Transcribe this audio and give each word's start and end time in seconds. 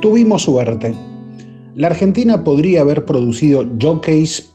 tuvimos 0.00 0.42
suerte. 0.42 0.94
La 1.74 1.88
Argentina 1.88 2.42
podría 2.42 2.80
haber 2.80 3.04
producido 3.04 3.66
jockeys 3.80 4.50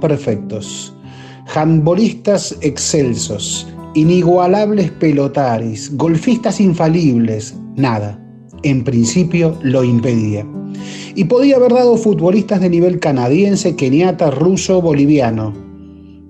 perfectos, 0.00 0.94
handbolistas 1.54 2.56
excelsos, 2.60 3.66
inigualables 3.94 4.90
pelotaris, 4.92 5.96
golfistas 5.96 6.60
infalibles, 6.60 7.54
nada. 7.76 8.20
En 8.62 8.84
principio 8.84 9.56
lo 9.62 9.84
impedía. 9.84 10.46
Y 11.14 11.24
podía 11.24 11.56
haber 11.56 11.72
dado 11.72 11.96
futbolistas 11.96 12.60
de 12.60 12.70
nivel 12.70 12.98
canadiense, 12.98 13.76
keniata, 13.76 14.30
ruso, 14.30 14.82
boliviano. 14.82 15.54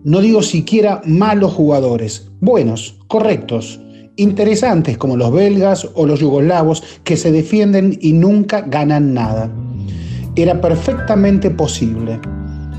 No 0.04 0.20
digo 0.20 0.42
siquiera 0.42 1.00
malos 1.04 1.54
jugadores, 1.54 2.30
buenos, 2.40 2.98
correctos, 3.08 3.80
interesantes 4.16 4.98
como 4.98 5.16
los 5.16 5.32
belgas 5.32 5.88
o 5.94 6.06
los 6.06 6.20
yugoslavos 6.20 6.82
que 7.04 7.16
se 7.16 7.32
defienden 7.32 7.98
y 8.00 8.12
nunca 8.12 8.62
ganan 8.62 9.14
nada. 9.14 9.50
Era 10.34 10.60
perfectamente 10.60 11.50
posible. 11.50 12.18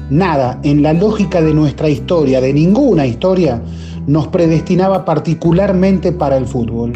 Nada 0.10 0.60
en 0.64 0.82
la 0.82 0.94
lógica 0.94 1.42
de 1.42 1.54
nuestra 1.54 1.90
historia, 1.90 2.42
de 2.42 2.54
ninguna 2.54 3.06
historia, 3.06 3.62
nos 4.08 4.28
predestinaba 4.28 5.06
particularmente 5.06 6.12
para 6.12 6.38
el 6.38 6.46
fútbol. 6.46 6.94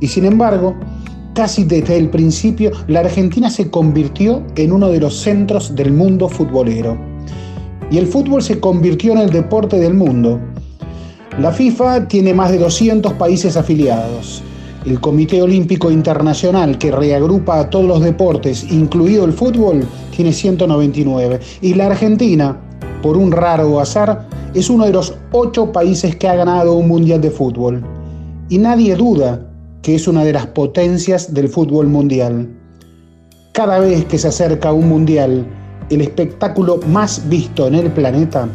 Y 0.00 0.08
sin 0.08 0.26
embargo, 0.26 0.74
casi 1.34 1.64
desde 1.64 1.96
el 1.96 2.10
principio, 2.10 2.70
la 2.86 3.00
Argentina 3.00 3.50
se 3.50 3.70
convirtió 3.70 4.42
en 4.56 4.72
uno 4.72 4.88
de 4.88 5.00
los 5.00 5.16
centros 5.16 5.74
del 5.74 5.92
mundo 5.92 6.28
futbolero. 6.28 6.98
Y 7.90 7.98
el 7.98 8.06
fútbol 8.06 8.42
se 8.42 8.60
convirtió 8.60 9.12
en 9.12 9.18
el 9.18 9.30
deporte 9.30 9.78
del 9.78 9.94
mundo. 9.94 10.40
La 11.40 11.50
FIFA 11.50 12.06
tiene 12.06 12.32
más 12.32 12.52
de 12.52 12.58
200 12.58 13.14
países 13.14 13.56
afiliados. 13.56 14.40
El 14.86 15.00
Comité 15.00 15.42
Olímpico 15.42 15.90
Internacional, 15.90 16.78
que 16.78 16.92
reagrupa 16.92 17.58
a 17.58 17.70
todos 17.70 17.86
los 17.86 18.00
deportes, 18.02 18.70
incluido 18.70 19.24
el 19.24 19.32
fútbol, 19.32 19.84
tiene 20.14 20.32
199. 20.32 21.40
Y 21.60 21.74
la 21.74 21.86
Argentina, 21.86 22.56
por 23.02 23.16
un 23.16 23.32
raro 23.32 23.80
azar, 23.80 24.28
es 24.54 24.70
uno 24.70 24.84
de 24.84 24.92
los 24.92 25.12
ocho 25.32 25.72
países 25.72 26.14
que 26.14 26.28
ha 26.28 26.36
ganado 26.36 26.74
un 26.74 26.86
mundial 26.86 27.20
de 27.20 27.30
fútbol. 27.32 27.82
Y 28.48 28.58
nadie 28.58 28.94
duda 28.94 29.44
que 29.82 29.96
es 29.96 30.06
una 30.06 30.22
de 30.22 30.34
las 30.34 30.46
potencias 30.46 31.34
del 31.34 31.48
fútbol 31.48 31.88
mundial. 31.88 32.48
Cada 33.52 33.80
vez 33.80 34.04
que 34.04 34.18
se 34.18 34.28
acerca 34.28 34.72
un 34.72 34.88
mundial, 34.88 35.44
el 35.90 36.00
espectáculo 36.00 36.78
más 36.86 37.28
visto 37.28 37.66
en 37.66 37.74
el 37.74 37.90
planeta, 37.90 38.48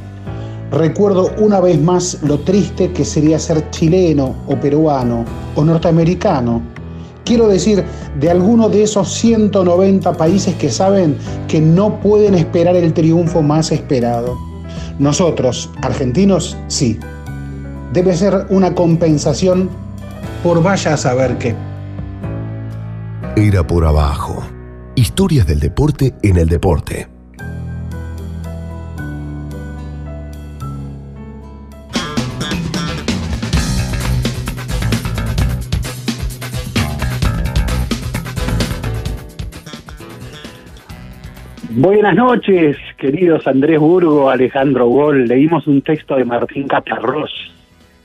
Recuerdo 0.71 1.31
una 1.37 1.59
vez 1.59 1.81
más 1.81 2.19
lo 2.21 2.39
triste 2.39 2.91
que 2.91 3.03
sería 3.03 3.39
ser 3.39 3.69
chileno 3.71 4.35
o 4.47 4.55
peruano 4.59 5.25
o 5.55 5.63
norteamericano. 5.65 6.61
Quiero 7.25 7.47
decir, 7.47 7.83
de 8.19 8.29
alguno 8.29 8.69
de 8.69 8.83
esos 8.83 9.11
190 9.13 10.13
países 10.13 10.55
que 10.55 10.69
saben 10.69 11.17
que 11.47 11.59
no 11.59 11.99
pueden 11.99 12.35
esperar 12.35 12.75
el 12.75 12.93
triunfo 12.93 13.41
más 13.41 13.71
esperado. 13.71 14.37
Nosotros, 14.99 15.69
argentinos, 15.81 16.57
sí. 16.67 16.99
Debe 17.93 18.15
ser 18.15 18.45
una 18.49 18.75
compensación 18.75 19.69
por 20.43 20.61
vaya 20.61 20.93
a 20.93 20.97
saber 20.97 21.37
qué. 21.37 21.55
Era 23.35 23.65
por 23.65 23.85
abajo. 23.85 24.43
Historias 24.95 25.47
del 25.47 25.59
deporte 25.59 26.13
en 26.21 26.37
el 26.37 26.47
deporte. 26.47 27.18
Buenas 41.81 42.13
noches, 42.13 42.75
queridos 42.97 43.47
Andrés 43.47 43.79
Burgo, 43.79 44.29
Alejandro 44.29 44.87
Gol. 44.87 45.29
Leímos 45.29 45.65
un 45.65 45.81
texto 45.81 46.17
de 46.17 46.25
Martín 46.25 46.67
Caparrós 46.67 47.31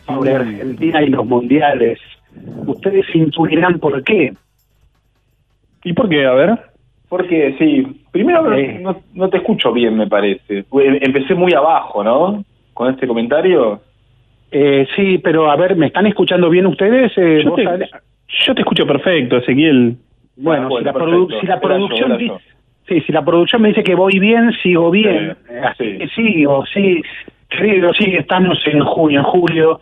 sobre 0.06 0.32
Argentina 0.32 1.02
y 1.02 1.08
los 1.08 1.26
mundiales. 1.26 1.98
Ustedes 2.68 3.04
intuirán 3.12 3.80
por 3.80 4.04
qué. 4.04 4.32
¿Y 5.82 5.92
por 5.92 6.08
qué? 6.08 6.24
A 6.24 6.34
ver. 6.34 6.56
Porque, 7.08 7.56
sí, 7.58 8.04
primero 8.12 8.44
no, 9.12 9.28
te 9.28 9.38
escucho 9.38 9.72
bien, 9.72 9.96
me 9.96 10.06
parece. 10.06 10.66
Empecé 10.70 11.34
muy 11.34 11.52
abajo, 11.52 12.04
¿no? 12.04 12.44
Con 12.74 12.94
este 12.94 13.08
comentario. 13.08 13.80
Eh, 14.52 14.86
sí, 14.94 15.18
pero 15.18 15.50
a 15.50 15.56
ver, 15.56 15.74
¿me 15.74 15.86
están 15.86 16.06
escuchando 16.06 16.48
bien 16.48 16.66
ustedes? 16.66 17.10
Eh, 17.16 17.42
yo, 17.42 18.54
te, 18.54 18.60
escucho 18.60 18.86
perfecto, 18.86 19.38
Ezequiel. 19.38 19.96
Bueno, 20.36 20.68
si, 20.78 20.84
la 21.46 21.60
producción... 21.60 22.38
Sí, 22.88 23.00
si 23.00 23.12
la 23.12 23.24
producción 23.24 23.62
me 23.62 23.68
dice 23.68 23.82
que 23.82 23.94
voy 23.94 24.18
bien, 24.18 24.52
sigo 24.62 24.90
bien. 24.90 25.36
Así 25.62 25.98
que 25.98 26.08
sigo, 26.08 26.64
sí. 26.66 27.02
Querido, 27.48 27.92
sí, 27.94 28.14
estamos 28.14 28.58
en 28.66 28.84
junio, 28.84 29.20
en 29.20 29.24
julio. 29.24 29.80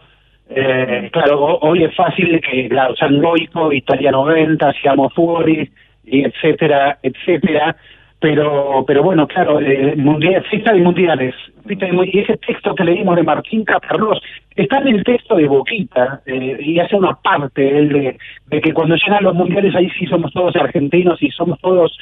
Eh, 0.50 1.08
claro, 1.12 1.58
hoy 1.62 1.84
es 1.84 1.94
fácil 1.96 2.40
que, 2.40 2.68
claro, 2.68 2.94
San 2.96 3.20
Goico, 3.20 3.72
Italia 3.72 4.10
90, 4.12 4.72
seamos 4.80 5.12
Fuori, 5.14 5.68
y 6.04 6.24
etcétera, 6.24 6.98
etcétera. 7.02 7.76
Pero, 8.20 8.84
pero 8.86 9.02
bueno, 9.02 9.26
claro, 9.26 9.60
eh, 9.60 9.96
mundial, 9.96 10.44
fiesta 10.48 10.72
de 10.72 10.80
mundiales. 10.80 11.34
y 11.68 12.18
ese 12.20 12.36
texto 12.36 12.72
que 12.76 12.84
leímos 12.84 13.16
de 13.16 13.24
Martín 13.24 13.64
Caparrós 13.64 14.22
está 14.54 14.78
en 14.78 14.88
el 14.88 15.02
texto 15.02 15.34
de 15.34 15.48
Boquita 15.48 16.20
eh, 16.26 16.56
y 16.60 16.78
hace 16.78 16.94
una 16.94 17.14
parte 17.14 17.78
él 17.78 17.88
de, 17.88 18.18
de 18.46 18.60
que 18.60 18.72
cuando 18.72 18.94
llegan 18.94 19.24
los 19.24 19.34
mundiales 19.34 19.74
ahí 19.74 19.90
sí 19.98 20.06
somos 20.06 20.32
todos 20.32 20.54
argentinos 20.54 21.20
y 21.20 21.30
somos 21.30 21.58
todos 21.60 21.98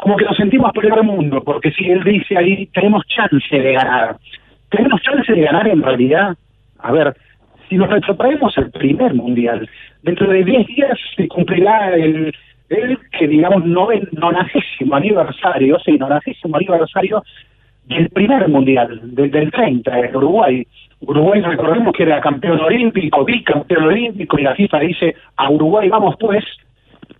como 0.00 0.16
que 0.16 0.24
nos 0.24 0.36
sentimos 0.36 0.72
el 0.74 1.02
mundo, 1.02 1.42
porque 1.44 1.70
si 1.72 1.90
él 1.90 2.02
dice 2.02 2.36
ahí, 2.36 2.66
tenemos 2.66 3.06
chance 3.06 3.56
de 3.56 3.72
ganar. 3.72 4.16
Tenemos 4.70 5.00
chance 5.02 5.32
de 5.32 5.40
ganar 5.42 5.68
en 5.68 5.82
realidad. 5.82 6.36
A 6.78 6.92
ver, 6.92 7.14
si 7.68 7.76
nos 7.76 7.90
retrotraemos 7.90 8.56
al 8.56 8.70
primer 8.70 9.14
mundial, 9.14 9.68
dentro 10.02 10.28
de 10.28 10.42
10 10.42 10.66
días 10.66 10.98
se 11.16 11.28
cumplirá 11.28 11.94
el, 11.94 12.34
el 12.70 12.98
que 13.10 13.28
digamos 13.28 13.64
no 13.66 13.88
nonagésimo 14.12 14.96
aniversario, 14.96 15.78
sí, 15.84 15.98
nonagésimo 15.98 16.56
aniversario 16.56 17.22
del 17.84 18.08
primer 18.10 18.48
mundial, 18.48 19.00
del, 19.02 19.30
del 19.30 19.50
30, 19.50 19.98
en 19.98 20.16
Uruguay. 20.16 20.66
Uruguay, 21.00 21.40
recordemos 21.42 21.92
que 21.94 22.04
era 22.04 22.20
campeón 22.20 22.60
olímpico, 22.60 23.24
bicampeón 23.24 23.84
olímpico, 23.84 24.38
y 24.38 24.42
la 24.42 24.54
FIFA 24.54 24.78
dice, 24.80 25.14
a 25.36 25.50
Uruguay 25.50 25.88
vamos 25.88 26.14
pues, 26.18 26.44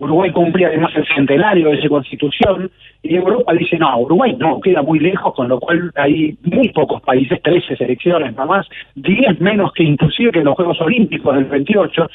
Uruguay 0.00 0.33
cumplía 0.33 0.69
además 0.69 0.93
el 0.97 1.06
centenario 1.06 1.69
de 1.71 1.81
su 1.81 1.88
constitución, 1.88 2.71
y 3.03 3.16
Europa 3.16 3.53
dice, 3.53 3.78
no, 3.78 4.00
Uruguay 4.00 4.34
no, 4.38 4.61
queda 4.61 4.83
muy 4.83 4.99
lejos, 4.99 5.34
con 5.34 5.49
lo 5.49 5.61
cual 5.61 5.93
hay 5.94 6.37
muy 6.43 6.71
pocos 6.71 7.03
países, 7.03 7.41
13 7.43 7.77
selecciones 7.77 8.33
nada 8.34 8.47
más, 8.47 8.66
10 8.94 9.41
menos 9.41 9.72
que 9.75 9.84
inclusive 9.84 10.33
que 10.33 10.43
los 10.43 10.55
Juegos 10.55 10.81
Olímpicos 10.81 11.34
del 11.34 11.44
28, 11.44 12.09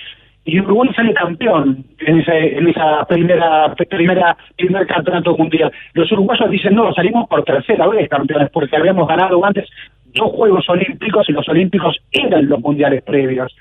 y 0.46 0.60
Uruguay 0.60 0.90
sale 0.96 1.14
campeón 1.14 1.86
en, 2.00 2.20
ese, 2.20 2.58
esa 2.70 3.06
primera, 3.06 3.74
primera 3.76 4.38
primer 4.56 4.86
campeonato 4.86 5.36
mundial. 5.36 5.72
Los 5.94 6.12
uruguayos 6.12 6.52
dicen, 6.52 6.76
no, 6.76 6.94
salimos 6.94 7.28
por 7.28 7.44
tercera 7.44 7.88
vez 7.88 8.08
campeones, 8.10 8.50
porque 8.52 8.76
habíamos 8.76 9.08
ganado 9.08 9.44
antes 9.44 9.68
dos 10.14 10.32
Juegos 10.32 10.68
Olímpicos 10.70 11.28
y 11.30 11.34
los 11.34 11.48
Olímpicos 11.50 11.98
eran 12.12 12.48
los 12.48 12.60
mundiales 12.62 13.04
previos. 13.04 13.56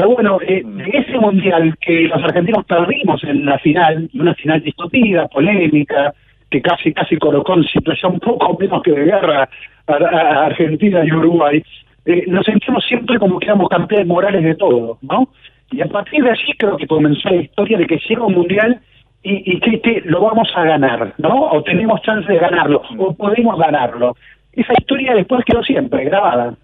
Pero 0.00 0.14
bueno, 0.14 0.38
eh, 0.40 0.64
ese 0.94 1.18
mundial 1.18 1.76
que 1.78 2.08
los 2.08 2.24
argentinos 2.24 2.64
perdimos 2.64 3.22
en 3.22 3.44
la 3.44 3.58
final, 3.58 4.08
una 4.14 4.34
final 4.34 4.62
discutida, 4.62 5.28
polémica, 5.28 6.14
que 6.50 6.62
casi 6.62 6.94
casi 6.94 7.18
colocó 7.18 7.54
en 7.54 7.64
situación 7.64 8.18
poco 8.18 8.56
menos 8.58 8.82
que 8.82 8.92
de 8.92 9.04
guerra 9.04 9.46
a, 9.86 10.46
Argentina 10.46 11.04
y 11.04 11.12
Uruguay, 11.12 11.62
eh, 12.06 12.24
nos 12.28 12.46
sentimos 12.46 12.82
siempre 12.86 13.18
como 13.18 13.38
que 13.38 13.44
éramos 13.44 13.68
campeones 13.68 14.06
morales 14.06 14.42
de 14.42 14.54
todo, 14.54 14.96
¿no? 15.02 15.28
Y 15.70 15.82
a 15.82 15.86
partir 15.86 16.24
de 16.24 16.30
allí 16.30 16.54
creo 16.56 16.78
que 16.78 16.86
comenzó 16.86 17.28
la 17.28 17.42
historia 17.42 17.76
de 17.76 17.86
que 17.86 18.00
llega 18.08 18.24
un 18.24 18.32
mundial 18.32 18.80
y, 19.22 19.54
y 19.54 19.60
que, 19.60 20.00
lo 20.06 20.22
vamos 20.22 20.48
a 20.54 20.64
ganar, 20.64 21.12
¿no? 21.18 21.42
O 21.50 21.62
tenemos 21.62 22.00
chance 22.00 22.32
de 22.32 22.38
ganarlo, 22.38 22.80
o 22.96 23.14
podemos 23.14 23.58
ganarlo. 23.58 24.16
Esa 24.54 24.72
historia 24.78 25.14
después 25.14 25.44
quedó 25.44 25.62
siempre 25.62 26.04
grabada. 26.04 26.54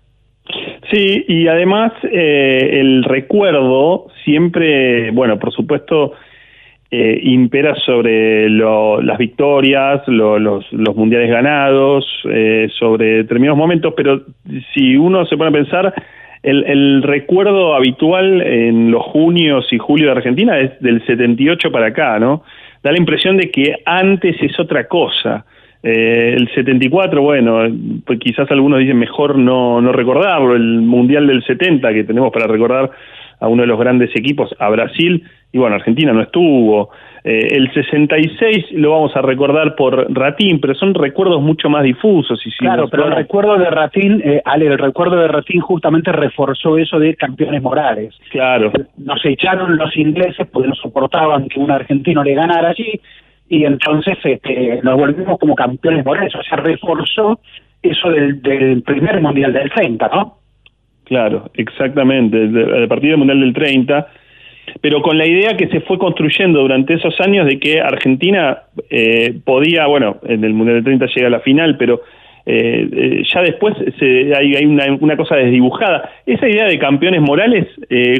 Sí, 0.91 1.25
y 1.27 1.49
además 1.49 1.93
eh, 2.05 2.81
el 2.81 3.03
recuerdo 3.05 4.07
siempre, 4.25 5.11
bueno, 5.11 5.39
por 5.39 5.53
supuesto, 5.53 6.13
eh, 6.91 7.19
impera 7.25 7.75
sobre 7.85 8.49
las 8.49 9.19
victorias, 9.19 10.07
los, 10.07 10.65
mundiales 10.95 11.29
ganados, 11.29 12.07
eh, 12.31 12.69
sobre 12.79 13.17
determinados 13.19 13.59
momentos, 13.59 13.95
pero 13.97 14.23
si 14.73 14.97
uno 14.97 15.27
se 15.27 15.37
pone 15.37 15.51
a 15.51 15.53
pensar, 15.53 15.95
el, 16.45 16.65
el, 16.65 17.03
recuerdo 17.03 17.75
habitual 17.75 18.41
en 18.41 18.93
los 18.93 19.03
junios 19.03 19.67
y 19.73 19.79
julio 19.79 20.07
de 20.07 20.13
Argentina 20.13 20.61
es 20.61 20.81
del 20.81 21.05
78 21.05 21.73
para 21.73 21.87
acá, 21.87 22.21
¿no? 22.21 22.45
Da 22.85 22.93
la 22.93 22.99
impresión 22.99 23.37
de 23.37 23.51
que 23.51 23.83
antes 23.85 24.37
es 24.41 24.59
otra 24.61 24.87
cosa. 24.87 25.45
Eh, 25.89 26.35
el 26.37 26.53
74, 26.53 27.23
bueno, 27.23 27.61
pues 28.05 28.19
quizás 28.19 28.51
algunos 28.51 28.81
dicen 28.81 28.99
mejor 28.99 29.39
no, 29.39 29.81
no 29.81 29.93
recordarlo, 29.93 30.57
el 30.57 30.81
Mundial 30.83 31.29
del 31.29 31.45
70 31.45 31.93
que 31.93 32.03
tenemos 32.03 32.33
para 32.33 32.49
recordar 32.49 32.91
a 33.39 33.47
uno 33.47 33.63
de 33.63 33.69
los 33.69 33.79
grandes 33.79 34.11
equipos, 34.17 34.53
a 34.59 34.69
Brasil, 34.69 35.23
y 35.53 35.59
bueno, 35.59 35.77
Argentina 35.77 36.13
no 36.13 36.23
estuvo. 36.23 36.91
Eh, 37.23 37.51
el 37.53 37.73
66 37.73 38.73
lo 38.73 38.91
vamos 38.91 39.15
a 39.15 39.23
recordar 39.23 39.77
por 39.77 40.13
Ratín, 40.13 40.61
pero 40.61 40.75
son 40.75 40.93
recuerdos 40.93 41.41
mucho 41.41 41.71
más 41.71 41.85
difusos. 41.85 42.45
Y 42.45 42.51
claro, 42.51 42.89
pero 42.89 43.07
el 43.07 43.15
recuerdo 43.15 43.57
de 43.57 43.71
Ratín, 43.71 44.21
eh, 44.25 44.43
Ale, 44.45 44.67
el 44.67 44.79
recuerdo 44.79 45.15
de 45.15 45.29
Ratín 45.29 45.61
justamente 45.61 46.11
reforzó 46.11 46.79
eso 46.79 46.99
de 46.99 47.15
campeones 47.15 47.63
morales. 47.63 48.13
Claro. 48.31 48.73
Nos 48.97 49.25
echaron 49.25 49.77
los 49.77 49.97
ingleses 49.97 50.49
porque 50.51 50.69
no 50.69 50.75
soportaban 50.75 51.49
que 51.49 51.61
un 51.61 51.71
argentino 51.71 52.25
le 52.25 52.35
ganara 52.35 52.71
allí 52.71 53.01
y 53.49 53.65
entonces 53.65 54.19
este, 54.25 54.81
nos 54.83 54.97
volvimos 54.97 55.39
como 55.39 55.55
campeones 55.55 56.05
morales, 56.05 56.35
o 56.35 56.43
sea, 56.43 56.59
reforzó 56.59 57.41
eso 57.83 58.11
del, 58.11 58.43
del 58.43 58.83
primer 58.83 59.21
mundial 59.21 59.53
del 59.53 59.71
30, 59.71 60.09
¿no? 60.09 60.39
Claro, 61.05 61.51
exactamente, 61.55 62.43
el 62.43 62.89
partido 62.89 63.17
mundial 63.19 63.41
del 63.41 63.53
30 63.53 64.07
pero 64.81 65.03
con 65.03 65.17
la 65.17 65.27
idea 65.27 65.57
que 65.57 65.69
se 65.69 65.81
fue 65.81 65.99
construyendo 65.99 66.61
durante 66.61 66.95
esos 66.95 67.19
años 67.21 67.47
de 67.47 67.59
que 67.59 67.81
Argentina 67.81 68.59
eh, 68.91 69.35
podía, 69.45 69.87
bueno, 69.87 70.19
en 70.25 70.45
el 70.45 70.55
Mundial 70.55 70.79
de 70.79 70.85
30 70.85 71.07
llega 71.15 71.29
a 71.29 71.31
la 71.31 71.41
final, 71.41 71.77
pero 71.77 72.03
eh, 72.45 72.89
eh, 72.93 73.23
ya 73.33 73.43
después 73.43 73.75
se, 73.99 74.35
hay, 74.35 74.65
una, 74.65 75.17
cosa 75.17 75.37
desdibujada. 75.37 76.11
Esa 76.27 76.49
idea 76.49 76.67
de 76.67 76.79
campeones 76.79 77.21
morales, 77.21 77.67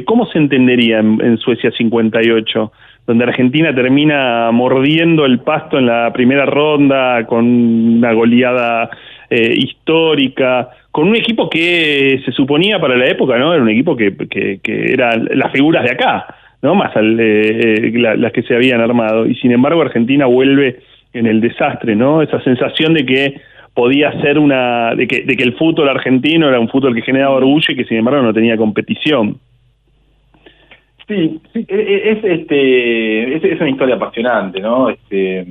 ¿cómo 0.05 0.25
se 0.27 0.37
entendería 0.37 0.99
en, 0.99 1.37
Suecia 1.37 1.71
58? 1.71 2.71
Donde 3.07 3.23
Argentina 3.23 3.73
termina 3.73 4.51
mordiendo 4.51 5.25
el 5.25 5.39
pasto 5.39 5.79
en 5.79 5.87
la 5.87 6.11
primera 6.13 6.45
ronda 6.45 7.25
con 7.25 7.45
una 7.45 8.13
goleada 8.13 8.89
histórica, 9.29 10.69
con 10.91 11.07
un 11.07 11.15
equipo 11.15 11.49
que 11.49 12.21
se 12.23 12.31
suponía 12.31 12.79
para 12.79 12.95
la 12.95 13.07
época, 13.07 13.37
¿no? 13.37 13.53
Era 13.53 13.63
un 13.63 13.69
equipo 13.69 13.95
que, 13.95 14.15
que, 14.29 14.59
que 14.61 14.93
eran 14.93 15.27
las 15.33 15.51
figuras 15.51 15.83
de 15.83 15.91
acá. 15.91 16.27
¿no? 16.61 16.75
Más 16.75 16.95
al, 16.95 17.17
eh, 17.19 17.91
las 18.17 18.31
que 18.31 18.43
se 18.43 18.55
habían 18.55 18.81
armado. 18.81 19.25
Y 19.25 19.35
sin 19.35 19.51
embargo 19.51 19.81
Argentina 19.81 20.25
vuelve 20.25 20.79
en 21.13 21.27
el 21.27 21.41
desastre, 21.41 21.95
¿no? 21.95 22.21
Esa 22.21 22.41
sensación 22.41 22.93
de 22.93 23.05
que 23.05 23.41
podía 23.73 24.11
ser 24.21 24.39
una, 24.39 24.95
de 24.95 25.07
que, 25.07 25.21
de 25.21 25.35
que 25.35 25.43
el 25.43 25.53
fútbol 25.53 25.89
argentino 25.89 26.49
era 26.49 26.59
un 26.59 26.69
fútbol 26.69 26.95
que 26.95 27.01
generaba 27.01 27.35
orgullo 27.35 27.67
y 27.69 27.75
que 27.75 27.85
sin 27.85 27.97
embargo 27.97 28.21
no 28.21 28.33
tenía 28.33 28.57
competición. 28.57 29.37
Sí, 31.07 31.39
sí 31.53 31.65
e, 31.67 31.75
e, 31.75 32.11
es, 32.11 32.23
este, 32.23 33.53
es, 33.53 33.61
una 33.61 33.69
historia 33.69 33.95
apasionante, 33.95 34.59
¿no? 34.59 34.89
Este, 34.89 35.45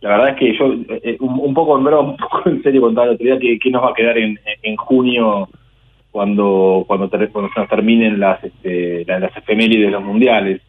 la 0.00 0.10
verdad 0.10 0.28
es 0.30 0.36
que 0.36 0.56
yo, 0.56 0.74
eh, 1.02 1.16
un, 1.20 1.52
poco 1.52 1.76
en 1.76 1.84
broma, 1.84 2.10
un 2.12 2.16
poco 2.16 2.48
en 2.48 2.62
serio 2.62 2.80
contaba 2.80 3.08
la 3.08 3.14
día 3.14 3.38
que, 3.38 3.58
que 3.58 3.70
nos 3.70 3.82
va 3.82 3.90
a 3.90 3.94
quedar 3.94 4.16
en, 4.18 4.38
en 4.62 4.76
junio 4.76 5.48
cuando 6.10 6.84
cuando, 6.86 7.08
se 7.08 7.66
terminen 7.68 8.18
las 8.18 8.42
este, 8.42 9.04
las, 9.06 9.36
efemérides 9.36 9.86
de 9.86 9.90
los 9.90 10.02
mundiales 10.02 10.60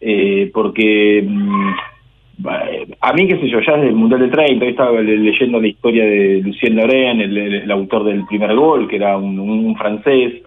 eh, 0.00 0.50
porque 0.52 1.24
mm, 1.26 1.72
a 3.00 3.12
mí 3.12 3.28
qué 3.28 3.38
sé 3.38 3.48
yo 3.48 3.60
ya 3.60 3.74
desde 3.74 3.88
el 3.88 3.94
mundial 3.94 4.20
del 4.20 4.30
30 4.30 4.66
estaba 4.66 5.00
leyendo 5.00 5.60
la 5.60 5.66
historia 5.66 6.04
de 6.04 6.40
Lucien 6.42 6.76
Loren 6.76 7.20
el, 7.20 7.70
autor 7.70 8.04
del 8.04 8.26
primer 8.26 8.54
gol 8.54 8.88
que 8.88 8.96
era 8.96 9.16
un, 9.16 9.74
francés 9.76 10.42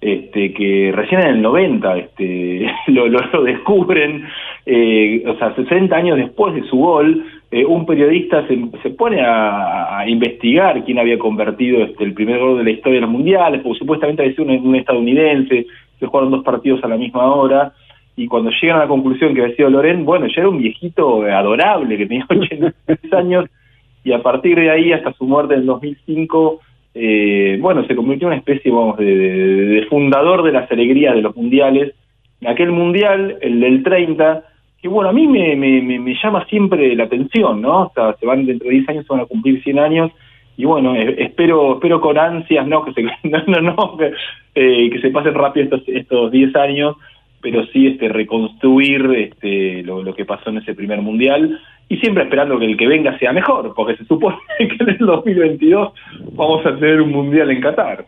este 0.00 0.54
que 0.54 0.92
recién 0.94 1.20
en 1.20 1.28
el 1.28 1.42
90 1.42 1.98
este 1.98 2.72
lo, 2.88 3.42
descubren 3.42 4.26
eh, 4.64 5.22
o 5.26 5.36
sea 5.36 5.54
60 5.54 5.94
años 5.94 6.16
después 6.16 6.54
de 6.54 6.62
su 6.68 6.76
gol 6.76 7.24
eh, 7.52 7.64
un 7.64 7.84
periodista 7.84 8.46
se, 8.46 8.90
pone 8.90 9.20
a, 9.20 10.04
investigar 10.06 10.84
quién 10.84 11.00
había 11.00 11.18
convertido 11.18 11.82
este, 11.82 12.04
el 12.04 12.14
primer 12.14 12.38
gol 12.38 12.58
de 12.58 12.64
la 12.64 12.70
historia 12.70 12.98
de 12.98 13.00
los 13.02 13.10
mundiales, 13.10 13.60
porque 13.62 13.80
supuestamente 13.80 14.22
había 14.22 14.36
sido 14.36 14.52
un, 14.52 14.76
estadounidense, 14.76 15.66
se 15.98 16.06
jugaron 16.06 16.30
dos 16.30 16.44
partidos 16.44 16.82
a 16.84 16.88
la 16.88 16.96
misma 16.96 17.26
hora, 17.34 17.72
y 18.16 18.28
cuando 18.28 18.50
llegan 18.50 18.76
a 18.76 18.82
la 18.82 18.88
conclusión 18.88 19.34
que 19.34 19.42
había 19.42 19.56
sido 19.56 19.68
Loren, 19.68 20.04
bueno, 20.04 20.26
ya 20.28 20.42
era 20.42 20.48
un 20.48 20.58
viejito 20.58 21.22
adorable 21.22 21.98
que 21.98 22.06
tenía 22.06 22.24
86 22.30 23.12
años, 23.14 23.46
y 24.04 24.12
a 24.12 24.22
partir 24.22 24.56
de 24.56 24.70
ahí 24.70 24.92
hasta 24.92 25.12
su 25.14 25.24
muerte 25.24 25.54
en 25.54 25.66
2005, 25.66 26.60
eh, 26.94 27.58
bueno, 27.60 27.84
se 27.86 27.94
convirtió 27.94 28.26
en 28.26 28.32
una 28.32 28.38
especie, 28.38 28.70
vamos, 28.70 28.96
de, 28.98 29.04
de 29.04 29.86
fundador 29.86 30.42
de 30.42 30.52
las 30.52 30.70
alegrías 30.70 31.14
de 31.14 31.22
los 31.22 31.36
mundiales. 31.36 31.94
Aquel 32.46 32.72
mundial, 32.72 33.36
el 33.40 33.60
del 33.60 33.82
30, 33.82 34.44
que 34.80 34.88
bueno, 34.88 35.10
a 35.10 35.12
mí 35.12 35.26
me, 35.26 35.56
me, 35.56 35.82
me, 35.82 36.14
llama 36.22 36.44
siempre 36.46 36.94
la 36.96 37.04
atención, 37.04 37.60
¿no? 37.60 37.82
O 37.82 37.92
sea, 37.94 38.14
se 38.18 38.26
van 38.26 38.46
dentro 38.46 38.68
de 38.68 38.76
10 38.76 38.88
años, 38.88 39.06
se 39.06 39.12
van 39.12 39.22
a 39.22 39.26
cumplir 39.26 39.62
100 39.62 39.78
años, 39.78 40.10
y 40.56 40.64
bueno, 40.64 40.94
espero 40.94 41.74
espero 41.74 42.00
con 42.00 42.18
ansias, 42.18 42.66
¿no? 42.66 42.84
Que 42.84 42.92
se, 42.92 43.02
no, 43.46 43.60
no, 43.60 43.96
que, 43.96 44.12
eh, 44.54 44.90
que 44.90 45.00
se 45.00 45.10
pasen 45.10 45.34
rápido 45.34 45.64
estos, 45.64 45.82
estos 45.86 46.32
10 46.32 46.56
años, 46.56 46.96
pero 47.42 47.64
sí 47.66 47.88
este 47.88 48.08
reconstruir 48.08 49.04
este 49.14 49.82
lo 49.82 50.14
que 50.14 50.24
pasó 50.24 50.50
en 50.50 50.58
ese 50.58 50.74
primer 50.74 51.00
mundial, 51.02 51.60
y 51.90 51.96
siempre 51.96 52.22
esperando 52.22 52.56
que 52.58 52.66
el 52.66 52.76
que 52.76 52.86
venga 52.86 53.18
sea 53.18 53.32
mejor, 53.32 53.74
porque 53.74 53.96
se 53.96 54.04
supone 54.04 54.36
que 54.58 54.76
en 54.78 54.90
el 54.90 54.98
2022 54.98 55.92
vamos 56.32 56.64
a 56.64 56.76
tener 56.76 57.02
un 57.02 57.10
mundial 57.10 57.50
en 57.50 57.60
Qatar. 57.60 58.06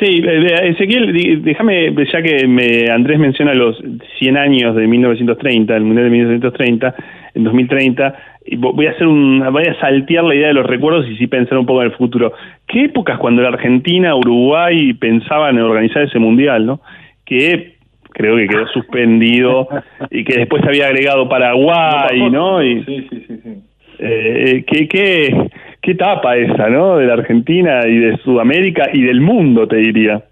Sí, 0.00 0.22
Ezequiel, 0.24 1.42
déjame, 1.42 1.94
ya 2.12 2.22
que 2.22 2.46
me, 2.46 2.90
Andrés 2.90 3.18
menciona 3.18 3.54
los 3.54 3.80
100 4.18 4.36
años 4.36 4.74
de 4.74 4.86
1930, 4.86 5.76
el 5.76 5.84
Mundial 5.84 6.04
de 6.04 6.10
1930, 6.10 6.94
en 7.34 7.44
2030, 7.44 8.14
y 8.46 8.56
voy 8.56 8.86
a 8.86 8.90
hacer 8.90 9.06
un, 9.06 9.44
voy 9.52 9.64
a 9.64 9.78
saltear 9.78 10.24
la 10.24 10.34
idea 10.34 10.48
de 10.48 10.54
los 10.54 10.66
recuerdos 10.66 11.06
y 11.08 11.16
sí 11.16 11.26
pensar 11.26 11.58
un 11.58 11.66
poco 11.66 11.82
en 11.82 11.90
el 11.90 11.96
futuro. 11.96 12.32
¿Qué 12.66 12.84
épocas 12.84 13.18
cuando 13.18 13.42
la 13.42 13.48
Argentina, 13.48 14.16
Uruguay 14.16 14.92
pensaban 14.94 15.56
en 15.56 15.62
organizar 15.62 16.02
ese 16.02 16.18
Mundial, 16.18 16.66
no? 16.66 16.80
Que 17.24 17.77
creo 18.18 18.36
que 18.36 18.48
quedó 18.48 18.66
suspendido 18.68 19.68
y 20.10 20.24
que 20.24 20.40
después 20.40 20.62
se 20.62 20.68
había 20.68 20.88
agregado 20.88 21.28
Paraguay, 21.28 22.28
¿no? 22.30 22.62
Y, 22.62 22.84
sí, 22.84 23.06
sí, 23.08 23.24
sí. 23.26 23.40
sí. 23.42 23.62
Eh, 24.00 24.64
¿qué, 24.66 24.88
qué, 24.88 25.50
qué 25.80 25.92
etapa 25.92 26.36
esa, 26.36 26.68
¿no? 26.68 26.96
De 26.96 27.06
la 27.06 27.14
Argentina 27.14 27.80
y 27.86 27.96
de 27.96 28.16
Sudamérica 28.18 28.90
y 28.92 29.02
del 29.02 29.20
mundo, 29.20 29.66
te 29.66 29.76
diría. 29.76 30.22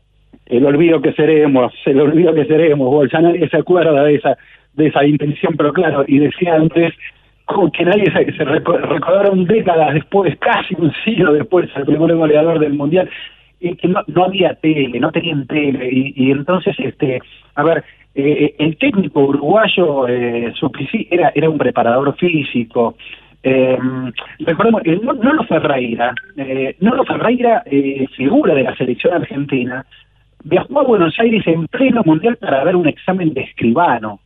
El 0.47 0.65
olvido 0.67 1.01
que 1.01 1.13
seremos, 1.13 1.73
el 1.87 2.01
olvido 2.01 2.35
que 2.35 2.45
seremos, 2.45 3.11
ya 3.11 3.21
nadie 3.21 3.49
se 3.49 3.57
acuerda 3.57 4.05
de 4.05 4.15
esa, 4.15 4.37
de 4.75 4.89
esa 4.89 5.05
intención, 5.05 5.55
pero 5.57 5.73
claro, 5.73 6.05
y 6.07 6.19
decía 6.19 6.55
antes 6.55 6.93
que 7.73 7.85
nadie 7.85 8.07
se, 8.13 8.33
se 8.33 8.45
recordaron 8.45 9.45
décadas 9.45 9.95
después, 9.95 10.37
casi 10.39 10.75
un 10.79 10.93
siglo 11.05 11.33
después, 11.33 11.69
el 11.77 11.85
primer 11.85 12.15
goleador 12.15 12.59
del 12.59 12.75
Mundial, 12.75 13.09
que 13.75 13.89
no, 13.89 14.03
no 14.07 14.25
había 14.25 14.55
tele, 14.55 15.01
no 15.01 15.11
tenían 15.11 15.47
tele, 15.47 15.89
y, 15.91 16.31
entonces, 16.31 16.75
este, 16.79 17.21
a 17.55 17.63
ver, 17.65 17.85
eh, 18.15 18.55
el 18.59 18.77
técnico 18.79 19.21
uruguayo 19.21 20.09
eh, 20.09 20.53
era, 21.11 21.33
era 21.35 21.51
un 21.51 21.59
preparador 21.59 22.17
físico, 22.17 22.97
eh, 23.49 23.79
recordemos, 24.41 24.83
eh, 24.85 24.99
Nolo 25.01 25.45
Ferreira, 25.45 26.13
eh, 26.37 26.75
Nolo 26.81 27.05
Ferreira, 27.05 27.63
eh, 27.65 28.09
figura 28.17 28.55
de 28.55 28.65
la 28.65 28.75
selección 28.75 29.15
argentina, 29.15 29.87
viajó 30.43 30.81
a 30.81 30.83
Buenos 30.83 31.15
Aires 31.21 31.47
en 31.47 31.69
pleno 31.69 32.03
mundial 32.05 32.37
para 32.39 32.65
ver 32.65 32.75
un 32.75 32.89
examen 32.89 33.33
de 33.35 33.43
escribano. 33.43 34.19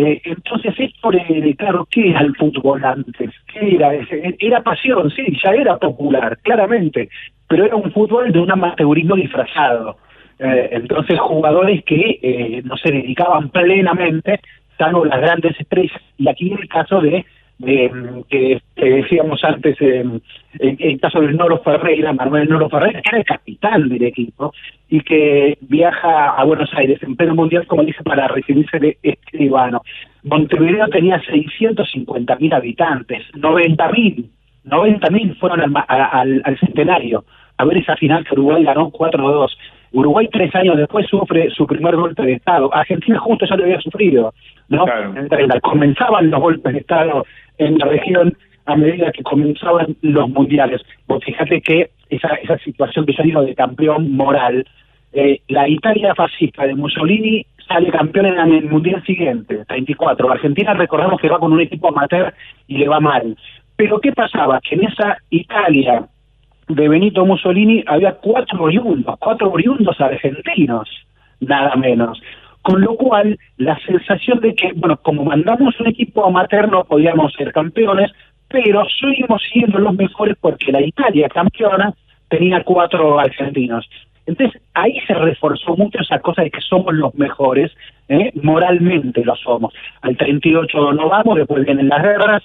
Eh, 0.00 0.22
entonces, 0.24 0.74
esto, 0.78 1.10
de, 1.10 1.54
claro, 1.58 1.86
¿qué 1.90 2.08
era 2.10 2.20
el 2.20 2.34
fútbol 2.36 2.82
antes? 2.82 3.30
¿Qué 3.52 3.74
era? 3.74 3.92
Era 4.38 4.62
pasión, 4.62 5.10
sí, 5.10 5.26
ya 5.44 5.50
era 5.50 5.76
popular, 5.76 6.38
claramente, 6.42 7.10
pero 7.46 7.66
era 7.66 7.76
un 7.76 7.92
fútbol 7.92 8.32
de 8.32 8.38
un 8.38 8.50
amateurismo 8.50 9.16
disfrazado. 9.16 9.98
Eh, 10.38 10.70
entonces, 10.72 11.20
jugadores 11.20 11.84
que 11.84 12.62
no 12.64 12.78
se 12.78 12.92
dedicaban 12.92 13.50
plenamente, 13.50 14.40
salvo 14.78 15.04
las 15.04 15.20
grandes 15.20 15.60
estrellas, 15.60 16.00
y 16.16 16.30
aquí 16.30 16.50
en 16.50 16.60
el 16.60 16.68
caso 16.68 17.02
de 17.02 17.26
que, 17.60 18.60
decíamos 18.76 19.42
antes, 19.44 19.76
en 19.80 20.22
el 20.58 21.00
caso 21.00 21.20
del 21.20 21.36
Noro 21.36 21.58
Ferreira, 21.62 22.12
Manuel 22.12 22.48
Noro 22.48 22.68
Ferreira, 22.68 23.02
que 23.02 23.08
era 23.10 23.18
el 23.18 23.24
capitán 23.24 23.88
del 23.88 24.02
equipo 24.04 24.52
y 24.88 25.00
que 25.00 25.58
viaja 25.60 26.30
a 26.30 26.44
Buenos 26.44 26.70
Aires 26.74 27.02
en 27.02 27.16
pleno 27.16 27.34
mundial, 27.34 27.66
como 27.66 27.84
dice, 27.84 28.02
para 28.02 28.28
recibirse 28.28 28.78
de 28.78 28.98
escribano. 29.02 29.82
Montevideo 30.24 30.88
tenía 30.88 31.20
650 31.20 32.36
mil 32.36 32.52
habitantes, 32.52 33.24
90 33.34 33.88
mil, 33.92 34.30
90 34.64 35.10
mil 35.10 35.34
fueron 35.36 35.60
al, 35.60 35.84
al, 35.88 36.42
al 36.44 36.58
centenario 36.58 37.24
a 37.60 37.64
ver 37.66 37.76
esa 37.76 37.96
final 37.96 38.24
que 38.24 38.32
Uruguay 38.32 38.64
ganó 38.64 38.90
4-2. 38.90 39.50
Uruguay 39.92 40.28
tres 40.30 40.54
años 40.54 40.76
después 40.76 41.06
sufre 41.08 41.50
su 41.50 41.66
primer 41.66 41.96
golpe 41.96 42.22
de 42.22 42.34
Estado. 42.34 42.72
Argentina 42.72 43.18
justo 43.18 43.46
ya 43.46 43.56
lo 43.56 43.64
había 43.64 43.80
sufrido, 43.80 44.32
¿no? 44.68 44.84
Comenzaban 45.62 46.30
los 46.30 46.40
golpes 46.40 46.72
de 46.72 46.78
Estado 46.80 47.26
en 47.58 47.78
la 47.78 47.86
región 47.86 48.36
a 48.66 48.76
medida 48.76 49.10
que 49.10 49.22
comenzaban 49.22 49.96
los 50.02 50.28
mundiales. 50.28 50.82
Fíjate 51.24 51.60
que 51.60 51.90
esa, 52.08 52.28
esa 52.34 52.58
situación 52.58 53.04
que 53.06 53.22
digo 53.22 53.42
de 53.42 53.54
campeón 53.54 54.12
moral, 54.12 54.64
eh, 55.12 55.40
la 55.48 55.68
Italia 55.68 56.14
fascista 56.14 56.66
de 56.66 56.74
Mussolini 56.74 57.44
sale 57.66 57.90
campeón 57.90 58.26
en 58.26 58.52
el 58.52 58.64
mundial 58.64 59.02
siguiente, 59.04 59.64
34. 59.66 60.30
Argentina 60.30 60.74
recordamos 60.74 61.20
que 61.20 61.28
va 61.28 61.38
con 61.38 61.52
un 61.52 61.60
equipo 61.60 61.88
amateur 61.88 62.32
y 62.66 62.78
le 62.78 62.88
va 62.88 63.00
mal. 63.00 63.36
Pero 63.76 64.00
¿qué 64.00 64.12
pasaba? 64.12 64.60
Que 64.60 64.74
en 64.74 64.84
esa 64.84 65.16
Italia 65.30 66.04
de 66.74 66.88
Benito 66.88 67.26
Mussolini 67.26 67.82
había 67.86 68.12
cuatro 68.12 68.62
oriundos, 68.62 69.16
cuatro 69.18 69.50
oriundos 69.50 70.00
argentinos, 70.00 70.88
nada 71.40 71.74
menos. 71.76 72.20
Con 72.62 72.80
lo 72.82 72.94
cual, 72.94 73.38
la 73.56 73.78
sensación 73.86 74.40
de 74.40 74.54
que, 74.54 74.72
bueno, 74.74 74.98
como 74.98 75.24
mandamos 75.24 75.78
un 75.80 75.88
equipo 75.88 76.24
amateur 76.24 76.70
no 76.70 76.84
podíamos 76.84 77.32
ser 77.32 77.52
campeones, 77.52 78.12
pero 78.48 78.84
seguimos 79.00 79.42
siendo 79.50 79.78
los 79.78 79.94
mejores 79.94 80.36
porque 80.40 80.72
la 80.72 80.82
Italia 80.82 81.28
campeona 81.28 81.94
tenía 82.28 82.62
cuatro 82.62 83.18
argentinos. 83.18 83.88
Entonces 84.26 84.60
ahí 84.74 85.00
se 85.06 85.14
reforzó 85.14 85.76
mucho 85.76 85.98
esa 86.00 86.20
cosa 86.20 86.42
de 86.42 86.50
que 86.50 86.60
somos 86.60 86.94
los 86.94 87.14
mejores, 87.14 87.72
¿eh? 88.08 88.30
moralmente 88.42 89.24
lo 89.24 89.34
somos. 89.36 89.74
Al 90.02 90.16
38 90.16 90.92
no 90.92 91.08
vamos, 91.08 91.36
después 91.36 91.64
vienen 91.64 91.88
las 91.88 92.02
guerras, 92.02 92.42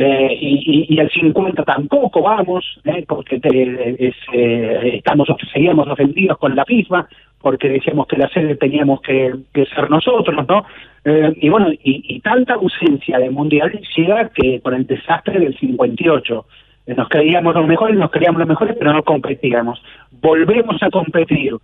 eh, 0.00 0.38
y, 0.40 0.94
y, 0.94 1.00
al 1.00 1.10
50 1.10 1.64
tampoco 1.64 2.22
vamos, 2.22 2.64
¿eh? 2.84 3.04
porque 3.04 3.40
eh, 3.42 4.14
estamos 4.94 5.26
seguíamos 5.52 5.88
ofendidos 5.88 6.38
con 6.38 6.54
la 6.54 6.64
misma, 6.68 7.08
porque 7.40 7.68
decíamos 7.68 8.06
que 8.06 8.16
la 8.16 8.28
sede 8.28 8.54
teníamos 8.54 9.00
que, 9.00 9.34
ser 9.52 9.90
nosotros, 9.90 10.46
¿no? 10.46 10.64
Eh, 11.04 11.32
y 11.38 11.48
bueno, 11.48 11.72
y, 11.82 12.20
tanta 12.20 12.54
ausencia 12.54 13.18
de 13.18 13.30
mundial 13.30 13.72
llega 13.96 14.28
que 14.28 14.60
por 14.62 14.72
el 14.74 14.86
desastre 14.86 15.40
del 15.40 15.58
58 15.58 16.46
nos 16.96 17.08
creíamos 17.08 17.56
los 17.56 17.66
mejores, 17.66 17.96
nos 17.96 18.12
creíamos 18.12 18.38
los 18.38 18.48
mejores, 18.48 18.76
pero 18.78 18.92
no 18.92 19.02
competíamos. 19.02 19.82
Volvemos 20.22 20.80
a 20.80 20.90
competir, 20.90 21.56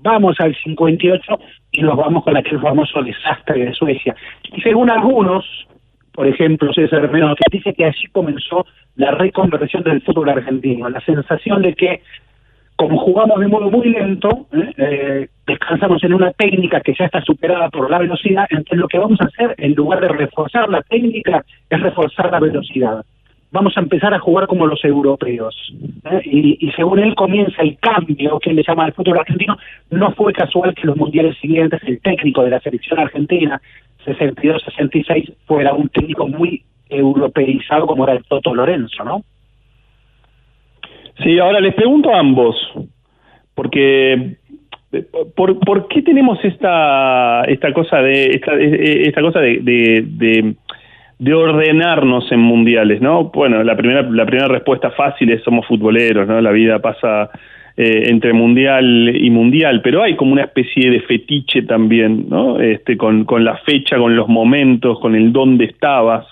vamos 0.00 0.40
al 0.40 0.56
58 0.56 1.38
y 1.72 1.82
nos 1.82 1.98
vamos 1.98 2.24
con 2.24 2.38
aquel 2.38 2.58
famoso 2.58 3.02
desastre 3.02 3.66
de 3.66 3.74
Suecia. 3.74 4.16
Y 4.50 4.62
según 4.62 4.88
algunos, 4.88 5.44
por 6.12 6.26
ejemplo, 6.26 6.72
César 6.72 7.10
Menos, 7.10 7.36
que 7.36 7.56
dice 7.56 7.72
que 7.74 7.86
así 7.86 8.06
comenzó 8.08 8.66
la 8.96 9.12
reconversión 9.12 9.82
del 9.82 10.02
fútbol 10.02 10.28
argentino, 10.28 10.88
la 10.88 11.00
sensación 11.00 11.62
de 11.62 11.74
que 11.74 12.02
como 12.76 12.98
jugamos 12.98 13.38
de 13.38 13.48
modo 13.48 13.70
muy 13.70 13.90
lento, 13.90 14.46
¿eh? 14.52 14.72
Eh, 14.76 15.28
descansamos 15.46 16.02
en 16.02 16.14
una 16.14 16.32
técnica 16.32 16.80
que 16.80 16.94
ya 16.98 17.04
está 17.04 17.20
superada 17.22 17.68
por 17.70 17.88
la 17.88 17.98
velocidad, 17.98 18.46
entonces 18.50 18.78
lo 18.78 18.88
que 18.88 18.98
vamos 18.98 19.20
a 19.20 19.26
hacer, 19.26 19.54
en 19.58 19.74
lugar 19.74 20.00
de 20.00 20.08
reforzar 20.08 20.68
la 20.68 20.82
técnica, 20.82 21.44
es 21.70 21.80
reforzar 21.80 22.32
la 22.32 22.40
velocidad. 22.40 23.04
Vamos 23.52 23.76
a 23.76 23.80
empezar 23.80 24.14
a 24.14 24.18
jugar 24.18 24.46
como 24.46 24.66
los 24.66 24.82
europeos. 24.84 25.54
¿eh? 26.10 26.22
Y, 26.24 26.66
y, 26.66 26.72
según 26.72 26.98
él 26.98 27.14
comienza 27.14 27.60
el 27.62 27.78
cambio 27.78 28.38
que 28.40 28.52
le 28.52 28.64
llama 28.66 28.84
al 28.84 28.94
fútbol 28.94 29.18
argentino, 29.18 29.58
no 29.90 30.10
fue 30.12 30.32
casual 30.32 30.74
que 30.74 30.86
los 30.86 30.96
mundiales 30.96 31.36
siguientes 31.38 31.80
el 31.86 32.00
técnico 32.00 32.42
de 32.42 32.50
la 32.50 32.60
selección 32.60 32.98
argentina 32.98 33.60
62-66 34.04 35.34
fuera 35.46 35.74
un 35.74 35.88
técnico 35.88 36.26
muy 36.26 36.64
europeizado 36.88 37.86
como 37.86 38.04
era 38.04 38.14
el 38.14 38.24
Toto 38.24 38.54
Lorenzo, 38.54 39.04
¿no? 39.04 39.22
Sí, 41.22 41.38
ahora 41.38 41.60
les 41.60 41.74
pregunto 41.74 42.12
a 42.12 42.18
ambos, 42.18 42.56
porque 43.54 44.36
¿por, 45.36 45.58
por 45.60 45.88
qué 45.88 46.02
tenemos 46.02 46.38
esta 46.44 47.44
esta 47.44 47.72
cosa 47.72 47.98
de 48.02 48.24
esta, 48.24 48.52
esta 48.58 49.20
cosa 49.20 49.40
de, 49.40 49.60
de, 49.60 50.54
de, 51.18 51.34
ordenarnos 51.34 52.30
en 52.32 52.40
mundiales, 52.40 53.00
¿no? 53.00 53.24
Bueno, 53.24 53.62
la 53.62 53.76
primera 53.76 54.02
la 54.02 54.26
primera 54.26 54.48
respuesta 54.48 54.90
fácil 54.90 55.30
es 55.30 55.42
somos 55.42 55.66
futboleros, 55.66 56.26
¿no? 56.26 56.40
La 56.40 56.50
vida 56.50 56.78
pasa 56.80 57.30
eh, 57.76 58.04
entre 58.06 58.32
mundial 58.32 59.14
y 59.14 59.30
mundial, 59.30 59.80
pero 59.82 60.02
hay 60.02 60.14
como 60.16 60.32
una 60.32 60.44
especie 60.44 60.90
de 60.90 61.00
fetiche 61.00 61.62
también, 61.62 62.28
¿no? 62.28 62.60
Este, 62.60 62.96
con, 62.96 63.24
con 63.24 63.44
la 63.44 63.56
fecha, 63.58 63.96
con 63.96 64.14
los 64.14 64.28
momentos, 64.28 65.00
con 65.00 65.14
el 65.14 65.32
dónde 65.32 65.64
estabas. 65.64 66.26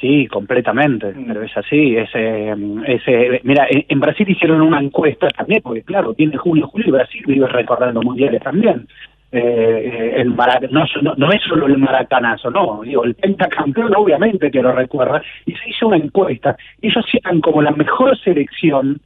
Sí, 0.00 0.26
completamente, 0.26 1.12
mm. 1.12 1.26
pero 1.28 1.42
es 1.42 1.56
así. 1.56 1.96
Ese, 1.96 2.54
ese, 2.86 3.40
mira, 3.44 3.66
en, 3.70 4.00
Brasil 4.00 4.28
hicieron 4.28 4.60
una 4.62 4.80
encuesta 4.80 5.28
también, 5.28 5.60
porque 5.62 5.82
claro, 5.82 6.12
tiene 6.14 6.36
julio, 6.36 6.66
julio 6.66 6.88
y 6.88 6.92
Brasil 6.92 7.22
vive 7.26 7.46
recordando 7.46 8.02
mundiales 8.02 8.42
también. 8.42 8.88
Eh, 9.30 10.14
el 10.16 10.34
no, 10.70 10.84
no, 11.16 11.32
es 11.32 11.42
solo 11.44 11.66
el 11.66 11.78
maracanazo, 11.78 12.50
no, 12.50 12.82
digo, 12.82 13.04
el 13.04 13.14
pentacampeón 13.14 13.94
obviamente 13.96 14.50
que 14.50 14.60
lo 14.60 14.72
recuerda, 14.72 15.22
y 15.46 15.52
se 15.52 15.70
hizo 15.70 15.86
una 15.86 15.96
encuesta, 15.96 16.54
ellos 16.82 17.02
citan 17.10 17.40
como 17.40 17.62
la 17.62 17.70
mejor 17.70 18.18
selección 18.18 19.00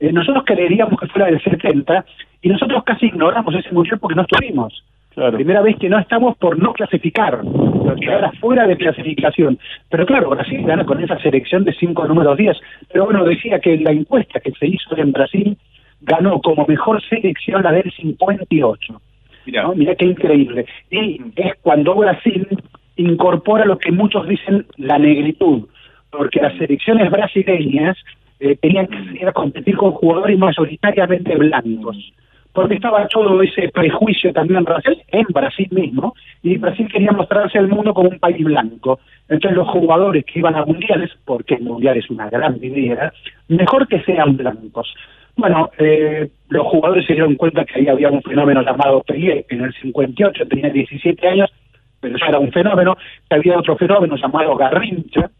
eh, 0.00 0.12
nosotros 0.12 0.44
creeríamos 0.46 0.98
que 0.98 1.06
fuera 1.08 1.26
del 1.26 1.42
70 1.42 2.04
y 2.42 2.48
nosotros 2.48 2.82
casi 2.84 3.06
ignoramos 3.06 3.54
ese 3.54 3.70
mundial 3.72 3.98
porque 3.98 4.16
no 4.16 4.22
estuvimos. 4.22 4.82
Primera 5.14 5.60
vez 5.60 5.76
que 5.76 5.88
no 5.88 5.98
estamos 5.98 6.36
por 6.38 6.58
no 6.58 6.72
clasificar, 6.72 7.40
quedar 8.00 8.34
fuera 8.38 8.66
de 8.66 8.76
clasificación. 8.76 9.58
Pero 9.90 10.06
claro, 10.06 10.30
Brasil 10.30 10.62
gana 10.64 10.86
con 10.86 11.02
esa 11.02 11.18
selección 11.18 11.64
de 11.64 11.74
cinco 11.74 12.06
números 12.06 12.38
10. 12.38 12.56
Pero 12.90 13.04
bueno, 13.04 13.24
decía 13.24 13.58
que 13.58 13.76
la 13.78 13.90
encuesta 13.90 14.40
que 14.40 14.52
se 14.52 14.68
hizo 14.68 14.96
en 14.96 15.12
Brasil 15.12 15.58
ganó 16.00 16.40
como 16.40 16.64
mejor 16.66 17.02
selección 17.02 17.62
la 17.62 17.72
del 17.72 17.92
58. 17.92 19.00
Mira, 19.46 19.62
¿no? 19.64 19.74
Mira 19.74 19.94
qué 19.96 20.06
increíble. 20.06 20.64
Y 20.90 21.20
es 21.36 21.54
cuando 21.60 21.94
Brasil 21.96 22.46
incorpora 22.96 23.64
lo 23.64 23.78
que 23.78 23.92
muchos 23.92 24.26
dicen 24.28 24.64
la 24.76 24.98
negritud, 24.98 25.66
porque 26.10 26.40
las 26.40 26.56
selecciones 26.56 27.10
brasileñas 27.10 27.96
eh, 28.40 28.56
tenían 28.56 28.86
que 28.86 29.20
ir 29.20 29.28
a 29.28 29.32
competir 29.32 29.76
con 29.76 29.92
jugadores 29.92 30.38
mayoritariamente 30.38 31.36
blancos, 31.36 31.96
porque 32.52 32.74
estaba 32.74 33.06
todo 33.06 33.42
ese 33.42 33.68
prejuicio 33.68 34.32
también 34.32 34.64
racial 34.66 35.00
en 35.08 35.26
Brasil 35.28 35.68
mismo, 35.70 36.14
y 36.42 36.56
Brasil 36.56 36.88
quería 36.90 37.12
mostrarse 37.12 37.58
al 37.58 37.68
mundo 37.68 37.94
como 37.94 38.08
un 38.08 38.18
país 38.18 38.42
blanco. 38.44 38.98
Entonces 39.28 39.56
los 39.56 39.68
jugadores 39.68 40.24
que 40.24 40.38
iban 40.38 40.56
a 40.56 40.64
mundiales, 40.64 41.10
porque 41.24 41.54
el 41.54 41.62
mundial 41.62 41.98
es 41.98 42.08
una 42.10 42.28
gran 42.30 42.56
idea, 42.62 43.12
mejor 43.48 43.86
que 43.86 44.00
sean 44.02 44.36
blancos. 44.36 44.92
Bueno, 45.36 45.70
eh, 45.78 46.28
los 46.48 46.66
jugadores 46.66 47.06
se 47.06 47.12
dieron 47.12 47.36
cuenta 47.36 47.64
que 47.64 47.80
ahí 47.80 47.88
había 47.88 48.10
un 48.10 48.22
fenómeno 48.22 48.62
llamado 48.62 49.02
Pelé, 49.02 49.46
en 49.48 49.62
el 49.62 49.72
58 49.74 50.46
tenía 50.48 50.70
17 50.70 51.28
años, 51.28 51.50
pero 52.00 52.16
ya 52.18 52.26
era 52.26 52.38
un 52.38 52.50
fenómeno, 52.50 52.96
que 53.28 53.36
había 53.36 53.58
otro 53.58 53.76
fenómeno 53.76 54.16
llamado 54.16 54.56
Garrincha, 54.56 55.30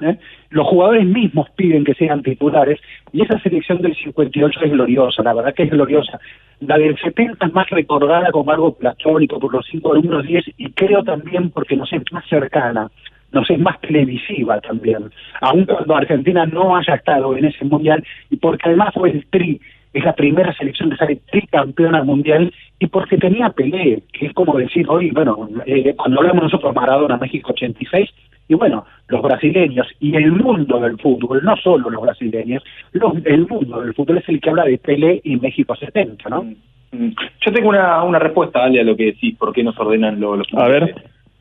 ¿eh? 0.00 0.18
Los 0.50 0.66
jugadores 0.66 1.04
mismos 1.04 1.48
piden 1.50 1.84
que 1.84 1.94
sean 1.94 2.22
titulares 2.22 2.80
y 3.12 3.22
esa 3.22 3.38
selección 3.40 3.82
del 3.82 3.94
58 3.96 4.60
es 4.62 4.70
gloriosa, 4.70 5.22
la 5.22 5.34
verdad 5.34 5.54
que 5.54 5.64
es 5.64 5.70
gloriosa. 5.70 6.18
La 6.60 6.78
del 6.78 6.98
70 6.98 7.46
es 7.46 7.52
más 7.52 7.68
recordada 7.70 8.30
como 8.32 8.50
algo 8.50 8.74
platónico 8.74 9.38
por 9.38 9.52
los 9.52 9.66
cinco 9.70 9.94
números 9.94 10.26
10 10.26 10.44
y 10.56 10.72
creo 10.72 11.02
también 11.04 11.50
porque 11.50 11.76
nos 11.76 11.92
es 11.92 12.02
más 12.12 12.26
cercana, 12.28 12.90
nos 13.32 13.48
es 13.50 13.58
más 13.58 13.80
televisiva 13.80 14.60
también, 14.60 15.10
aun 15.40 15.64
cuando 15.66 15.96
Argentina 15.96 16.46
no 16.46 16.76
haya 16.76 16.94
estado 16.94 17.36
en 17.36 17.44
ese 17.44 17.64
mundial 17.64 18.02
y 18.30 18.36
porque 18.36 18.62
además 18.66 18.94
fue 18.94 19.10
el 19.10 19.26
tri, 19.26 19.60
es 19.92 20.04
la 20.04 20.14
primera 20.14 20.52
selección 20.54 20.90
que 20.90 20.96
sale 20.96 21.20
tricampeona 21.30 22.02
mundial 22.02 22.52
y 22.78 22.86
porque 22.86 23.18
tenía 23.18 23.50
Pelé, 23.50 24.02
que 24.12 24.26
es 24.26 24.32
como 24.32 24.56
decir 24.56 24.86
hoy, 24.88 25.10
bueno, 25.10 25.48
eh, 25.66 25.94
cuando 25.96 26.20
hablamos 26.20 26.44
nosotros 26.44 26.74
Maradona, 26.74 27.16
México 27.16 27.52
86, 27.52 28.10
y 28.48 28.54
bueno, 28.54 28.86
los 29.08 29.22
brasileños 29.22 29.86
y 30.00 30.16
el 30.16 30.32
mundo 30.32 30.80
del 30.80 30.98
fútbol, 30.98 31.44
no 31.44 31.54
solo 31.56 31.90
los 31.90 32.02
brasileños, 32.02 32.64
los, 32.92 33.12
el 33.26 33.46
mundo 33.46 33.82
del 33.82 33.94
fútbol 33.94 34.18
es 34.18 34.28
el 34.28 34.40
que 34.40 34.48
habla 34.48 34.64
de 34.64 34.78
Pelé 34.78 35.20
y 35.22 35.36
México 35.36 35.76
70, 35.76 36.30
¿no? 36.30 36.44
Mm, 36.44 36.56
mm. 36.92 37.14
Yo 37.44 37.52
tengo 37.52 37.68
una, 37.68 38.02
una 38.02 38.18
respuesta, 38.18 38.64
Ale, 38.64 38.80
a 38.80 38.84
lo 38.84 38.96
que 38.96 39.06
decís, 39.06 39.36
por 39.36 39.52
qué 39.52 39.62
nos 39.62 39.78
ordenan 39.78 40.18
los... 40.18 40.46
a 40.54 40.66
ver. 40.66 40.94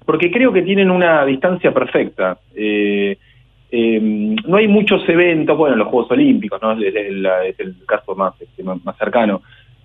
Porque 0.06 0.30
creo 0.32 0.52
que 0.52 0.62
tienen 0.62 0.92
una 0.92 1.26
distancia 1.26 1.74
perfecta. 1.74 2.38
Eh, 2.56 3.18
eh, 3.72 4.00
no 4.02 4.58
hay 4.58 4.68
muchos 4.68 5.08
eventos, 5.08 5.58
bueno, 5.58 5.76
los 5.76 5.88
Juegos 5.88 6.12
Olímpicos, 6.12 6.62
¿no? 6.62 6.74
Es 6.74 6.96
el, 6.96 7.76
caso 7.86 8.16
más, 8.16 8.34
este, 8.42 8.64
más, 8.64 8.98
cercano, 8.98 9.42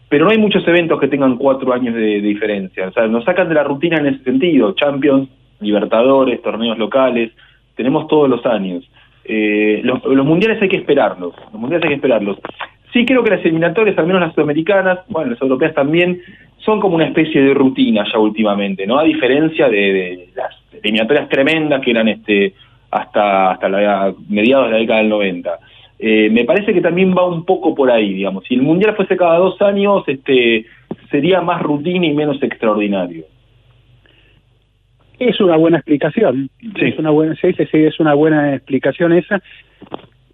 pero 0.08 0.24
no 0.24 0.30
hay 0.30 0.38
muchos 0.38 0.66
eventos 0.68 1.00
que 1.00 1.08
tengan 1.08 1.36
cuatro 1.36 1.72
años 1.72 1.94
de, 1.94 2.00
de, 2.00 2.20
diferencia. 2.20 2.88
O 2.88 2.92
sea, 2.92 3.06
nos 3.06 3.24
sacan 3.24 3.48
de 3.48 3.54
la 3.54 3.64
rutina 3.64 3.98
en 3.98 4.06
ese 4.06 4.22
sentido. 4.22 4.74
Champions, 4.74 5.28
Libertadores, 5.62 6.42
torneos 6.42 6.78
locales, 6.78 7.32
tenemos 7.76 8.06
todos 8.08 8.28
los 8.28 8.44
años. 8.46 8.88
Eh, 9.24 9.80
los, 9.84 10.02
mundiales 10.26 10.60
hay 10.60 10.68
que 10.68 10.76
esperarlos, 10.76 11.34
los 11.52 11.60
mundiales 11.60 11.84
hay 11.84 11.90
que 11.90 11.96
esperarlos. 11.96 12.38
Sí 12.92 13.06
creo 13.06 13.22
que 13.22 13.30
las 13.30 13.44
eliminatorias, 13.44 13.96
al 13.96 14.06
menos 14.06 14.20
las 14.20 14.34
sudamericanas, 14.34 15.00
bueno, 15.08 15.30
las 15.30 15.40
europeas 15.40 15.74
también, 15.74 16.20
son 16.58 16.80
como 16.80 16.96
una 16.96 17.06
especie 17.06 17.40
de 17.42 17.54
rutina 17.54 18.04
ya 18.12 18.18
últimamente, 18.18 18.86
¿no? 18.86 18.98
A 18.98 19.04
diferencia 19.04 19.68
de, 19.68 20.28
las 20.34 20.54
eliminatorias 20.82 21.28
tremendas 21.28 21.80
que 21.80 21.90
eran 21.90 22.08
este 22.08 22.54
hasta 22.90 23.52
hasta 23.52 23.68
la, 23.68 24.12
mediados 24.28 24.66
de 24.66 24.72
la 24.72 24.78
década 24.78 24.98
del 25.00 25.08
90. 25.08 25.58
Eh, 25.98 26.28
me 26.30 26.44
parece 26.44 26.74
que 26.74 26.80
también 26.80 27.14
va 27.16 27.24
un 27.24 27.44
poco 27.44 27.74
por 27.74 27.90
ahí, 27.90 28.12
digamos. 28.12 28.44
Si 28.44 28.54
el 28.54 28.62
mundial 28.62 28.94
fuese 28.96 29.16
cada 29.16 29.38
dos 29.38 29.60
años, 29.62 30.02
este 30.08 30.66
sería 31.10 31.40
más 31.40 31.62
rutina 31.62 32.06
y 32.06 32.12
menos 32.12 32.42
extraordinario. 32.42 33.24
Es 35.28 35.40
una 35.40 35.56
buena 35.56 35.78
explicación, 35.78 36.50
sí. 36.60 36.86
es 36.86 36.98
una 36.98 37.10
buena, 37.10 37.36
sí, 37.36 37.52
sí, 37.52 37.66
es 37.72 38.00
una 38.00 38.14
buena 38.14 38.56
explicación 38.56 39.12
esa. 39.12 39.40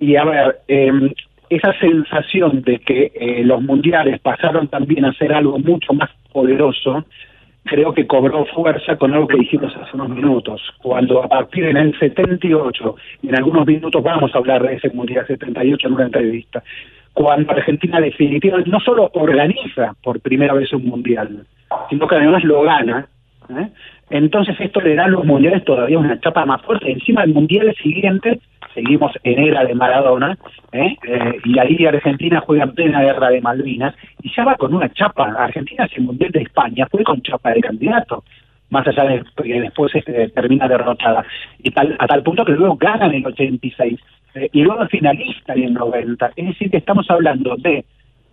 Y 0.01 0.17
a 0.17 0.25
ver, 0.25 0.61
em, 0.67 1.13
esa 1.51 1.79
sensación 1.79 2.63
de 2.63 2.79
que 2.79 3.13
eh, 3.15 3.45
los 3.45 3.61
mundiales 3.61 4.19
pasaron 4.21 4.69
también 4.69 5.05
a 5.05 5.13
ser 5.13 5.35
algo 5.35 5.59
mucho 5.59 5.93
más 5.93 6.09
poderoso, 6.33 7.05
creo 7.65 7.93
que 7.93 8.07
cobró 8.07 8.47
fuerza 8.47 8.97
con 8.97 9.13
algo 9.13 9.29
que 9.29 9.37
dijimos 9.37 9.77
hace 9.77 9.95
unos 9.95 10.09
minutos, 10.09 10.63
cuando 10.81 11.23
a 11.23 11.29
partir 11.29 11.67
del 11.67 11.99
78, 11.99 12.97
y 13.23 13.29
en 13.29 13.37
algunos 13.37 13.67
minutos 13.67 14.03
vamos 14.03 14.35
a 14.35 14.39
hablar 14.39 14.63
de 14.63 14.77
ese 14.77 14.89
Mundial 14.89 15.27
78 15.27 15.87
en 15.87 15.93
una 15.93 16.05
entrevista, 16.05 16.63
cuando 17.13 17.53
Argentina 17.53 18.01
definitivamente 18.01 18.71
no 18.71 18.81
solo 18.81 19.11
organiza 19.13 19.95
por 20.03 20.21
primera 20.21 20.55
vez 20.55 20.73
un 20.73 20.87
mundial, 20.87 21.45
sino 21.91 22.09
que 22.09 22.15
además 22.15 22.43
lo 22.43 22.63
gana, 22.63 23.07
¿eh? 23.51 23.69
Entonces 24.11 24.57
esto 24.59 24.81
le 24.81 24.95
da 24.95 25.05
a 25.05 25.09
los 25.09 25.25
mundiales 25.25 25.65
todavía 25.65 25.99
una 25.99 26.21
chapa 26.21 26.47
más 26.47 26.63
fuerte. 26.63 26.91
Encima 26.91 27.23
del 27.23 27.35
mundial 27.35 27.75
siguiente 27.83 28.41
seguimos 28.75 29.13
en 29.23 29.39
era 29.39 29.65
de 29.65 29.75
Maradona, 29.75 30.39
¿eh? 30.73 30.97
Eh, 31.07 31.33
y 31.45 31.59
ahí 31.59 31.87
Argentina 31.87 32.41
juega 32.41 32.65
en 32.65 32.75
plena 32.75 33.03
guerra 33.03 33.31
de 33.31 33.41
Malvinas, 33.41 33.95
y 34.23 34.31
ya 34.35 34.45
va 34.45 34.57
con 34.57 34.75
una 34.75 34.89
chapa. 34.93 35.35
Argentina, 35.39 35.85
ese 35.85 36.01
mundial 36.01 36.31
de 36.31 36.43
España, 36.43 36.87
fue 36.91 37.03
con 37.03 37.21
chapa 37.23 37.51
de 37.53 37.61
candidato 37.61 38.25
más 38.71 38.87
allá 38.87 39.05
de 39.05 39.25
que 39.43 39.61
después 39.61 39.95
este, 39.95 40.29
termina 40.29 40.69
derrotada. 40.69 41.25
Y 41.63 41.71
tal, 41.71 41.97
a 41.99 42.07
tal 42.07 42.23
punto 42.23 42.45
que 42.45 42.53
luego 42.53 42.77
ganan 42.77 43.11
en 43.15 43.25
el 43.25 43.27
86 43.27 43.99
eh, 44.35 44.49
y 44.53 44.63
luego 44.63 44.87
finalista 44.89 45.55
en 45.55 45.65
el 45.65 45.75
90. 45.75 46.33
Es 46.37 46.47
decir, 46.49 46.71
que 46.71 46.77
estamos 46.77 47.11
hablando 47.11 47.57
de 47.57 47.85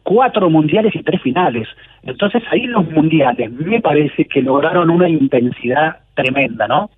cuatro 0.06 0.50
mundiales 0.50 0.96
y 0.96 1.04
tres 1.04 1.22
finales. 1.22 1.68
Entonces 2.04 2.44
ahí 2.52 2.68
los 2.68 2.90
mundiales 2.92 3.52
me 3.52 3.82
parece 3.82 4.26
que 4.26 4.42
lograron 4.42 4.90
una 4.90 5.10
intensidad 5.10 5.98
tremenda, 6.14 6.68
¿no? 6.68 6.90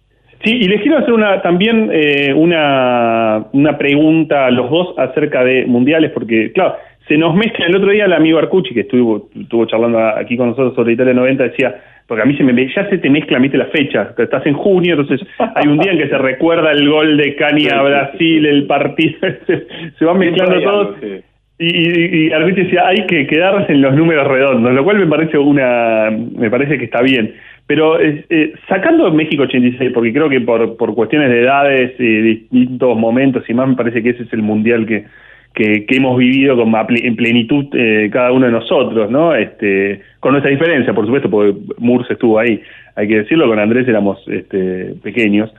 Sí, 0.43 0.55
y 0.55 0.67
les 0.67 0.81
quiero 0.81 0.99
hacer 0.99 1.13
una 1.13 1.41
también 1.41 1.89
eh, 1.91 2.33
una, 2.35 3.45
una 3.53 3.77
pregunta 3.77 4.45
a 4.45 4.51
los 4.51 4.69
dos 4.69 4.93
acerca 4.99 5.43
de 5.43 5.65
mundiales, 5.65 6.11
porque, 6.11 6.51
claro, 6.51 6.75
se 7.07 7.17
nos 7.17 7.33
mezcla. 7.33 7.65
El 7.65 7.75
otro 7.75 7.89
día 7.89 8.05
el 8.05 8.13
amigo 8.13 8.37
Arcucci, 8.37 8.73
que 8.73 8.81
estuvo, 8.81 9.29
estuvo 9.33 9.65
charlando 9.65 9.99
aquí 9.99 10.37
con 10.37 10.49
nosotros 10.49 10.75
sobre 10.75 10.93
Italia 10.93 11.13
90, 11.13 11.43
decía, 11.43 11.75
porque 12.05 12.21
a 12.21 12.25
mí 12.25 12.37
se 12.37 12.43
me 12.43 12.73
ya 12.73 12.89
se 12.89 12.97
te 12.99 13.09
mezcla, 13.09 13.39
viste, 13.39 13.57
la 13.57 13.65
fecha, 13.65 14.13
estás 14.17 14.45
en 14.45 14.53
junio, 14.53 14.93
entonces 14.93 15.27
hay 15.37 15.67
un 15.67 15.79
día 15.79 15.93
en 15.93 15.97
que 15.97 16.09
se 16.09 16.17
recuerda 16.17 16.71
el 16.71 16.87
gol 16.87 17.17
de 17.17 17.35
Cani 17.35 17.67
a 17.69 17.81
Brasil, 17.81 18.45
el 18.45 18.67
partido, 18.67 19.19
se, 19.97 20.05
va 20.05 20.13
mezclando 20.13 20.61
todo. 20.61 20.95
Y, 21.59 21.65
y, 21.65 22.27
y 22.27 22.51
decía, 22.51 22.87
hay 22.87 23.05
que 23.07 23.25
quedarse 23.25 23.73
en 23.73 23.81
los 23.81 23.95
números 23.95 24.27
redondos, 24.27 24.73
lo 24.73 24.83
cual 24.83 24.99
me 24.99 25.07
parece 25.07 25.37
una, 25.37 26.11
me 26.11 26.49
parece 26.51 26.77
que 26.77 26.85
está 26.85 27.01
bien. 27.01 27.33
Pero 27.65 27.99
eh, 27.99 28.53
sacando 28.69 29.11
México 29.11 29.43
86, 29.43 29.91
porque 29.93 30.13
creo 30.13 30.29
que 30.29 30.39
por, 30.39 30.77
por 30.77 30.95
cuestiones 30.95 31.29
de 31.29 31.41
edades 31.41 31.99
y 31.99 32.21
distintos 32.21 32.97
momentos 32.97 33.43
y 33.49 33.53
más, 33.53 33.67
me 33.67 33.75
parece 33.75 34.01
que 34.01 34.11
ese 34.11 34.23
es 34.23 34.33
el 34.33 34.41
mundial 34.41 34.85
que, 34.85 35.05
que, 35.53 35.85
hemos 35.89 36.17
vivido 36.17 36.55
con, 36.55 36.73
en 36.89 37.15
plenitud 37.15 37.65
eh, 37.73 38.09
cada 38.11 38.31
uno 38.31 38.45
de 38.45 38.51
nosotros, 38.51 39.09
¿no? 39.09 39.33
Este, 39.33 40.01
con 40.19 40.31
nuestra 40.31 40.51
diferencia, 40.51 40.93
por 40.93 41.05
supuesto, 41.05 41.29
porque 41.29 41.59
Murs 41.79 42.09
estuvo 42.09 42.37
ahí, 42.37 42.61
hay 42.95 43.07
que 43.07 43.17
decirlo, 43.17 43.47
con 43.47 43.59
Andrés 43.59 43.87
éramos 43.87 44.19
este, 44.27 44.93
pequeños. 45.01 45.51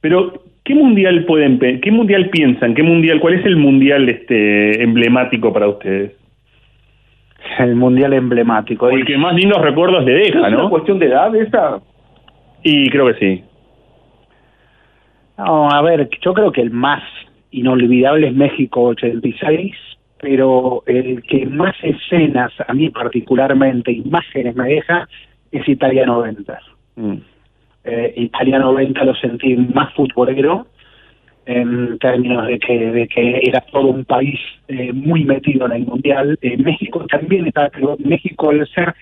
Pero, 0.00 0.42
¿qué 0.64 0.74
mundial 0.74 1.24
pueden, 1.24 1.58
qué 1.80 1.90
mundial 1.90 2.30
piensan? 2.30 2.74
¿Qué 2.74 2.82
mundial, 2.82 3.20
cuál 3.20 3.34
es 3.34 3.46
el 3.46 3.56
mundial 3.56 4.08
este 4.08 4.82
emblemático 4.82 5.52
para 5.52 5.68
ustedes? 5.68 6.12
El 7.58 7.76
mundial 7.76 8.14
emblemático. 8.14 8.88
El 8.88 9.04
que 9.04 9.18
más 9.18 9.34
lindos 9.34 9.60
recuerdos 9.60 10.04
le 10.04 10.14
deja, 10.14 10.40
¿no? 10.40 10.48
¿Es 10.48 10.54
una 10.54 10.70
cuestión 10.70 10.98
de 10.98 11.06
edad 11.06 11.34
esa? 11.36 11.80
Y 12.62 12.88
creo 12.88 13.06
que 13.06 13.14
sí. 13.14 13.44
No, 15.36 15.68
a 15.68 15.82
ver, 15.82 16.08
yo 16.22 16.32
creo 16.32 16.50
que 16.52 16.62
el 16.62 16.70
más 16.70 17.02
inolvidable 17.50 18.28
es 18.28 18.34
México 18.34 18.84
86, 18.84 19.74
pero 20.20 20.82
el 20.86 21.22
que 21.22 21.44
más 21.46 21.74
escenas, 21.82 22.52
a 22.66 22.72
mí 22.72 22.88
particularmente, 22.88 23.92
imágenes 23.92 24.56
me 24.56 24.68
deja, 24.68 25.06
es 25.52 25.68
Italia 25.68 26.06
90. 26.06 26.58
Mm. 26.96 27.16
Eh, 27.84 28.14
Italia 28.16 28.58
90 28.58 29.04
lo 29.04 29.14
sentí 29.14 29.56
más 29.56 29.92
futbolero, 29.94 30.66
en 31.46 31.98
términos 31.98 32.46
de 32.46 32.58
que, 32.58 32.78
de 32.90 33.08
que 33.08 33.40
era 33.42 33.60
todo 33.60 33.88
un 33.88 34.04
país 34.04 34.40
eh, 34.68 34.92
muy 34.92 35.24
metido 35.24 35.66
en 35.66 35.72
el 35.72 35.86
mundial. 35.86 36.38
Eh, 36.40 36.56
México 36.56 37.04
también 37.06 37.46
está, 37.46 37.68
pero 37.70 37.96
México 37.98 38.50
al 38.50 38.66
ser 38.68 38.94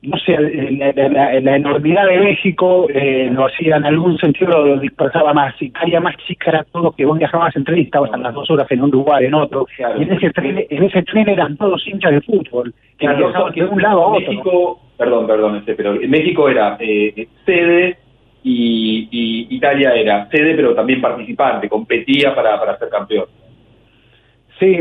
no 0.00 0.16
sé, 0.18 0.36
la, 0.38 1.56
enormidad 1.56 2.06
de 2.06 2.18
México 2.18 2.86
eh, 2.88 3.28
lo 3.32 3.46
hacía 3.46 3.76
en 3.76 3.84
algún 3.84 4.16
sentido, 4.18 4.64
lo 4.64 4.78
dispersaba 4.78 5.34
más. 5.34 5.60
Italia 5.60 6.00
más 6.00 6.16
chica 6.18 6.50
era 6.50 6.64
todo 6.64 6.92
que 6.92 7.04
vos 7.04 7.18
viajabas 7.18 7.56
en 7.56 7.64
tren 7.64 7.78
y 7.78 7.82
estabas 7.82 8.12
a 8.12 8.16
las 8.16 8.32
dos 8.32 8.48
horas 8.48 8.70
en 8.70 8.82
un 8.82 8.90
lugar, 8.90 9.24
en 9.24 9.34
otro. 9.34 9.66
Y 9.98 10.02
en 10.02 10.12
ese 10.12 10.30
tren 10.30 10.64
en 10.70 10.82
ese 10.84 11.02
tren 11.02 11.28
eran 11.28 11.56
todos 11.56 11.84
hinchas 11.86 12.12
de 12.12 12.20
fútbol, 12.20 12.72
que 12.96 13.08
viajaban 13.08 13.52
de 13.52 13.64
un 13.64 13.82
lado 13.82 14.02
a 14.02 14.06
otro. 14.06 14.20
México, 14.20 14.80
perdón, 14.96 15.26
perdón, 15.26 15.56
este, 15.56 15.74
pero 15.74 15.94
México 15.94 16.48
era 16.48 16.76
eh, 16.78 17.26
sede 17.44 17.98
y, 18.44 19.08
y, 19.10 19.56
Italia 19.56 19.94
era 19.94 20.28
sede, 20.30 20.54
pero 20.54 20.76
también 20.76 21.00
participante, 21.00 21.68
competía 21.68 22.36
para, 22.36 22.56
para 22.60 22.78
ser 22.78 22.88
campeón. 22.88 23.26
Sí, 24.60 24.78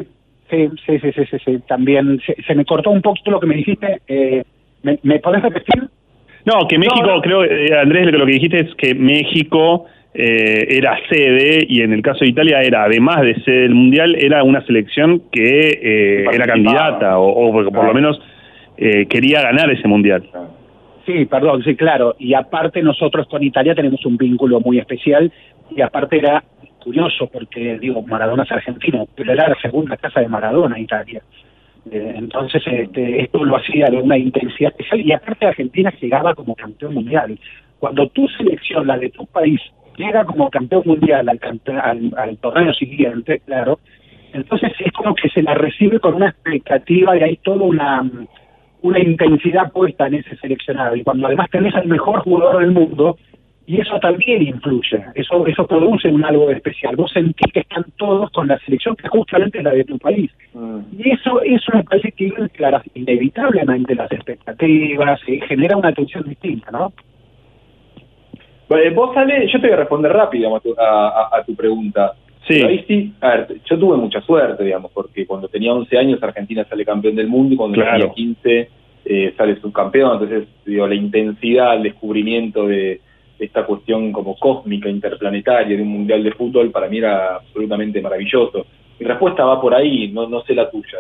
sí, 0.48 0.70
sí, 0.86 1.00
sí, 1.00 1.12
sí, 1.12 1.38
sí, 1.44 1.60
también 1.68 2.20
se, 2.24 2.40
se 2.44 2.54
me 2.54 2.66
cortó 2.66 2.92
un 2.92 3.02
poquito 3.02 3.32
lo 3.32 3.40
que 3.40 3.48
me 3.48 3.56
dijiste. 3.56 4.02
Eh, 4.08 4.44
¿Me, 4.88 5.00
me 5.04 5.20
podés 5.20 5.44
repetir? 5.44 5.84
No, 6.46 6.66
que 6.66 6.78
México, 6.78 7.22
creo, 7.22 7.44
eh, 7.44 7.78
Andrés, 7.78 8.10
lo 8.10 8.26
que 8.26 8.32
dijiste 8.32 8.62
es 8.62 8.74
que 8.76 8.96
México 8.96 9.86
eh, 10.14 10.66
era 10.70 10.98
sede 11.10 11.66
y 11.68 11.82
en 11.82 11.92
el 11.92 12.02
caso 12.02 12.20
de 12.22 12.30
Italia 12.30 12.62
era, 12.62 12.86
además 12.86 13.20
de 13.22 13.36
sede 13.44 13.62
del 13.64 13.76
Mundial, 13.76 14.16
era 14.16 14.44
una 14.44 14.66
selección 14.66 15.24
que 15.30 15.72
eh, 15.82 16.26
era 16.32 16.46
candidata 16.46 17.20
o, 17.20 17.52
por 17.52 17.86
lo 17.86 17.94
menos 17.94 18.22
quería 18.78 19.42
ganar 19.42 19.72
ese 19.72 19.88
Mundial. 19.88 20.24
Sí, 21.06 21.26
perdón, 21.26 21.64
sí, 21.64 21.76
claro. 21.76 22.16
Y 22.20 22.34
aparte 22.34 22.82
nosotros 22.82 23.28
con 23.28 23.44
Italia 23.44 23.74
tenemos 23.74 24.06
un 24.06 24.18
vínculo 24.18 24.62
muy 24.62 24.78
especial 24.78 25.32
y 25.76 25.82
aparte 25.82 26.18
era 26.18 26.44
curioso 26.80 27.28
porque, 27.28 27.78
digo, 27.80 28.04
Maradona 28.04 28.44
es 28.44 28.52
argentino, 28.52 29.06
pero 29.16 29.34
era 29.34 29.50
la 29.50 29.56
segunda 29.60 29.98
casa 29.98 30.22
de 30.22 30.30
Maradona 30.30 30.80
Italia. 30.80 31.22
Eh, 31.92 32.14
entonces, 32.16 32.62
este, 32.66 33.22
esto 33.24 33.44
lo 33.44 33.58
hacía 33.58 33.88
de 33.88 33.98
una 33.98 34.18
intensidad 34.18 34.72
especial 34.72 35.02
y 35.02 35.12
aparte 35.12 35.46
Argentina 35.46 35.94
llegaba 36.02 36.36
como 36.36 36.56
campeón 36.56 36.96
mundial. 36.96 37.40
Cuando 37.80 38.08
tu 38.10 38.28
selección, 38.30 38.88
la 38.88 38.98
de 38.98 39.10
tu 39.10 39.26
país, 39.28 39.62
llega 39.98 40.26
como 40.26 40.50
campeón 40.50 40.84
mundial 40.86 41.30
al, 41.30 41.40
al, 41.82 42.14
al 42.18 42.38
torneo 42.38 42.74
siguiente, 42.74 43.40
claro, 43.46 43.80
entonces 44.34 44.72
es 44.80 44.92
como 44.92 45.16
que 45.16 45.30
se 45.30 45.42
la 45.42 45.54
recibe 45.54 46.00
con 46.00 46.16
una 46.16 46.30
expectativa 46.30 47.18
y 47.18 47.24
hay 47.24 47.38
toda 47.38 47.64
una, 47.64 48.10
una 48.82 49.00
intensidad 49.00 49.72
puesta 49.72 50.08
en 50.08 50.16
ese 50.16 50.36
seleccionado. 50.38 50.96
Y 50.96 51.04
cuando 51.04 51.28
además 51.28 51.50
tenés 51.50 51.74
al 51.76 51.88
mejor 51.88 52.22
jugador 52.22 52.62
del 52.62 52.72
mundo, 52.72 53.18
y 53.68 53.82
eso 53.82 54.00
también 54.00 54.42
influye, 54.42 55.04
eso 55.14 55.46
eso 55.46 55.68
produce 55.68 56.08
un 56.08 56.24
algo 56.24 56.50
especial. 56.50 56.96
Vos 56.96 57.12
sentís 57.12 57.52
que 57.52 57.60
están 57.60 57.84
todos 57.98 58.32
con 58.32 58.48
la 58.48 58.58
selección 58.60 58.96
que 58.96 59.10
justamente 59.10 59.58
es 59.58 59.64
la 59.66 59.72
de 59.72 59.84
tu 59.84 60.00
país. 60.00 60.32
Mm. 60.54 60.80
Y 60.98 61.12
eso 61.12 61.42
eso 61.42 61.72
me 61.74 61.84
parece 61.84 62.14
que 62.14 62.32
claro, 62.54 62.82
inevitablemente 62.94 63.94
las 63.94 64.10
expectativas, 64.10 65.20
y 65.28 65.42
genera 65.42 65.76
una 65.76 65.90
atención 65.90 66.24
distinta, 66.24 66.72
¿no? 66.72 66.94
vos, 68.96 69.18
Ale, 69.18 69.48
yo 69.52 69.60
te 69.60 69.68
voy 69.68 69.74
a 69.74 69.80
responder 69.80 70.14
rápido 70.14 70.56
a, 70.56 71.44
tu 71.46 71.54
pregunta. 71.54 72.14
Sí. 72.48 72.62
Ahí 72.64 72.86
sí, 72.88 73.14
a 73.20 73.30
ver, 73.30 73.48
yo 73.70 73.78
tuve 73.78 73.98
mucha 73.98 74.22
suerte, 74.22 74.64
digamos, 74.64 74.92
porque 74.94 75.26
cuando 75.26 75.50
tenía 75.50 75.74
11 75.74 75.98
años 75.98 76.24
Argentina 76.24 76.66
sale 76.70 76.86
campeón 76.86 77.16
del 77.18 77.28
mundo 77.28 77.54
y 77.54 77.58
cuando 77.58 77.84
tenía 77.84 78.10
15 78.10 78.70
eh, 79.04 79.34
sale 79.36 79.60
subcampeón. 79.60 80.14
Entonces, 80.14 80.48
digo, 80.66 80.88
la 80.88 80.96
intensidad, 80.96 81.76
el 81.76 81.84
descubrimiento 81.84 82.66
de 82.66 83.02
esta 83.40 83.66
cuestión 83.66 84.12
como 84.12 84.36
cósmica, 84.38 84.90
interplanetaria 84.90 85.76
de 85.76 85.84
un 85.84 85.90
mundial 85.90 86.24
de 86.24 86.32
fútbol, 86.32 86.72
para 86.72 86.88
mí 86.88 86.98
era 86.98 87.36
absolutamente 87.36 88.02
maravilloso. 88.02 88.66
Mi 89.00 89.06
respuesta 89.06 89.46
va 89.46 89.62
por 89.62 89.76
ahí, 89.76 90.10
no, 90.12 90.28
no 90.28 90.42
sé 90.42 90.56
la 90.56 90.70
tuya. 90.70 91.00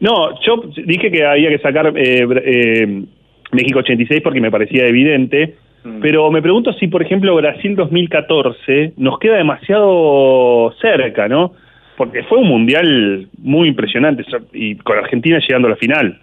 No, 0.00 0.40
yo 0.40 0.62
dije 0.84 1.10
que 1.12 1.24
había 1.24 1.50
que 1.50 1.58
sacar 1.58 1.92
eh, 1.96 2.26
eh, 2.44 3.04
México 3.52 3.78
86 3.78 4.20
porque 4.22 4.40
me 4.40 4.50
parecía 4.50 4.86
evidente, 4.86 5.54
mm. 5.84 6.00
pero 6.00 6.30
me 6.32 6.42
pregunto 6.42 6.72
si, 6.72 6.88
por 6.88 7.02
ejemplo, 7.02 7.36
Brasil 7.36 7.76
2014 7.76 8.94
nos 8.96 9.18
queda 9.20 9.36
demasiado 9.36 10.74
cerca, 10.80 11.28
¿no? 11.28 11.52
Porque 11.96 12.24
fue 12.24 12.38
un 12.38 12.48
mundial 12.48 13.28
muy 13.38 13.68
impresionante 13.68 14.24
y 14.52 14.74
con 14.76 14.98
Argentina 14.98 15.38
llegando 15.38 15.68
a 15.68 15.72
la 15.72 15.76
final. 15.76 16.18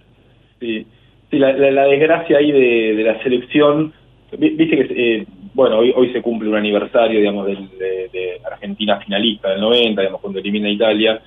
Sí, 0.60 0.86
sí 1.32 1.39
la, 1.39 1.54
desgracia 1.54 2.38
ahí 2.38 2.52
de, 2.52 2.95
de 2.95 3.04
la 3.04 3.23
selección 3.23 3.93
Viste 4.38 4.78
que, 4.78 4.88
eh, 4.96 5.26
bueno, 5.54 5.80
hoy, 5.80 5.92
hoy 5.96 6.12
se 6.12 6.22
cumple 6.22 6.50
un 6.50 6.56
aniversario, 6.56 7.20
digamos, 7.20 7.48
de, 7.48 8.39
Argentina 8.46 9.00
finalista 9.00 9.50
del 9.50 9.62
90, 9.62 10.02
digamos, 10.02 10.22
cuando 10.22 10.39
elimina 10.39 10.68
a 10.68 10.72
Italia. 10.72 11.22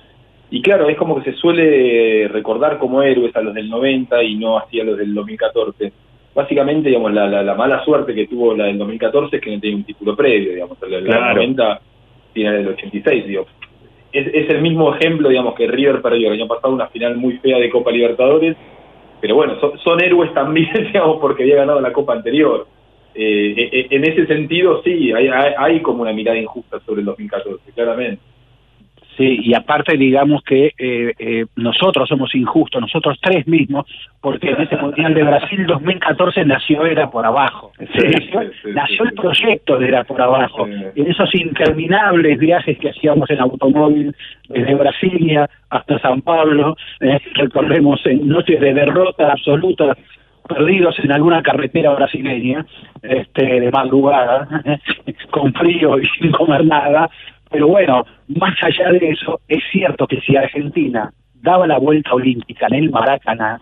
Y 0.49 0.61
claro, 0.61 0.87
es 0.87 0.97
como 0.97 1.21
que 1.21 1.31
se 1.31 1.37
suele 1.37 2.27
recordar 2.27 2.77
como 2.77 3.01
héroes 3.01 3.35
a 3.35 3.41
los 3.41 3.53
del 3.53 3.69
90 3.69 4.23
y 4.23 4.35
no 4.35 4.57
así 4.57 4.79
a 4.79 4.83
los 4.83 4.97
del 4.97 5.13
2014. 5.13 5.91
Básicamente, 6.35 6.89
digamos, 6.89 7.13
la, 7.13 7.27
la, 7.27 7.55
mala 7.55 7.83
suerte 7.83 8.13
que 8.13 8.27
tuvo 8.27 8.55
la 8.55 8.65
del 8.65 8.77
2014 8.77 9.35
es 9.35 9.41
que 9.41 9.51
no 9.51 9.59
tenía 9.59 9.77
un 9.77 9.83
título 9.83 10.15
previo, 10.15 10.53
digamos, 10.53 10.77
la 10.81 10.97
del 10.97 11.07
90 11.07 11.81
tiene 12.33 12.57
el 12.57 12.67
86, 12.69 13.27
digo. 13.27 13.45
Es, 14.11 14.27
es 14.27 14.49
el 14.49 14.61
mismo 14.61 14.93
ejemplo, 14.95 15.29
digamos, 15.29 15.55
que 15.55 15.67
River 15.67 16.01
perdió 16.01 16.27
el 16.27 16.39
año 16.39 16.47
pasado 16.47 16.73
una 16.73 16.87
final 16.87 17.17
muy 17.17 17.37
fea 17.37 17.57
de 17.57 17.69
Copa 17.69 17.91
Libertadores, 17.91 18.55
pero 19.21 19.35
bueno, 19.35 19.59
son, 19.59 19.77
son 19.79 20.03
héroes 20.03 20.33
también, 20.33 20.71
digamos, 20.93 21.17
porque 21.19 21.43
había 21.43 21.57
ganado 21.57 21.81
la 21.81 21.93
Copa 21.93 22.13
anterior. 22.13 22.67
Eh, 23.15 23.53
eh, 23.57 23.69
eh, 23.71 23.87
en 23.91 24.03
ese 24.03 24.25
sentido, 24.25 24.81
sí, 24.83 25.11
hay, 25.11 25.27
hay, 25.27 25.81
como 25.81 26.01
una 26.01 26.13
mirada 26.13 26.37
injusta 26.37 26.79
sobre 26.85 27.01
el 27.01 27.05
2014, 27.05 27.71
claramente. 27.73 28.21
Sí, 29.17 29.41
y 29.43 29.53
aparte 29.53 29.95
digamos 29.95 30.43
que 30.43 30.73
eh, 30.77 31.13
eh, 31.19 31.45
nosotros 31.55 32.09
somos 32.09 32.33
injustos, 32.33 32.81
nosotros 32.81 33.19
tres 33.21 33.47
mismos, 33.47 33.85
porque 34.19 34.49
en 34.49 34.61
ese 34.61 34.75
Mundial 34.77 35.13
de 35.13 35.23
Brasil 35.23 35.67
2014 35.67 36.45
nació 36.45 36.85
Era 36.85 37.11
por 37.11 37.25
abajo. 37.25 37.71
nació, 38.73 39.05
el 39.05 39.13
proyecto 39.13 39.77
de 39.77 39.87
Era 39.87 40.03
por 40.03 40.19
abajo. 40.19 40.65
En 40.67 41.11
esos 41.11 41.33
interminables 41.35 42.39
viajes 42.39 42.77
que 42.79 42.89
hacíamos 42.89 43.29
en 43.29 43.39
automóvil 43.39 44.15
desde 44.49 44.73
Brasilia 44.73 45.47
hasta 45.69 45.99
San 45.99 46.21
Pablo, 46.21 46.75
eh, 46.99 47.19
recordemos 47.35 48.03
en 48.05 48.27
noches 48.27 48.59
de 48.59 48.73
derrota 48.73 49.31
absoluta 49.31 49.95
perdidos 50.47 50.97
en 50.99 51.11
alguna 51.11 51.41
carretera 51.41 51.93
brasileña, 51.93 52.65
este, 53.01 53.59
de 53.59 53.71
madrugada, 53.71 54.47
con 55.31 55.53
frío 55.53 55.99
y 55.99 56.05
sin 56.19 56.31
comer 56.31 56.65
nada, 56.65 57.09
pero 57.49 57.67
bueno, 57.67 58.05
más 58.27 58.55
allá 58.63 58.91
de 58.91 59.09
eso, 59.09 59.39
es 59.47 59.63
cierto 59.71 60.07
que 60.07 60.19
si 60.21 60.35
Argentina 60.35 61.11
daba 61.35 61.67
la 61.67 61.77
vuelta 61.77 62.13
olímpica 62.13 62.67
en 62.67 62.75
el 62.75 62.89
Maracaná, 62.89 63.61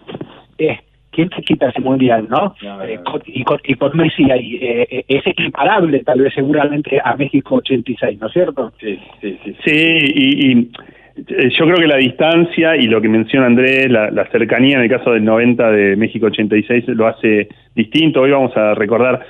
eh, 0.57 0.79
¿quién 1.11 1.29
te 1.29 1.41
quita 1.41 1.69
ese 1.69 1.81
mundial, 1.81 2.27
no? 2.29 2.55
Eh, 2.83 2.97
y, 3.25 3.43
con, 3.43 3.61
y, 3.63 3.75
con, 3.75 3.97
Messi 3.97 4.31
ahí, 4.31 4.55
eh, 4.55 4.87
eh, 4.89 5.05
es 5.07 5.27
equiparable 5.27 5.99
tal 6.03 6.21
vez 6.21 6.33
seguramente 6.33 6.99
a 7.03 7.15
México 7.15 7.55
86, 7.55 8.19
¿no 8.19 8.27
es 8.27 8.33
cierto? 8.33 8.71
Sí, 8.79 8.99
sí, 9.19 9.39
sí. 9.43 9.55
Sí, 9.65 9.97
y, 10.15 10.71
yo 11.15 11.65
creo 11.65 11.75
que 11.75 11.87
la 11.87 11.97
distancia 11.97 12.75
y 12.75 12.87
lo 12.87 13.01
que 13.01 13.09
menciona 13.09 13.47
Andrés, 13.47 13.89
la, 13.89 14.27
cercanía 14.31 14.77
en 14.77 14.83
el 14.83 14.89
caso 14.89 15.11
del 15.11 15.25
90 15.25 15.71
de 15.71 15.95
México 15.95 16.27
86 16.27 16.87
lo 16.89 17.07
hace 17.07 17.49
distinto. 17.75 18.21
Hoy 18.21 18.31
vamos 18.31 18.55
a 18.55 18.73
recordar 18.73 19.25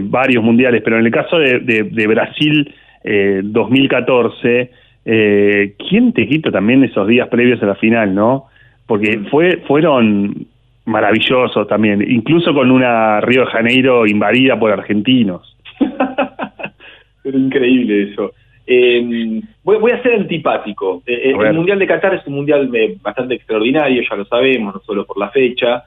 varios 0.00 0.42
mundiales, 0.42 0.82
pero 0.82 0.98
en 0.98 1.06
el 1.06 1.12
caso 1.12 1.38
de, 1.38 2.06
Brasil 2.06 2.72
eh, 3.04 3.40
2014, 3.42 4.70
eh, 5.04 5.74
¿quién 5.88 6.12
te 6.12 6.26
quita 6.26 6.50
también 6.50 6.84
esos 6.84 7.06
días 7.08 7.28
previos 7.28 7.62
a 7.62 7.66
la 7.66 7.74
final, 7.74 8.14
no? 8.14 8.46
Porque 8.86 9.20
fue, 9.30 9.58
fueron 9.66 10.46
maravillosos 10.84 11.66
también, 11.68 12.04
incluso 12.08 12.52
con 12.54 12.70
una 12.70 13.20
Río 13.20 13.42
de 13.42 13.50
Janeiro 13.50 14.06
invadida 14.06 14.58
por 14.58 14.72
argentinos. 14.72 15.56
Pero 17.22 17.38
increíble 17.38 18.12
eso. 18.12 18.32
Eh, 18.66 19.42
voy, 19.64 19.90
a 19.90 20.02
ser 20.02 20.14
antipático. 20.14 21.02
Eh, 21.06 21.30
eh, 21.30 21.30
el 21.30 21.54
Mundial 21.54 21.78
de 21.78 21.86
Qatar 21.86 22.14
es 22.14 22.26
un 22.26 22.34
mundial 22.34 22.70
bastante 23.02 23.34
extraordinario, 23.34 24.02
ya 24.08 24.16
lo 24.16 24.24
sabemos, 24.24 24.74
no 24.74 24.80
solo 24.80 25.04
por 25.04 25.18
la 25.18 25.30
fecha. 25.30 25.84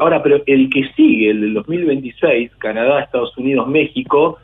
ahora, 0.00 0.22
pero 0.22 0.42
el 0.46 0.68
que 0.70 0.88
sigue, 0.94 1.30
el 1.30 1.40
del 1.40 1.54
2026, 1.54 2.52
Canadá, 2.56 3.00
Estados 3.00 3.36
Unidos, 3.38 3.66
México, 3.68 4.38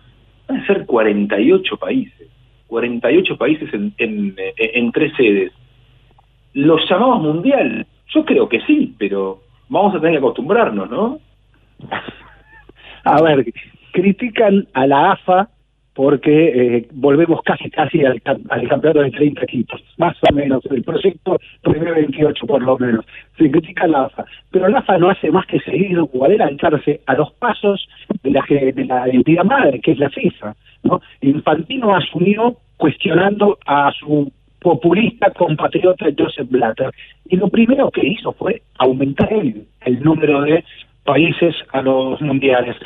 van 0.48 0.60
a 0.60 0.66
ser 0.66 0.86
48 0.86 1.76
países, 1.76 2.28
48 2.66 3.36
países 3.36 3.72
en, 3.74 3.92
en, 3.98 4.34
en 4.56 4.92
tres 4.92 5.12
sedes. 5.16 5.52
¿Los 6.54 6.88
llamamos 6.88 7.22
mundial? 7.22 7.86
Yo 8.14 8.24
creo 8.24 8.48
que 8.48 8.60
sí, 8.62 8.94
pero 8.98 9.40
vamos 9.68 9.94
a 9.94 9.98
tener 10.00 10.12
que 10.12 10.18
acostumbrarnos, 10.18 10.90
¿no? 10.90 11.18
A 13.04 13.22
ver, 13.22 13.44
critican 13.92 14.66
a 14.74 14.86
la 14.86 15.12
AFA 15.12 15.48
porque 15.98 16.76
eh, 16.76 16.88
volvemos 16.92 17.40
casi 17.42 17.68
casi 17.70 18.04
al, 18.04 18.22
campeonato 18.22 19.00
de 19.00 19.10
30 19.10 19.42
equipos, 19.42 19.82
más 19.96 20.16
o 20.30 20.32
menos, 20.32 20.64
el 20.70 20.84
proyecto 20.84 21.40
primero 21.60 21.92
28 21.92 22.46
por 22.46 22.62
lo 22.62 22.78
menos, 22.78 23.04
se 23.36 23.50
critica 23.50 23.88
la 23.88 24.04
AFA, 24.04 24.24
pero 24.52 24.68
la 24.68 24.78
AFA 24.78 24.96
no 24.98 25.10
hace 25.10 25.28
más 25.32 25.44
que 25.46 25.58
seguir 25.58 25.98
o 25.98 26.24
adelantarse 26.24 27.00
a 27.04 27.14
los 27.14 27.32
pasos 27.32 27.88
de 28.22 28.30
la, 28.30 28.44
de 28.48 29.10
entidad 29.10 29.42
madre, 29.42 29.80
que 29.80 29.90
es 29.90 29.98
la 29.98 30.08
FIFA. 30.08 30.54
¿no? 30.84 31.00
Infantino 31.20 31.96
asumió 31.96 32.58
cuestionando 32.76 33.58
a 33.66 33.90
su 33.98 34.30
populista 34.60 35.32
compatriota 35.32 36.06
Joseph 36.16 36.48
Blatter, 36.48 36.92
y 37.28 37.34
lo 37.38 37.48
primero 37.48 37.90
que 37.90 38.06
hizo 38.06 38.30
fue 38.34 38.62
aumentar 38.78 39.32
el, 39.32 39.66
el 39.80 40.00
número 40.00 40.42
de 40.42 40.62
países 41.02 41.56
a 41.72 41.82
los 41.82 42.20
mundiales 42.20 42.76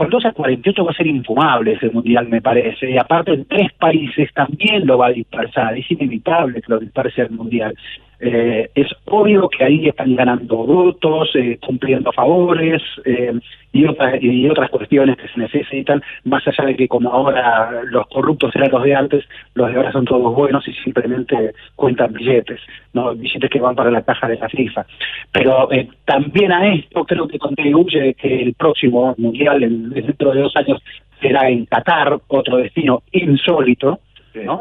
con 0.00 0.08
2 0.08 0.24
a 0.24 0.32
48 0.32 0.82
va 0.82 0.92
a 0.92 0.94
ser 0.94 1.08
infumable 1.08 1.72
ese 1.72 1.90
mundial, 1.90 2.26
me 2.26 2.40
parece. 2.40 2.90
Y 2.90 2.96
aparte, 2.96 3.34
en 3.34 3.44
tres 3.44 3.70
países 3.74 4.32
también 4.32 4.86
lo 4.86 4.96
va 4.96 5.08
a 5.08 5.12
dispersar. 5.12 5.76
Es 5.76 5.90
inevitable 5.90 6.62
que 6.62 6.72
lo 6.72 6.78
disperse 6.78 7.20
el 7.20 7.32
mundial. 7.32 7.76
Eh, 8.22 8.70
es 8.74 8.88
obvio 9.06 9.48
que 9.48 9.64
ahí 9.64 9.88
están 9.88 10.14
ganando 10.14 10.56
votos, 10.56 11.30
eh, 11.34 11.58
cumpliendo 11.64 12.12
favores 12.12 12.82
eh, 13.06 13.32
y, 13.72 13.86
otras 13.86 14.22
y 14.22 14.46
otras 14.46 14.68
cuestiones 14.68 15.16
que 15.16 15.28
se 15.28 15.40
necesitan, 15.40 16.02
más 16.24 16.46
allá 16.46 16.66
de 16.66 16.76
que 16.76 16.86
como 16.86 17.10
ahora 17.10 17.80
los 17.84 18.06
corruptos 18.08 18.54
eran 18.54 18.70
los 18.72 18.82
de 18.82 18.94
antes, 18.94 19.24
los 19.54 19.70
de 19.70 19.76
ahora 19.76 19.92
son 19.92 20.04
todos 20.04 20.34
buenos 20.34 20.68
y 20.68 20.74
simplemente 20.74 21.54
cuentan 21.76 22.12
billetes, 22.12 22.60
no 22.92 23.14
billetes 23.14 23.50
que 23.50 23.60
van 23.60 23.74
para 23.74 23.90
la 23.90 24.02
caja 24.02 24.28
de 24.28 24.36
la 24.36 24.50
FIFA. 24.50 24.84
Pero 25.32 25.70
también 26.04 26.52
a 26.52 26.74
esto 26.74 27.04
creo 27.06 27.26
que 27.26 27.38
contribuye 27.38 28.12
que 28.14 28.42
el 28.42 28.52
próximo 28.52 29.14
mundial, 29.16 29.60
dentro 29.60 30.32
de 30.32 30.42
dos 30.42 30.54
años, 30.56 30.82
será 31.22 31.48
en 31.48 31.64
Qatar, 31.64 32.18
otro 32.28 32.58
destino 32.58 33.02
insólito, 33.12 34.00
¿no? 34.34 34.60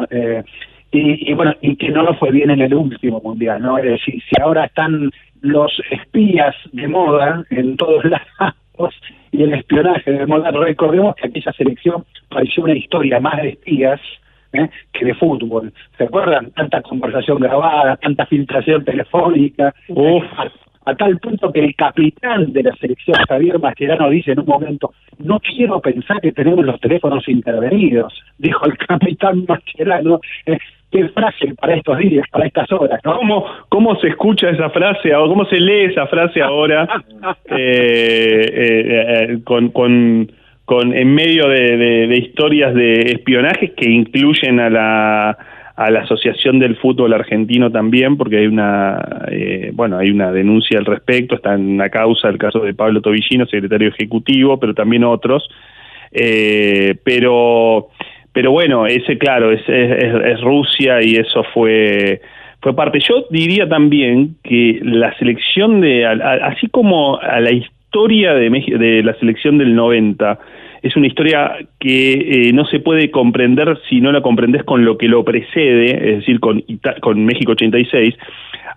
Y, 0.91 1.34
bueno, 1.34 1.54
y 1.62 1.75
que 1.75 1.89
no 1.89 2.04
lo 2.04 2.15
fue 2.15 2.32
bien 2.32 2.49
en 2.49 2.62
el 2.62 2.73
último 2.73 3.21
mundial, 3.21 3.62
¿no? 3.62 3.78
Es 3.78 3.86
decir, 3.86 4.21
si 4.28 4.41
ahora 4.41 4.65
están 4.65 5.12
los 5.41 5.71
espías 5.91 6.56
de 6.71 6.88
moda 6.88 7.43
en 7.52 7.78
todos 7.78 8.04
lados 8.06 8.95
y 9.32 9.43
el 9.43 9.54
espionaje 9.54 10.12
de 10.12 10.25
moda, 10.25 10.52
recordemos 10.52 11.15
que 11.15 11.28
aquella 11.28 11.54
selección 11.54 12.06
pareció 12.30 12.63
una 12.63 12.73
historia 12.73 13.19
más 13.19 13.41
de 13.41 13.49
espías 13.49 14.02
¿eh? 14.54 14.69
que 14.91 15.06
de 15.06 15.13
fútbol. 15.15 15.71
¿Se 15.97 16.06
acuerdan? 16.06 16.52
Tanta 16.52 16.82
conversación 16.82 17.39
grabada, 17.39 17.97
tanta 17.97 18.25
filtración 18.25 18.84
telefónica. 18.84 19.73
Uf 19.89 20.23
a 20.85 20.95
tal 20.95 21.17
punto 21.19 21.51
que 21.51 21.59
el 21.59 21.75
capitán 21.75 22.51
de 22.53 22.63
la 22.63 22.75
selección, 22.75 23.15
Javier 23.27 23.59
Mascherano, 23.59 24.09
dice 24.09 24.31
en 24.31 24.39
un 24.39 24.45
momento, 24.45 24.93
no 25.19 25.39
quiero 25.39 25.79
pensar 25.81 26.21
que 26.21 26.31
tenemos 26.31 26.65
los 26.65 26.79
teléfonos 26.79 27.27
intervenidos, 27.27 28.13
dijo 28.37 28.65
el 28.65 28.77
capitán 28.87 29.45
Mascherano. 29.47 30.19
Eh, 30.45 30.57
qué 30.91 31.07
frase 31.09 31.53
para 31.59 31.75
estos 31.75 31.99
días, 31.99 32.25
para 32.31 32.47
estas 32.47 32.71
horas, 32.71 32.99
¿no? 33.03 33.17
¿Cómo, 33.17 33.45
cómo 33.69 33.95
se 33.99 34.07
escucha 34.07 34.49
esa 34.49 34.71
frase 34.71 35.13
o 35.13 35.27
cómo 35.27 35.45
se 35.45 35.59
lee 35.59 35.85
esa 35.91 36.07
frase 36.07 36.41
ahora 36.41 36.87
eh, 37.45 38.45
eh, 38.55 39.39
con, 39.43 39.69
con, 39.69 40.31
con, 40.65 40.91
en 40.95 41.13
medio 41.13 41.47
de 41.47 42.17
historias 42.17 42.73
de 42.73 42.93
espionaje 42.93 43.73
que 43.73 43.87
incluyen 43.87 44.59
a 44.59 44.69
la 44.71 45.37
a 45.79 45.89
la 45.91 46.01
Asociación 46.01 46.59
del 46.59 46.75
Fútbol 46.75 47.13
Argentino 47.13 47.71
también, 47.71 48.17
porque 48.17 48.39
hay 48.39 48.47
una, 48.47 48.99
eh, 49.31 49.71
bueno, 49.73 49.97
hay 49.97 50.11
una 50.11 50.29
denuncia 50.29 50.77
al 50.77 50.85
respecto, 50.85 51.35
está 51.35 51.53
en 51.53 51.77
la 51.77 51.89
causa 51.89 52.27
el 52.27 52.37
caso 52.37 52.59
de 52.59 52.73
Pablo 52.73 52.99
Tobillino, 53.01 53.45
secretario 53.45 53.87
ejecutivo, 53.87 54.59
pero 54.59 54.73
también 54.73 55.05
otros. 55.05 55.49
Eh, 56.11 56.95
pero, 57.05 57.87
pero 58.33 58.51
bueno, 58.51 58.87
ese 58.87 59.17
claro, 59.17 59.53
es, 59.53 59.61
es, 59.69 60.41
Rusia 60.41 61.01
y 61.01 61.15
eso 61.15 61.45
fue 61.53 62.19
fue 62.59 62.75
parte. 62.75 62.99
Yo 62.99 63.27
diría 63.29 63.69
también 63.69 64.35
que 64.43 64.81
la 64.83 65.17
selección 65.17 65.79
de, 65.79 66.05
así 66.05 66.67
como 66.67 67.21
a 67.21 67.39
la 67.39 67.51
historia 67.51 68.33
de, 68.33 68.49
de 68.49 69.01
la 69.01 69.13
selección 69.13 69.57
del 69.57 69.73
90, 69.73 70.39
es 70.81 70.95
una 70.95 71.07
historia 71.07 71.57
que 71.79 72.13
eh, 72.49 72.53
no 72.53 72.65
se 72.65 72.79
puede 72.79 73.11
comprender 73.11 73.79
si 73.89 74.01
no 74.01 74.11
la 74.11 74.21
comprendes 74.21 74.63
con 74.63 74.85
lo 74.85 74.97
que 74.97 75.07
lo 75.07 75.23
precede, 75.23 76.11
es 76.11 76.17
decir, 76.19 76.39
con, 76.39 76.63
con 77.01 77.25
México 77.25 77.51
86. 77.51 78.15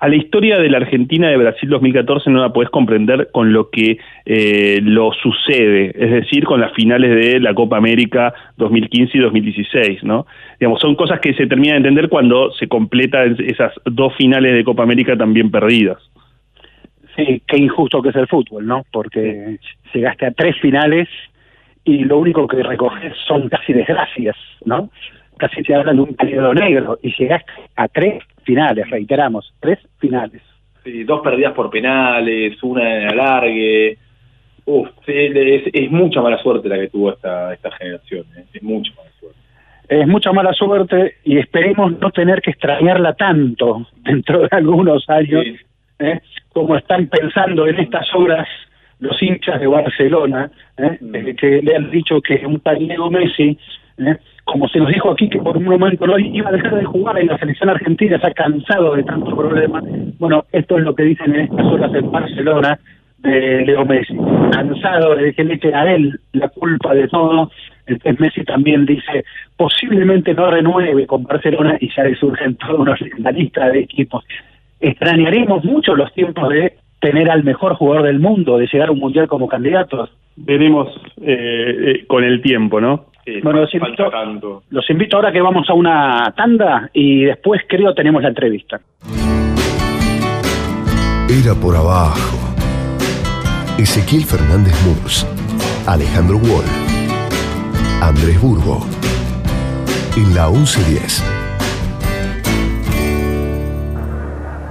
A 0.00 0.08
la 0.08 0.16
historia 0.16 0.58
de 0.58 0.68
la 0.68 0.78
Argentina 0.78 1.28
de 1.28 1.36
Brasil 1.36 1.68
2014 1.68 2.28
no 2.30 2.40
la 2.40 2.52
puedes 2.52 2.70
comprender 2.70 3.28
con 3.30 3.52
lo 3.52 3.70
que 3.70 3.98
eh, 4.26 4.80
lo 4.82 5.12
sucede, 5.12 5.92
es 5.94 6.10
decir, 6.10 6.44
con 6.44 6.60
las 6.60 6.72
finales 6.72 7.14
de 7.14 7.38
la 7.38 7.54
Copa 7.54 7.76
América 7.76 8.34
2015 8.56 9.16
y 9.16 9.20
2016, 9.20 10.02
¿no? 10.02 10.26
Digamos, 10.58 10.80
son 10.80 10.96
cosas 10.96 11.20
que 11.20 11.34
se 11.34 11.46
terminan 11.46 11.82
de 11.82 11.88
entender 11.88 12.08
cuando 12.08 12.50
se 12.52 12.66
completan 12.66 13.36
esas 13.38 13.72
dos 13.84 14.12
finales 14.16 14.54
de 14.54 14.64
Copa 14.64 14.82
América 14.82 15.16
también 15.16 15.52
perdidas. 15.52 15.98
Sí, 17.14 17.42
qué 17.46 17.58
injusto 17.58 18.02
que 18.02 18.08
es 18.08 18.16
el 18.16 18.26
fútbol, 18.26 18.66
¿no? 18.66 18.84
Porque 18.90 19.58
llegaste 19.94 20.26
a 20.26 20.32
tres 20.32 20.56
finales 20.60 21.08
y 21.84 22.04
lo 22.04 22.18
único 22.18 22.46
que 22.46 22.62
recoges 22.62 23.14
son 23.26 23.48
casi 23.48 23.72
desgracias, 23.72 24.36
¿no? 24.64 24.90
Casi 25.36 25.62
te 25.62 25.74
hablan 25.74 25.96
de 25.96 26.02
un 26.02 26.14
periodo 26.14 26.54
negro 26.54 26.98
y 27.02 27.14
llegaste 27.16 27.52
a 27.76 27.88
tres 27.88 28.22
finales, 28.44 28.88
reiteramos, 28.90 29.52
tres 29.60 29.78
finales. 29.98 30.42
Sí, 30.84 31.04
dos 31.04 31.20
perdidas 31.22 31.52
por 31.52 31.70
penales, 31.70 32.62
una 32.62 32.98
en 32.98 33.08
alargue. 33.08 33.98
Uf, 34.64 34.88
es, 35.06 35.90
mucha 35.90 36.20
mala 36.20 36.38
suerte 36.38 36.68
la 36.68 36.78
que 36.78 36.88
tuvo 36.88 37.12
esta, 37.12 37.52
esta 37.52 37.70
generación, 37.72 38.24
¿eh? 38.36 38.44
es 38.52 38.62
mucha 38.62 38.92
mala 38.94 39.10
suerte. 39.18 39.38
Es 39.88 40.06
mucha 40.06 40.32
mala 40.32 40.52
suerte 40.52 41.16
y 41.24 41.38
esperemos 41.38 41.98
no 41.98 42.10
tener 42.10 42.40
que 42.40 42.50
extrañarla 42.50 43.14
tanto 43.14 43.86
dentro 43.96 44.42
de 44.42 44.48
algunos 44.52 45.08
años, 45.08 45.44
¿eh? 45.98 46.20
como 46.52 46.76
están 46.76 47.08
pensando 47.08 47.66
en 47.66 47.80
estas 47.80 48.06
obras 48.14 48.48
los 49.02 49.20
hinchas 49.20 49.60
de 49.60 49.66
Barcelona, 49.66 50.50
¿eh? 50.78 50.98
que 51.36 51.60
le 51.60 51.76
han 51.76 51.90
dicho 51.90 52.20
que 52.20 52.46
un 52.46 52.60
tal 52.60 52.78
Messi 53.10 53.58
¿eh? 53.98 54.16
como 54.44 54.68
se 54.68 54.78
nos 54.78 54.88
dijo 54.88 55.10
aquí 55.10 55.28
que 55.28 55.40
por 55.40 55.56
un 55.56 55.64
momento 55.64 56.06
no 56.06 56.18
iba 56.18 56.48
a 56.48 56.52
dejar 56.52 56.76
de 56.76 56.84
jugar 56.84 57.18
en 57.18 57.26
la 57.26 57.38
selección 57.38 57.68
argentina, 57.68 58.18
ya 58.22 58.30
cansado 58.32 58.94
de 58.94 59.02
tantos 59.02 59.34
problemas. 59.34 59.84
Bueno, 60.18 60.44
esto 60.52 60.78
es 60.78 60.84
lo 60.84 60.94
que 60.94 61.02
dicen 61.02 61.34
en 61.34 61.42
estas 61.42 61.66
horas 61.66 61.92
en 61.94 62.10
Barcelona 62.10 62.78
de 63.18 63.64
Leo 63.66 63.84
Messi, 63.84 64.16
cansado 64.52 65.16
de 65.16 65.32
que 65.32 65.44
le 65.44 65.54
eche 65.54 65.74
a 65.74 65.92
él 65.92 66.20
la 66.32 66.48
culpa 66.48 66.94
de 66.94 67.08
todo. 67.08 67.50
Entonces 67.86 68.20
Messi 68.20 68.44
también 68.44 68.86
dice, 68.86 69.24
posiblemente 69.56 70.32
no 70.34 70.48
renueve 70.48 71.06
con 71.06 71.24
Barcelona 71.24 71.76
y 71.80 71.90
ya 71.94 72.04
le 72.04 72.14
surgen 72.14 72.54
toda 72.56 72.74
una, 72.74 72.96
lista 73.32 73.68
de 73.68 73.80
equipos. 73.80 74.24
Extrañaremos 74.80 75.64
mucho 75.64 75.96
los 75.96 76.12
tiempos 76.14 76.48
de 76.50 76.74
tener 77.02 77.28
al 77.28 77.42
mejor 77.42 77.74
jugador 77.74 78.06
del 78.06 78.20
mundo, 78.20 78.56
de 78.56 78.68
llegar 78.72 78.88
a 78.88 78.92
un 78.92 79.00
mundial 79.00 79.26
como 79.26 79.48
candidatos. 79.48 80.08
Veremos 80.36 80.88
eh, 81.20 81.76
eh, 81.86 82.06
con 82.06 82.24
el 82.24 82.40
tiempo, 82.40 82.80
¿no? 82.80 83.06
bueno, 83.44 83.60
los 83.60 83.74
invito, 83.74 84.10
los 84.70 84.90
invito 84.90 85.16
ahora 85.16 85.30
que 85.30 85.40
vamos 85.40 85.68
a 85.70 85.74
una 85.74 86.32
tanda 86.36 86.90
y 86.92 87.24
después 87.24 87.62
creo 87.68 87.94
tenemos 87.94 88.22
la 88.22 88.28
entrevista. 88.28 88.80
Era 91.28 91.54
por 91.60 91.76
abajo. 91.76 92.38
Ezequiel 93.78 94.24
Fernández 94.24 94.74
Murs, 94.84 95.26
Alejandro 95.86 96.36
Wall, 96.38 96.64
Andrés 98.00 98.40
Burgo, 98.40 98.86
en 100.16 100.34
la 100.34 100.48
1110. 100.48 101.24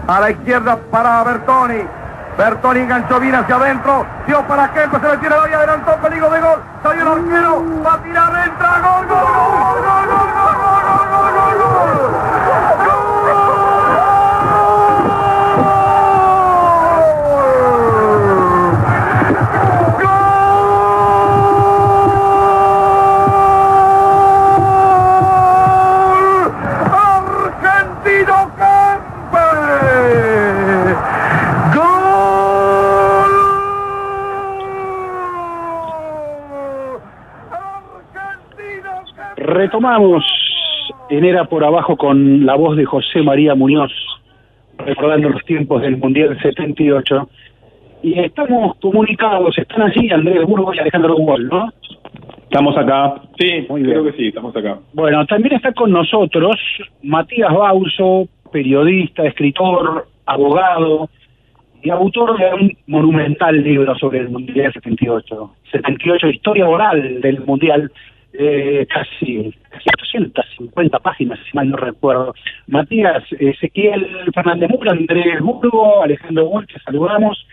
A 0.08 0.20
la 0.20 0.32
izquierda 0.32 0.78
para 0.92 1.24
Bertoni. 1.24 2.01
Bertoni 2.38 2.80
enganchó 2.80 3.20
bien 3.20 3.36
hacia 3.36 3.56
adentro. 3.56 4.06
Dio 4.28 4.42
para 4.48 4.72
que 4.74 4.80
se 4.82 5.08
le 5.08 5.18
tira 5.18 5.36
el 5.36 5.42
área, 5.44 5.58
adelantó 5.58 5.96
peligro 5.98 6.30
de 6.30 6.42
gol. 6.42 6.64
Salió 6.84 7.02
el 7.02 7.08
arquero. 7.08 7.64
Va 7.86 7.94
a 7.94 7.98
tirar, 7.98 8.48
entra. 8.48 8.80
Gol, 8.80 9.08
gol, 9.08 9.18
gol, 9.18 9.82
gol, 9.82 10.08
gol, 10.08 10.30
gol, 10.34 10.61
Retomamos 39.62 40.24
en 41.12 41.24
Era 41.24 41.46
por 41.46 41.64
Abajo 41.64 41.96
con 41.96 42.48
la 42.48 42.56
voz 42.56 42.76
de 42.76 42.84
José 42.84 43.22
María 43.22 43.54
Muñoz, 43.54 43.92
recordando 44.80 45.30
los 45.30 45.46
tiempos 45.46 45.84
del 45.84 45.98
Mundial 45.98 46.36
78. 46.42 47.30
Y 48.02 48.18
estamos 48.18 48.76
comunicados, 48.78 49.56
están 49.56 49.84
allí 49.84 50.10
Andrés 50.10 50.48
Burgos 50.48 50.76
y 50.76 50.80
Alejandro 50.80 51.14
Gol, 51.14 51.48
¿no? 51.48 51.70
Estamos 52.42 52.76
acá. 52.76 53.22
Sí, 53.38 53.68
Muy 53.70 53.84
bien. 53.84 53.92
creo 53.92 54.06
que 54.06 54.18
sí, 54.18 54.28
estamos 54.30 54.56
acá. 54.58 54.80
Bueno, 54.94 55.28
también 55.28 55.54
está 55.54 55.72
con 55.74 55.92
nosotros 55.92 56.56
Matías 57.04 57.54
Bauso, 57.54 58.28
periodista, 58.52 59.28
escritor, 59.28 60.08
abogado 60.26 61.08
y 61.84 61.92
autor 61.92 62.36
de 62.40 62.52
un 62.56 62.78
monumental 62.88 63.62
libro 63.62 63.94
sobre 64.00 64.22
el 64.22 64.30
Mundial 64.30 64.74
78. 64.74 65.52
78, 65.72 66.30
historia 66.30 66.68
oral 66.68 67.22
del 67.22 67.46
Mundial 67.46 67.92
eh, 68.44 68.88
casi, 68.88 69.54
150 70.12 71.00
páginas, 71.00 71.40
si 71.46 71.56
mal 71.56 71.70
no 71.70 71.78
recuerdo. 71.78 72.34
Matías, 72.66 73.24
Ezequiel 73.40 74.32
Fernández 74.34 74.68
Mura, 74.70 74.94
Andrés 74.94 75.40
Burgo, 75.42 76.02
Alejandro 76.02 76.46
Wolf, 76.48 76.70
saludamos. 76.84 77.46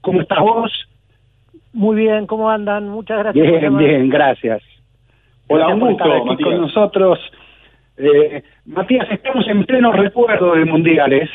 ¿Cómo 0.00 0.20
estás 0.20 0.38
vos? 0.38 0.88
Muy 1.72 1.96
bien, 1.96 2.26
¿cómo 2.26 2.48
andan? 2.48 2.88
Muchas 2.88 3.18
gracias. 3.18 3.46
Bien, 3.46 3.76
bien, 3.76 4.08
gracias. 4.08 4.62
Hola, 5.48 5.68
un 5.68 5.80
gusto, 5.80 6.04
aquí 6.04 6.42
con 6.44 6.60
nosotros. 6.60 7.18
Eh, 7.96 8.42
Matías, 8.66 9.10
estamos 9.10 9.46
en 9.48 9.64
pleno 9.64 9.90
recuerdo 9.90 10.54
de 10.54 10.64
mundiales. 10.64 11.28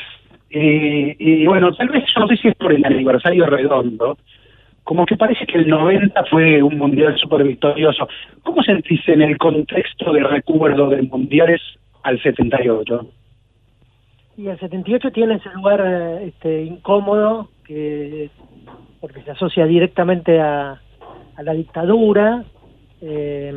Y, 0.48 1.42
y 1.42 1.46
bueno, 1.46 1.74
tal 1.74 1.88
vez, 1.88 2.04
no 2.18 2.26
sé 2.28 2.36
si 2.38 2.48
es 2.48 2.54
por 2.54 2.72
el 2.72 2.84
aniversario 2.86 3.44
redondo, 3.44 4.16
como 4.84 5.06
que 5.06 5.16
parece 5.16 5.46
que 5.46 5.58
el 5.58 5.68
90 5.68 6.24
fue 6.30 6.62
un 6.62 6.76
mundial 6.76 7.16
súper 7.18 7.42
victorioso. 7.42 8.06
¿Cómo 8.42 8.62
sentís 8.62 9.00
en 9.08 9.22
el 9.22 9.38
contexto 9.38 10.12
de 10.12 10.22
recuerdo 10.22 10.90
de 10.90 11.02
mundiales 11.02 11.60
al 12.02 12.22
78? 12.22 13.06
Y 14.36 14.48
el 14.48 14.58
78 14.58 15.10
tiene 15.10 15.36
ese 15.36 15.48
lugar 15.54 15.82
eh, 15.84 16.26
este, 16.28 16.64
incómodo 16.64 17.48
que 17.64 18.30
porque 19.00 19.22
se 19.22 19.30
asocia 19.30 19.66
directamente 19.66 20.40
a, 20.40 20.80
la 21.42 21.52
dictadura 21.52 22.44
eh, 23.00 23.52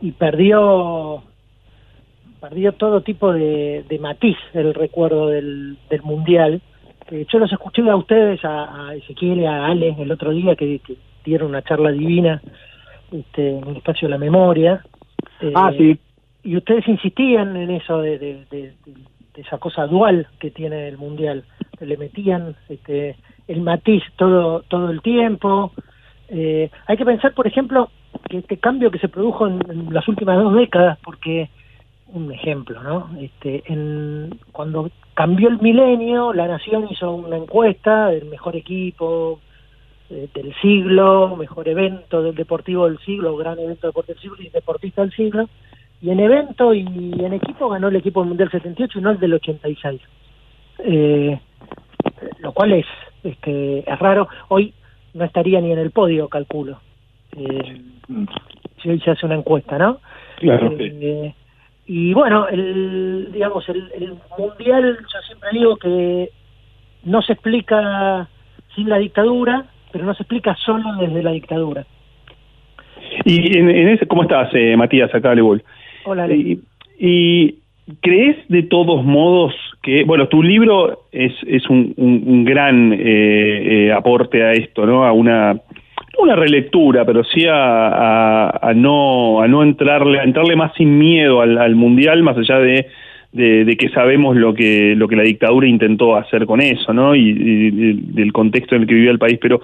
y 0.00 0.12
perdió 0.12 1.22
perdió 2.40 2.72
todo 2.72 3.02
tipo 3.02 3.32
de, 3.32 3.84
matiz 4.00 4.36
el 4.54 4.72
recuerdo 4.72 5.28
del, 5.28 5.76
del 5.90 6.02
mundial 6.02 6.62
yo 7.10 7.38
los 7.38 7.52
escuché 7.52 7.88
a 7.88 7.96
ustedes, 7.96 8.44
a, 8.44 8.94
Ezequiel 8.94 9.40
y 9.40 9.46
a 9.46 9.66
Ale 9.66 9.94
el 9.98 10.10
otro 10.10 10.30
día 10.30 10.56
que, 10.56 10.80
dieron 11.24 11.50
una 11.50 11.62
charla 11.62 11.90
divina 11.90 12.40
este, 13.12 13.58
en 13.58 13.68
el 13.68 13.76
espacio 13.76 14.08
de 14.08 14.12
la 14.12 14.18
memoria. 14.18 14.82
ah, 15.54 15.70
sí. 15.76 15.98
Y 16.42 16.56
ustedes 16.56 16.88
insistían 16.88 17.56
en 17.56 17.70
eso 17.70 18.00
de, 18.00 18.72
esa 19.34 19.58
cosa 19.58 19.86
dual 19.86 20.26
que 20.40 20.50
tiene 20.50 20.88
el 20.88 20.96
mundial. 20.96 21.44
Le 21.80 21.96
metían 21.96 22.56
este, 22.68 23.16
el 23.46 23.60
matiz 23.60 24.02
todo, 24.16 24.62
todo 24.62 24.90
el 24.90 25.02
tiempo. 25.02 25.72
Eh, 26.28 26.70
hay 26.86 26.96
que 26.96 27.04
pensar, 27.04 27.34
por 27.34 27.46
ejemplo, 27.46 27.90
que 28.28 28.38
este 28.38 28.56
cambio 28.58 28.90
que 28.90 28.98
se 28.98 29.08
produjo 29.08 29.46
en 29.46 29.92
las 29.92 30.08
últimas 30.08 30.36
dos 30.42 30.54
décadas, 30.54 30.98
porque 31.04 31.50
un 32.12 32.32
ejemplo, 32.32 32.82
¿no? 32.82 33.10
Este, 33.20 33.62
en, 33.66 34.38
cuando 34.52 34.90
cambió 35.14 35.48
el 35.48 35.60
milenio, 35.60 36.32
la 36.32 36.46
Nación 36.46 36.86
hizo 36.90 37.12
una 37.12 37.36
encuesta 37.36 38.08
del 38.08 38.26
mejor 38.26 38.56
equipo 38.56 39.40
eh, 40.10 40.28
del 40.34 40.54
siglo, 40.62 41.36
mejor 41.36 41.68
evento 41.68 42.22
del 42.22 42.34
deportivo 42.34 42.88
del 42.88 42.98
siglo, 43.00 43.36
gran 43.36 43.58
evento 43.58 43.88
deportivo 43.88 44.14
del 44.14 44.22
siglo 44.22 44.42
y 44.42 44.48
deportista 44.50 45.02
del 45.02 45.12
siglo, 45.12 45.48
y 46.00 46.10
en 46.10 46.20
evento 46.20 46.72
y 46.72 47.12
en 47.18 47.32
equipo 47.32 47.68
ganó 47.68 47.88
el 47.88 47.96
equipo 47.96 48.20
del 48.20 48.28
Mundial 48.28 48.50
78 48.50 48.98
y 48.98 49.02
no 49.02 49.10
el 49.10 49.18
del 49.18 49.34
86. 49.34 50.00
Eh, 50.80 51.40
lo 52.38 52.52
cual 52.52 52.72
es, 52.72 52.86
este, 53.24 53.80
es 53.80 53.98
raro. 53.98 54.28
Hoy 54.48 54.72
no 55.14 55.24
estaría 55.24 55.60
ni 55.60 55.72
en 55.72 55.78
el 55.78 55.90
podio, 55.90 56.28
calculo. 56.28 56.80
Eh, 57.36 57.82
si 58.80 58.90
hoy 58.90 59.00
se 59.00 59.10
hace 59.10 59.26
una 59.26 59.34
encuesta, 59.34 59.76
¿no? 59.78 59.98
Claro. 60.36 60.74
Eh, 60.78 61.34
y 61.88 62.12
bueno, 62.12 62.46
el, 62.48 63.30
digamos, 63.32 63.66
el, 63.70 64.14
mundial, 64.38 64.98
yo 65.00 65.20
siempre 65.26 65.48
digo 65.52 65.76
que 65.76 66.28
no 67.04 67.22
se 67.22 67.32
explica 67.32 68.28
sin 68.74 68.90
la 68.90 68.98
dictadura, 68.98 69.64
pero 69.90 70.04
no 70.04 70.12
se 70.12 70.22
explica 70.22 70.54
solo 70.56 70.84
desde 71.00 71.22
la 71.22 71.32
dictadura. 71.32 71.86
Y 73.24 73.56
en, 73.56 73.88
ese, 73.88 74.06
¿cómo 74.06 74.22
estás, 74.22 74.50
eh, 74.52 74.76
Matías, 74.76 75.14
acá 75.14 75.34
de 75.34 75.60
Hola, 76.04 76.28
y, 76.98 77.54
crees 78.02 78.36
de 78.48 78.64
todos 78.64 79.02
modos 79.02 79.54
que, 79.82 80.04
bueno, 80.04 80.28
tu 80.28 80.42
libro 80.42 81.04
es, 81.10 81.32
es 81.46 81.70
un, 81.70 81.94
un, 81.96 82.44
gran 82.44 82.92
eh, 82.92 82.98
eh, 83.86 83.92
aporte 83.92 84.44
a 84.44 84.52
esto, 84.52 84.84
¿no? 84.84 85.06
A 85.06 85.12
una 85.12 85.58
una 86.18 86.36
relectura, 86.36 87.04
pero 87.04 87.22
sí 87.24 87.46
a, 87.46 88.50
a, 88.50 88.74
no, 88.74 89.40
a 89.40 89.48
no 89.48 89.62
entrarle, 89.62 90.18
a 90.18 90.24
entrarle 90.24 90.56
más 90.56 90.72
sin 90.74 90.98
miedo 90.98 91.40
al, 91.40 91.74
mundial, 91.74 92.22
más 92.22 92.36
allá 92.36 92.58
de, 92.58 92.86
de, 93.32 93.76
que 93.76 93.88
sabemos 93.90 94.36
lo 94.36 94.54
que, 94.54 94.94
lo 94.96 95.08
que 95.08 95.16
la 95.16 95.22
dictadura 95.22 95.66
intentó 95.66 96.16
hacer 96.16 96.46
con 96.46 96.60
eso, 96.60 96.92
¿no? 96.92 97.14
Y, 97.14 97.32
del 98.12 98.32
contexto 98.32 98.74
en 98.74 98.82
el 98.82 98.88
que 98.88 98.94
vivía 98.94 99.10
el 99.10 99.18
país. 99.18 99.38
Pero, 99.40 99.60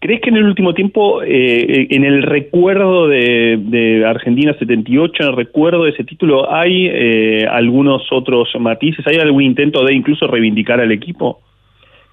¿crees 0.00 0.20
que 0.20 0.30
en 0.30 0.36
el 0.36 0.44
último 0.44 0.74
tiempo, 0.74 1.22
eh, 1.22 1.86
en 1.90 2.04
el 2.04 2.22
recuerdo 2.22 3.08
de, 3.08 3.58
de, 3.60 4.04
Argentina 4.04 4.54
78, 4.58 5.22
en 5.22 5.28
el 5.28 5.36
recuerdo 5.36 5.84
de 5.84 5.90
ese 5.90 6.04
título, 6.04 6.52
hay 6.52 6.88
eh, 6.92 7.46
algunos 7.50 8.10
otros 8.10 8.48
matices? 8.58 9.06
¿Hay 9.06 9.16
algún 9.16 9.42
intento 9.42 9.84
de 9.84 9.94
incluso 9.94 10.26
reivindicar 10.26 10.80
al 10.80 10.92
equipo? 10.92 11.40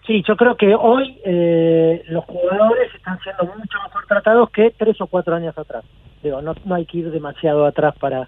Sí, 0.10 0.24
yo 0.28 0.36
creo 0.36 0.56
que 0.56 0.74
hoy 0.74 1.20
eh, 1.24 2.02
los 2.08 2.26
jugadores 2.26 2.92
están 2.96 3.20
siendo 3.20 3.44
mucho 3.44 3.78
mejor 3.84 4.08
tratados 4.08 4.50
que 4.50 4.74
tres 4.76 5.00
o 5.02 5.06
cuatro 5.06 5.36
años 5.36 5.56
atrás. 5.56 5.84
Digo, 6.24 6.42
no, 6.42 6.56
no 6.66 6.74
hay 6.74 6.88
que 6.88 6.98
ir 6.98 7.12
demasiado 7.12 7.64
atrás 7.64 7.94
para... 8.00 8.28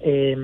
Eh, 0.00 0.34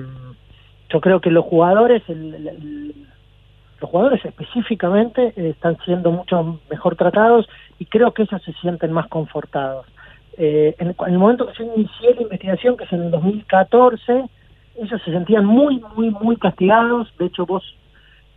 yo 0.89 1.01
creo 1.01 1.19
que 1.19 1.31
los 1.31 1.45
jugadores, 1.45 2.03
los 2.07 3.89
jugadores 3.89 4.23
específicamente 4.23 5.33
están 5.35 5.79
siendo 5.83 6.11
mucho 6.11 6.59
mejor 6.69 6.95
tratados 6.95 7.49
y 7.79 7.85
creo 7.85 8.11
que 8.13 8.21
ellos 8.21 8.43
se 8.43 8.53
sienten 8.53 8.91
más 8.91 9.07
confortados. 9.07 9.87
Eh, 10.37 10.75
en, 10.77 10.95
el 11.07 11.17
momento 11.17 11.47
que 11.47 11.57
yo 11.57 11.73
inicié 11.75 12.13
la 12.13 12.21
investigación, 12.21 12.77
que 12.77 12.83
es 12.83 12.93
en 12.93 13.01
el 13.01 13.09
2014, 13.09 14.25
ellos 14.75 15.01
se 15.03 15.11
sentían 15.11 15.43
muy, 15.43 15.83
muy, 15.95 16.11
muy 16.11 16.35
castigados. 16.35 17.11
De 17.17 17.25
hecho, 17.25 17.47
vos 17.47 17.63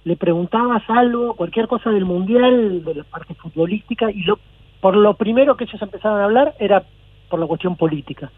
le 0.04 0.16
preguntabas 0.16 0.82
algo, 0.88 1.34
cualquier 1.34 1.66
cosa 1.68 1.90
del 1.90 2.04
mundial, 2.04 2.84
de 2.84 2.94
la 2.94 3.04
parte 3.04 3.34
futbolística, 3.34 4.10
y 4.10 4.22
lo, 4.22 4.38
por 4.80 4.96
lo 4.96 5.14
primero 5.14 5.56
que 5.56 5.64
ellos 5.64 5.80
empezaban 5.82 6.20
a 6.20 6.24
hablar 6.24 6.54
era 6.58 6.82
por 7.28 7.38
la 7.38 7.46
cuestión 7.46 7.76
política, 7.76 8.30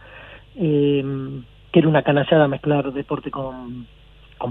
eh, 0.57 1.05
que 1.71 1.79
era 1.79 1.89
una 1.89 2.03
canallada 2.03 2.49
mezclar 2.49 2.93
deporte 2.93 3.31
con, 3.31 3.87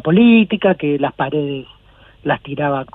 política, 0.04 0.76
que 0.76 0.98
las 0.98 1.14
paredes 1.14 1.68
las 2.24 2.42
tiraba 2.42 2.86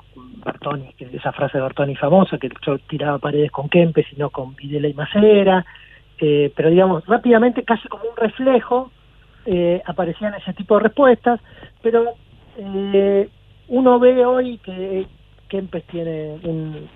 Bertoni, 0.43 0.95
esa 0.97 1.31
frase 1.31 1.57
de 1.57 1.63
Bertoni 1.63 1.95
famosa, 1.95 2.39
que 2.39 2.49
yo 2.65 2.79
tiraba 2.79 3.19
paredes 3.19 3.51
con 3.51 3.69
Kempes 3.69 4.07
y 4.11 4.15
no 4.15 4.31
con 4.31 4.55
Videla 4.55 4.87
y 4.87 4.93
Macera, 4.93 5.63
eh, 6.19 6.51
pero 6.55 6.69
digamos, 6.71 7.05
rápidamente, 7.05 7.63
casi 7.63 7.87
como 7.87 8.05
un 8.05 8.17
reflejo, 8.17 8.91
eh, 9.45 9.81
aparecían 9.85 10.33
ese 10.33 10.53
tipo 10.53 10.75
de 10.75 10.83
respuestas, 10.83 11.39
pero 11.81 12.15
eh, 12.57 13.29
uno 13.69 13.99
ve 13.99 14.25
hoy 14.25 14.57
que 14.59 15.05
Kempes 15.47 15.83
tiene 15.85 16.37
un, 16.43 16.87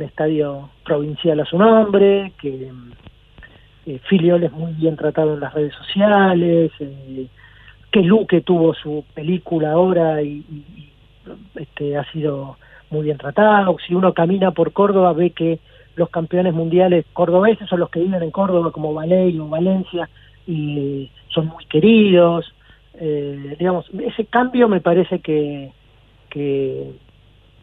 estadio 0.00 0.70
provincial 0.84 1.40
a 1.40 1.44
su 1.44 1.58
nombre, 1.58 2.32
que 2.40 2.70
eh, 3.86 4.00
Filiol 4.08 4.44
es 4.44 4.52
muy 4.52 4.72
bien 4.74 4.96
tratado 4.96 5.34
en 5.34 5.40
las 5.40 5.52
redes 5.52 5.74
sociales, 5.74 6.70
eh, 6.78 7.26
que 7.90 8.02
Luque 8.02 8.42
tuvo 8.42 8.72
su 8.74 9.04
película 9.14 9.72
ahora 9.72 10.22
y, 10.22 10.44
este, 11.56 11.96
ha 11.96 12.04
sido 12.12 12.56
muy 12.90 13.02
bien 13.02 13.18
tratado. 13.18 13.76
Si 13.84 13.94
uno 13.94 14.14
camina 14.14 14.52
por 14.52 14.72
Córdoba 14.72 15.12
ve 15.12 15.30
que 15.30 15.58
los 15.96 16.08
campeones 16.10 16.54
mundiales 16.54 17.04
cordobeses 17.12 17.68
son 17.68 17.80
los 17.80 17.90
que 17.90 18.00
viven 18.00 18.22
en 18.22 18.30
Córdoba 18.30 18.70
como 18.70 18.94
Valey 18.94 19.38
o 19.40 19.48
Valencia 19.48 20.08
y 20.46 21.10
son 21.28 21.48
muy 21.48 21.64
queridos. 21.66 22.54
Eh, 22.94 23.56
digamos, 23.58 23.90
ese 24.06 24.24
cambio 24.26 24.68
me 24.68 24.80
parece 24.80 25.18
que, 25.18 25.72
que, 26.30 26.92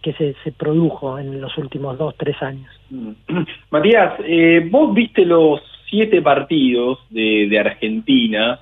que 0.02 0.14
se, 0.14 0.36
se, 0.44 0.52
produjo 0.52 1.18
en 1.18 1.42
los 1.42 1.58
últimos 1.58 1.98
dos, 1.98 2.16
tres 2.18 2.42
años. 2.42 2.70
Matías, 3.72 4.14
eh, 4.26 4.68
vos 4.70 4.94
viste 4.94 5.26
los 5.26 5.62
siete 5.90 6.22
partidos 6.22 7.00
de, 7.10 7.58
Argentina 7.60 8.60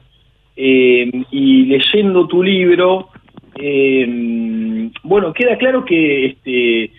eh, 0.56 1.12
y 1.32 1.66
leyendo 1.66 2.28
tu 2.28 2.42
libro, 2.44 3.10
eh, 3.60 4.90
bueno, 5.04 5.34
queda 5.34 5.58
claro 5.58 5.84
que 5.84 6.26
este, 6.28 6.92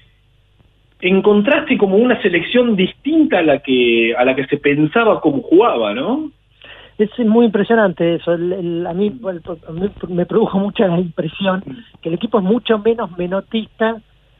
encontraste 1.01 1.77
como 1.79 1.97
una 1.97 2.21
selección 2.23 2.77
distinta 2.77 3.38
a 3.38 3.42
la 3.42 3.59
que 3.61 4.14
a 4.16 4.25
la 4.25 4.35
que 4.35 4.47
se 4.47 4.57
pensaba 4.59 5.21
cómo 5.21 5.42
jugaba, 5.42 5.95
¿no? 5.95 6.31
Es 6.99 7.11
muy 7.19 7.47
impresionante 7.47 8.15
eso. 8.15 8.33
a, 8.33 8.37
mí, 8.37 9.21
me 10.09 10.27
produjo 10.27 10.59
mucha 10.59 10.87
impresión 10.99 11.63
que 12.01 12.09
el 12.09 12.15
equipo 12.15 12.39
es 12.39 12.45
mucho 12.45 12.79
menos 12.79 13.17
menotista 13.19 13.97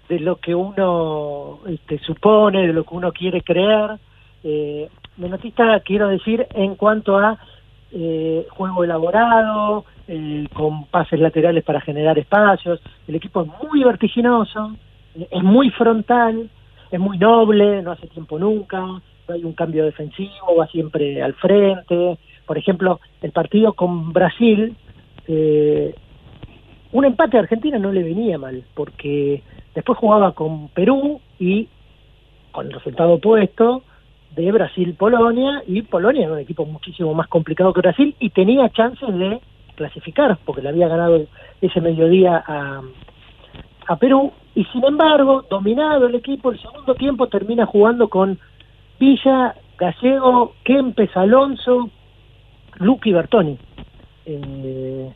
de 0.09 0.21
lo 0.21 0.37
que 0.37 0.55
uno 0.55 1.59
este, 1.67 1.99
supone, 1.99 2.67
de 2.67 2.73
lo 2.73 2.85
que 2.85 2.95
uno 2.95 3.13
quiere 3.13 3.43
creer. 3.43 3.99
Eh, 4.45 4.89
menotista 5.17 5.81
quiero 5.81 6.09
decir 6.09 6.47
en 6.55 6.77
cuanto 6.77 7.19
a 7.19 7.39
eh, 7.93 8.47
juego 8.51 8.85
elaborado, 8.85 9.85
eh, 10.09 10.47
con 10.55 10.87
pases 10.87 11.21
laterales 11.21 11.65
para 11.65 11.81
generar 11.81 12.19
espacios. 12.19 12.81
El 13.07 13.17
equipo 13.17 13.43
es 13.43 13.49
muy 13.63 13.83
vertiginoso, 13.83 14.77
es 15.15 15.43
muy 15.43 15.71
frontal, 15.71 16.49
es 16.91 17.01
muy 17.01 17.19
noble, 17.19 17.83
no 17.83 17.93
hace 17.93 18.07
tiempo 18.07 18.39
nunca, 18.39 18.81
no 18.81 19.35
hay 19.35 19.45
un 19.45 19.53
cambio 19.53 19.85
defensivo, 19.85 20.57
va 20.59 20.67
siempre 20.69 21.23
al 21.23 21.35
frente. 21.35 22.19
Por 22.47 22.59
ejemplo, 22.59 23.01
el 23.23 23.33
partido 23.33 23.73
con 23.73 24.13
Brasil, 24.13 24.77
eh, 25.27 25.95
un 26.93 27.05
empate 27.05 27.37
a 27.37 27.41
Argentina 27.41 27.79
no 27.79 27.93
le 27.93 28.03
venía 28.03 28.39
mal, 28.39 28.65
porque 28.75 29.43
después 29.75 29.99
jugaba 29.99 30.33
con 30.33 30.69
Perú 30.69 31.21
y 31.39 31.69
con 32.53 32.67
el 32.67 32.73
resultado 32.73 33.15
opuesto 33.15 33.83
de 34.35 34.53
Brasil-Polonia, 34.53 35.63
y 35.67 35.83
Polonia 35.83 36.25
era 36.25 36.35
un 36.35 36.39
equipo 36.39 36.65
muchísimo 36.65 37.15
más 37.15 37.27
complicado 37.29 37.73
que 37.73 37.81
Brasil 37.81 38.15
y 38.21 38.31
tenía 38.31 38.69
chances 38.71 39.15
de 39.15 39.41
clasificar, 39.75 40.39
porque 40.45 40.63
le 40.63 40.69
había 40.69 40.89
ganado 40.89 41.27
ese 41.61 41.81
mediodía 41.81 42.43
a, 42.47 42.83
a 43.89 43.97
Perú, 43.97 44.33
y 44.55 44.65
sin 44.67 44.85
embargo, 44.85 45.45
dominado 45.51 46.07
el 46.07 46.15
equipo, 46.15 46.51
el 46.51 46.61
segundo 46.61 46.95
tiempo 46.95 47.29
termina 47.29 47.67
jugando 47.67 48.09
con 48.09 48.39
Villa, 48.99 49.55
Gallego, 49.79 50.55
Kempes, 50.65 51.15
Alonso, 51.15 51.91
Luque 52.79 53.11
y 53.11 53.13
Bertoni. 53.13 53.59
Eh, 54.27 55.13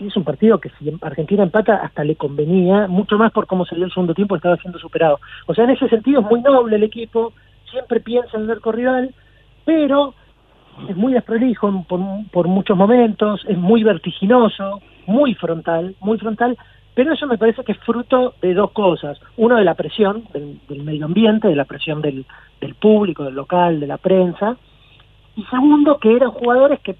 es 0.00 0.16
un 0.16 0.24
partido 0.24 0.58
que 0.58 0.70
si 0.78 0.90
Argentina 1.02 1.42
empata 1.42 1.76
hasta 1.76 2.04
le 2.04 2.16
convenía, 2.16 2.86
mucho 2.88 3.18
más 3.18 3.32
por 3.32 3.46
cómo 3.46 3.66
salió 3.66 3.84
el 3.84 3.92
segundo 3.92 4.14
tiempo, 4.14 4.36
estaba 4.36 4.56
siendo 4.56 4.78
superado. 4.78 5.20
O 5.46 5.54
sea, 5.54 5.64
en 5.64 5.70
ese 5.70 5.88
sentido 5.88 6.20
es 6.20 6.26
muy 6.26 6.40
noble 6.40 6.76
el 6.76 6.82
equipo, 6.82 7.32
siempre 7.70 8.00
piensa 8.00 8.38
en 8.38 8.48
el 8.48 8.60
rival, 8.62 9.14
pero 9.64 10.14
es 10.88 10.96
muy 10.96 11.12
desprolijo 11.12 11.84
por, 11.86 12.00
por 12.32 12.48
muchos 12.48 12.76
momentos, 12.76 13.44
es 13.46 13.58
muy 13.58 13.82
vertiginoso, 13.82 14.80
muy 15.06 15.34
frontal, 15.34 15.94
muy 16.00 16.18
frontal, 16.18 16.56
pero 16.94 17.12
eso 17.12 17.26
me 17.26 17.38
parece 17.38 17.62
que 17.64 17.72
es 17.72 17.78
fruto 17.78 18.34
de 18.40 18.54
dos 18.54 18.72
cosas. 18.72 19.18
Uno, 19.36 19.56
de 19.56 19.64
la 19.64 19.74
presión 19.74 20.24
del, 20.32 20.82
medio 20.82 21.06
ambiente, 21.06 21.48
de 21.48 21.56
la 21.56 21.64
presión 21.64 22.02
del, 22.02 22.26
del, 22.60 22.74
público, 22.74 23.24
del 23.24 23.34
local, 23.34 23.80
de 23.80 23.86
la 23.86 23.98
prensa. 23.98 24.56
Y 25.40 25.44
segundo, 25.44 25.98
que 25.98 26.14
eran 26.14 26.32
jugadores 26.32 26.80
que 26.80 26.96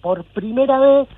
por 0.00 0.24
primera 0.24 0.80
vez, 0.80 1.08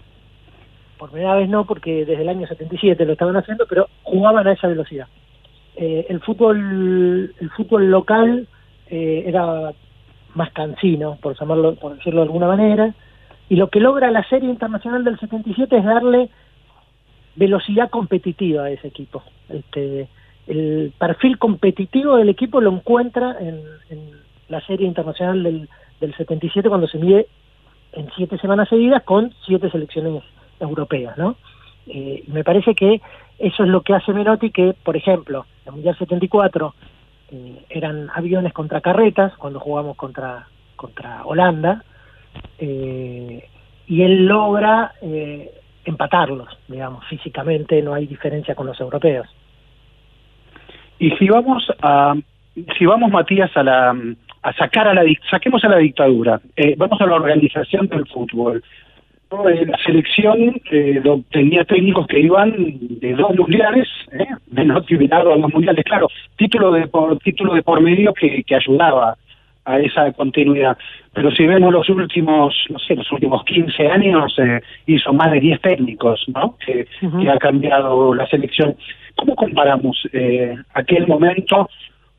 por 0.99 1.11
primera 1.11 1.37
vez 1.37 1.49
no, 1.49 1.65
porque 1.65 2.05
desde 2.05 2.21
el 2.21 2.29
año 2.29 2.47
77 2.47 3.07
lo 3.07 3.13
estaban 3.13 3.37
haciendo, 3.37 3.65
pero 3.67 3.89
jugaban 4.03 4.47
a 4.47 4.53
esa 4.53 4.69
velocidad. 4.69 5.07
Eh, 5.77 6.07
el 6.11 6.21
fútbol 6.21 7.35
el 7.41 7.51
fútbol 7.57 7.91
local 7.91 8.47
eh, 8.91 9.25
era 9.27 9.73
más 10.35 10.53
cansino, 10.53 11.17
por, 11.23 11.39
llamarlo, 11.39 11.77
por 11.77 11.97
decirlo 11.97 12.21
de 12.21 12.27
alguna 12.27 12.49
manera, 12.49 12.95
y 13.49 13.57
lo 13.57 13.71
que 13.71 13.81
logra 13.81 14.11
la 14.11 14.29
serie 14.29 14.51
internacional 14.51 15.05
del 15.05 15.19
77 15.19 15.75
es 15.75 15.85
darle 15.85 16.29
velocidad 17.35 17.89
competitiva 17.89 18.65
a 18.65 18.71
ese 18.71 18.89
equipo. 18.89 19.23
Este, 19.49 20.07
el 20.47 20.93
perfil 20.99 21.39
competitivo 21.39 22.17
del 22.17 22.29
equipo 22.29 22.61
lo 22.61 22.73
encuentra 22.73 23.39
en, 23.41 23.63
la 24.49 24.61
serie 24.67 24.87
internacional 24.87 25.43
del, 25.45 25.69
del 26.01 26.15
77 26.15 26.69
cuando 26.69 26.89
se 26.89 26.99
mide 26.99 27.27
en 27.93 28.09
siete 28.17 28.39
semanas 28.39 28.69
seguidas 28.69 29.03
con 29.03 29.33
siete 29.45 29.71
selecciones 29.71 30.23
europeas, 30.59 31.17
¿no? 31.19 31.37
Eh, 31.87 32.25
me 32.29 32.45
parece 32.45 32.75
que 32.75 33.01
eso 33.39 33.63
es 33.65 33.69
lo 33.69 33.83
que 33.83 33.95
hace 33.95 34.13
Menotti 34.13 34.51
que, 34.51 34.75
por 34.85 34.97
ejemplo, 34.97 35.47
en 35.63 35.69
el 35.69 35.73
Mundial 35.73 35.97
74 35.99 36.75
eh, 37.33 37.65
eran 37.71 38.11
aviones 38.15 38.53
contra 38.53 38.81
carretas 38.81 39.35
cuando 39.37 39.61
jugamos 39.61 39.97
contra, 39.97 40.47
contra 40.77 41.25
Holanda, 41.25 41.83
eh, 42.59 43.49
y 43.87 44.03
él 44.03 44.27
logra 44.27 44.93
eh, 45.01 45.51
empatarlos, 45.85 46.49
digamos, 46.69 47.05
físicamente 47.07 47.83
no 47.83 47.95
hay 47.95 48.07
diferencia 48.07 48.55
con 48.55 48.67
los 48.67 48.79
europeos. 48.79 49.27
Y 50.99 51.11
si 51.13 51.29
vamos 51.29 51.67
a, 51.83 52.15
si 52.79 52.85
vamos 52.85 53.11
Matías 53.11 53.57
a 53.57 53.63
la, 53.63 53.97
a 54.43 54.53
sacar 54.55 54.89
a 54.89 54.95
la, 54.95 55.03
saquemos 55.31 55.65
a 55.65 55.69
la 55.69 55.79
dictadura, 55.79 56.41
eh, 56.57 56.75
vamos 56.77 57.01
a 57.01 57.07
la 57.07 57.17
organización 57.17 57.87
del 57.89 58.07
fútbol. 58.07 58.63
Eh, 59.31 59.67
la 59.67 59.79
selección 59.79 60.61
eh, 60.73 61.01
tenía 61.31 61.65
técnicos 61.65 62.07
que 62.09 62.21
iban 62.21 62.53
de 62.57 63.13
dos 63.15 63.37
mundiales, 63.37 63.89
de 64.47 64.65
no 64.65 64.79
a 64.79 65.25
dos 65.25 65.53
mundiales, 65.53 65.85
claro, 65.85 66.09
título 66.37 66.73
de 66.73 66.89
por 66.89 67.17
título 67.19 67.55
de 67.55 67.63
por 67.63 67.81
medio 67.81 68.13
que, 68.13 68.43
que 68.43 68.57
ayudaba 68.57 69.17
a 69.65 69.79
esa 69.79 70.13
continuidad. 70.13 70.77
Pero 71.13 71.31
si 71.33 71.47
vemos 71.47 71.73
los 71.73 71.89
últimos, 71.89 72.55
no 72.71 72.79
sé, 72.79 72.95
los 72.95 73.11
últimos 73.13 73.45
15 73.45 73.89
años, 73.89 74.35
eh, 74.39 74.61
hizo 74.87 75.13
más 75.13 75.31
de 75.33 75.41
10 75.41 75.61
técnicos, 75.61 76.25
¿no? 76.29 76.57
Que, 76.65 76.87
ha 77.29 77.39
cambiado 77.39 78.15
la 78.15 78.27
selección. 78.29 78.77
¿Cómo 79.17 79.35
comparamos 79.35 79.97
eh, 80.13 80.57
aquel 80.75 81.07
momento 81.07 81.69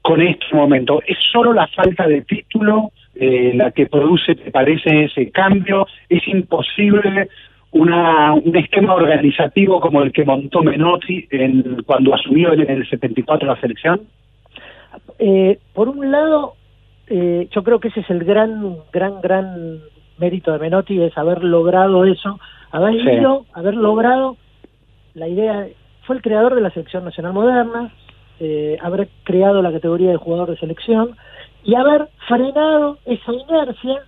con 0.02 0.22
este 0.22 0.56
momento? 0.56 1.02
¿Es 1.06 1.18
solo 1.32 1.54
la 1.54 1.68
falta 1.68 2.08
de 2.08 2.22
título 2.22 2.92
eh, 3.16 3.52
la 3.56 3.72
que 3.72 3.86
produce, 3.86 4.36
te 4.36 4.52
parece, 4.52 5.06
ese 5.06 5.32
cambio? 5.32 5.88
¿Es 6.10 6.28
imposible 6.28 7.30
una, 7.72 8.34
un 8.34 8.56
esquema 8.56 8.96
organizativo 8.96 9.80
como 9.80 10.02
el 10.02 10.12
que 10.12 10.26
montó 10.26 10.62
Menotti 10.62 11.28
en, 11.32 11.84
cuando 11.84 12.14
asumió 12.14 12.54
en 12.54 12.70
el 12.70 12.90
74 12.90 13.48
la 13.48 13.60
selección? 13.60 14.02
Eh, 15.20 15.60
por 15.74 15.90
un 15.90 16.12
lado, 16.12 16.56
eh, 17.08 17.48
yo 17.52 17.64
creo 17.64 17.80
que 17.80 17.90
ese 17.90 18.02
es 18.02 18.10
el 18.10 18.24
gran, 18.24 18.78
gran, 18.92 19.22
gran 19.22 19.80
mérito 20.18 20.52
de 20.52 20.60
Menotti, 20.60 21.02
es 21.02 21.18
haber 21.18 21.44
logrado 21.44 22.06
eso, 22.06 22.40
haber 22.72 22.96
ido, 22.96 23.46
haber 23.54 23.76
logrado 23.76 24.38
la 25.14 25.28
idea, 25.28 25.68
fue 26.06 26.16
el 26.16 26.22
creador 26.22 26.56
de 26.56 26.62
la 26.62 26.72
selección 26.72 27.04
nacional 27.04 27.34
moderna, 27.34 27.94
eh, 28.44 28.76
haber 28.82 29.08
creado 29.24 29.62
la 29.62 29.72
categoría 29.72 30.10
de 30.10 30.18
jugador 30.18 30.50
de 30.50 30.58
selección 30.58 31.16
y 31.64 31.76
haber 31.76 32.10
frenado 32.28 32.98
esa 33.06 33.34
inercia 33.34 34.02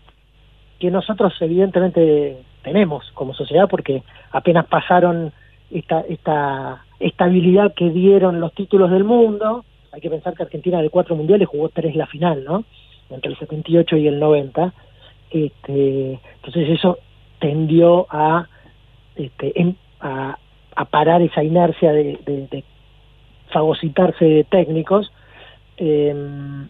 que 0.80 0.90
nosotros 0.90 1.34
evidentemente 1.40 2.38
tenemos 2.64 3.06
como 3.14 3.36
sociedad 3.36 3.70
porque 3.70 4.02
apenas 4.32 4.66
pasaron 4.66 5.32
esta, 5.70 6.02
esta 6.10 6.84
estabilidad 7.00 7.76
que 7.76 7.92
dieron 7.92 8.40
los 8.40 8.54
títulos 8.56 8.90
del 8.90 9.04
mundo, 9.04 9.66
hay 9.92 10.02
que 10.02 10.10
pensar 10.10 10.34
que 10.34 10.42
Argentina 10.42 10.82
de 10.82 10.90
cuatro 10.90 11.16
mundiales 11.16 11.48
jugó 11.48 11.70
tres 11.70 11.96
la 11.96 12.08
final, 12.08 12.44
¿no? 12.44 12.64
Entre 13.12 13.30
el 13.30 13.38
78 13.38 13.98
y 13.98 14.08
el 14.08 14.20
90. 14.20 14.74
Este, 15.30 16.20
entonces 16.38 16.70
eso 16.70 16.98
tendió 17.38 18.08
a, 18.10 18.48
este, 19.16 19.54
a, 20.00 20.38
parar 20.90 21.22
esa 21.22 21.44
inercia 21.44 21.92
de, 21.92 22.20
de, 22.26 22.64
fagocitarse 23.54 24.26
de 24.26 24.44
técnicos. 24.44 25.12
Em, 25.78 26.68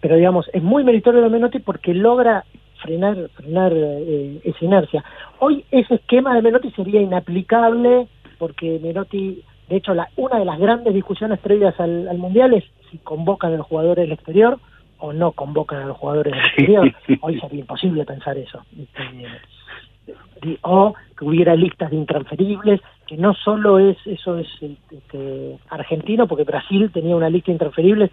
pero 0.00 0.16
digamos, 0.16 0.48
es 0.52 0.62
muy 0.62 0.84
meritorio 0.84 1.22
de 1.22 1.28
Menotti 1.30 1.58
porque 1.60 1.94
logra 1.94 2.44
frenar, 2.82 3.30
frenar 3.34 3.72
eh, 3.74 4.40
esa 4.44 4.64
inercia. 4.64 5.04
Hoy 5.38 5.64
ese 5.70 5.94
esquema 5.96 6.34
de 6.34 6.42
Menotti 6.42 6.70
sería 6.72 7.00
inaplicable 7.00 8.08
porque 8.38 8.78
Menotti, 8.82 9.42
de 9.68 9.76
hecho, 9.76 9.94
la, 9.94 10.08
una 10.16 10.38
de 10.38 10.44
las 10.44 10.58
grandes 10.58 10.94
discusiones 10.94 11.38
previas 11.40 11.78
al, 11.80 12.16
Mundial 12.18 12.54
es 12.54 12.64
si 12.90 12.98
convocan 12.98 13.54
a 13.54 13.56
los 13.56 13.66
jugadores 13.66 14.04
del 14.04 14.12
exterior 14.12 14.58
o 14.98 15.12
no 15.12 15.32
convocan 15.32 15.82
a 15.82 15.86
los 15.86 15.96
jugadores 15.96 16.32
del 16.32 16.44
exterior. 16.44 16.94
Hoy 17.20 17.40
sería 17.40 17.60
imposible 17.60 18.04
pensar 18.04 18.38
eso. 18.38 18.64
Este, 18.78 20.58
o 20.62 20.94
que 21.16 21.24
hubiera 21.24 21.54
listas 21.54 21.90
de 21.90 21.96
intransferibles, 21.96 22.80
que 23.08 23.16
no 23.16 23.34
solo 23.34 23.78
es 23.78 23.96
eso 24.06 24.36
es 24.36 24.46
este, 24.60 25.58
argentino, 25.70 26.28
porque 26.28 26.44
Brasil 26.44 26.90
tenía 26.92 27.16
una 27.16 27.30
lista 27.30 27.46
de 27.46 27.52
intransferibles 27.52 28.10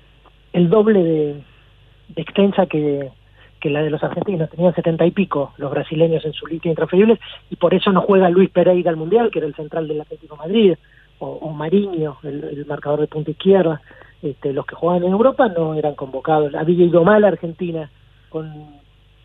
el 0.54 0.70
doble 0.70 1.04
de 1.04 2.22
extensa 2.22 2.66
que, 2.66 3.12
que 3.60 3.70
la 3.70 3.82
de 3.82 3.90
los 3.90 4.04
argentinos, 4.04 4.50
tenían 4.50 4.74
setenta 4.74 5.06
y 5.06 5.12
pico 5.12 5.54
los 5.58 5.72
brasileños 5.72 6.24
en 6.24 6.34
su 6.34 6.48
lista 6.48 6.70
intransferibles 6.70 7.20
y 7.50 7.56
por 7.58 7.74
eso 7.74 7.92
no 7.92 8.02
juega 8.02 8.30
Luis 8.30 8.50
Pereira 8.50 8.90
al 8.90 8.96
Mundial, 8.96 9.32
que 9.32 9.40
era 9.40 9.48
el 9.48 9.56
central 9.56 9.88
del 9.88 10.02
Atlético 10.02 10.38
Madrid, 10.38 10.76
o, 11.20 11.28
o 11.28 11.50
Mariño, 11.52 12.18
el, 12.24 12.66
marcador 12.68 13.02
de 13.02 13.08
punta 13.08 13.32
izquierda, 13.32 13.82
este, 14.22 14.54
los 14.54 14.66
que 14.66 14.76
jugaban 14.76 15.04
en 15.04 15.12
Europa 15.12 15.50
no 15.50 15.74
eran 15.74 15.96
convocados. 15.96 16.54
Había 16.56 16.86
ido 16.86 17.04
mal 17.04 17.24
Argentina 17.26 17.90
con, 18.30 18.46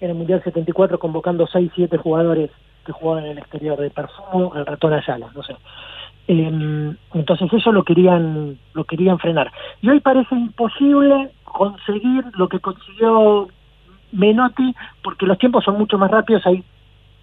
en 0.01 0.11
el 0.11 0.15
Mundial 0.15 0.43
74 0.43 0.99
convocando 0.99 1.47
seis, 1.47 1.71
siete 1.75 1.97
jugadores 1.97 2.51
que 2.91 2.99
jugaban 3.01 3.25
en 3.25 3.33
el 3.33 3.39
exterior, 3.39 3.79
de 3.79 3.91
Perfumo 3.91 4.53
al 4.55 4.67
Ratón 4.67 4.93
Ayala, 4.93 5.29
no 5.35 5.43
sé. 5.43 5.55
Em, 6.27 6.97
entonces 7.15 7.53
eso 7.53 7.73
lo 7.73 7.83
querían 7.83 8.59
lo 8.75 8.85
querían 8.85 9.19
frenar 9.19 9.51
y 9.81 9.89
hoy 9.89 10.01
parece 10.01 10.35
imposible 10.35 11.31
conseguir 11.45 12.25
lo 12.35 12.49
que 12.49 12.61
consiguió 12.61 13.49
Menotti, 14.13 14.75
porque 15.03 15.27
los 15.27 15.39
tiempos 15.39 15.65
son 15.65 15.79
mucho 15.79 15.99
más 15.99 16.11
rápidos, 16.11 16.47
hay 16.47 16.63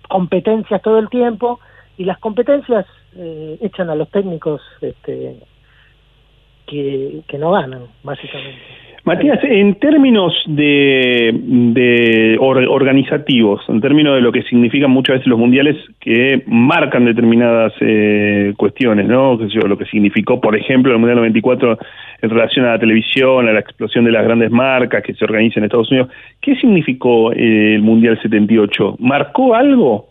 competencias 0.10 0.82
todo 0.82 1.00
el 1.00 1.10
tiempo 1.10 1.60
y 1.98 2.06
las 2.06 2.18
competencias 2.20 2.86
eh, 3.16 3.58
echan 3.62 3.90
a 3.90 3.96
los 3.96 4.10
técnicos 4.10 4.62
este, 4.82 5.38
que, 6.66 7.22
que 7.28 7.38
no 7.38 7.52
ganan, 7.52 7.88
básicamente. 8.04 8.87
Matías, 9.08 9.40
en 9.42 9.76
términos 9.76 10.34
de, 10.48 12.36
organizativos, 12.40 13.62
en 13.70 13.80
términos 13.80 14.16
de 14.16 14.22
lo 14.22 14.34
que 14.34 14.44
significan 14.44 14.92
muchas 14.92 15.14
veces 15.14 15.28
los 15.28 15.40
mundiales 15.40 15.78
que 16.02 16.44
marcan 16.46 17.06
determinadas 17.06 17.72
eh, 17.80 18.54
cuestiones, 18.58 19.08
¿no? 19.08 19.38
Lo 19.38 19.78
que 19.78 19.86
significó, 19.86 20.42
por 20.42 20.58
ejemplo, 20.58 20.92
el 20.92 21.00
Mundial 21.00 21.20
94 21.20 21.80
en 22.22 22.30
relación 22.30 22.66
a 22.66 22.72
la 22.72 22.80
televisión, 22.80 23.48
a 23.48 23.54
la 23.54 23.62
explosión 23.62 24.04
de 24.04 24.12
las 24.12 24.26
grandes 24.26 24.52
marcas 24.52 25.02
que 25.04 25.14
se 25.14 25.24
organizan 25.24 25.64
en 25.64 25.68
Estados 25.68 25.90
Unidos. 25.90 26.10
¿Qué 26.42 26.58
significó 26.58 27.32
eh, 27.32 27.76
el 27.76 27.84
Mundial 27.84 28.22
78? 28.22 28.98
¿Marcó 29.00 29.56
algo? 29.56 30.10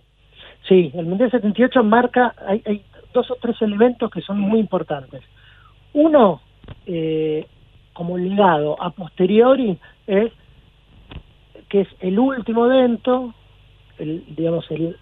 Sí, 0.67 0.91
el 0.95 1.05
Mundial 1.05 1.31
78 1.31 1.85
marca, 1.85 2.33
hay, 2.49 2.63
hay 2.65 2.81
dos 3.13 3.31
o 3.31 3.37
tres 3.43 3.61
elementos 3.61 4.11
que 4.11 4.23
son 4.23 4.41
muy 4.41 4.59
importantes. 4.59 5.21
Uno, 5.93 6.41
eh, 6.87 7.45
como 7.97 8.19
legado 8.19 8.77
a 8.81 8.91
posteriori 8.91 9.79
es 10.07 10.31
que 11.69 11.81
es 11.81 11.89
el 12.01 12.19
último 12.19 12.67
evento, 12.67 13.33
el, 13.99 14.23
digamos, 14.37 14.71
el, 14.71 14.97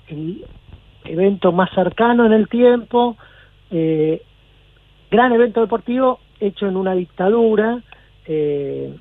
evento 1.04 1.52
más 1.52 1.70
cercano 1.74 2.24
en 2.24 2.32
el 2.32 2.48
tiempo, 2.48 3.16
eh, 3.70 4.22
gran 5.10 5.32
evento 5.32 5.60
deportivo 5.60 6.20
hecho 6.40 6.66
en 6.66 6.76
una 6.76 6.94
dictadura, 6.94 7.82
eh, 8.26 8.94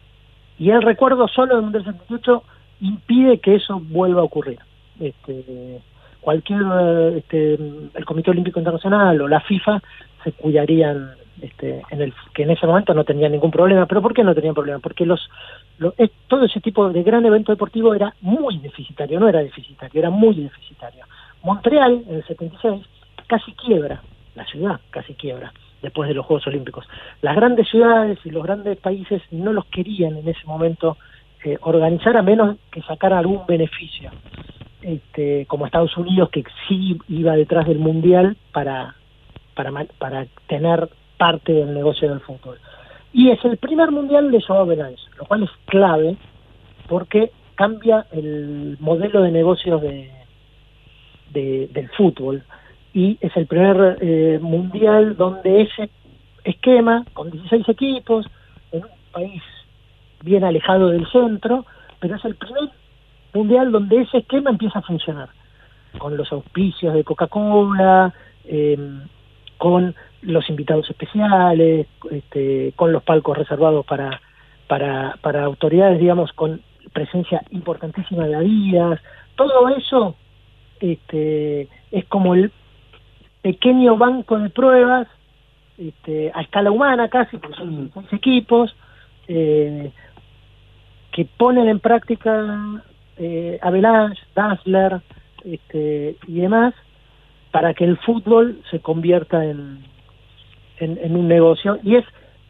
y 0.59 0.69
el 0.69 0.81
recuerdo 0.81 1.27
solo 1.27 1.55
del 1.55 1.63
Mundial 1.63 1.85
78 1.85 2.43
impide 2.81 3.37
que 3.37 3.55
eso 3.55 3.79
vuelva 3.79 4.21
a 4.21 4.25
ocurrir. 4.25 4.59
Este, 4.99 5.79
cualquier, 6.19 6.61
este, 7.15 7.53
el 7.53 8.05
Comité 8.05 8.31
Olímpico 8.31 8.59
Internacional 8.59 9.21
o 9.21 9.27
la 9.27 9.39
FIFA 9.39 9.81
se 10.23 10.31
cuidarían 10.33 11.11
este, 11.41 11.83
en 11.89 12.01
el 12.01 12.13
que 12.33 12.43
en 12.43 12.51
ese 12.51 12.67
momento 12.67 12.93
no 12.93 13.03
tenía 13.03 13.29
ningún 13.29 13.51
problema. 13.51 13.85
¿Pero 13.85 14.01
por 14.01 14.13
qué 14.13 14.23
no 14.23 14.35
tenían 14.35 14.53
problema? 14.53 14.79
Porque 14.79 15.05
los, 15.05 15.29
todo 16.27 16.45
ese 16.45 16.61
tipo 16.61 16.89
de 16.89 17.03
gran 17.03 17.25
evento 17.25 17.51
deportivo 17.51 17.93
era 17.93 18.13
muy 18.21 18.59
deficitario, 18.59 19.19
no 19.19 19.27
era 19.27 19.39
deficitario, 19.39 19.99
era 19.99 20.09
muy 20.09 20.35
deficitario. 20.35 21.05
Montreal, 21.43 22.03
en 22.07 22.15
el 22.15 22.25
76, 22.25 22.85
casi 23.27 23.51
quiebra, 23.53 24.01
la 24.35 24.45
ciudad 24.45 24.79
casi 24.89 25.13
quiebra 25.13 25.51
después 25.81 26.07
de 26.07 26.15
los 26.15 26.25
Juegos 26.25 26.47
Olímpicos. 26.47 26.87
Las 27.21 27.35
grandes 27.35 27.69
ciudades 27.69 28.17
y 28.23 28.31
los 28.31 28.43
grandes 28.43 28.77
países 28.77 29.21
no 29.31 29.53
los 29.53 29.65
querían 29.65 30.17
en 30.17 30.27
ese 30.27 30.45
momento 30.45 30.97
eh, 31.43 31.57
organizar 31.61 32.15
a 32.15 32.21
menos 32.21 32.57
que 32.71 32.81
sacara 32.83 33.19
algún 33.19 33.45
beneficio, 33.45 34.09
este, 34.81 35.45
como 35.47 35.65
Estados 35.65 35.95
Unidos 35.97 36.29
que 36.29 36.43
sí 36.67 36.97
iba 37.09 37.35
detrás 37.35 37.67
del 37.67 37.79
Mundial 37.79 38.37
para, 38.53 38.95
para, 39.53 39.71
para 39.99 40.25
tener 40.47 40.89
parte 41.17 41.53
del 41.53 41.73
negocio 41.73 42.09
del 42.09 42.19
fútbol. 42.21 42.59
Y 43.11 43.29
es 43.29 43.43
el 43.45 43.57
primer 43.57 43.91
mundial 43.91 44.31
de 44.31 44.41
Joao 44.41 44.65
lo 44.65 45.25
cual 45.27 45.43
es 45.43 45.51
clave 45.65 46.17
porque 46.87 47.31
cambia 47.55 48.05
el 48.11 48.77
modelo 48.79 49.21
de 49.21 49.31
negocios 49.31 49.81
de, 49.81 50.09
del 51.31 51.89
fútbol 51.91 52.43
y 52.93 53.17
es 53.21 53.35
el 53.35 53.47
primer 53.47 53.97
eh, 54.01 54.39
mundial 54.41 55.15
donde 55.17 55.61
ese 55.61 55.89
esquema, 56.43 57.05
con 57.13 57.31
16 57.31 57.67
equipos, 57.69 58.25
en 58.71 58.83
un 58.83 58.89
país 59.11 59.41
bien 60.23 60.43
alejado 60.43 60.89
del 60.89 61.07
centro, 61.11 61.65
pero 61.99 62.15
es 62.15 62.25
el 62.25 62.35
primer 62.35 62.69
mundial 63.33 63.71
donde 63.71 64.01
ese 64.01 64.19
esquema 64.19 64.51
empieza 64.51 64.79
a 64.79 64.83
funcionar, 64.83 65.29
con 65.97 66.15
los 66.15 66.31
auspicios 66.31 66.93
de 66.93 67.03
Coca-Cola, 67.03 68.13
eh, 68.45 68.77
con 69.63 69.95
los 70.23 70.49
invitados 70.49 70.89
especiales, 70.89 71.87
este, 72.11 72.73
con 72.75 72.91
los 72.91 73.01
palcos 73.01 73.37
reservados 73.37 73.85
para, 73.85 74.19
para, 74.67 75.15
para 75.21 75.45
autoridades, 75.45 76.01
digamos, 76.01 76.33
con 76.33 76.59
presencia 76.91 77.41
importantísima 77.51 78.27
de 78.27 78.35
Adidas, 78.35 78.99
todo 79.37 79.69
eso 79.69 80.17
este, 80.81 81.69
es 81.91 82.03
como 82.09 82.35
el 82.35 82.51
pequeño 83.41 83.95
banco 83.95 84.37
de 84.37 84.49
pruebas 84.49 85.07
este, 85.77 86.29
a 86.35 86.41
escala 86.41 86.69
humana 86.69 87.07
casi, 87.07 87.37
porque 87.37 87.55
son 87.55 87.89
seis 87.93 88.11
equipos, 88.11 88.75
eh, 89.29 89.93
que 91.13 91.23
ponen 91.37 91.69
en 91.69 91.79
práctica 91.79 92.83
eh, 93.15 93.57
Avalanche, 93.61 94.21
Dazzler 94.35 94.99
este, 95.45 96.17
y 96.27 96.41
demás, 96.41 96.73
para 97.53 97.75
que 97.75 97.83
el 97.83 97.97
fútbol 97.97 98.63
se 98.71 98.79
convierta 98.79 99.45
en, 99.45 99.85
en, 100.79 101.15
un 101.15 101.27
negocio. 101.27 101.77
Y 101.83 101.97
es 101.97 102.05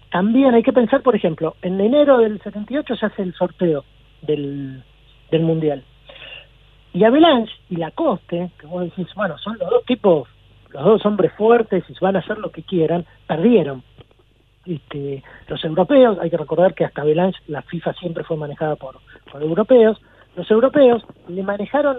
también 0.10 0.54
hay 0.54 0.64
que 0.64 0.72
pensar, 0.72 1.02
por 1.02 1.14
ejemplo, 1.14 1.58
en 1.62 1.82
enero 1.82 2.20
del 2.20 2.42
78 2.42 2.96
se 2.96 3.06
hace 3.06 3.22
el 3.22 3.34
sorteo 3.34 3.84
del, 4.22 4.82
del 5.30 5.42
Mundial. 5.42 5.84
Y 6.94 7.04
Avalanche 7.04 7.52
y 7.70 7.76
Lacoste, 7.76 8.52
que 8.58 8.66
vos 8.66 8.86
decís, 8.86 9.14
bueno, 9.14 9.38
son 9.40 9.58
los 9.60 9.70
dos 9.70 9.84
tipos, 9.86 10.30
los 10.70 10.86
dos 10.86 11.06
hombres 11.06 11.34
fuertes 11.34 11.84
y 11.90 11.94
van 12.00 12.16
a 12.16 12.20
hacer 12.20 12.38
lo 12.38 12.52
que 12.52 12.64
quieran, 12.64 13.06
perdieron. 13.28 13.84
Este, 14.66 15.22
los 15.50 15.66
europeos, 15.66 16.18
hay 16.22 16.30
que 16.30 16.38
recordar 16.38 16.76
que 16.76 16.86
hasta 16.86 17.02
Avalanche 17.02 17.42
la 17.48 17.62
FIFA 17.64 17.94
siempre 17.96 18.24
fue 18.24 18.38
manejada 18.38 18.78
por, 18.78 19.02
por 19.30 19.42
europeos, 19.42 20.00
los 20.38 20.50
europeos 20.50 21.04
le 21.28 21.44
manejaron 21.44 21.98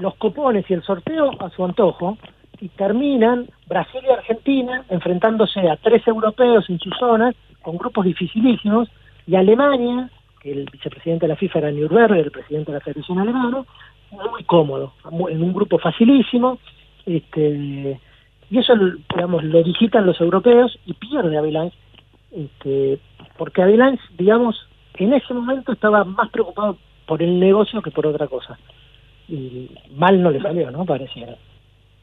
los 0.00 0.14
copones 0.16 0.64
y 0.68 0.74
el 0.74 0.82
sorteo 0.82 1.30
a 1.38 1.50
su 1.50 1.64
antojo 1.64 2.18
y 2.60 2.68
terminan 2.70 3.48
Brasil 3.66 4.00
y 4.06 4.12
Argentina 4.12 4.84
enfrentándose 4.88 5.60
a 5.68 5.76
tres 5.76 6.06
europeos 6.06 6.68
en 6.68 6.78
sus 6.78 6.96
zonas 6.98 7.34
con 7.62 7.76
grupos 7.76 8.04
dificilísimos 8.04 8.88
y 9.26 9.36
Alemania, 9.36 10.10
que 10.40 10.52
el 10.52 10.66
vicepresidente 10.70 11.26
de 11.26 11.28
la 11.28 11.36
FIFA 11.36 11.58
era 11.60 11.70
Nürnberger, 11.70 12.18
el 12.18 12.30
presidente 12.30 12.72
de 12.72 12.78
la 12.78 12.84
Federación 12.84 13.18
Alemana, 13.18 13.64
muy 14.10 14.44
cómodo, 14.44 14.92
en 15.28 15.42
un 15.42 15.52
grupo 15.52 15.78
facilísimo, 15.78 16.58
este, 17.06 18.00
y 18.50 18.58
eso 18.58 18.74
digamos 19.14 19.44
lo 19.44 19.62
digitan 19.62 20.06
los 20.06 20.20
europeos 20.20 20.78
y 20.86 20.94
pierde 20.94 21.38
Avalanche, 21.38 21.76
este, 22.32 22.98
porque 23.36 23.62
Avalanche, 23.62 24.02
digamos, 24.18 24.56
en 24.94 25.12
ese 25.14 25.32
momento 25.32 25.72
estaba 25.72 26.04
más 26.04 26.30
preocupado 26.30 26.76
por 27.06 27.22
el 27.22 27.38
negocio 27.38 27.80
que 27.82 27.90
por 27.90 28.06
otra 28.06 28.26
cosa. 28.26 28.58
Y 29.30 29.70
mal 29.94 30.20
no 30.20 30.30
le 30.30 30.40
salió, 30.40 30.70
¿no? 30.72 30.84
Pareciera. 30.84 31.36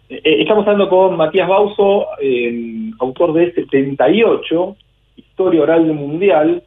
Eh, 0.10 0.22
eh, 0.24 0.42
estamos 0.42 0.66
hablando 0.66 0.88
con 0.88 1.18
Matías 1.18 1.50
Bauso, 1.50 2.08
eh, 2.22 2.90
autor 3.00 3.34
de 3.34 3.52
78, 3.54 4.78
Historia 5.18 5.64
Oral 5.64 5.86
del 5.86 5.96
Mundial, 5.96 6.64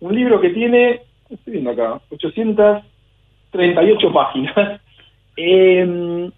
un 0.00 0.14
libro 0.14 0.38
que 0.40 0.50
tiene, 0.50 1.00
estoy 1.30 1.54
viendo 1.54 1.70
acá, 1.70 1.98
838 2.10 4.12
páginas. 4.12 4.80
Eh, 5.36 6.30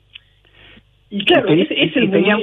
y 1.11 1.23
claro, 1.27 1.51
es, 1.51 1.69
el... 1.71 2.11
Tenía, 2.11 2.39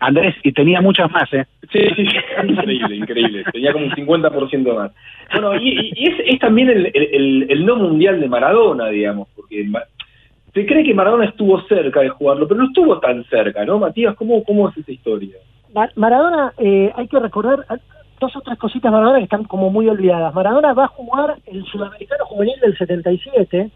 Andrés, 0.00 0.34
y 0.42 0.50
tenía 0.52 0.80
muchas 0.80 1.08
más, 1.12 1.32
¿eh? 1.32 1.46
Sí, 1.72 1.78
sí, 1.96 2.02
increíble, 2.48 2.96
increíble. 2.96 3.44
Tenía 3.52 3.72
como 3.72 3.86
un 3.86 3.92
50% 3.92 4.74
más. 4.74 4.90
Bueno, 5.32 5.54
y, 5.60 5.92
es, 5.96 6.38
también 6.40 6.70
el, 6.70 7.46
el, 7.48 7.64
no 7.64 7.76
mundial 7.76 8.20
de 8.20 8.28
Maradona, 8.28 8.88
digamos, 8.88 9.28
porque 9.34 9.66
se 10.54 10.64
cree 10.64 10.84
que 10.84 10.94
Maradona 10.94 11.24
estuvo 11.24 11.60
cerca 11.62 12.00
de 12.00 12.10
jugarlo, 12.10 12.46
pero 12.46 12.60
no 12.60 12.66
estuvo 12.68 12.98
tan 13.00 13.24
cerca, 13.24 13.64
¿no, 13.64 13.80
Matías? 13.80 14.14
¿Cómo, 14.14 14.44
cómo 14.44 14.68
es 14.68 14.76
esa 14.76 14.92
historia? 14.92 15.36
Maradona, 15.96 16.52
eh, 16.58 16.92
hay 16.94 17.08
que 17.08 17.18
recordar 17.18 17.66
ah, 17.68 17.76
dos 18.20 18.36
o 18.36 18.40
tres 18.40 18.56
cositas 18.58 18.92
Maradona 18.92 19.18
que 19.18 19.24
están 19.24 19.44
como 19.44 19.70
muy 19.70 19.88
olvidadas. 19.88 20.32
Maradona 20.32 20.72
va 20.72 20.84
a 20.84 20.88
jugar 20.88 21.36
el 21.46 21.64
Sudamericano 21.64 22.24
Juvenil 22.26 22.54
del 22.60 22.78
77, 22.78 23.70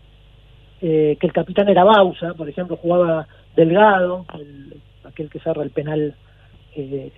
eh, 0.81 1.16
que 1.18 1.26
el 1.26 1.33
capitán 1.33 1.68
era 1.68 1.83
Bausa, 1.83 2.35
por 2.35 2.49
ejemplo, 2.49 2.76
jugaba 2.76 3.26
Delgado, 3.57 4.24
aquel 5.05 5.29
que 5.29 5.41
cerra 5.41 5.64
el 5.64 5.70
penal 5.70 6.14
eh, 6.76 7.11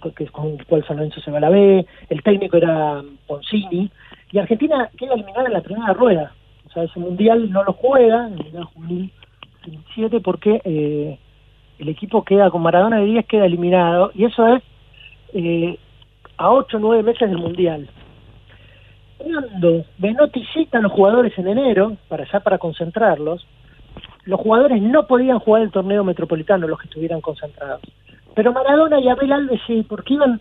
con 0.00 0.12
el 0.52 0.64
cual 0.66 0.84
San 0.86 0.98
Lorenzo 0.98 1.20
se 1.20 1.32
va 1.32 1.38
a 1.38 1.40
la 1.40 1.50
B, 1.50 1.84
el 2.08 2.22
técnico 2.22 2.56
era 2.56 3.02
Poncini, 3.26 3.90
y 4.30 4.38
Argentina 4.38 4.88
queda 4.96 5.14
eliminada 5.14 5.48
en 5.48 5.54
la 5.54 5.60
primera 5.60 5.92
rueda. 5.92 6.32
Ese 6.84 6.98
mundial 6.98 7.50
no 7.50 7.64
lo 7.64 7.72
juega, 7.72 8.26
el 8.28 8.36
mundial 8.36 8.64
juvenil 8.64 9.12
7, 9.94 10.20
porque 10.20 10.60
eh, 10.64 11.18
el 11.78 11.88
equipo 11.88 12.24
queda 12.24 12.50
con 12.50 12.62
Maradona 12.62 12.98
de 12.98 13.06
10, 13.06 13.26
queda 13.26 13.46
eliminado, 13.46 14.10
y 14.14 14.24
eso 14.24 14.46
es 14.54 14.62
eh, 15.34 15.78
a 16.36 16.50
8 16.50 16.76
o 16.76 16.80
9 16.80 17.02
meses 17.02 17.28
del 17.28 17.38
mundial. 17.38 17.88
Cuando 19.18 19.84
Benotti 19.98 20.44
cita 20.54 20.78
a 20.78 20.80
los 20.80 20.92
jugadores 20.92 21.36
en 21.38 21.48
enero, 21.48 21.96
para 22.08 22.24
ya 22.30 22.40
para 22.40 22.58
concentrarlos, 22.58 23.46
los 24.24 24.40
jugadores 24.40 24.80
no 24.80 25.06
podían 25.06 25.38
jugar 25.38 25.62
el 25.62 25.70
torneo 25.70 26.04
metropolitano, 26.04 26.68
los 26.68 26.78
que 26.78 26.86
estuvieran 26.86 27.20
concentrados. 27.20 27.80
Pero 28.34 28.52
Maradona 28.52 29.00
y 29.00 29.08
Abel 29.08 29.32
Alves 29.32 29.60
sí, 29.66 29.84
porque 29.88 30.14
iban 30.14 30.40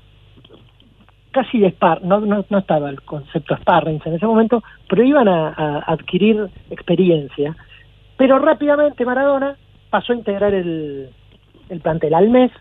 casi 1.31 1.59
de 1.59 1.67
spar, 1.69 2.03
no, 2.03 2.19
no, 2.19 2.57
estaba 2.57 2.89
el 2.89 3.01
concepto 3.01 3.55
sparring 3.57 4.01
en 4.05 4.13
ese 4.15 4.25
momento, 4.25 4.63
pero 4.89 5.03
iban 5.03 5.27
a, 5.27 5.79
adquirir 5.87 6.49
experiencia. 6.69 7.55
Pero 8.17 8.39
rápidamente 8.39 9.05
Maradona 9.05 9.55
pasó 9.89 10.13
a 10.13 10.15
integrar 10.15 10.53
el, 10.53 11.09
el 11.69 11.79
plantel. 11.81 12.13
Al 12.13 12.29
mes 12.29 12.51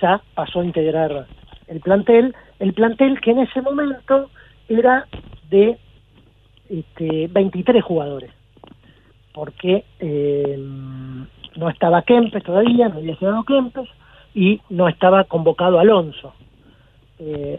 ya 0.00 0.20
pasó 0.34 0.60
a 0.60 0.64
integrar 0.64 1.26
el 1.68 1.80
plantel, 1.80 2.34
el 2.58 2.72
plantel 2.74 3.20
que 3.20 3.30
en 3.30 3.40
ese 3.40 3.62
momento 3.62 4.30
era 4.68 5.06
de 5.50 5.78
este, 6.68 7.28
23 7.28 7.82
jugadores, 7.82 8.30
porque 9.32 9.84
eh, 10.00 10.56
no 11.56 11.68
estaba 11.68 12.02
Kempes 12.02 12.42
todavía, 12.42 12.88
no 12.88 12.96
había 12.96 13.14
llegado 13.14 13.44
Kempes, 13.44 13.88
y 14.34 14.60
no 14.68 14.88
estaba 14.88 15.24
convocado 15.24 15.78
Alonso. 15.78 16.34
Eh, 17.18 17.58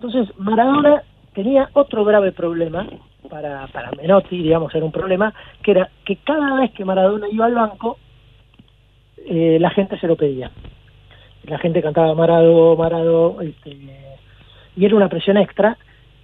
entonces 0.00 0.32
Maradona 0.38 1.02
tenía 1.34 1.70
otro 1.72 2.04
grave 2.04 2.30
problema 2.30 2.86
para, 3.28 3.66
para 3.66 3.90
Menotti, 3.90 4.40
digamos, 4.40 4.72
era 4.72 4.84
un 4.84 4.92
problema, 4.92 5.34
que 5.60 5.72
era 5.72 5.90
que 6.04 6.16
cada 6.16 6.60
vez 6.60 6.70
que 6.70 6.84
Maradona 6.84 7.26
iba 7.28 7.46
al 7.46 7.54
banco, 7.54 7.98
eh, 9.26 9.58
la 9.60 9.70
gente 9.70 9.98
se 9.98 10.06
lo 10.06 10.14
pedía. 10.14 10.52
La 11.44 11.58
gente 11.58 11.82
cantaba 11.82 12.14
Marado, 12.14 12.76
Marado, 12.76 13.40
este, 13.40 13.76
y 14.76 14.84
era 14.84 14.94
una 14.94 15.08
presión 15.08 15.36
extra, 15.36 15.76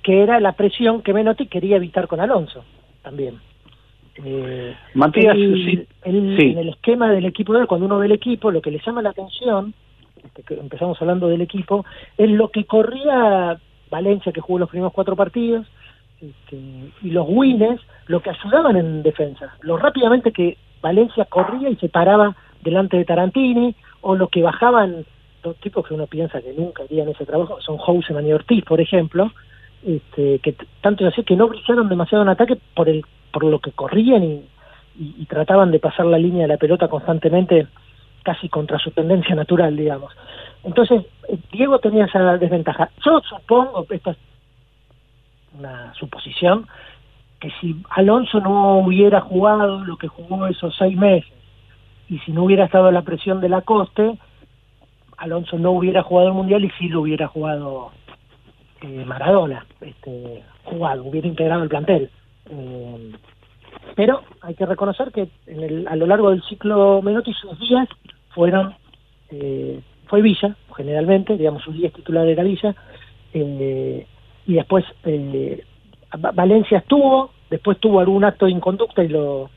que 0.05 0.23
era 0.23 0.39
la 0.39 0.53
presión 0.53 1.03
que 1.03 1.13
Menotti 1.13 1.47
quería 1.47 1.77
evitar 1.77 2.07
con 2.07 2.21
Alonso 2.21 2.65
también. 3.03 3.41
Eh, 4.25 4.77
Matías, 4.95 5.35
sí, 5.35 5.85
en 6.05 6.59
el 6.59 6.69
esquema 6.69 7.11
del 7.11 7.27
equipo 7.27 7.55
de 7.55 7.67
cuando 7.67 7.87
uno 7.87 7.99
ve 7.99 8.07
el 8.07 8.13
equipo, 8.13 8.53
lo 8.53 8.63
que 8.63 8.71
le 8.71 8.81
llama 8.87 9.03
la 9.03 9.11
atención 9.11 9.75
que 10.47 10.55
empezamos 10.55 11.01
hablando 11.01 11.29
del 11.29 11.41
equipo, 11.41 11.85
es 12.17 12.31
lo 12.31 12.51
que 12.51 12.65
corría 12.65 13.59
Valencia, 13.91 14.33
que 14.33 14.41
jugó 14.41 14.59
los 14.59 14.71
primeros 14.71 14.93
cuatro 14.93 15.17
partidos, 15.17 15.67
este, 16.21 16.57
y 17.03 17.11
los 17.11 17.27
Wines, 17.29 17.81
lo 18.07 18.21
que 18.21 18.31
ayudaban 18.31 18.77
en 18.77 19.03
defensa, 19.03 19.55
lo 19.61 19.77
rápidamente 19.77 20.33
que 20.33 20.57
Valencia 20.81 21.25
corría 21.27 21.71
y 21.71 21.77
se 21.77 21.89
paraba 21.89 22.37
delante 22.63 22.97
de 22.97 23.05
Tarantini, 23.05 23.75
o 24.01 24.17
lo 24.17 24.29
que 24.29 24.43
bajaban 24.43 25.05
los 25.43 25.57
tipos 25.57 25.87
que 25.87 25.95
uno 25.95 26.07
piensa 26.07 26.41
que 26.41 26.55
nunca 26.55 26.83
harían 26.85 27.09
ese 27.09 27.27
trabajo, 27.27 27.61
son 27.61 27.77
Houseman 27.79 28.27
y 28.27 28.33
Ortiz, 28.33 28.65
por 28.65 28.81
ejemplo, 28.81 29.33
este, 29.85 30.39
que 30.39 30.57
tanto 30.81 31.07
es 31.07 31.13
así 31.13 31.23
que 31.25 31.37
no 31.37 31.49
brillaron 31.49 31.89
demasiado 31.89 32.23
en 32.23 32.31
ataque 32.31 32.57
por 32.75 32.89
el 32.89 33.05
por 33.31 33.45
lo 33.45 33.59
que 33.59 33.73
corrían 33.73 34.23
y 34.23 35.27
trataban 35.29 35.73
de 35.73 35.81
pasar 35.81 36.07
la 36.07 36.19
línea 36.19 36.43
de 36.43 36.49
la 36.49 36.57
pelota 36.57 36.87
constantemente 36.87 37.67
casi 38.25 38.49
contra 38.49 38.79
su 38.79 38.91
tendencia 38.91 39.37
natural, 39.37 39.77
digamos. 39.77 40.13
Entonces, 40.65 41.05
eh, 41.29 41.39
Diego 41.53 41.79
tenía 41.79 42.07
esa 42.07 42.37
desventaja. 42.39 42.91
Yo 43.05 43.21
supongo, 43.21 43.87
esta 43.91 44.11
es 44.11 44.17
una 45.57 45.95
suposición, 45.95 46.67
que 47.39 47.51
si 47.61 47.81
Alonso 47.91 48.41
no 48.41 48.79
hubiera 48.79 49.21
jugado 49.21 49.85
lo 49.85 49.97
que 49.97 50.09
jugó 50.09 50.47
esos 50.47 50.75
seis 50.77 50.97
meses, 50.97 51.31
y 52.09 52.19
si 52.21 52.33
no 52.33 52.45
hubiera 52.45 52.65
estado 52.65 52.91
la 52.91 53.03
presión 53.03 53.41
de 53.41 53.49
la 53.49 53.63
coste, 53.63 54.19
Alonso 55.19 55.59
no 55.59 55.71
hubiera 55.71 56.03
jugado 56.03 56.29
el 56.29 56.35
Mundial 56.35 56.65
y 56.65 56.71
sí 56.71 56.89
lo 56.89 57.03
hubiera 57.03 57.29
jugado 57.29 57.93
eh, 58.83 59.05
Maradona, 59.05 59.65
este, 59.81 60.43
jugado, 60.65 61.05
hubiera 61.05 61.29
integrado 61.29 61.63
el 61.63 61.69
plantel. 61.69 62.11
Eh, 62.51 63.13
pero 63.97 64.23
hay 64.41 64.55
que 64.55 64.67
reconocer 64.67 65.13
que 65.13 65.29
en 65.47 65.63
el, 65.63 65.89
a 65.89 65.97
lo 65.97 66.07
largo 66.07 66.31
del 66.31 66.43
ciclo 66.43 67.01
Menotti 67.03 67.33
sus 67.33 67.59
días 67.61 67.89
fueron, 68.35 68.75
eh, 69.31 69.81
fue 70.07 70.23
Villa, 70.23 70.57
generalmente, 70.77 71.37
digamos, 71.37 71.63
sus 71.63 71.75
10 71.75 71.93
titulares 71.93 72.33
era 72.33 72.43
Villa, 72.43 72.75
eh, 73.33 74.07
y 74.47 74.55
después 74.55 74.85
eh, 75.05 75.65
Valencia 76.19 76.79
estuvo, 76.79 77.31
después 77.51 77.79
tuvo 77.79 78.01
algún 78.01 78.25
acto 78.25 78.47
de 78.47 78.53
inconducta 78.53 79.03
y 79.03 79.09
lo, 79.09 79.51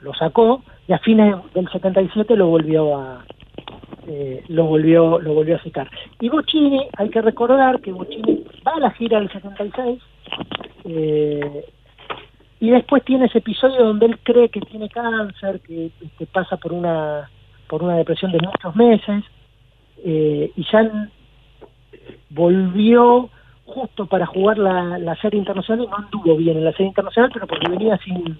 lo 0.00 0.14
sacó, 0.14 0.62
y 0.86 0.92
a 0.92 0.98
fines 0.98 1.36
del 1.54 1.68
77 1.68 2.36
lo 2.36 2.48
volvió 2.48 2.96
a 2.96 3.24
eh, 4.06 4.42
lo 4.48 4.64
volvió 4.64 5.18
lo 5.18 5.34
volvió 5.34 5.56
a 5.56 5.62
sacar. 5.62 5.90
Y 6.20 6.28
Bocini, 6.28 6.88
hay 6.96 7.10
que 7.10 7.20
recordar 7.20 7.80
que 7.80 7.92
Bocini 7.92 8.44
va 8.66 8.72
a 8.76 8.80
la 8.80 8.90
gira 8.92 9.18
del 9.18 9.30
76, 9.30 10.02
eh, 10.84 11.64
y 12.60 12.70
después 12.70 13.04
tiene 13.04 13.26
ese 13.26 13.38
episodio 13.38 13.84
donde 13.84 14.06
él 14.06 14.18
cree 14.22 14.48
que 14.48 14.60
tiene 14.60 14.88
cáncer, 14.88 15.60
que 15.60 15.90
pasa 16.32 16.56
por 16.56 16.72
una 16.72 17.28
por 17.68 17.82
una 17.82 17.96
depresión 17.96 18.32
de 18.32 18.38
muchos 18.40 18.74
meses 18.74 19.24
eh, 20.04 20.50
y 20.56 20.66
ya 20.70 21.08
volvió 22.30 23.28
justo 23.66 24.06
para 24.06 24.26
jugar 24.26 24.58
la, 24.58 25.16
serie 25.20 25.38
internacional 25.38 25.84
y 25.84 25.88
no 25.88 25.96
anduvo 25.96 26.36
bien 26.36 26.56
en 26.56 26.64
la 26.64 26.72
serie 26.72 26.88
internacional, 26.88 27.30
pero 27.32 27.46
porque 27.46 27.68
venía 27.68 27.98
sin 27.98 28.38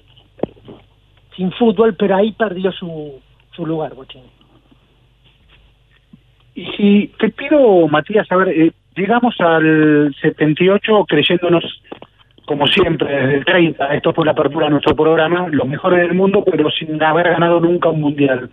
sin 1.36 1.52
fútbol, 1.52 1.94
pero 1.94 2.16
ahí 2.16 2.32
perdió 2.32 2.72
su, 2.72 3.20
su 3.54 3.64
lugar, 3.64 3.94
Bochini. 3.94 4.24
Y 6.56 6.66
si 6.72 7.12
te 7.16 7.28
pido, 7.28 7.86
Matías, 7.86 8.26
a 8.32 8.36
ver, 8.36 8.48
eh, 8.48 8.72
llegamos 8.96 9.40
al 9.40 10.12
78 10.20 11.04
creyéndonos, 11.06 11.64
como 12.44 12.66
siempre, 12.66 13.08
desde 13.08 13.34
el 13.36 13.44
30, 13.44 13.94
esto 13.94 14.12
fue 14.12 14.24
la 14.24 14.32
apertura 14.32 14.66
de 14.66 14.72
nuestro 14.72 14.96
programa, 14.96 15.46
los 15.48 15.68
mejores 15.68 16.00
del 16.00 16.14
mundo, 16.14 16.42
pero 16.44 16.68
sin 16.70 17.00
haber 17.00 17.28
ganado 17.28 17.60
nunca 17.60 17.88
un 17.90 18.00
mundial 18.00 18.50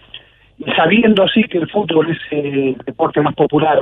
sabiendo 0.76 1.24
así 1.24 1.44
que 1.44 1.58
el 1.58 1.70
fútbol 1.70 2.12
es 2.12 2.18
el 2.32 2.76
deporte 2.86 3.22
más 3.22 3.36
popular 3.36 3.80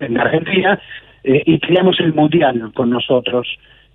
en 0.00 0.20
Argentina 0.20 0.78
eh, 1.24 1.42
y 1.46 1.58
creamos 1.58 1.98
el 2.00 2.14
mundial 2.14 2.72
con 2.74 2.90
nosotros. 2.90 3.48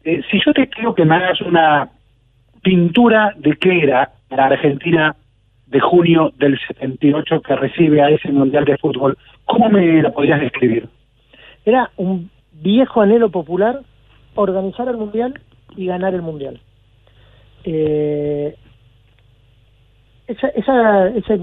Eh, 0.04 0.22
si 0.32 0.40
yo 0.46 0.54
te 0.54 0.68
pido 0.68 0.96
que 0.96 1.06
me 1.06 1.16
hagas 1.16 1.42
una 1.42 1.90
pintura 2.62 3.34
de 3.38 3.56
qué 3.58 3.84
era 3.84 4.12
la 4.30 4.46
Argentina 4.46 5.16
de 5.68 5.80
junio 5.80 6.32
del 6.38 6.58
78 6.60 7.42
que 7.42 7.56
recibe 7.56 8.02
a 8.02 8.10
ese 8.10 8.32
mundial 8.32 8.66
de 8.66 8.78
fútbol, 8.78 9.18
¿cómo 9.46 9.70
me 9.70 10.02
la 10.02 10.12
podrías 10.12 10.40
describir? 10.40 10.88
Era 11.66 11.92
un 11.98 12.30
viejo 12.54 13.02
anhelo 13.02 13.30
popular 13.30 13.82
organizar 14.36 14.88
el 14.88 14.98
mundial 14.98 15.40
y 15.76 15.88
ganar 15.88 16.14
el 16.14 16.22
mundial. 16.22 16.60
Eh, 17.64 18.56
esa, 20.28 20.48
esa, 20.50 21.38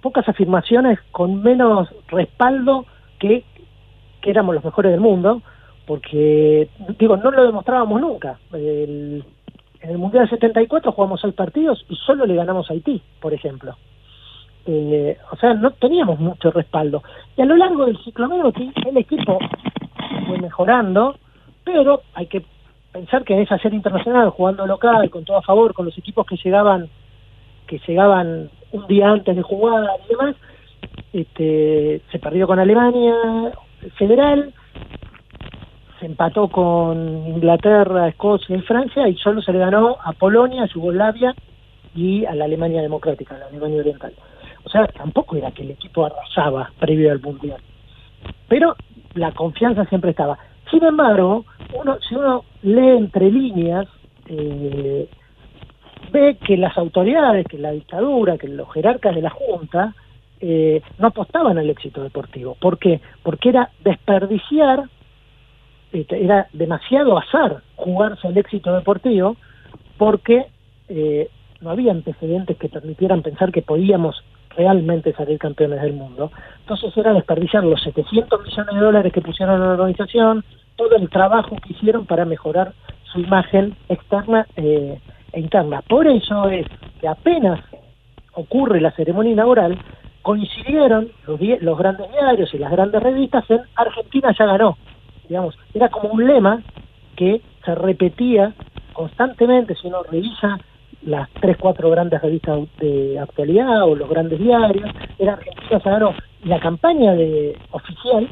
pocas 0.00 0.28
afirmaciones 0.28 0.98
con 1.10 1.42
menos 1.42 1.88
respaldo 2.08 2.86
que, 3.18 3.44
que 4.20 4.30
éramos 4.30 4.54
los 4.54 4.64
mejores 4.64 4.92
del 4.92 5.00
mundo, 5.00 5.42
porque, 5.86 6.68
digo, 6.98 7.16
no 7.16 7.30
lo 7.30 7.46
demostrábamos 7.46 8.00
nunca. 8.00 8.38
en 8.52 9.22
el 9.80 9.98
Mundial 9.98 10.28
74 10.28 10.92
jugamos 10.92 11.20
seis 11.20 11.34
partidos 11.34 11.84
y 11.88 11.96
solo 11.96 12.26
le 12.26 12.34
ganamos 12.34 12.70
a 12.70 12.74
Haití, 12.74 13.02
por 13.20 13.32
ejemplo. 13.32 13.76
Eh, 14.66 15.16
o 15.32 15.36
sea, 15.36 15.54
no 15.54 15.70
teníamos 15.70 16.20
mucho 16.20 16.50
respaldo. 16.50 17.02
Y 17.36 17.42
a 17.42 17.46
lo 17.46 17.56
largo 17.56 17.86
del 17.86 17.96
ciclo 18.04 18.28
Menotti, 18.28 18.70
el 18.86 18.98
equipo 18.98 19.38
fue 20.26 20.38
mejorando, 20.38 21.16
pero 21.64 22.02
hay 22.12 22.26
que 22.26 22.44
pensar 22.92 23.24
que 23.24 23.32
en 23.32 23.40
esa 23.40 23.58
serie 23.58 23.76
internacional, 23.76 24.28
jugando 24.28 24.66
local, 24.66 25.08
con 25.08 25.24
todo 25.24 25.38
a 25.38 25.42
favor, 25.42 25.72
con 25.72 25.86
los 25.86 25.96
equipos 25.96 26.26
que 26.26 26.36
llegaban 26.36 26.90
que 27.68 27.80
llegaban 27.86 28.50
un 28.72 28.86
día 28.88 29.08
antes 29.10 29.36
de 29.36 29.42
jugar 29.42 29.86
y 30.04 30.08
demás, 30.08 30.34
este, 31.12 32.02
se 32.10 32.18
perdió 32.18 32.46
con 32.46 32.58
Alemania 32.58 33.14
Federal, 33.96 34.52
se 36.00 36.06
empató 36.06 36.48
con 36.48 37.28
Inglaterra, 37.28 38.08
Escocia 38.08 38.56
y 38.56 38.62
Francia 38.62 39.08
y 39.08 39.16
solo 39.16 39.42
se 39.42 39.52
le 39.52 39.58
ganó 39.58 39.96
a 40.02 40.12
Polonia, 40.12 40.64
a 40.64 40.68
Yugoslavia 40.68 41.34
y 41.94 42.24
a 42.24 42.34
la 42.34 42.44
Alemania 42.44 42.82
Democrática, 42.82 43.38
la 43.38 43.46
Alemania 43.46 43.80
Oriental. 43.80 44.12
O 44.64 44.68
sea, 44.70 44.86
tampoco 44.88 45.36
era 45.36 45.50
que 45.50 45.62
el 45.62 45.70
equipo 45.70 46.04
arrasaba 46.04 46.70
previo 46.78 47.10
al 47.10 47.20
Mundial. 47.20 47.60
Pero 48.48 48.76
la 49.14 49.32
confianza 49.32 49.84
siempre 49.86 50.10
estaba. 50.10 50.38
Sin 50.70 50.84
embargo, 50.84 51.44
uno, 51.74 51.98
si 52.06 52.14
uno 52.14 52.44
lee 52.62 52.96
entre 52.98 53.30
líneas, 53.30 53.86
eh, 54.26 55.08
ve 56.10 56.36
que 56.36 56.56
las 56.56 56.76
autoridades, 56.76 57.46
que 57.46 57.58
la 57.58 57.72
dictadura, 57.72 58.38
que 58.38 58.48
los 58.48 58.72
jerarcas 58.72 59.14
de 59.14 59.22
la 59.22 59.30
Junta 59.30 59.94
eh, 60.40 60.82
no 60.98 61.08
apostaban 61.08 61.58
al 61.58 61.68
éxito 61.70 62.02
deportivo. 62.02 62.56
¿Por 62.60 62.78
qué? 62.78 63.00
Porque 63.22 63.50
era 63.50 63.70
desperdiciar, 63.82 64.84
este, 65.92 66.24
era 66.24 66.48
demasiado 66.52 67.18
azar 67.18 67.62
jugarse 67.76 68.28
el 68.28 68.38
éxito 68.38 68.72
deportivo, 68.72 69.36
porque 69.96 70.46
eh, 70.88 71.28
no 71.60 71.70
había 71.70 71.92
antecedentes 71.92 72.56
que 72.56 72.68
permitieran 72.68 73.22
pensar 73.22 73.50
que 73.50 73.62
podíamos 73.62 74.22
realmente 74.56 75.12
salir 75.14 75.38
campeones 75.38 75.80
del 75.82 75.92
mundo. 75.92 76.30
Entonces 76.60 76.96
era 76.96 77.12
desperdiciar 77.12 77.64
los 77.64 77.82
700 77.82 78.46
millones 78.46 78.74
de 78.74 78.80
dólares 78.80 79.12
que 79.12 79.20
pusieron 79.20 79.56
en 79.56 79.60
la 79.62 79.72
organización, 79.72 80.44
todo 80.76 80.96
el 80.96 81.08
trabajo 81.10 81.56
que 81.56 81.72
hicieron 81.72 82.06
para 82.06 82.24
mejorar 82.24 82.72
su 83.12 83.20
imagen 83.20 83.76
externa 83.88 84.46
eh, 84.56 85.00
e 85.32 85.40
interna. 85.40 85.82
Por 85.82 86.06
eso 86.06 86.48
es 86.48 86.66
que 87.00 87.08
apenas 87.08 87.60
ocurre 88.34 88.80
la 88.80 88.92
ceremonia 88.92 89.32
inaugural, 89.32 89.78
coincidieron 90.22 91.10
los, 91.26 91.40
los 91.60 91.78
grandes 91.78 92.10
diarios 92.10 92.52
y 92.54 92.58
las 92.58 92.70
grandes 92.70 93.02
revistas 93.02 93.44
en 93.50 93.60
Argentina 93.74 94.34
ya 94.38 94.46
ganó. 94.46 94.76
Digamos, 95.28 95.56
era 95.74 95.88
como 95.88 96.10
un 96.10 96.26
lema 96.26 96.62
que 97.16 97.40
se 97.64 97.74
repetía 97.74 98.54
constantemente, 98.92 99.74
si 99.74 99.86
uno 99.88 100.02
revisa 100.02 100.58
las 101.02 101.28
tres, 101.40 101.56
cuatro 101.58 101.90
grandes 101.90 102.20
revistas 102.20 102.60
de 102.78 103.18
actualidad 103.18 103.84
o 103.84 103.94
los 103.94 104.08
grandes 104.08 104.38
diarios, 104.38 104.90
era 105.18 105.34
Argentina 105.34 105.80
ya 105.84 105.90
ganó. 105.90 106.14
Y 106.44 106.48
la 106.48 106.60
campaña 106.60 107.12
de 107.14 107.56
oficial 107.70 108.28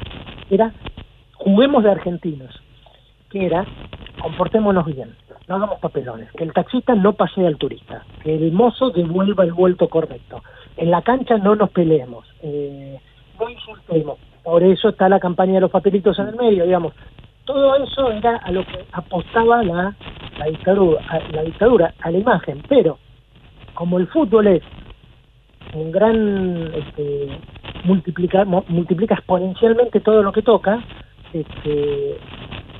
era 0.49 0.71
juguemos 1.35 1.83
de 1.83 1.91
argentinos, 1.91 2.53
que 3.29 3.45
era 3.45 3.65
comportémonos 4.21 4.85
bien 4.85 5.15
no 5.47 5.55
hagamos 5.55 5.79
papelones, 5.79 6.31
que 6.33 6.43
el 6.43 6.53
taxista 6.53 6.93
no 6.95 7.13
pasee 7.13 7.47
al 7.47 7.57
turista, 7.57 8.03
que 8.23 8.35
el 8.35 8.51
mozo 8.51 8.89
devuelva 8.89 9.43
el 9.43 9.53
vuelto 9.53 9.87
correcto, 9.87 10.43
en 10.75 10.91
la 10.91 11.01
cancha 11.01 11.37
no 11.37 11.55
nos 11.55 11.69
peleemos, 11.69 12.25
eh, 12.41 12.99
no 13.39 13.49
insultemos, 13.49 14.19
por 14.43 14.63
eso 14.63 14.89
está 14.89 15.09
la 15.09 15.19
campaña 15.19 15.55
de 15.55 15.61
los 15.61 15.71
papelitos 15.71 16.19
en 16.19 16.27
el 16.27 16.35
medio, 16.35 16.65
digamos, 16.65 16.93
todo 17.45 17.75
eso 17.75 18.11
era 18.11 18.35
a 18.37 18.51
lo 18.51 18.65
que 18.65 18.85
apostaba 18.91 19.63
la, 19.63 19.95
la 20.37 20.45
dictadura, 20.47 21.01
a, 21.09 21.19
la 21.31 21.43
dictadura, 21.43 21.93
a 22.01 22.11
la 22.11 22.17
imagen, 22.17 22.61
pero 22.67 22.99
como 23.73 23.99
el 23.99 24.07
fútbol 24.07 24.47
es 24.47 24.63
un 25.73 25.91
gran 25.91 26.71
este, 26.73 27.39
multiplica, 27.85 28.43
multiplica 28.45 29.15
exponencialmente 29.15 30.01
todo 30.01 30.23
lo 30.23 30.31
que 30.33 30.41
toca, 30.41 30.83
este, 31.31 32.17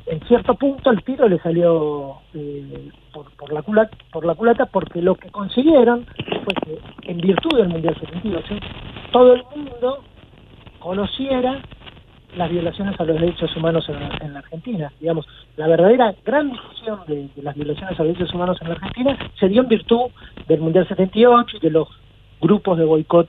en 0.08 0.22
cierto 0.22 0.56
punto 0.56 0.90
el 0.90 1.04
tiro 1.04 1.28
le 1.28 1.38
salió 1.40 2.18
eh, 2.34 2.90
por, 3.14 3.52
la 3.52 3.62
culata, 3.62 3.98
por 4.12 4.26
la 4.26 4.36
culata 4.36 4.66
porque 4.66 5.02
lo 5.02 5.16
que 5.16 5.30
consiguieron 5.30 6.06
fue 6.46 6.54
que 6.64 7.12
en 7.12 7.18
virtud 7.18 7.58
del 7.58 7.68
Mundial 7.68 7.96
72 8.00 8.44
todo 9.12 9.34
el 9.34 9.44
mundo 9.54 10.04
conociera 10.80 11.62
las 12.38 12.50
violaciones 12.50 13.00
a 13.00 13.04
los 13.04 13.20
derechos 13.20 13.56
humanos 13.56 13.90
en, 13.90 14.34
la 14.34 14.40
Argentina. 14.40 14.92
Digamos, 15.00 15.26
la 15.56 15.68
verdadera 15.68 16.14
gran 16.26 16.52
discusión 16.52 17.00
de, 17.08 17.30
las 17.42 17.56
violaciones 17.56 18.00
a 18.00 18.04
los 18.04 18.14
derechos 18.14 18.34
humanos 18.34 18.58
en 18.62 18.70
la 18.70 18.76
Argentina 18.76 19.18
se 19.40 19.50
dio 19.50 19.62
en 19.62 19.68
virtud 19.68 20.12
del 20.48 20.62
Mundial 20.62 20.88
78 20.88 21.58
y 21.58 21.60
de 21.60 21.72
los 21.72 21.88
grupos 22.40 22.78
de 22.78 22.86
boicot 22.86 23.28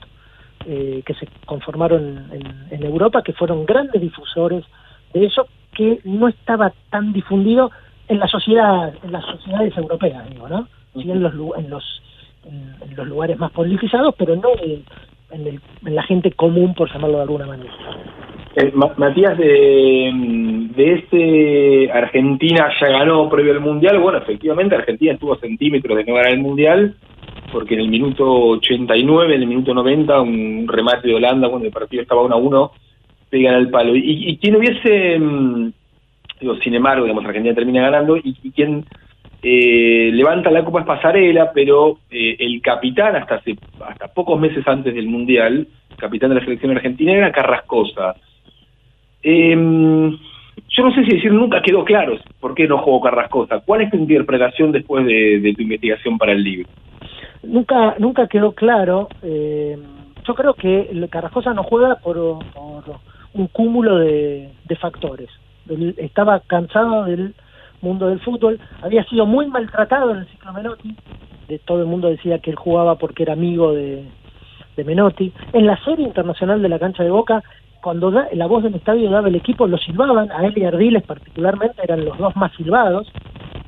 eh, 0.67 1.03
que 1.05 1.15
se 1.15 1.27
conformaron 1.47 2.31
en, 2.33 2.67
en 2.71 2.83
Europa, 2.85 3.23
que 3.23 3.33
fueron 3.33 3.67
grandes 3.67 4.01
difusores 4.01 4.65
de 5.13 5.25
eso 5.25 5.49
que 5.79 6.01
no 6.03 6.27
estaba 6.27 6.73
tan 6.91 7.13
difundido 7.13 7.71
en 8.09 8.19
la 8.19 8.27
sociedad, 8.27 8.93
en 9.05 9.13
las 9.13 9.25
sociedades 9.25 9.77
europeas, 9.77 10.29
digo, 10.29 10.49
¿no? 10.49 10.67
Sí 10.95 11.09
en 11.09 11.23
los 11.23 11.33
en 11.57 11.71
los 11.71 12.03
en, 12.45 12.97
los 12.97 13.07
lugares 13.07 13.39
más 13.39 13.53
politizados, 13.53 14.13
pero 14.19 14.35
no 14.35 14.49
en, 14.61 15.47
el, 15.47 15.61
en, 15.87 15.95
la 15.95 16.03
gente 16.03 16.33
común, 16.33 16.75
por 16.75 16.93
llamarlo 16.93 17.19
de 17.19 17.23
alguna 17.23 17.47
manera. 17.47 17.73
Eh, 18.57 18.73
Matías, 18.97 19.39
de, 19.39 20.11
de 20.75 20.95
este 20.95 21.93
Argentina 21.93 22.71
ya 22.81 22.89
ganó 22.89 23.29
previo 23.29 23.53
al 23.53 23.61
Mundial, 23.61 24.01
bueno, 24.01 24.19
efectivamente 24.19 24.75
Argentina 24.75 25.13
estuvo 25.13 25.35
a 25.35 25.39
centímetros 25.39 25.97
de 25.97 26.05
no 26.05 26.15
ganar 26.15 26.33
el 26.33 26.41
Mundial, 26.41 26.97
porque 27.53 27.75
en 27.75 27.81
el 27.81 27.89
minuto 27.89 28.27
89, 28.27 29.37
en 29.37 29.43
el 29.43 29.49
minuto 29.49 29.75
90, 29.75 30.21
un 30.23 30.67
remate 30.67 31.07
de 31.07 31.15
Holanda, 31.15 31.49
cuando 31.49 31.67
el 31.67 31.73
partido 31.73 32.03
estaba 32.03 32.23
1 32.23 32.35
a 32.35 32.39
1, 32.39 32.73
pegan 33.31 33.55
al 33.55 33.71
palo. 33.71 33.95
Y, 33.95 34.37
quien 34.39 34.57
hubiese, 34.57 35.19
mm, 35.19 35.73
digo, 36.41 36.57
sin 36.57 36.75
embargo, 36.75 37.05
digamos, 37.05 37.25
Argentina 37.25 37.55
termina 37.55 37.83
ganando, 37.83 38.17
y, 38.17 38.35
quien 38.53 38.85
eh, 39.43 40.11
levanta 40.13 40.51
la 40.51 40.65
copa 40.65 40.81
es 40.81 40.87
Pasarela, 40.87 41.53
pero 41.53 41.99
eh, 42.11 42.37
el 42.39 42.61
capitán 42.61 43.17
hasta 43.17 43.37
hace 43.37 43.57
hasta 43.87 44.09
pocos 44.09 44.39
meses 44.41 44.67
antes 44.67 44.95
del 44.95 45.07
Mundial, 45.07 45.69
capitán 45.97 46.31
de 46.31 46.37
la 46.37 46.45
selección 46.45 46.73
argentina, 46.73 47.13
era 47.13 47.33
Carrascosa. 47.33 48.17
Em, 49.23 50.17
yo 50.69 50.85
no 50.85 50.93
sé 50.95 51.05
si 51.05 51.17
decir 51.17 51.33
nunca 51.33 51.61
quedó 51.63 51.85
claro 51.85 52.17
por 52.41 52.55
qué 52.55 52.67
no 52.67 52.79
jugó 52.79 53.01
Carrascosa. 53.01 53.61
¿Cuál 53.61 53.83
es 53.83 53.91
tu 53.91 53.97
interpretación 53.97 54.73
después 54.73 55.05
de, 55.07 55.53
tu 55.57 55.63
investigación 55.63 56.19
para 56.19 56.33
el 56.33 56.43
libro? 56.43 56.69
Nunca, 57.43 57.95
nunca 57.99 58.27
quedó 58.27 58.53
claro. 58.53 59.09
Eh, 59.23 59.77
yo 60.27 60.35
creo 60.35 60.55
que 60.55 60.89
Carrascosa 61.11 61.55
no 61.55 61.63
juega 61.63 61.97
por, 61.97 62.17
un 63.39 63.47
cúmulo 63.47 63.99
de, 63.99 64.51
factores. 64.81 65.31
estaba 65.97 66.41
cansado 66.41 67.05
del 67.05 67.35
mundo 67.81 68.09
del 68.09 68.21
fútbol, 68.21 68.59
había 68.83 69.05
sido 69.05 69.27
muy 69.27 69.47
maltratado 69.47 70.11
en 70.11 70.19
el 70.19 70.27
ciclo 70.27 70.53
Menotti, 70.53 70.97
de, 71.47 71.59
todo 71.61 71.81
el 71.81 71.87
mundo 71.87 72.09
decía 72.09 72.41
que 72.41 72.51
él 72.51 72.57
jugaba 72.57 72.97
porque 72.97 73.23
era 73.23 73.33
amigo 73.33 73.73
de, 73.73 74.05
Menotti. 74.77 75.33
En 75.53 75.67
la 75.67 75.77
serie 75.85 76.07
internacional 76.07 76.63
de 76.63 76.69
la 76.69 76.79
cancha 76.79 77.03
de 77.03 77.11
Boca, 77.11 77.43
cuando 77.83 78.11
la 78.11 78.47
voz 78.47 78.63
del 78.63 78.77
estadio 78.77 79.11
daba 79.11 79.27
el 79.27 79.35
equipo, 79.35 79.67
lo 79.67 79.77
silbaban, 79.77 80.31
a 80.31 80.47
él 80.47 80.53
y 80.57 80.65
Ardiles 80.65 81.03
particularmente 81.03 81.83
eran 81.83 82.05
los 82.05 82.17
dos 82.17 82.37
más 82.37 82.53
silbados. 82.57 83.11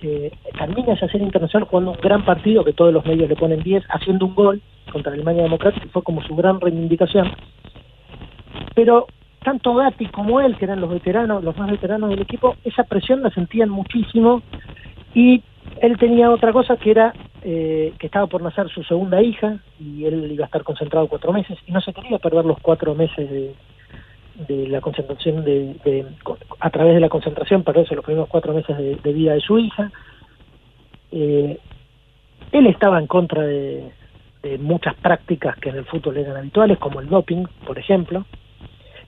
Eh, 0.03 0.31
termina 0.57 0.93
esa 0.93 1.09
serie 1.09 1.27
internacional 1.27 1.69
jugando 1.69 1.91
un 1.93 1.99
gran 2.01 2.25
partido 2.25 2.65
que 2.65 2.73
todos 2.73 2.93
los 2.93 3.05
medios 3.05 3.29
le 3.29 3.35
ponen 3.35 3.61
10, 3.61 3.85
haciendo 3.89 4.27
un 4.27 4.35
gol 4.37 4.63
contra 4.93 5.13
Alemania 5.13 5.43
Democrática, 5.43 5.85
y 5.85 5.89
fue 5.89 6.05
como 6.05 6.23
su 6.23 6.37
gran 6.37 6.61
reivindicación. 6.61 7.33
Pero 8.77 9.07
tanto 9.43 9.75
Gatti 9.75 10.07
como 10.07 10.41
él, 10.41 10.57
que 10.57 10.67
eran 10.67 10.81
los 10.81 10.91
veteranos, 10.91 11.43
los 11.43 11.57
más 11.57 11.71
veteranos 11.71 12.11
del 12.11 12.23
equipo, 12.23 12.57
esa 12.65 12.85
presión 12.85 13.23
la 13.23 13.31
sentían 13.31 13.71
muchísimo. 13.71 14.43
Y 15.15 15.43
él 15.81 15.97
tenía 15.99 16.31
otra 16.31 16.53
cosa 16.53 16.77
que 16.77 16.91
era 16.91 17.15
eh, 17.43 17.95
que 17.99 18.07
estaba 18.07 18.27
por 18.27 18.43
nacer 18.43 18.69
su 18.69 18.83
segunda 18.85 19.23
hija 19.23 19.59
y 19.79 20.05
él 20.05 20.31
iba 20.31 20.45
a 20.45 20.47
estar 20.47 20.63
concentrado 20.63 21.09
cuatro 21.09 21.33
meses 21.33 21.59
y 21.67 21.73
no 21.73 21.81
se 21.81 21.93
quería 21.93 22.19
perder 22.19 22.45
los 22.45 22.59
cuatro 22.61 22.95
meses 22.95 23.31
de, 23.31 23.55
de 24.47 24.69
la 24.69 24.81
concentración 24.81 25.45
de, 25.45 26.07
a 26.61 26.71
través 26.71 26.95
de 26.95 27.01
la 27.01 27.09
concentración 27.09 27.65
perderse 27.65 27.95
los 27.95 28.05
primeros 28.05 28.29
cuatro 28.29 28.53
meses 28.53 28.77
de, 28.77 29.13
vida 29.13 29.33
de 29.33 29.41
su 29.41 29.59
hija. 29.59 29.91
Eh, 31.13 31.59
él 32.53 32.67
estaba 32.67 32.99
en 32.99 33.07
contra 33.07 33.43
de, 33.43 33.91
de 34.43 34.59
muchas 34.59 34.95
prácticas 34.97 35.57
que 35.59 35.71
en 35.71 35.77
el 35.77 35.85
fútbol 35.87 36.19
eran 36.19 36.37
habituales 36.37 36.79
como 36.79 37.01
el 37.01 37.09
doping 37.09 37.45
por 37.67 37.79
ejemplo 37.79 38.27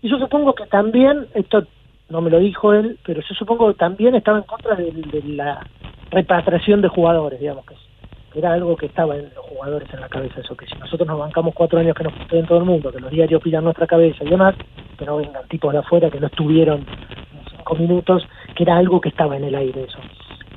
y 0.03 0.09
yo 0.09 0.19
supongo 0.19 0.55
que 0.55 0.67
también, 0.67 1.29
esto 1.35 1.65
no 2.11 2.21
me 2.21 2.31
lo 2.31 2.41
dijo 2.41 2.75
él, 2.75 2.99
pero 3.05 3.21
yo 3.21 3.35
supongo 3.35 3.69
que 3.69 3.79
también 3.79 4.15
estaba 4.15 4.39
en 4.39 4.45
contra 4.45 4.75
de, 4.75 4.93
la 5.25 5.65
repatriación 6.11 6.83
de 6.83 6.89
jugadores, 6.89 7.41
digamos, 7.41 7.65
que 7.65 7.77
era 8.35 8.53
algo 8.53 8.77
que 8.77 8.87
estaba 8.87 9.17
en 9.17 9.25
los 9.35 9.45
jugadores 9.47 9.89
en 9.93 10.01
la 10.01 10.09
cabeza, 10.09 10.41
eso, 10.41 10.57
que 10.57 10.67
si 10.67 10.75
nosotros 10.75 11.07
nos 11.07 11.19
bancamos 11.19 11.55
cuatro 11.55 11.79
años 11.79 11.95
que 11.95 12.05
nos 12.05 12.13
en 12.31 12.47
todo 12.47 12.59
el 12.59 12.65
mundo, 12.65 12.91
que 12.91 13.01
los 13.01 13.11
diarios 13.11 13.43
pidan 13.43 13.65
nuestra 13.65 13.87
cabeza 13.87 14.25
y 14.25 14.29
demás, 14.29 14.55
que 14.99 15.07
no 15.07 15.17
vengan 15.17 15.47
tipos 15.49 15.73
de 15.73 15.79
afuera 15.79 16.11
que 16.11 16.21
no 16.21 16.27
estuvieron 16.27 16.85
cinco 17.51 17.75
minutos 17.77 18.27
que 18.57 18.65
era 18.65 18.77
algo 18.77 19.01
que 19.01 19.11
estaba 19.11 19.37
en 19.37 19.45
el 19.45 19.55
aire 19.55 19.85
eso. 19.85 19.99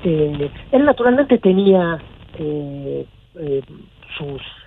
Eh, 0.04 0.50
él 0.72 0.84
naturalmente 0.84 1.38
tenía 1.38 1.98
eh, 2.38 3.06
eh, 3.38 3.62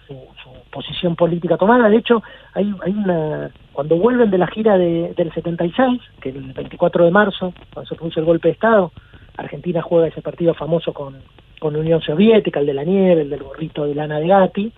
su, 0.10 0.50
posición 0.72 1.16
política 1.16 1.58
tomada, 1.58 1.90
de 1.90 1.98
hecho 1.98 2.22
hay, 2.54 2.72
hay 2.86 2.92
una 2.92 3.50
cuando 3.74 3.96
vuelven 3.96 4.30
de 4.30 4.38
la 4.38 4.48
gira 4.48 4.78
de, 4.78 5.14
del 5.16 5.34
76, 5.34 6.02
que 6.22 6.30
el 6.30 6.54
24 6.54 7.06
de 7.06 7.12
marzo, 7.12 7.54
cuando 7.74 7.90
se 7.90 7.96
produce 7.96 8.20
el 8.20 8.26
golpe 8.26 8.50
de 8.50 8.54
Estado, 8.54 8.92
Argentina 9.38 9.82
juega 9.82 10.08
ese 10.08 10.22
partido 10.22 10.54
famoso 10.54 10.94
con, 10.94 11.16
con 11.60 11.76
Unión 11.76 12.02
Soviética, 12.02 12.60
el 12.60 12.66
de 12.66 12.74
la 12.74 12.84
nieve, 12.84 13.22
el 13.22 13.30
del 13.30 13.44
gorrito 13.44 13.86
de 13.86 13.96
lana 13.96 14.20
de 14.20 14.28
Gatti, 14.28 14.72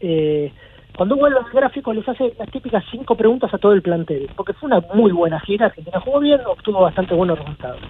eh, 0.00 0.52
cuando 0.96 1.16
vuelve 1.16 1.38
al 1.38 1.52
gráfico 1.52 1.92
les 1.92 2.08
hace 2.08 2.32
las 2.38 2.50
típicas 2.50 2.82
cinco 2.90 3.16
preguntas 3.16 3.52
a 3.52 3.58
todo 3.58 3.72
el 3.72 3.82
plantel, 3.82 4.30
porque 4.34 4.54
fue 4.54 4.68
una 4.68 4.80
muy 4.94 5.12
buena 5.12 5.38
gira, 5.40 5.66
Argentina 5.66 6.00
jugó 6.00 6.20
bien, 6.20 6.40
obtuvo 6.46 6.80
bastante 6.80 7.14
buenos 7.14 7.38
resultados. 7.38 7.80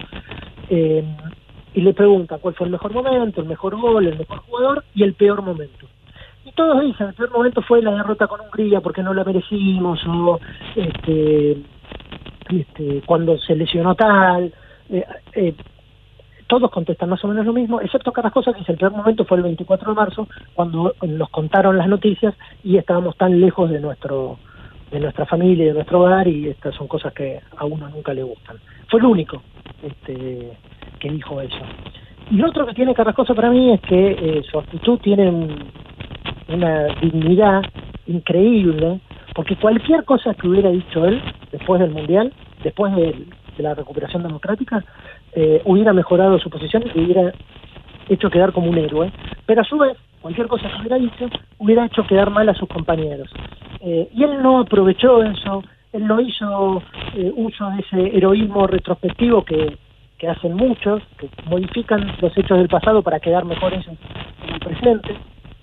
Eh, 0.69 1.03
y 1.73 1.81
le 1.81 1.93
pregunta 1.93 2.37
cuál 2.39 2.55
fue 2.55 2.65
el 2.65 2.71
mejor 2.71 2.91
momento, 2.93 3.39
el 3.39 3.47
mejor 3.47 3.79
gol, 3.79 4.07
el 4.07 4.17
mejor 4.17 4.39
jugador 4.39 4.83
y 4.93 5.03
el 5.03 5.13
peor 5.13 5.41
momento. 5.41 5.87
Y 6.47 6.51
todos 6.53 6.81
dicen, 6.81 7.07
el 7.07 7.13
peor 7.13 7.31
momento 7.31 7.61
fue 7.61 7.81
la 7.81 7.91
derrota 7.91 8.25
con 8.27 8.39
Hungría 8.39 8.79
porque 8.79 9.03
no 9.03 9.13
la 9.13 9.25
merecimos, 9.25 9.99
o 10.07 10.39
este, 10.77 11.57
este, 12.49 13.01
cuando 13.05 13.37
se 13.37 13.53
lesionó 13.53 13.95
tal. 13.95 14.53
Eh, 14.89 15.05
eh, 15.33 15.55
todos 16.47 16.71
contestan 16.71 17.09
más 17.09 17.21
o 17.25 17.27
menos 17.27 17.45
lo 17.45 17.51
mismo, 17.51 17.81
excepto 17.81 18.13
Carrascosa, 18.13 18.53
que 18.53 18.59
dice 18.59 18.71
el 18.71 18.77
peor 18.77 18.93
momento 18.93 19.25
fue 19.25 19.35
el 19.35 19.43
24 19.43 19.89
de 19.89 19.95
marzo, 19.95 20.29
cuando 20.53 20.93
nos 21.01 21.29
contaron 21.31 21.77
las 21.77 21.89
noticias 21.89 22.33
y 22.63 22.77
estábamos 22.77 23.17
tan 23.17 23.41
lejos 23.41 23.69
de 23.69 23.81
nuestro 23.81 24.39
de 24.89 25.01
nuestra 25.01 25.25
familia 25.25 25.65
de 25.65 25.73
nuestro 25.73 25.99
hogar 25.99 26.29
y 26.29 26.47
estas 26.47 26.73
son 26.75 26.87
cosas 26.87 27.11
que 27.11 27.41
a 27.57 27.65
uno 27.65 27.89
nunca 27.89 28.13
le 28.13 28.23
gustan. 28.23 28.55
Fue 28.89 29.01
el 29.01 29.05
único 29.05 29.41
este, 29.83 30.57
que 30.97 31.11
dijo 31.11 31.41
eso. 31.41 31.59
Y 32.31 32.37
lo 32.37 32.47
otro 32.47 32.65
que 32.65 32.73
tiene 32.73 32.93
Carrascosa 32.93 33.33
para 33.33 33.49
mí 33.49 33.73
es 33.73 33.81
que 33.81 34.11
eh, 34.11 34.43
su 34.49 34.57
actitud 34.57 34.97
tiene 34.99 35.29
una 36.49 36.85
dignidad 37.01 37.61
increíble, 38.07 38.99
porque 39.35 39.55
cualquier 39.55 40.03
cosa 40.05 40.33
que 40.33 40.47
hubiera 40.47 40.69
dicho 40.69 41.05
él 41.05 41.21
después 41.51 41.79
del 41.81 41.91
Mundial, 41.91 42.33
después 42.63 42.95
de 42.95 43.25
la 43.57 43.73
recuperación 43.73 44.23
democrática, 44.23 44.83
eh, 45.33 45.61
hubiera 45.65 45.93
mejorado 45.93 46.39
su 46.39 46.49
posición 46.49 46.83
y 46.93 47.01
hubiera 47.01 47.33
hecho 48.09 48.29
quedar 48.29 48.53
como 48.53 48.69
un 48.69 48.77
héroe, 48.77 49.11
pero 49.45 49.61
a 49.61 49.65
su 49.65 49.77
vez, 49.77 49.97
cualquier 50.21 50.47
cosa 50.47 50.69
que 50.69 50.79
hubiera 50.79 50.97
dicho, 50.97 51.27
hubiera 51.57 51.85
hecho 51.85 52.05
quedar 52.07 52.29
mal 52.29 52.47
a 52.49 52.53
sus 52.53 52.69
compañeros. 52.69 53.29
Eh, 53.81 54.09
y 54.13 54.23
él 54.23 54.41
no 54.41 54.59
aprovechó 54.59 55.23
eso, 55.23 55.63
él 55.93 56.07
no 56.07 56.19
hizo 56.19 56.81
eh, 57.15 57.31
uso 57.35 57.69
de 57.71 57.79
ese 57.81 58.17
heroísmo 58.17 58.67
retrospectivo 58.67 59.43
que, 59.43 59.77
que 60.17 60.27
hacen 60.27 60.53
muchos, 60.55 61.01
que 61.17 61.29
modifican 61.45 62.15
los 62.19 62.35
hechos 62.37 62.57
del 62.57 62.67
pasado 62.67 63.01
para 63.01 63.19
quedar 63.19 63.45
mejores 63.45 63.85
en, 63.87 63.97
el 64.53 64.59
presente. 64.59 65.15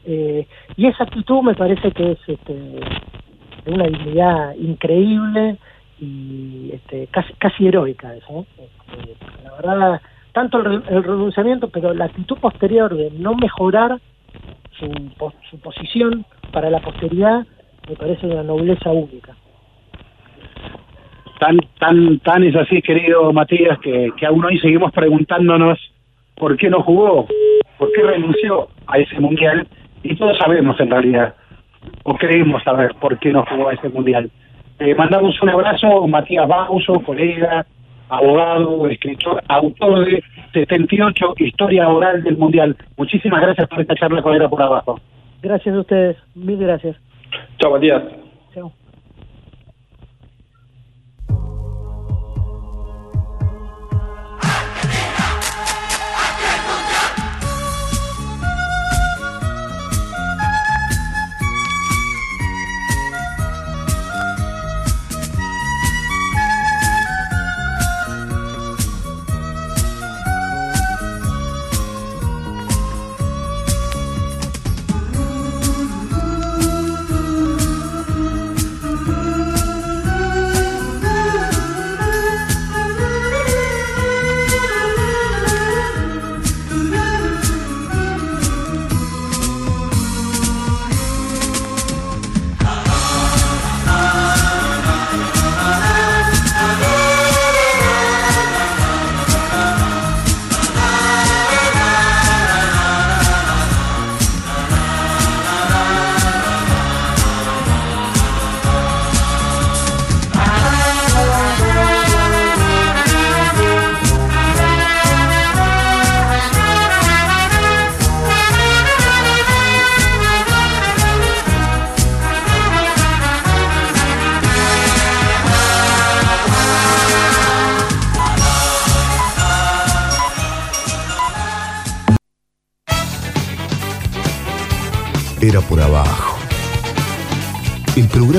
Y 0.06 0.86
esa 0.86 1.04
actitud 1.04 1.42
me 1.42 1.54
parece 1.54 1.90
que 1.92 2.12
es 2.12 2.18
este, 2.26 2.52
de 2.52 3.72
una 3.72 3.84
dignidad 3.84 4.54
increíble 4.56 5.56
y 5.98 6.70
este, 6.72 7.06
casi, 7.08 7.32
casi 7.34 7.66
heroica 7.66 8.14
eso. 8.14 8.46
Este, 8.58 9.16
la 9.42 9.52
verdad, 9.54 10.00
tanto 10.32 10.58
el, 10.58 10.82
renunciamiento, 11.02 11.68
pero 11.68 11.94
la 11.94 12.06
actitud 12.06 12.38
posterior 12.38 12.94
de 12.94 13.10
no 13.12 13.34
mejorar 13.34 13.98
su, 14.78 14.86
su 15.50 15.58
posición 15.60 16.24
para 16.52 16.70
la 16.70 16.80
posteridad 16.80 17.46
me 17.88 17.96
parece 17.96 18.26
una 18.26 18.42
nobleza 18.42 18.90
única. 18.90 19.36
Tan, 21.38 21.58
tan, 21.78 22.18
tan 22.20 22.44
es 22.44 22.56
así, 22.56 22.80
querido 22.80 23.32
Matías, 23.32 23.78
que, 23.80 24.12
que 24.16 24.26
aún 24.26 24.44
hoy 24.44 24.58
seguimos 24.60 24.92
preguntándonos 24.92 25.78
por 26.36 26.56
qué 26.56 26.70
no 26.70 26.82
jugó, 26.82 27.26
por 27.78 27.92
qué 27.92 28.02
renunció 28.02 28.68
a 28.86 28.98
ese 28.98 29.18
mundial, 29.20 29.66
y 30.04 30.14
todos 30.16 30.38
sabemos 30.38 30.78
en 30.78 30.90
realidad, 30.90 31.34
o 32.04 32.14
creemos 32.14 32.62
saber 32.62 32.94
por 33.00 33.18
qué 33.18 33.32
no 33.32 33.44
jugó 33.46 33.68
a 33.68 33.74
ese 33.74 33.88
mundial. 33.88 34.30
Eh, 34.78 34.94
mandamos 34.94 35.40
un 35.42 35.48
abrazo, 35.48 36.06
Matías 36.06 36.46
Bauso, 36.46 36.94
colega, 37.00 37.66
abogado, 38.08 38.86
escritor, 38.88 39.42
autor 39.48 40.04
de 40.04 40.22
78 40.52 41.34
Historia 41.38 41.88
Oral 41.88 42.22
del 42.22 42.36
Mundial. 42.36 42.76
Muchísimas 42.96 43.40
gracias 43.40 43.68
por 43.68 43.80
esta 43.80 43.94
charla 43.94 44.22
con 44.22 44.34
Era 44.34 44.48
por 44.48 44.62
Abajo. 44.62 45.00
Gracias 45.42 45.74
a 45.74 45.80
ustedes, 45.80 46.16
mil 46.34 46.58
gracias. 46.58 46.96
Chao, 47.58 47.72
Matías. 47.72 48.23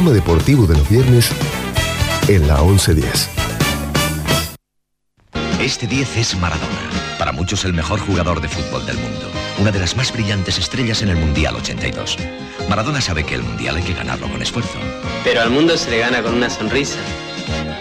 Programa 0.06 0.24
deportivo 0.24 0.68
de 0.68 0.78
los 0.78 0.88
viernes 0.88 1.32
en 2.28 2.48
la 2.48 2.62
1110. 2.62 3.30
Este 5.60 5.88
10 5.88 6.18
es 6.18 6.36
Maradona. 6.38 6.68
Para 7.18 7.32
muchos 7.32 7.66
el 7.66 7.74
mejor 7.74 8.00
jugador 8.00 8.40
de 8.40 8.48
fútbol 8.48 8.86
del 8.86 8.98
mundo. 8.98 9.32
Una 9.58 9.72
de 9.72 9.80
las 9.80 9.98
más 9.98 10.14
brillantes 10.14 10.60
estrellas 10.60 11.02
en 11.02 11.10
el 11.10 11.18
Mundial 11.18 11.56
82. 11.56 12.18
Maradona 12.70 13.02
sabe 13.02 13.24
que 13.24 13.34
el 13.34 13.42
Mundial 13.42 13.78
hay 13.78 13.84
que 13.84 13.96
ganarlo 13.96 14.30
con 14.30 14.42
esfuerzo. 14.44 14.78
Pero 15.24 15.42
al 15.42 15.50
mundo 15.50 15.76
se 15.76 15.90
le 15.90 16.00
gana 16.00 16.22
con 16.22 16.36
una 16.36 16.52
sonrisa. 16.52 17.00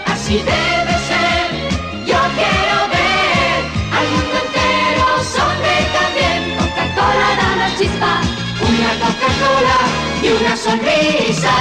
Así 0.06 0.36
debe 0.36 0.96
ser. 1.08 2.06
Yo 2.06 2.18
quiero 2.36 2.76
ver 2.94 3.60
al 3.92 4.06
mundo 4.12 4.36
entero 4.46 5.06
sonreír 5.24 5.88
también. 5.92 6.56
Coca-Cola 6.56 7.28
da 7.36 7.56
la 7.56 7.76
chispa 7.76 8.20
una 8.62 8.90
Coca-Cola 9.00 10.03
una 10.32 10.56
sonrisa. 10.56 11.52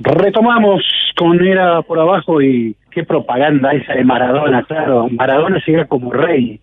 Retomamos 0.00 0.82
con 1.16 1.42
Era 1.42 1.80
por 1.82 1.98
abajo 1.98 2.42
y 2.42 2.76
qué 2.90 3.04
propaganda 3.04 3.72
esa 3.72 3.94
de 3.94 4.04
Maradona, 4.04 4.62
claro. 4.64 5.08
Maradona 5.10 5.62
llega 5.66 5.86
como 5.86 6.12
rey 6.12 6.60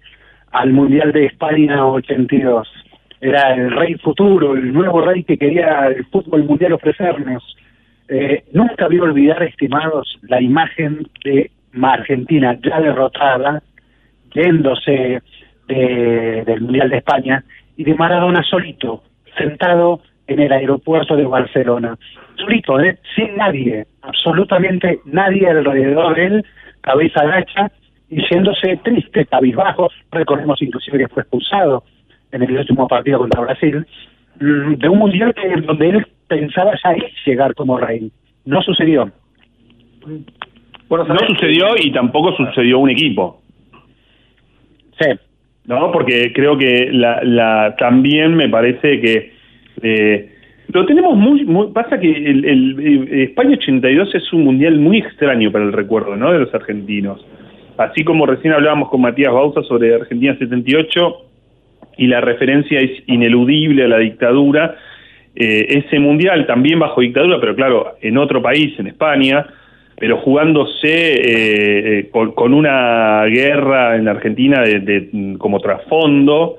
al 0.52 0.72
Mundial 0.72 1.12
de 1.12 1.26
España 1.26 1.86
82. 1.86 2.68
Era 3.20 3.56
el 3.56 3.72
rey 3.72 3.96
futuro, 3.96 4.54
el 4.54 4.72
nuevo 4.72 5.02
rey 5.02 5.24
que 5.24 5.38
quería 5.38 5.88
el 5.88 6.06
fútbol 6.06 6.44
mundial 6.44 6.74
ofrecernos. 6.74 7.44
Eh, 8.08 8.44
nunca 8.54 8.88
voy 8.88 9.00
a 9.00 9.04
olvidar, 9.04 9.42
estimados, 9.42 10.20
la 10.24 10.42
imagen 10.42 11.08
de 11.24 11.50
Argentina 11.74 12.58
ya 12.62 12.80
derrotada, 12.80 13.62
yéndose 14.34 15.22
del 15.68 16.62
Mundial 16.62 16.90
de 16.90 16.98
España, 16.98 17.44
y 17.78 17.84
de 17.84 17.96
Maradona 17.96 18.44
solito, 18.44 19.04
sentado 19.38 20.02
en 20.28 20.40
el 20.40 20.52
aeropuerto 20.52 21.16
de 21.16 21.26
Barcelona. 21.26 21.98
Solito, 22.36 22.80
¿eh? 22.80 23.00
sin 23.16 23.36
nadie, 23.38 23.86
absolutamente 24.02 25.00
nadie 25.06 25.50
alrededor 25.50 26.16
de 26.16 26.26
él, 26.26 26.46
cabeza 26.82 27.26
gacha, 27.26 27.72
y 28.10 28.22
yéndose 28.30 28.78
triste, 28.84 29.26
cabizbajo. 29.26 29.90
Recordemos 30.12 30.62
inclusive 30.62 30.98
que 30.98 31.08
fue 31.08 31.24
expulsado 31.24 31.84
en 32.32 32.44
el 32.44 32.58
último 32.58 32.88
partido 32.88 33.20
contra 33.20 33.42
Brasil, 33.42 33.86
mm, 34.40 34.74
de 34.76 34.90
un 34.90 35.00
mundial 35.00 35.34
que, 35.34 35.62
donde 35.62 35.90
él 35.90 36.08
pensaba 36.28 36.74
ya 36.84 36.96
llegar 37.26 37.56
como 37.56 37.78
rey. 37.78 38.12
No 38.46 38.62
sucedió. 38.62 39.12
Bueno, 40.92 41.06
no 41.06 41.20
sucedió 41.26 41.68
y 41.82 41.90
tampoco 41.94 42.36
sucedió 42.36 42.80
un 42.80 42.90
equipo. 42.90 43.42
Sí. 45.00 45.08
No, 45.66 45.90
porque 45.90 46.34
creo 46.34 46.58
que 46.58 46.90
la, 46.92 47.24
la 47.24 47.78
también 47.80 48.36
me 48.36 48.50
parece 48.50 49.00
que 49.00 49.32
eh, 49.82 50.30
lo 50.68 50.86
tenemos 50.86 51.16
muy, 51.16 51.46
muy 51.46 51.68
pasa 51.72 51.98
que 51.98 52.12
el, 52.12 52.44
el, 52.44 53.22
España 53.22 53.52
82 53.54 54.16
es 54.16 54.34
un 54.34 54.44
mundial 54.44 54.80
muy 54.80 54.98
extraño 54.98 55.50
para 55.50 55.64
el 55.64 55.72
recuerdo, 55.72 56.18
¿no? 56.18 56.34
De 56.34 56.40
los 56.40 56.54
argentinos. 56.54 57.26
Así 57.78 58.04
como 58.04 58.26
recién 58.26 58.52
hablábamos 58.52 58.90
con 58.90 59.00
Matías 59.00 59.32
Bausa 59.32 59.64
sobre 59.64 59.96
Argentina 59.96 60.36
78 60.38 61.18
y 62.00 62.08
la 62.08 62.20
referencia 62.20 62.82
es 62.82 63.02
ineludible 63.08 63.86
a 63.86 63.88
la 63.88 64.00
dictadura, 64.00 64.76
eh, 65.38 65.68
ese 65.70 66.00
mundial 66.00 66.46
también 66.48 66.80
bajo 66.80 67.00
dictadura, 67.00 67.40
pero 67.40 67.56
claro, 67.56 67.94
en 68.02 68.18
otro 68.18 68.42
país, 68.42 68.78
en 68.78 68.88
España, 68.88 69.48
pero 70.02 70.18
jugándose 70.18 70.88
eh, 70.88 72.00
eh, 72.00 72.10
con, 72.10 72.56
una 72.56 73.24
guerra 73.26 73.96
en 73.96 74.08
Argentina 74.08 74.64
de, 74.64 75.36
como 75.38 75.60
trasfondo, 75.60 76.58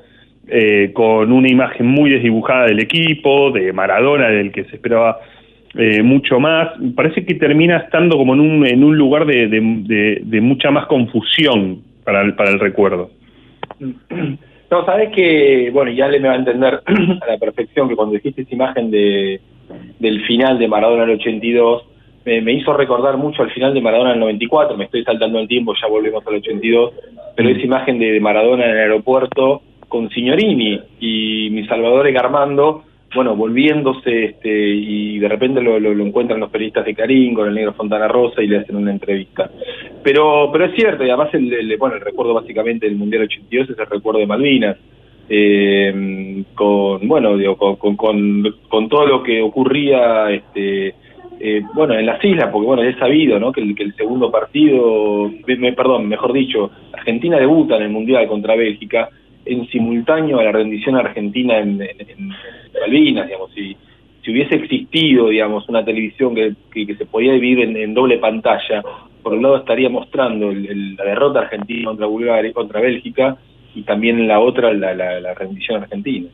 con 0.93 1.33
una 1.33 1.49
imagen 1.49 1.87
muy 1.87 2.11
desdibujada 2.11 2.67
del 2.67 2.79
equipo, 2.79 3.51
de 3.51 3.73
Maradona, 3.73 4.29
del 4.29 4.53
que 4.53 4.63
se 4.67 4.77
esperaba 4.77 5.19
mucho 6.05 6.39
más. 6.39 6.69
Parece 6.95 7.25
que 7.25 7.35
termina 7.35 7.79
estando 7.79 8.17
como 8.17 8.35
en 8.35 8.41
un, 8.41 8.65
en 8.65 8.85
un 8.85 8.97
lugar 8.97 9.27
de, 9.27 10.41
mucha 10.41 10.71
más 10.71 10.87
confusión 10.87 11.83
para 12.05 12.23
el, 12.23 12.37
para 12.37 12.51
el 12.51 12.61
recuerdo. 12.61 13.11
No, 14.71 14.85
sabes 14.87 15.11
que, 15.13 15.69
bueno, 15.73 15.91
ya 15.91 16.07
le 16.07 16.21
me 16.21 16.29
va 16.29 16.35
a 16.35 16.39
entender 16.39 16.75
a 16.87 17.27
la 17.27 17.39
perfección 17.39 17.89
que 17.89 17.97
cuando 17.97 18.15
dijiste 18.15 18.43
esa 18.43 18.55
imagen 18.55 18.93
de, 18.93 19.41
del 19.99 20.25
final 20.27 20.61
de 20.61 20.69
Maradona 20.69 21.03
el 21.03 21.19
82, 21.19 21.89
me, 22.25 22.53
hizo 22.53 22.73
recordar 22.73 23.17
mucho 23.17 23.43
al 23.43 23.51
final 23.51 23.75
de 23.75 23.81
Maradona 23.81 24.11
en 24.11 24.17
el 24.17 24.21
94, 24.21 24.77
me 24.77 24.85
estoy 24.85 25.05
saltando 25.05 25.39
el 25.39 25.49
tiempo, 25.49 25.75
ya 25.81 25.89
volvemos 25.89 26.27
al 26.27 26.37
82, 26.37 26.93
pero 27.37 27.49
esa 27.49 27.61
imagen 27.61 27.99
de, 27.99 28.21
Maradona 28.21 28.65
en 28.65 28.71
el 28.73 28.79
aeropuerto 28.79 29.63
con 29.89 30.09
Signorini 30.11 30.81
y 31.01 31.49
mi 31.51 31.67
Salvador 31.67 32.07
Armando, 32.17 32.85
bueno, 33.15 33.37
volviéndose 33.37 34.25
este, 34.25 34.51
y 34.51 35.19
de 35.19 35.29
repente 35.29 35.61
lo, 35.61 35.79
lo, 35.79 35.91
encuentran 36.05 36.41
los 36.41 36.51
periodistas 36.51 36.87
de 36.87 36.95
Carín 36.95 37.35
con 37.35 37.47
el 37.47 37.55
negro 37.55 37.75
Fontana 37.75 38.09
Rosa 38.09 38.43
y 38.43 38.47
le 38.47 38.59
hacen 38.59 38.77
una 38.77 38.91
entrevista. 38.91 39.51
Pero 40.03 40.49
pero 40.51 40.65
es 40.65 40.75
cierto, 40.75 41.05
y 41.05 41.11
además 41.11 41.29
el, 41.35 41.77
bueno, 41.79 41.97
el 41.97 42.01
recuerdo 42.01 42.33
básicamente 42.33 42.87
del 42.87 42.97
Mundial 42.97 43.25
82 43.25 43.71
es 43.71 43.79
el 43.79 43.87
recuerdo 43.87 44.21
de 44.21 44.27
Malvinas. 44.27 44.77
Eh, 45.29 46.45
con 46.55 47.07
bueno 47.07 47.37
digo, 47.37 47.57
con, 47.57 47.97
con, 47.97 48.45
con, 48.69 48.89
todo 48.89 49.07
lo 49.07 49.23
que 49.23 49.41
ocurría 49.41 50.31
este 50.31 50.95
eh, 51.45 51.63
bueno 51.75 51.95
en 51.95 52.07
las 52.07 52.25
islas 52.25 52.51
porque 52.53 52.67
bueno 52.67 52.83
es 52.83 52.97
sabido 52.99 53.39
¿no? 53.39 53.53
que, 53.53 53.61
el, 53.61 53.75
que 53.75 53.83
el 53.83 53.95
segundo 53.97 54.31
partido 54.31 55.31
perdón 55.77 56.09
mejor 56.09 56.33
dicho 56.33 56.71
Argentina 56.93 57.37
debuta 57.39 57.77
en 57.77 57.83
el 57.83 57.91
mundial 57.91 58.29
contra 58.29 58.55
Bélgica 58.55 59.09
en 59.45 59.67
simultáneo 59.69 60.39
a 60.39 60.45
la 60.45 60.53
rendición 60.53 60.97
argentina 60.97 61.59
en, 61.59 61.81
en, 61.83 62.33
Malvinas, 62.81 63.27
digamos, 63.27 63.53
si, 63.55 63.77
si 64.23 64.31
hubiese 64.31 64.57
existido, 64.57 65.29
digamos, 65.29 65.69
una 65.69 65.85
televisión 65.85 66.35
que, 66.35 66.55
se 66.95 67.07
podía 67.07 67.33
dividir 67.33 67.77
en, 67.77 67.95
doble 67.95 68.19
pantalla, 68.19 68.83
por 69.23 69.35
un 69.35 69.43
lado 69.43 69.59
estaría 69.59 69.89
mostrando 69.89 70.53
la 70.53 71.05
derrota 71.05 71.41
argentina 71.41 71.87
contra 71.87 72.07
Bulgaria, 72.07 72.53
contra 72.53 72.81
Bélgica, 72.81 73.37
y 73.75 73.83
también 73.83 74.27
la 74.27 74.41
otra 74.41 74.73
la, 74.73 74.95
la, 74.95 75.21
la 75.21 75.35
rendición 75.35 75.83
argentina. 75.83 76.29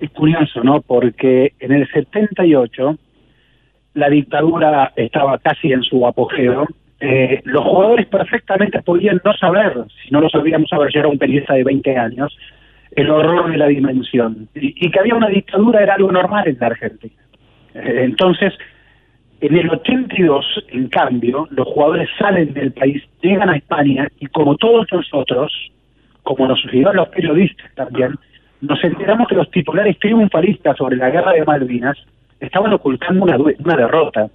Es 0.00 0.10
curioso, 0.10 0.62
¿no? 0.62 0.80
Porque 0.80 1.52
en 1.60 1.72
el 1.72 1.88
78 1.90 2.96
la 3.94 4.08
dictadura 4.08 4.92
estaba 4.96 5.38
casi 5.38 5.72
en 5.72 5.82
su 5.82 6.06
apogeo 6.06 6.66
eh, 7.06 7.42
los 7.44 7.62
jugadores 7.64 8.06
perfectamente 8.06 8.80
podían 8.80 9.20
no 9.22 9.34
saber, 9.34 9.74
si 10.02 10.10
no 10.10 10.22
lo 10.22 10.30
sabíamos 10.30 10.70
saber, 10.70 10.90
yo 10.90 11.00
era 11.00 11.08
un 11.08 11.18
periodista 11.18 11.52
de 11.52 11.64
20 11.64 11.98
años, 11.98 12.34
el 12.92 13.10
horror 13.10 13.50
de 13.50 13.58
la 13.58 13.66
dimensión. 13.66 14.48
Y, 14.54 14.90
que 14.90 15.00
había 15.00 15.14
una 15.14 15.28
dictadura 15.28 15.82
era 15.82 15.96
algo 15.96 16.10
normal 16.10 16.48
en 16.48 16.56
la 16.58 16.68
Argentina. 16.68 17.22
Eh, 17.74 18.04
entonces, 18.04 18.54
en 19.40 19.54
el 19.54 19.68
82, 19.68 20.64
en 20.68 20.88
cambio, 20.88 21.46
los 21.50 21.66
jugadores 21.68 22.08
salen 22.18 22.54
del 22.54 22.72
país, 22.72 23.02
llegan 23.20 23.50
a 23.50 23.56
España 23.56 24.08
y 24.18 24.26
como 24.28 24.56
todos 24.56 24.86
nosotros, 24.90 25.52
como 26.22 26.46
nos 26.46 26.64
a 26.64 26.92
los 26.94 27.08
periodistas 27.08 27.70
también, 27.74 28.14
nos 28.62 28.82
enteramos 28.82 29.28
que 29.28 29.34
los 29.34 29.50
titulares 29.50 29.98
triunfalistas 29.98 30.78
sobre 30.78 30.96
la 30.96 31.10
guerra 31.10 31.32
de 31.32 31.44
Malvinas 31.44 31.98
estaban 32.44 32.72
ocultando 32.72 33.24
una, 33.24 33.36
una 33.36 33.76
derrota. 33.76 34.28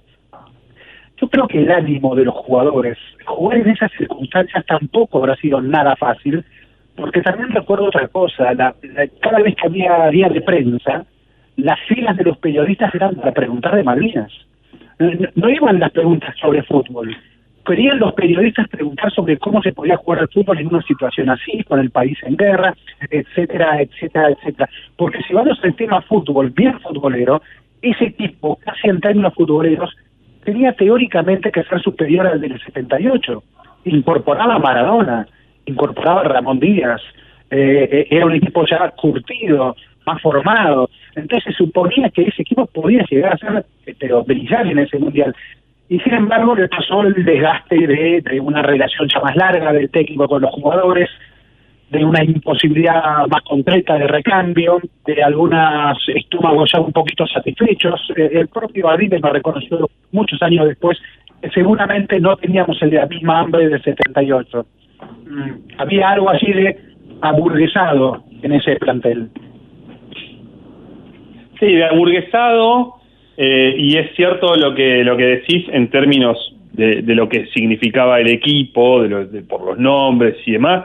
Yo 1.20 1.28
creo 1.28 1.46
que 1.48 1.58
el 1.58 1.70
ánimo 1.70 2.14
de 2.14 2.24
los 2.24 2.34
jugadores, 2.34 2.96
jugar 3.26 3.58
en 3.58 3.68
esas 3.70 3.92
circunstancias 3.92 4.64
tampoco 4.66 5.18
habrá 5.18 5.36
sido 5.36 5.60
nada 5.60 5.94
fácil, 5.96 6.44
porque 6.96 7.20
también 7.20 7.50
recuerdo 7.50 7.86
otra 7.86 8.08
cosa, 8.08 8.54
la, 8.54 8.74
cada 9.20 9.40
vez 9.40 9.54
que 9.54 9.66
había 9.66 10.08
día 10.08 10.28
de 10.28 10.40
prensa, 10.40 11.04
las 11.56 11.78
filas 11.88 12.16
de 12.16 12.24
los 12.24 12.38
periodistas 12.38 12.94
eran 12.94 13.16
para 13.16 13.32
preguntar 13.32 13.76
de 13.76 13.82
Malvinas. 13.82 14.32
No, 15.34 15.48
iban 15.48 15.80
las 15.80 15.92
preguntas 15.92 16.34
sobre 16.38 16.62
fútbol, 16.62 17.16
querían 17.66 17.98
los 17.98 18.12
periodistas 18.14 18.68
preguntar 18.68 19.10
sobre 19.12 19.38
cómo 19.38 19.62
se 19.62 19.72
podía 19.72 19.96
jugar 19.96 20.20
al 20.20 20.28
fútbol 20.28 20.58
en 20.58 20.66
una 20.66 20.82
situación 20.82 21.30
así, 21.30 21.62
con 21.64 21.80
el 21.80 21.90
país 21.90 22.18
en 22.22 22.36
guerra, 22.36 22.74
etcétera, 23.10 23.80
etcétera, 23.80 24.30
etcétera. 24.30 24.68
Porque 24.96 25.22
si 25.22 25.32
vamos 25.32 25.58
al 25.62 25.74
tema 25.74 26.02
fútbol, 26.02 26.50
bien 26.50 26.78
futbolero, 26.80 27.40
ese 27.82 28.04
equipo, 28.04 28.56
casi 28.56 28.88
en 28.88 29.00
términos 29.00 29.34
futboleros, 29.34 29.94
tenía 30.44 30.72
teóricamente 30.72 31.50
que 31.50 31.62
ser 31.64 31.80
superior 31.80 32.26
al 32.26 32.40
del 32.40 32.60
78. 32.60 33.42
Incorporaba 33.84 34.54
a 34.54 34.58
Maradona, 34.58 35.26
incorporaba 35.66 36.20
a 36.20 36.24
Ramón 36.24 36.58
Díaz, 36.60 37.00
eh, 37.50 37.88
eh, 37.90 38.06
era 38.10 38.26
un 38.26 38.34
equipo 38.34 38.64
ya 38.66 38.90
curtido, 38.90 39.76
más 40.06 40.20
formado. 40.22 40.88
Entonces 41.14 41.52
se 41.52 41.64
suponía 41.64 42.08
que 42.10 42.22
ese 42.22 42.42
equipo 42.42 42.66
podía 42.66 43.04
llegar 43.10 43.34
a 43.34 43.38
ser 43.38 43.66
pero 43.98 44.22
brillar 44.24 44.66
en 44.66 44.78
ese 44.78 44.98
mundial. 44.98 45.34
Y 45.88 45.98
sin 46.00 46.14
embargo 46.14 46.54
le 46.54 46.68
pasó 46.68 47.02
el 47.02 47.24
desgaste 47.24 47.86
de, 47.86 48.20
de 48.20 48.40
una 48.40 48.62
relación 48.62 49.08
ya 49.08 49.20
más 49.20 49.34
larga 49.34 49.72
del 49.72 49.90
técnico 49.90 50.28
con 50.28 50.42
los 50.42 50.50
jugadores, 50.52 51.10
de 51.90 52.04
una 52.04 52.22
imposibilidad 52.22 53.26
más 53.26 53.42
concreta 53.42 53.94
de 53.94 54.06
recambio, 54.06 54.80
de 55.04 55.22
algunos 55.22 55.98
estómagos 56.14 56.70
ya 56.72 56.80
un 56.80 56.92
poquito 56.92 57.26
satisfechos. 57.26 58.00
Eh, 58.16 58.30
el 58.32 58.48
propio 58.48 58.88
Arribes 58.88 59.22
me 59.22 59.30
reconoció 59.30 59.90
muchos 60.12 60.40
años 60.42 60.68
después 60.68 60.98
seguramente 61.54 62.20
no 62.20 62.36
teníamos 62.36 62.80
la 62.82 63.06
misma 63.06 63.40
hambre 63.40 63.68
del 63.68 63.82
78. 63.82 64.66
Mm, 65.26 65.50
había 65.78 66.10
algo 66.10 66.30
así 66.30 66.52
de 66.52 66.76
aburguesado 67.22 68.24
en 68.42 68.52
ese 68.52 68.76
plantel. 68.76 69.28
Sí, 71.58 71.66
de 71.66 71.84
aburguesado, 71.84 72.96
eh, 73.36 73.74
y 73.76 73.96
es 73.96 74.14
cierto 74.16 74.54
lo 74.56 74.74
que, 74.74 75.04
lo 75.04 75.16
que 75.16 75.24
decís 75.24 75.66
en 75.72 75.90
términos 75.90 76.54
de, 76.72 77.02
lo 77.14 77.28
que 77.28 77.46
significaba 77.46 78.20
el 78.20 78.28
equipo, 78.28 79.02
de, 79.02 79.42
por 79.42 79.64
los 79.66 79.78
nombres 79.78 80.36
y 80.46 80.52
demás 80.52 80.84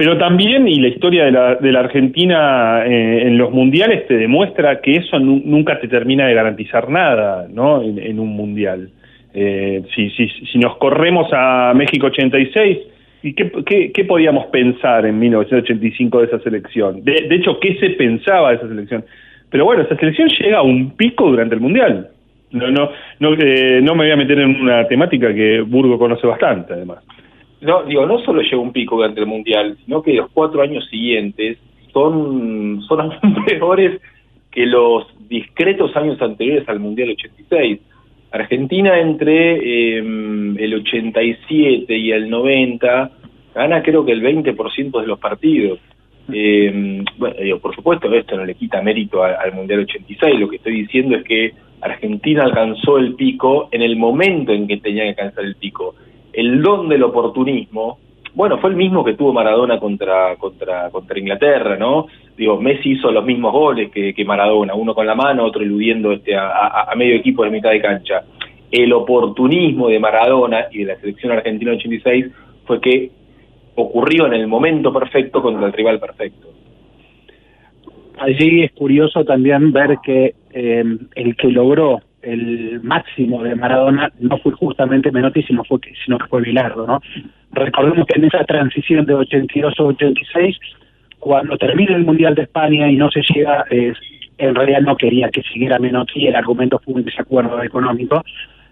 pero 0.00 0.16
también, 0.16 0.66
y 0.66 0.76
la 0.76 0.88
historia 0.88 1.26
de 1.26 1.30
la, 1.30 1.56
de 1.56 1.72
la 1.72 1.80
Argentina 1.80 2.86
eh, 2.86 3.24
en 3.26 3.36
los 3.36 3.50
mundiales 3.50 4.06
te 4.06 4.16
demuestra 4.16 4.80
que 4.80 4.92
eso 4.92 5.18
nunca 5.20 5.78
te 5.78 5.88
termina 5.88 6.26
de 6.26 6.32
garantizar 6.32 6.88
nada, 6.88 7.46
¿no? 7.52 7.82
En, 7.82 8.18
un 8.18 8.28
mundial. 8.28 8.88
Eh, 9.34 9.82
si, 9.94 10.08
si, 10.12 10.26
si 10.26 10.58
nos 10.58 10.78
corremos 10.78 11.28
a 11.34 11.74
México 11.74 12.06
86, 12.06 12.78
¿y 13.24 13.34
qué, 13.34 13.52
qué, 13.66 13.92
qué, 13.92 14.04
podíamos 14.06 14.46
pensar 14.46 15.04
en 15.04 15.18
1985 15.18 16.20
de 16.20 16.26
esa 16.28 16.38
selección? 16.38 17.04
De, 17.04 17.26
de 17.28 17.34
hecho, 17.34 17.60
¿qué 17.60 17.74
se 17.74 17.90
pensaba 17.90 18.52
de 18.52 18.56
esa 18.56 18.68
selección? 18.68 19.04
Pero 19.50 19.66
bueno, 19.66 19.82
esa 19.82 19.96
selección 19.96 20.30
llega 20.30 20.60
a 20.60 20.62
un 20.62 20.96
pico 20.96 21.28
durante 21.28 21.56
el 21.56 21.60
mundial. 21.60 22.08
No, 22.52 22.70
no, 22.70 22.90
no, 23.18 23.34
eh, 23.34 23.80
no 23.82 23.94
me 23.94 24.04
voy 24.04 24.12
a 24.12 24.16
meter 24.16 24.38
en 24.38 24.62
una 24.62 24.88
temática 24.88 25.34
que 25.34 25.60
Burgo 25.60 25.98
conoce 25.98 26.26
bastante, 26.26 26.72
además 26.72 27.04
no, 27.60 27.82
digo, 27.84 28.06
no 28.06 28.18
solo 28.20 28.40
llegó 28.42 28.62
un 28.62 28.72
pico 28.72 28.96
durante 28.96 29.20
el 29.20 29.26
Mundial, 29.26 29.76
sino 29.84 30.02
que 30.02 30.14
los 30.14 30.30
cuatro 30.32 30.62
años 30.62 30.86
siguientes 30.88 31.58
son, 31.92 32.82
son 32.88 33.12
peores 33.46 34.00
que 34.50 34.66
los 34.66 35.06
discretos 35.28 35.94
años 35.96 36.20
anteriores 36.20 36.68
al 36.68 36.80
Mundial 36.80 37.10
86. 37.10 37.80
Argentina 38.32 38.98
entre 38.98 39.98
em, 39.98 40.56
el 40.58 40.74
87 40.74 41.96
y 41.96 42.12
el 42.12 42.30
90 42.30 43.10
gana 43.54 43.82
creo 43.82 44.04
que 44.04 44.12
el 44.12 44.22
20% 44.22 45.00
de 45.00 45.06
los 45.06 45.18
partidos. 45.18 45.78
Eh, 46.32 47.02
bueno, 47.18 47.36
digo, 47.42 47.58
por 47.58 47.74
supuesto, 47.74 48.12
esto 48.14 48.36
no 48.36 48.44
le 48.44 48.54
quita 48.54 48.80
mérito 48.82 49.22
al, 49.22 49.34
al 49.36 49.52
Mundial 49.52 49.80
86. 49.80 50.38
Lo 50.38 50.48
que 50.48 50.56
estoy 50.56 50.82
diciendo 50.82 51.16
es 51.16 51.24
que 51.24 51.52
Argentina 51.80 52.44
alcanzó 52.44 52.98
el 52.98 53.14
pico 53.14 53.68
en 53.72 53.82
el 53.82 53.96
momento 53.96 54.52
en 54.52 54.68
que 54.68 54.76
tenía 54.76 55.04
que 55.04 55.10
alcanzar 55.10 55.44
el 55.44 55.56
pico. 55.56 55.94
El 56.32 56.62
don 56.62 56.88
del 56.88 57.02
oportunismo, 57.02 57.98
bueno, 58.34 58.58
fue 58.58 58.70
el 58.70 58.76
mismo 58.76 59.04
que 59.04 59.14
tuvo 59.14 59.32
Maradona 59.32 59.80
contra, 59.80 60.36
contra, 60.36 60.88
contra 60.90 61.18
Inglaterra, 61.18 61.76
¿no? 61.76 62.06
Digo, 62.36 62.60
Messi 62.60 62.92
hizo 62.92 63.10
los 63.10 63.24
mismos 63.24 63.52
goles 63.52 63.90
que, 63.90 64.14
que 64.14 64.24
Maradona, 64.24 64.74
uno 64.74 64.94
con 64.94 65.06
la 65.06 65.14
mano, 65.16 65.44
otro 65.44 65.62
eludiendo 65.62 66.12
este, 66.12 66.36
a, 66.36 66.84
a- 66.88 66.94
medio 66.94 67.16
equipo 67.16 67.42
de 67.44 67.50
mitad 67.50 67.70
de 67.70 67.80
cancha. 67.80 68.22
El 68.70 68.92
oportunismo 68.92 69.88
de 69.88 69.98
Maradona 69.98 70.66
y 70.70 70.78
de 70.78 70.84
la 70.94 71.00
selección 71.00 71.32
argentina 71.32 71.72
86 71.72 72.26
fue 72.66 72.80
que 72.80 73.10
ocurrió 73.74 74.26
en 74.26 74.34
el 74.34 74.46
momento 74.46 74.92
perfecto 74.92 75.42
contra 75.42 75.66
el 75.66 75.72
rival 75.72 75.98
perfecto. 75.98 76.48
Allí 78.18 78.62
es 78.62 78.72
curioso 78.72 79.24
también 79.24 79.72
ver 79.72 79.98
que 80.04 80.34
eh, 80.52 80.84
el 81.14 81.36
que 81.36 81.48
logró 81.48 82.00
el 82.22 82.80
máximo 82.82 83.42
de 83.42 83.54
Maradona 83.54 84.12
no 84.18 84.38
fue 84.38 84.52
justamente 84.52 85.10
Menotti, 85.10 85.42
sino, 85.42 85.64
fue, 85.64 85.78
sino 86.04 86.18
que 86.18 86.26
fue 86.26 86.42
Bilardo, 86.42 86.86
¿no? 86.86 87.00
Recordemos 87.52 88.06
que 88.06 88.18
en 88.18 88.26
esa 88.26 88.44
transición 88.44 89.06
de 89.06 89.14
82 89.14 89.74
a 89.78 89.82
86, 89.82 90.58
cuando 91.18 91.56
termina 91.56 91.96
el 91.96 92.04
Mundial 92.04 92.34
de 92.34 92.42
España 92.42 92.90
y 92.90 92.96
no 92.96 93.10
se 93.10 93.22
llega, 93.22 93.64
eh, 93.70 93.92
en 94.38 94.54
realidad 94.54 94.80
no 94.80 94.96
quería 94.96 95.30
que 95.30 95.42
siguiera 95.42 95.78
Menotti, 95.78 96.26
el 96.26 96.36
argumento 96.36 96.80
fue 96.84 96.94
un 96.94 97.04
desacuerdo 97.04 97.62
económico. 97.62 98.22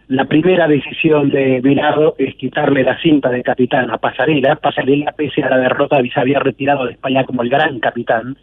La 0.09 0.24
primera 0.24 0.66
decisión 0.66 1.28
de 1.28 1.61
Bilardo 1.61 2.14
es 2.16 2.34
quitarle 2.36 2.82
la 2.82 2.99
cinta 2.99 3.28
de 3.28 3.42
capitán 3.42 3.90
a 3.90 3.99
Pasarela. 3.99 4.57
Pasarela, 4.57 5.12
pese 5.12 5.42
a 5.42 5.51
la 5.51 5.59
derrota, 5.59 5.99
se 6.03 6.18
había 6.18 6.38
retirado 6.38 6.86
de 6.86 6.92
España 6.92 7.24
como 7.24 7.42
el 7.42 7.51
gran 7.51 7.78
capitán, 7.78 8.38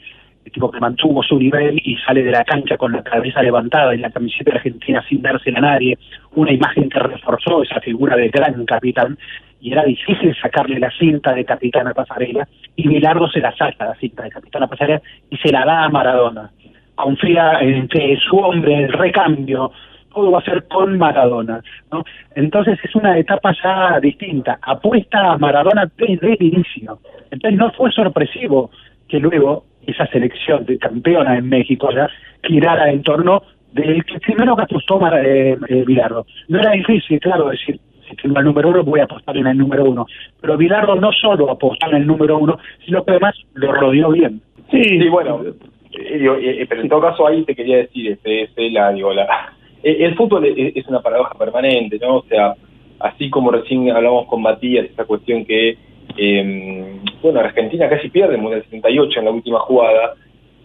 el 0.46 0.52
tipo 0.52 0.70
que 0.70 0.80
mantuvo 0.80 1.24
su 1.24 1.38
nivel 1.38 1.82
y 1.84 1.98
sale 1.98 2.24
de 2.24 2.32
la 2.32 2.44
cancha 2.44 2.78
con 2.78 2.92
la 2.92 3.04
cabeza 3.04 3.42
levantada 3.42 3.96
y 3.96 3.98
la 3.98 4.12
camiseta 4.12 4.52
argentina 4.52 5.04
sin 5.10 5.22
dársela 5.22 5.58
a 5.58 5.62
nadie, 5.62 5.98
una 6.36 6.54
imagen 6.54 6.88
que 6.90 7.00
reforzó 7.00 7.64
esa 7.64 7.82
figura 7.82 8.16
del 8.16 8.30
gran 8.30 8.64
capitán, 8.66 9.18
y 9.60 9.72
era 9.72 9.84
difícil 9.84 10.36
sacarle 10.40 10.80
la 10.80 10.92
cinta 10.92 11.34
de 11.34 11.44
capitán 11.44 11.88
a 11.88 11.94
Pasarela, 11.94 12.48
y 12.76 12.88
Bilardo 12.88 13.28
se 13.30 13.40
la 13.40 13.56
saca 13.56 13.86
la 13.86 13.96
cinta 13.96 14.24
de 14.24 14.30
capitán 14.30 14.64
a 14.64 14.68
Pasarela 14.68 15.02
y 15.32 15.38
se 15.38 15.52
la 15.52 15.66
da 15.66 15.86
a 15.86 15.90
Maradona. 15.90 16.52
Confía 16.94 17.60
en 17.62 17.88
que 17.88 18.16
su 18.18 18.38
hombre, 18.38 18.86
el 18.86 18.94
recambio, 18.94 19.72
todo 20.14 20.32
va 20.32 20.40
a 20.40 20.44
ser 20.44 20.66
con 20.68 20.98
Maradona. 20.98 21.62
Entonces 22.36 22.80
es 22.84 22.96
una 22.96 23.18
etapa 23.18 23.54
ya 23.62 24.00
distinta. 24.00 24.60
Apuesta 24.62 25.32
a 25.32 25.38
Maradona 25.38 25.92
desde 25.98 26.34
el 26.34 26.42
inicio. 26.42 27.00
Entonces 27.32 27.60
no 27.60 27.72
fue 27.72 27.92
sorpresivo 27.92 28.70
que 29.10 29.20
luego 29.20 29.66
esa 29.88 30.06
selección 30.08 30.66
de 30.66 30.78
campeona 30.78 31.38
en 31.38 31.50
México 31.50 31.90
ya 31.92 32.10
girara 32.44 32.90
en 32.92 33.02
torno 33.04 33.42
del 33.72 34.04
que 34.06 34.20
primero 34.20 34.56
que 34.56 34.64
apostó 34.64 35.00
Mar- 35.00 35.22
eh, 35.26 35.58
eh, 35.68 35.84
Bilardo. 35.86 36.26
No 36.48 36.60
era 36.60 36.72
difícil, 36.72 37.20
claro, 37.20 37.50
decir, 37.50 37.80
si 38.10 38.16
tengo 38.16 38.40
el 38.40 38.46
número 38.46 38.70
uno 38.70 38.84
voy 38.84 39.00
a 39.02 39.04
apostar 39.04 39.36
en 39.38 39.48
el 39.48 39.58
número 39.58 39.84
uno. 39.84 40.06
Pero 40.40 40.58
Bilardo 40.58 40.96
no 40.96 41.12
solo 41.12 41.52
apostó 41.52 41.90
en 41.90 41.98
el 41.98 42.08
número 42.08 42.38
uno, 42.38 42.58
sino 42.86 43.04
que 43.04 43.12
además 43.12 43.36
lo 43.54 43.72
rodeó 43.74 44.12
bien. 44.12 44.42
Sí, 44.72 45.10
bueno, 45.10 45.42
eh, 45.92 46.18
digo, 46.20 46.36
eh, 46.36 46.66
pero 46.70 46.82
en 46.82 46.90
todo 46.90 47.02
caso 47.02 47.28
ahí 47.28 47.44
te 47.44 47.56
quería 47.56 47.78
decir, 47.78 48.12
este, 48.12 48.44
este, 48.44 48.70
la, 48.72 48.92
digo, 48.92 49.14
la, 49.14 49.54
eh, 49.84 49.98
el 50.00 50.16
fútbol 50.16 50.46
es, 50.46 50.76
es 50.76 50.88
una 50.88 51.02
paradoja 51.02 51.34
permanente, 51.38 52.00
¿no? 52.00 52.18
O 52.18 52.26
sea, 52.30 52.54
así 53.00 53.30
como 53.30 53.52
recién 53.52 53.90
hablamos 53.92 54.28
con 54.28 54.42
Matías, 54.42 54.86
esta 54.86 55.06
cuestión 55.06 55.44
que, 55.46 55.78
eh, 56.18 56.96
bueno, 57.22 57.40
Argentina 57.40 57.90
casi 57.90 58.10
pierde 58.10 58.36
el 58.36 58.42
Mundial 58.42 58.64
78 58.64 59.20
en 59.20 59.26
la 59.26 59.32
última 59.32 59.60
jugada, 59.60 60.14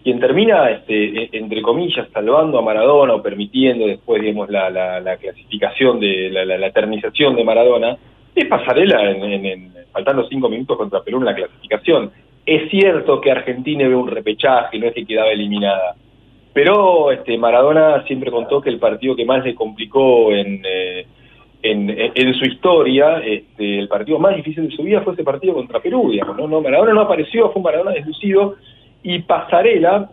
quien 0.03 0.19
termina, 0.19 0.69
este, 0.71 1.23
e- 1.23 1.29
entre 1.33 1.61
comillas, 1.61 2.07
salvando 2.11 2.57
a 2.57 2.61
Maradona 2.61 3.15
o 3.15 3.21
permitiendo 3.21 3.85
después, 3.87 4.21
digamos, 4.21 4.49
la, 4.49 4.69
la, 4.69 4.99
la 4.99 5.17
clasificación 5.17 5.99
de 5.99 6.29
la, 6.31 6.45
la, 6.45 6.67
eternización 6.67 7.35
de 7.35 7.43
Maradona, 7.43 7.97
es 8.33 8.45
pasarela 8.45 9.11
en, 9.11 9.23
en- 9.23 9.45
en- 9.45 9.71
faltando 9.91 10.27
cinco 10.27 10.49
minutos 10.49 10.77
contra 10.77 11.01
Perú 11.03 11.19
en 11.19 11.25
la 11.25 11.35
clasificación. 11.35 12.11
Es 12.45 12.69
cierto 12.71 13.21
que 13.21 13.31
Argentina 13.31 13.87
ve 13.87 13.95
un 13.95 14.07
repechaje, 14.07 14.79
no 14.79 14.87
es 14.87 14.93
que 14.93 15.05
quedaba 15.05 15.29
eliminada. 15.31 15.95
Pero 16.53 17.11
este 17.11 17.37
Maradona 17.37 18.03
siempre 18.07 18.31
contó 18.31 18.59
que 18.61 18.69
el 18.69 18.79
partido 18.79 19.15
que 19.15 19.25
más 19.25 19.43
le 19.45 19.53
complicó 19.55 20.31
en, 20.33 20.61
eh, 20.65 21.05
en, 21.63 22.33
su 22.33 22.45
historia, 22.45 23.19
este, 23.19 23.79
el 23.79 23.87
partido 23.87 24.17
más 24.19 24.35
difícil 24.35 24.67
de 24.69 24.75
su 24.75 24.83
vida 24.83 25.01
fue 25.01 25.13
ese 25.13 25.23
partido 25.23 25.53
contra 25.53 25.79
Perú, 25.79 26.09
digamos, 26.11 26.37
¿no? 26.37 26.47
No, 26.47 26.61
Maradona 26.61 26.93
no 26.93 27.01
apareció, 27.01 27.49
fue 27.51 27.59
un 27.59 27.63
Maradona 27.63 27.91
deslucido, 27.91 28.55
y 29.03 29.19
Pasarela 29.19 30.09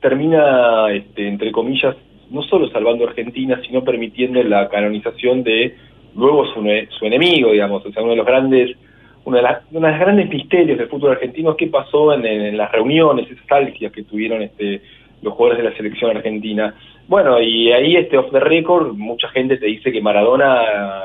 termina, 0.00 0.90
este, 0.92 1.26
entre 1.28 1.52
comillas, 1.52 1.96
no 2.30 2.42
solo 2.42 2.68
salvando 2.70 3.04
a 3.04 3.08
Argentina, 3.08 3.60
sino 3.66 3.82
permitiendo 3.84 4.42
la 4.42 4.68
canonización 4.68 5.42
de 5.42 5.74
luego 6.14 6.46
su, 6.46 6.62
su 6.98 7.04
enemigo, 7.06 7.52
digamos, 7.52 7.84
o 7.84 7.92
sea, 7.92 8.02
uno 8.02 8.12
de 8.12 8.16
los 8.18 8.26
grandes, 8.26 8.76
una 9.24 9.38
de 9.38 9.42
las, 9.42 9.62
uno 9.72 9.86
de 9.86 9.92
los 9.92 10.00
grandes 10.00 10.28
misterios 10.28 10.78
del 10.78 10.88
fútbol 10.88 11.12
argentino 11.12 11.50
es 11.50 11.56
qué 11.56 11.66
pasó 11.66 12.12
en, 12.14 12.24
en- 12.26 12.42
en 12.46 12.56
las 12.56 12.72
reuniones, 12.72 13.30
esas 13.30 13.50
algias 13.50 13.92
que 13.92 14.02
tuvieron 14.04 14.42
este, 14.42 14.80
los 15.22 15.34
jugadores 15.34 15.62
de 15.62 15.70
la 15.70 15.76
selección 15.76 16.16
argentina. 16.16 16.74
Bueno, 17.08 17.40
y 17.40 17.70
ahí 17.72 17.96
este 17.96 18.18
off 18.18 18.32
the 18.32 18.40
record, 18.40 18.94
mucha 18.94 19.28
gente 19.28 19.56
te 19.58 19.66
dice 19.66 19.92
que 19.92 20.00
Maradona, 20.00 20.62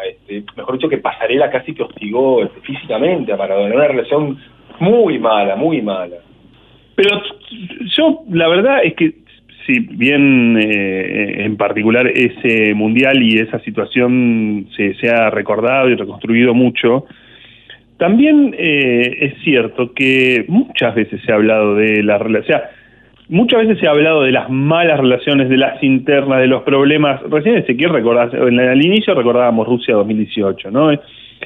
este, 0.09 0.43
mejor 0.57 0.75
dicho, 0.75 0.89
que 0.89 0.97
Pasarela 0.97 1.51
casi 1.51 1.73
que 1.73 1.83
hostigó 1.83 2.43
este, 2.43 2.59
físicamente 2.61 3.31
a 3.31 3.37
Maradona, 3.37 3.75
una 3.75 3.87
relación 3.87 4.37
muy 4.79 5.19
mala, 5.19 5.55
muy 5.55 5.81
mala. 5.81 6.17
Pero 6.95 7.21
yo, 7.95 8.23
la 8.29 8.47
verdad 8.47 8.83
es 8.83 8.95
que, 8.95 9.13
si 9.67 9.79
bien 9.79 10.57
eh, 10.59 11.45
en 11.45 11.55
particular 11.55 12.07
ese 12.07 12.73
mundial 12.73 13.21
y 13.21 13.37
esa 13.37 13.59
situación 13.59 14.67
se, 14.75 14.95
se 14.95 15.09
ha 15.09 15.29
recordado 15.29 15.87
y 15.89 15.95
reconstruido 15.95 16.55
mucho, 16.55 17.05
también 18.01 18.55
eh, 18.57 19.17
es 19.21 19.43
cierto 19.43 19.93
que 19.93 20.45
muchas 20.47 20.95
veces 20.95 21.21
se 21.23 21.31
ha 21.31 21.35
hablado 21.35 21.75
de 21.75 22.01
la 22.01 22.17
relación, 22.17 22.43
o 22.43 22.47
sea, 22.47 22.71
muchas 23.31 23.61
veces 23.61 23.79
se 23.79 23.87
ha 23.87 23.91
hablado 23.91 24.21
de 24.21 24.31
las 24.31 24.49
malas 24.49 24.99
relaciones, 24.99 25.49
de 25.49 25.57
las 25.57 25.81
internas, 25.81 26.39
de 26.39 26.47
los 26.47 26.61
problemas. 26.63 27.21
Recién 27.29 27.55
Ezequiel 27.57 27.89
recordás, 27.91 28.31
en 28.33 28.59
el- 28.59 28.85
inicio 28.85 29.15
recordábamos 29.15 29.65
Rusia 29.67 29.95
2018, 29.95 30.69
¿no? 30.69 30.91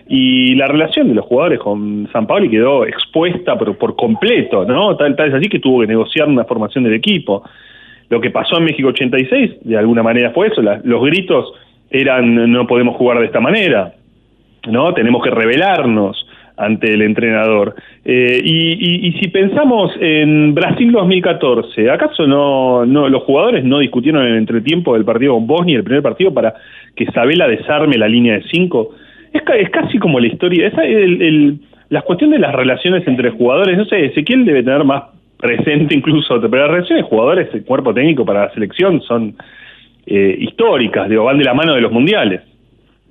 Y 0.09 0.55
la 0.55 0.65
relación 0.65 1.07
de 1.07 1.13
los 1.15 1.25
jugadores 1.25 1.59
con 1.59 2.09
San 2.11 2.27
Paoli 2.27 2.49
quedó 2.49 2.85
expuesta 2.85 3.57
por, 3.57 3.77
por 3.77 3.95
completo, 3.95 4.65
¿no? 4.65 4.97
Tal, 4.97 5.15
tal 5.15 5.29
es 5.29 5.35
así 5.35 5.47
que 5.47 5.59
tuvo 5.59 5.81
que 5.81 5.87
negociar 5.87 6.27
una 6.27 6.43
formación 6.43 6.83
del 6.83 6.95
equipo. 6.95 7.43
Lo 8.09 8.19
que 8.19 8.29
pasó 8.31 8.57
en 8.57 8.65
México 8.65 8.89
86, 8.89 9.51
de 9.61 9.77
alguna 9.77 10.03
manera 10.03 10.31
fue 10.31 10.47
eso, 10.47 10.61
los 10.61 11.03
gritos 11.05 11.53
eran 11.89 12.51
no 12.51 12.67
podemos 12.67 12.95
jugar 12.97 13.19
de 13.19 13.25
esta 13.27 13.39
manera, 13.39 13.93
¿no? 14.67 14.93
Tenemos 14.93 15.23
que 15.23 15.29
rebelarnos 15.29 16.24
ante 16.57 16.93
el 16.93 17.01
entrenador. 17.01 17.75
Eh, 18.03 18.39
y, 18.43 18.73
y- 18.73 19.07
y 19.07 19.11
si 19.19 19.27
pensamos 19.29 19.91
en 19.99 20.53
Brasil 20.53 20.91
2014, 20.91 21.89
¿acaso 21.89 22.25
no, 22.27 22.85
no 22.85 23.09
los 23.09 23.23
jugadores 23.23 23.63
no 23.63 23.79
discutieron 23.79 24.21
en 24.25 24.33
el 24.33 24.37
entretiempo 24.37 24.93
del 24.93 25.03
partido 25.05 25.33
con 25.33 25.47
Bosnia, 25.47 25.77
el 25.77 25.83
primer 25.83 26.01
partido, 26.03 26.33
para 26.33 26.53
que 26.95 27.05
Sabela 27.07 27.47
desarme 27.47 27.97
la 27.97 28.07
línea 28.07 28.35
de 28.35 28.43
cinco? 28.51 28.91
Es, 29.33 29.41
ca- 29.41 29.55
es 29.57 29.69
casi 29.69 29.97
como 29.97 30.19
la 30.19 30.27
historia, 30.27 30.67
esa, 30.67 30.85
el, 30.85 31.21
el- 31.21 31.59
la 31.89 32.01
cuestión 32.01 32.31
de 32.31 32.39
las 32.39 32.53
relaciones 32.55 33.07
entre 33.07 33.29
jugadores, 33.31 33.77
no 33.77 33.85
sé, 33.85 34.05
Ezequiel 34.05 34.43
debe 34.45 34.63
tener 34.63 34.83
más 34.85 35.03
presente 35.37 35.95
incluso, 35.95 36.39
pero 36.41 36.63
las 36.63 36.71
relaciones 36.71 37.03
de 37.03 37.09
jugadores, 37.09 37.49
el 37.53 37.63
cuerpo 37.65 37.93
técnico 37.93 38.25
para 38.25 38.45
la 38.45 38.53
selección 38.53 39.01
son 39.01 39.35
eh, 40.07 40.35
históricas, 40.39 41.09
digo, 41.09 41.25
van 41.25 41.37
de 41.37 41.43
la 41.43 41.53
mano 41.53 41.75
de 41.75 41.81
los 41.81 41.91
mundiales. 41.91 42.41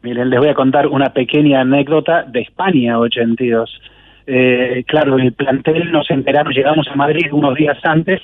Miren, 0.05 0.28
les 0.28 0.38
voy 0.38 0.50
a 0.50 0.55
contar 0.55 0.86
una 0.86 1.14
pequeña 1.14 1.62
anécdota 1.62 2.24
de 2.24 2.42
España 2.42 2.98
82. 2.98 3.80
Eh, 4.26 4.84
claro, 4.86 5.16
el 5.16 5.32
plantel 5.32 5.90
nos 5.92 6.11
enteramos, 6.11 6.55
llegamos 6.55 6.86
a 6.88 6.94
Madrid 6.94 7.32
unos 7.32 7.55
días 7.55 7.78
antes 7.84 8.20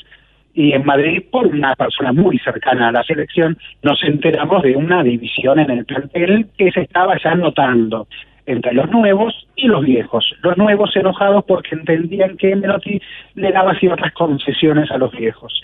y 0.53 0.72
en 0.72 0.85
Madrid, 0.85 1.22
por 1.31 1.47
una 1.47 1.74
persona 1.76 2.12
muy 2.12 2.39
cercana 2.41 2.89
a 2.89 2.93
la 2.93 3.03
selección, 3.05 3.57
nos 3.83 4.05
enteramos 4.05 4.62
de 4.62 4.76
una 4.76 5.03
división 5.03 5.59
en 5.59 5.70
el 5.70 5.87
plantel 5.87 6.49
que 6.59 6.70
se 6.70 6.83
estaba 6.83 7.16
ya 7.16 7.35
notando 7.35 8.07
entre 8.45 8.74
los 8.74 8.91
nuevos 8.91 9.47
y 9.57 9.66
los 9.66 9.83
viejos. 9.83 10.35
Los 10.43 10.59
nuevos 10.59 10.95
enojados 10.97 11.45
porque 11.45 11.76
entendían 11.76 12.37
que 12.37 12.57
Menotti 12.57 13.01
le 13.37 13.53
daba 13.53 13.74
ciertas 13.78 14.12
concesiones 14.12 14.91
a 14.91 14.99
los 14.99 15.12
viejos. 15.12 15.62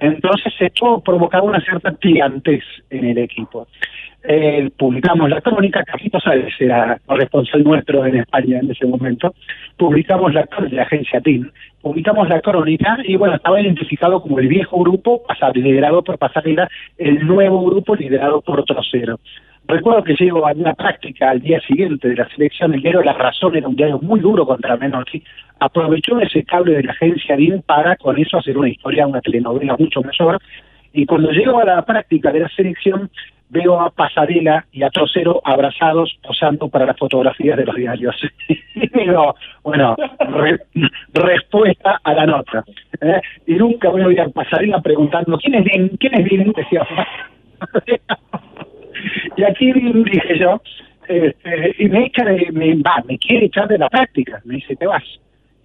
Entonces 0.00 0.52
esto 0.58 1.00
provocaba 1.04 1.44
una 1.44 1.60
cierta 1.60 1.92
tirantez 1.92 2.62
en 2.90 3.04
el 3.04 3.18
equipo. 3.18 3.66
Eh, 4.24 4.68
publicamos 4.76 5.30
la 5.30 5.40
crónica, 5.40 5.84
Carlitos 5.84 6.22
Sáenz 6.24 6.52
era 6.60 7.00
corresponsal 7.06 7.62
nuestro 7.62 8.04
en 8.04 8.16
España 8.16 8.58
en 8.58 8.70
ese 8.70 8.84
momento, 8.84 9.32
publicamos 9.76 10.34
la 10.34 10.44
crónica 10.46 10.70
de 10.70 10.76
la 10.76 10.82
agencia 10.82 11.20
TIN, 11.20 11.50
publicamos 11.80 12.28
la 12.28 12.40
crónica 12.40 12.98
y 13.04 13.16
bueno, 13.16 13.36
estaba 13.36 13.60
identificado 13.60 14.20
como 14.20 14.40
el 14.40 14.48
viejo 14.48 14.80
grupo, 14.80 15.22
liderado 15.54 16.02
por 16.02 16.18
Pasarela, 16.18 16.68
el 16.98 17.26
nuevo 17.26 17.64
grupo 17.64 17.94
liderado 17.94 18.40
por 18.40 18.64
Trocero. 18.64 19.20
Recuerdo 19.68 20.02
que 20.02 20.14
llego 20.14 20.46
a 20.46 20.52
una 20.52 20.74
práctica 20.74 21.30
al 21.30 21.40
día 21.40 21.60
siguiente 21.60 22.08
de 22.08 22.16
la 22.16 22.28
selección, 22.30 22.74
el 22.74 22.82
diario 22.82 23.02
La 23.02 23.12
Razón 23.12 23.56
era 23.56 23.68
un 23.68 23.76
diario 23.76 23.98
muy 24.00 24.20
duro 24.20 24.46
contra 24.46 24.76
Menotti, 24.76 25.22
aprovechó 25.60 26.18
ese 26.20 26.44
cable 26.44 26.74
de 26.74 26.82
la 26.82 26.92
agencia 26.92 27.36
BIM 27.36 27.62
para 27.62 27.96
con 27.96 28.18
eso 28.18 28.38
hacer 28.38 28.56
una 28.56 28.68
historia, 28.68 29.06
una 29.06 29.20
telenovela 29.20 29.76
mucho 29.78 30.00
mejor, 30.02 30.40
y 30.92 31.06
cuando 31.06 31.30
llego 31.30 31.60
a 31.60 31.64
la 31.64 31.82
práctica 31.82 32.32
de 32.32 32.40
la 32.40 32.48
selección, 32.48 33.10
veo 33.50 33.80
a 33.80 33.90
Pasarela 33.90 34.66
y 34.72 34.82
a 34.82 34.90
Trocero 34.90 35.40
abrazados 35.44 36.18
posando 36.22 36.68
para 36.68 36.86
las 36.86 36.98
fotografías 36.98 37.56
de 37.56 37.64
los 37.64 37.76
diarios. 37.76 38.16
y 38.48 38.88
digo, 38.88 39.34
bueno, 39.62 39.96
respuesta 41.14 42.00
a 42.02 42.14
la 42.14 42.26
nota. 42.26 42.64
¿eh? 43.00 43.20
Y 43.46 43.54
nunca 43.54 43.88
voy 43.90 44.02
a 44.02 44.06
oír 44.06 44.20
a 44.20 44.28
Pasarela 44.28 44.80
preguntando, 44.80 45.38
¿quién 45.38 45.54
es 45.54 45.64
Vin? 45.64 45.88
¿Quién 45.98 46.14
es 46.14 46.24
Vin? 46.24 46.52
Decía, 46.52 46.86
y 49.36 49.44
aquí 49.44 49.72
dije 49.72 50.38
yo, 50.38 50.60
este, 51.08 51.74
y 51.78 51.88
me 51.88 52.06
echa 52.06 52.24
de, 52.24 52.50
me, 52.52 52.74
va, 52.76 53.02
me 53.06 53.18
quiere 53.18 53.46
echar 53.46 53.66
de 53.68 53.78
la 53.78 53.88
práctica, 53.88 54.40
me 54.44 54.56
dice, 54.56 54.76
te 54.76 54.86
vas. 54.86 55.04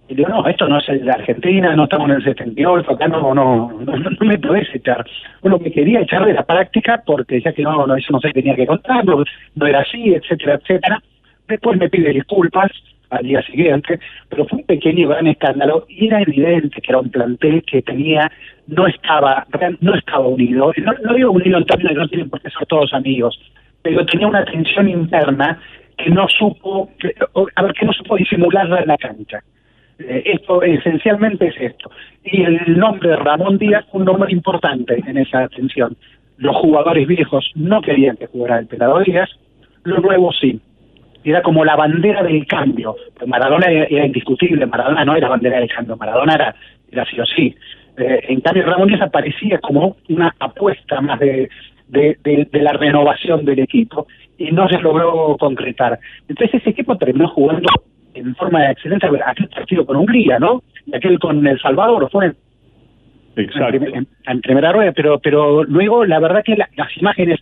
Y 0.08 0.14
digo, 0.14 0.28
no, 0.28 0.46
esto 0.46 0.68
no 0.68 0.78
es 0.78 0.86
de 0.86 1.10
Argentina, 1.10 1.74
no 1.74 1.84
estamos 1.84 2.10
en 2.10 2.16
el 2.16 2.24
78, 2.24 2.90
acá 2.90 3.08
no, 3.08 3.34
no, 3.34 3.72
no, 3.72 3.96
no 3.96 4.10
me 4.20 4.38
podés 4.38 4.68
echar. 4.74 5.04
Bueno, 5.40 5.58
me 5.58 5.70
quería 5.70 6.00
echar 6.00 6.26
de 6.26 6.34
la 6.34 6.44
práctica 6.44 7.02
porque 7.06 7.40
ya 7.40 7.52
que 7.52 7.62
no, 7.62 7.86
no 7.86 7.96
eso 7.96 8.12
no 8.12 8.20
se 8.20 8.30
tenía 8.32 8.54
que 8.54 8.66
contar, 8.66 9.04
no, 9.04 9.24
no 9.54 9.66
era 9.66 9.80
así, 9.80 10.14
etcétera, 10.14 10.54
etcétera. 10.54 11.02
Después 11.48 11.78
me 11.78 11.88
pide 11.88 12.12
disculpas 12.12 12.70
al 13.16 13.26
día 13.26 13.42
siguiente, 13.42 13.98
pero 14.28 14.46
fue 14.46 14.58
un 14.58 14.64
pequeño 14.66 15.00
y 15.00 15.06
gran 15.06 15.26
escándalo 15.26 15.86
y 15.88 16.06
era 16.06 16.22
evidente 16.22 16.80
que 16.80 16.90
era 16.90 17.00
un 17.00 17.10
plantel 17.10 17.62
que 17.64 17.82
tenía, 17.82 18.30
no 18.66 18.86
estaba, 18.86 19.46
no 19.80 19.94
estaba 19.94 20.26
unido, 20.26 20.72
no, 20.76 20.92
no 21.02 21.14
digo 21.14 21.30
unido 21.32 21.58
en 21.58 21.64
términos 21.64 21.94
de 21.94 22.00
no 22.00 22.08
tienen 22.08 22.30
por 22.30 22.40
qué 22.40 22.50
ser 22.50 22.66
todos 22.66 22.92
amigos, 22.94 23.38
pero 23.82 24.04
tenía 24.06 24.26
una 24.26 24.44
tensión 24.44 24.88
interna 24.88 25.60
que 25.96 26.10
no 26.10 26.26
supo, 26.28 26.90
que, 26.98 27.14
a 27.54 27.62
ver, 27.62 27.72
que 27.72 27.86
no 27.86 27.92
supo 27.92 28.16
disimularla 28.16 28.80
en 28.80 28.88
la 28.88 28.98
cancha. 28.98 29.42
Eh, 29.98 30.22
esto 30.26 30.62
esencialmente 30.62 31.48
es 31.48 31.54
esto. 31.58 31.90
Y 32.24 32.42
el 32.42 32.78
nombre 32.78 33.10
de 33.10 33.16
Ramón 33.16 33.58
Díaz 33.58 33.84
fue 33.90 34.00
un 34.00 34.06
nombre 34.06 34.32
importante 34.32 35.02
en 35.06 35.18
esa 35.18 35.48
tensión. 35.48 35.96
Los 36.36 36.56
jugadores 36.56 37.06
viejos 37.06 37.50
no 37.54 37.80
querían 37.80 38.16
que 38.16 38.26
jugara 38.26 38.58
el 38.58 38.66
Pelado 38.66 39.00
Díaz, 39.00 39.30
los 39.84 40.02
nuevos 40.02 40.36
sí. 40.40 40.60
Era 41.24 41.42
como 41.42 41.64
la 41.64 41.74
bandera 41.74 42.22
del 42.22 42.46
cambio. 42.46 42.96
Maradona 43.26 43.66
era, 43.66 43.86
era 43.86 44.06
indiscutible, 44.06 44.66
Maradona 44.66 45.04
no 45.04 45.16
era 45.16 45.28
bandera 45.28 45.58
del 45.58 45.68
cambio, 45.68 45.96
Maradona 45.96 46.34
era, 46.34 46.54
era 46.92 47.04
sí 47.06 47.18
o 47.18 47.24
sí. 47.24 47.54
Eh, 47.96 48.20
en 48.28 48.40
cambio, 48.40 48.66
Ramón 48.66 48.88
Díaz 48.88 49.02
aparecía 49.02 49.58
como 49.58 49.96
una 50.08 50.34
apuesta 50.38 51.00
más 51.00 51.18
de, 51.20 51.48
de, 51.88 52.18
de, 52.22 52.48
de, 52.50 52.62
la 52.62 52.72
renovación 52.72 53.44
del 53.44 53.60
equipo 53.60 54.06
y 54.36 54.50
no 54.50 54.68
se 54.68 54.78
logró 54.78 55.36
concretar. 55.38 55.98
Entonces 56.28 56.60
ese 56.60 56.70
equipo 56.70 56.96
terminó 56.96 57.28
jugando 57.28 57.68
en 58.14 58.34
forma 58.34 58.62
de 58.62 58.72
excelencia 58.72 59.10
aquel 59.26 59.48
partido 59.48 59.86
con 59.86 59.96
Hungría, 59.96 60.38
¿no? 60.38 60.62
Y 60.86 60.94
aquel 60.94 61.18
con 61.18 61.46
El 61.46 61.60
Salvador 61.60 62.08
fue 62.10 62.32
Exacto. 63.36 63.76
En, 63.76 63.96
en, 63.96 64.06
en, 64.26 64.40
primera 64.40 64.72
rueda, 64.72 64.92
pero, 64.92 65.18
pero 65.18 65.64
luego 65.64 66.04
la 66.04 66.20
verdad 66.20 66.44
que 66.44 66.56
la, 66.56 66.68
las 66.76 66.96
imágenes 66.96 67.40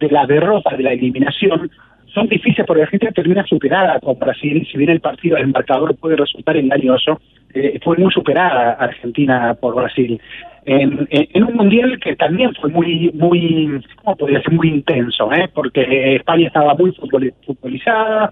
de 0.00 0.10
la 0.10 0.26
derrota, 0.26 0.76
de 0.76 0.82
la 0.82 0.92
eliminación, 0.92 1.70
son 2.18 2.28
difíciles 2.28 2.66
porque 2.66 2.82
la 2.82 2.88
gente 2.88 3.12
termina 3.12 3.44
superada 3.44 4.00
con 4.00 4.18
Brasil, 4.18 4.66
si 4.70 4.76
bien 4.76 4.90
el 4.90 5.00
partido, 5.00 5.36
el 5.36 5.48
marcador 5.48 5.96
puede 5.96 6.16
resultar 6.16 6.56
engañoso, 6.56 7.20
eh, 7.54 7.78
fue 7.82 7.96
muy 7.96 8.12
superada 8.12 8.72
Argentina 8.72 9.54
por 9.60 9.74
Brasil. 9.74 10.20
En, 10.66 11.08
un 11.44 11.54
mundial 11.54 11.98
que 11.98 12.14
también 12.16 12.52
fue 12.60 12.70
muy, 12.70 13.10
muy, 13.14 13.80
¿cómo 14.02 14.16
podría 14.16 14.42
ser? 14.42 14.52
Muy 14.52 14.68
intenso, 14.68 15.32
¿eh? 15.32 15.48
porque 15.54 16.16
España 16.16 16.48
estaba 16.48 16.74
muy 16.74 16.92
futbolizada 16.92 18.30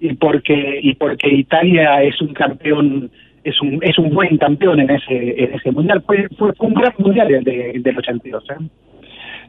y 0.00 0.14
porque, 0.14 0.80
y 0.82 0.94
porque 0.94 1.28
Italia 1.28 2.02
es 2.02 2.20
un 2.20 2.32
campeón 2.32 3.10
es 3.44 3.60
un 3.62 3.78
es 3.82 3.96
un 3.98 4.10
buen 4.10 4.36
campeón 4.36 4.80
en 4.80 4.90
ese 4.90 5.44
en 5.44 5.54
ese 5.54 5.70
mundial 5.70 6.02
fue 6.04 6.26
un 6.58 6.74
gran 6.74 6.92
mundial 6.98 7.32
el 7.32 7.44
de, 7.44 7.72
del 7.78 7.98
82 7.98 8.44
¿eh? 8.50 8.54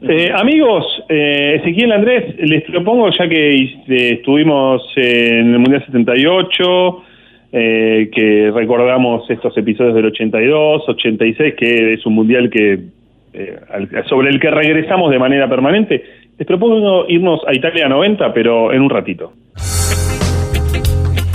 Eh, 0.02 0.32
amigos, 0.34 0.86
eh, 1.10 1.56
Ezequiel 1.60 1.92
Andrés, 1.92 2.34
les 2.38 2.62
propongo, 2.64 3.10
ya 3.10 3.28
que 3.28 3.50
eh, 3.54 4.12
estuvimos 4.14 4.82
en 4.96 5.52
el 5.52 5.58
Mundial 5.58 5.84
78, 5.84 7.04
que 7.52 8.52
recordamos 8.54 9.28
estos 9.28 9.56
episodios 9.58 9.94
del 9.94 10.06
82, 10.06 10.88
86, 10.88 11.54
que 11.54 11.94
es 11.94 12.06
un 12.06 12.14
Mundial 12.14 12.48
que 12.48 12.78
sobre 14.08 14.30
el 14.30 14.40
que 14.40 14.50
regresamos 14.50 15.10
de 15.10 15.18
manera 15.18 15.48
permanente, 15.48 16.02
les 16.38 16.46
propongo 16.46 17.06
irnos 17.08 17.40
a 17.46 17.54
Italia 17.54 17.88
90, 17.88 18.32
pero 18.32 18.72
en 18.72 18.82
un 18.82 18.90
ratito. 18.90 19.32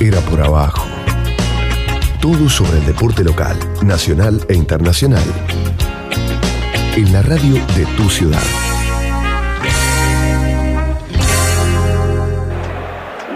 Era 0.02 0.20
por 0.30 0.42
abajo. 0.42 0.88
Todo 2.22 2.50
sobre 2.50 2.80
el 2.80 2.86
deporte 2.86 3.24
local, 3.24 3.56
nacional 3.86 4.40
e 4.50 4.56
internacional 4.56 5.55
en 6.96 7.12
la 7.12 7.22
radio 7.22 7.56
de 7.76 7.86
tu 7.98 8.10
ciudad. 8.10 8.40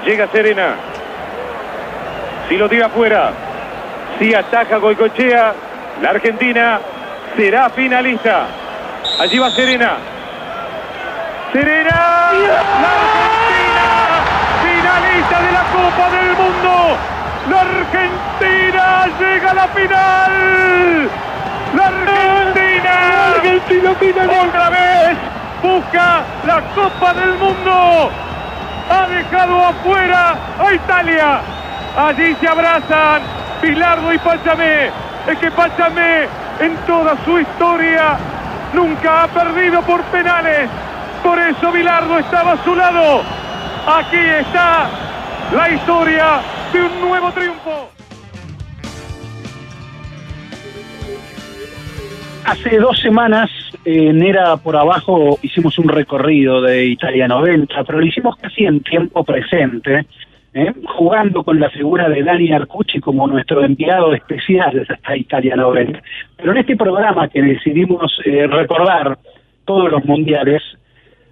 Llega 0.05 0.31
Serena. 0.31 0.75
Si 2.47 2.55
lo 2.57 2.69
tira 2.69 2.85
afuera, 2.85 3.31
si 4.17 4.33
ataca 4.33 4.77
Goicochea, 4.77 5.53
la 6.01 6.09
Argentina 6.09 6.79
será 7.35 7.69
finalista. 7.69 8.47
Allí 9.19 9.37
va 9.37 9.51
Serena. 9.51 9.97
Serena, 11.51 12.31
la 12.31 12.91
Argentina, 13.01 13.87
finalista 14.63 15.41
de 15.41 15.51
la 15.51 15.63
Copa 15.75 16.09
del 16.15 16.31
Mundo. 16.37 16.97
La 17.49 17.61
Argentina 17.61 19.07
llega 19.19 19.51
a 19.51 19.53
la 19.53 19.67
final. 19.67 21.09
La 21.75 21.85
Argentina, 21.87 22.68
Argentina 23.29 23.93
final. 23.95 24.29
otra 24.47 24.69
vez 24.69 25.17
busca 25.61 26.23
la 26.45 26.61
Copa 26.75 27.13
del 27.13 27.33
Mundo. 27.35 28.11
Ha 28.89 29.07
dejado 29.07 29.65
afuera 29.65 30.35
a 30.59 30.73
Italia. 30.73 31.41
Allí 31.97 32.35
se 32.39 32.47
abrazan 32.47 33.21
Pilardo 33.61 34.13
y 34.13 34.17
Pachamé. 34.19 34.89
Es 35.27 35.37
que 35.39 35.51
Pachamé 35.51 36.27
en 36.59 36.75
toda 36.87 37.15
su 37.23 37.39
historia 37.39 38.17
nunca 38.73 39.23
ha 39.23 39.27
perdido 39.27 39.81
por 39.83 40.01
penales. 40.03 40.69
Por 41.23 41.39
eso 41.39 41.71
Bilardo 41.71 42.19
estaba 42.19 42.53
a 42.53 42.63
su 42.63 42.75
lado. 42.75 43.21
Aquí 43.87 44.17
está 44.17 44.87
la 45.55 45.69
historia 45.69 46.41
de 46.71 46.83
un 46.83 47.01
nuevo 47.01 47.31
triunfo. 47.31 47.98
Hace 52.49 52.79
dos 52.79 52.99
semanas 52.99 53.51
en 53.85 54.23
Era 54.23 54.57
por 54.57 54.75
Abajo 54.75 55.37
hicimos 55.43 55.77
un 55.77 55.87
recorrido 55.87 56.63
de 56.63 56.83
Italia 56.83 57.27
90, 57.27 57.83
pero 57.83 57.99
lo 57.99 58.05
hicimos 58.07 58.37
casi 58.37 58.65
en 58.65 58.79
tiempo 58.79 59.23
presente, 59.23 60.07
¿eh? 60.55 60.73
jugando 60.97 61.43
con 61.43 61.59
la 61.59 61.69
figura 61.69 62.09
de 62.09 62.23
Dani 62.23 62.51
Arcucci 62.51 62.99
como 63.01 63.27
nuestro 63.27 63.63
enviado 63.63 64.15
especial 64.15 64.83
a 65.03 65.15
Italia 65.15 65.55
90. 65.55 66.01
Pero 66.37 66.51
en 66.51 66.57
este 66.57 66.75
programa 66.75 67.27
que 67.27 67.39
decidimos 67.43 68.19
eh, 68.25 68.47
recordar 68.47 69.19
todos 69.65 69.91
los 69.91 70.03
mundiales, 70.05 70.63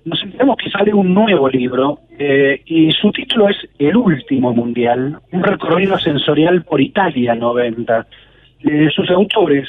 nos 0.05 0.21
enteramos 0.21 0.57
que 0.57 0.69
sale 0.69 0.93
un 0.93 1.15
nuevo 1.15 1.49
libro 1.49 1.97
eh, 2.19 2.61
y 2.63 2.91
su 2.91 3.11
título 3.11 3.49
es 3.49 3.57
El 3.79 3.97
último 3.97 4.53
mundial, 4.53 5.17
un 5.31 5.43
recorrido 5.43 5.97
sensorial 5.97 6.61
por 6.61 6.79
Italia 6.79 7.33
90. 7.33 8.05
Eh, 8.59 8.89
sus 8.95 9.09
autores, 9.09 9.67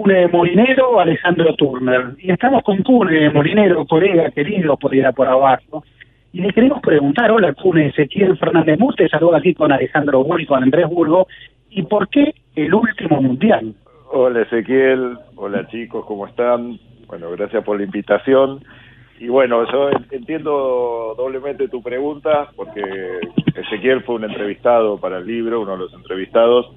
Cune 0.00 0.28
Molinero, 0.28 0.98
Alejandro 0.98 1.54
Turner. 1.56 2.14
Y 2.18 2.32
estamos 2.32 2.62
con 2.62 2.82
Cune 2.82 3.28
Molinero, 3.28 3.84
colega 3.84 4.30
querido, 4.30 4.78
por 4.78 4.94
ir 4.94 5.04
a 5.04 5.12
por 5.12 5.28
abajo. 5.28 5.84
Y 6.32 6.40
le 6.40 6.52
queremos 6.54 6.80
preguntar, 6.80 7.30
hola 7.30 7.52
Cune, 7.52 7.88
Ezequiel 7.88 8.38
Fernández 8.38 8.78
Mute, 8.78 9.10
saludo 9.10 9.36
aquí 9.36 9.52
con 9.52 9.70
Alejandro 9.72 10.24
Burgo 10.24 10.46
con 10.46 10.62
Andrés 10.62 10.88
Burgo, 10.88 11.26
¿y 11.68 11.82
por 11.82 12.08
qué 12.08 12.32
el 12.56 12.72
último 12.72 13.20
mundial? 13.20 13.74
Hola 14.10 14.40
Ezequiel, 14.40 15.18
hola 15.36 15.66
chicos, 15.68 16.06
¿cómo 16.06 16.26
están? 16.26 16.78
Bueno, 17.06 17.30
gracias 17.32 17.62
por 17.62 17.76
la 17.76 17.84
invitación. 17.84 18.64
Y 19.18 19.28
bueno, 19.28 19.70
yo 19.70 19.90
entiendo 20.12 21.14
doblemente 21.14 21.68
tu 21.68 21.82
pregunta, 21.82 22.48
porque 22.56 22.82
Ezequiel 23.54 24.02
fue 24.04 24.14
un 24.14 24.24
entrevistado 24.24 24.96
para 24.96 25.18
el 25.18 25.26
libro, 25.26 25.60
uno 25.60 25.72
de 25.72 25.78
los 25.78 25.92
entrevistados, 25.92 26.70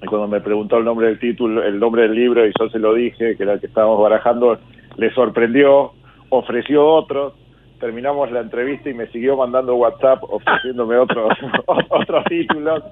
cuando 0.00 0.28
me 0.28 0.40
preguntó 0.40 0.78
el 0.78 0.84
nombre 0.84 1.08
del 1.08 1.18
título, 1.18 1.62
el 1.62 1.78
nombre 1.78 2.02
del 2.02 2.14
libro, 2.14 2.46
y 2.46 2.52
yo 2.58 2.68
se 2.68 2.78
lo 2.78 2.94
dije, 2.94 3.36
que 3.36 3.42
era 3.42 3.54
el 3.54 3.60
que 3.60 3.66
estábamos 3.66 4.00
barajando, 4.00 4.58
le 4.96 5.12
sorprendió, 5.12 5.92
ofreció 6.28 6.86
otros, 6.86 7.34
terminamos 7.78 8.30
la 8.32 8.40
entrevista 8.40 8.88
y 8.88 8.94
me 8.94 9.06
siguió 9.08 9.36
mandando 9.36 9.76
WhatsApp 9.76 10.22
ofreciéndome 10.22 10.96
otros 10.96 11.30
otros 11.66 12.24
títulos, 12.24 12.82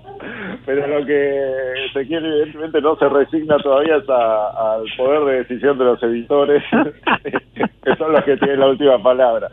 pero 0.67 0.87
lo 0.87 1.07
que 1.07 1.87
Ezequiel 1.87 2.25
evidentemente 2.25 2.81
no 2.81 2.97
se 2.97 3.09
resigna 3.09 3.57
todavía 3.59 3.97
es 3.97 4.09
al 4.09 4.85
poder 4.97 5.25
de 5.25 5.33
decisión 5.45 5.79
de 5.79 5.85
los 5.85 6.03
editores, 6.03 6.63
que 7.85 7.97
son 7.97 8.13
los 8.13 8.25
que 8.25 8.37
tienen 8.37 8.61
la 8.61 8.69
última 8.69 9.03
palabra. 9.03 9.51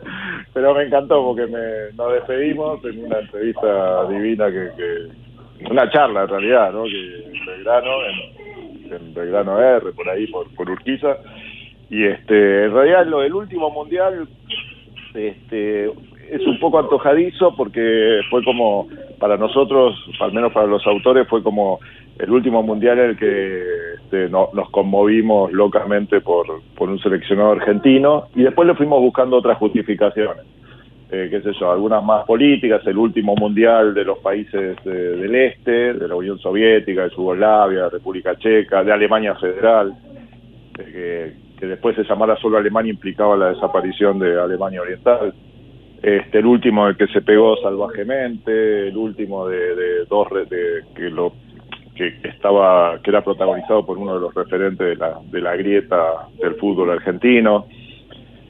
pero 0.52 0.74
me 0.74 0.84
encantó 0.84 1.24
porque 1.24 1.46
me, 1.46 1.96
nos 1.96 2.12
despedimos 2.12 2.84
en 2.84 3.04
una 3.04 3.20
entrevista 3.20 4.04
divina 4.06 4.46
que, 4.50 4.70
que 4.76 5.31
una 5.70 5.90
charla 5.90 6.22
en 6.22 6.28
realidad, 6.28 6.72
¿no? 6.72 6.84
Que 6.84 7.24
en 7.24 7.46
Belgrano, 7.46 7.90
en, 8.06 8.92
en 8.92 9.14
Belgrano 9.14 9.58
R, 9.60 9.92
por 9.92 10.08
ahí, 10.08 10.26
por, 10.28 10.46
por 10.54 10.70
Urquiza. 10.70 11.16
Y 11.90 12.04
este, 12.04 12.64
en 12.64 12.72
realidad 12.72 13.06
lo 13.06 13.20
del 13.20 13.34
último 13.34 13.70
mundial 13.70 14.26
este, 15.14 15.84
es 16.30 16.46
un 16.46 16.58
poco 16.58 16.78
antojadizo 16.78 17.54
porque 17.56 18.20
fue 18.30 18.42
como, 18.44 18.88
para 19.18 19.36
nosotros, 19.36 19.94
al 20.20 20.32
menos 20.32 20.52
para 20.52 20.66
los 20.66 20.86
autores, 20.86 21.28
fue 21.28 21.42
como 21.42 21.80
el 22.18 22.30
último 22.30 22.62
mundial 22.62 22.98
en 22.98 23.10
el 23.10 23.16
que 23.18 23.62
este, 23.96 24.28
no- 24.30 24.48
nos 24.54 24.70
conmovimos 24.70 25.52
locamente 25.52 26.20
por, 26.20 26.46
por 26.76 26.88
un 26.88 26.98
seleccionado 26.98 27.52
argentino 27.52 28.28
y 28.34 28.42
después 28.42 28.66
le 28.66 28.74
fuimos 28.74 29.00
buscando 29.00 29.36
otras 29.36 29.58
justificaciones. 29.58 30.44
Eh, 31.14 31.28
qué 31.28 31.42
sé 31.42 31.52
yo, 31.60 31.70
algunas 31.70 32.02
más 32.02 32.24
políticas, 32.24 32.80
el 32.86 32.96
último 32.96 33.34
mundial 33.36 33.92
de 33.92 34.02
los 34.02 34.18
países 34.20 34.78
eh, 34.86 34.88
del 34.88 35.34
este, 35.34 35.92
de 35.92 36.08
la 36.08 36.14
Unión 36.14 36.38
Soviética, 36.38 37.02
de 37.02 37.10
Yugoslavia, 37.10 37.90
República 37.90 38.34
Checa, 38.36 38.82
de 38.82 38.92
Alemania 38.94 39.34
Federal, 39.34 39.92
eh, 40.78 41.34
que, 41.54 41.60
que 41.60 41.66
después 41.66 41.96
se 41.96 42.04
llamara 42.04 42.34
solo 42.38 42.56
Alemania 42.56 42.94
implicaba 42.94 43.36
la 43.36 43.50
desaparición 43.50 44.20
de 44.20 44.40
Alemania 44.40 44.80
Oriental. 44.80 45.34
Este, 46.02 46.38
el 46.38 46.46
último 46.46 46.88
el 46.88 46.96
que 46.96 47.06
se 47.08 47.20
pegó 47.20 47.58
salvajemente, 47.58 48.88
el 48.88 48.96
último 48.96 49.46
de, 49.48 49.76
de 49.76 50.04
dos 50.06 50.28
de, 50.48 50.82
que 50.96 51.10
lo 51.10 51.34
que 51.94 52.20
estaba 52.24 52.98
que 53.02 53.10
era 53.10 53.22
protagonizado 53.22 53.84
por 53.84 53.98
uno 53.98 54.14
de 54.14 54.20
los 54.20 54.34
referentes 54.34 54.86
de 54.86 54.96
la, 54.96 55.20
de 55.30 55.40
la 55.42 55.56
grieta 55.56 56.26
del 56.40 56.54
fútbol 56.54 56.90
argentino 56.90 57.66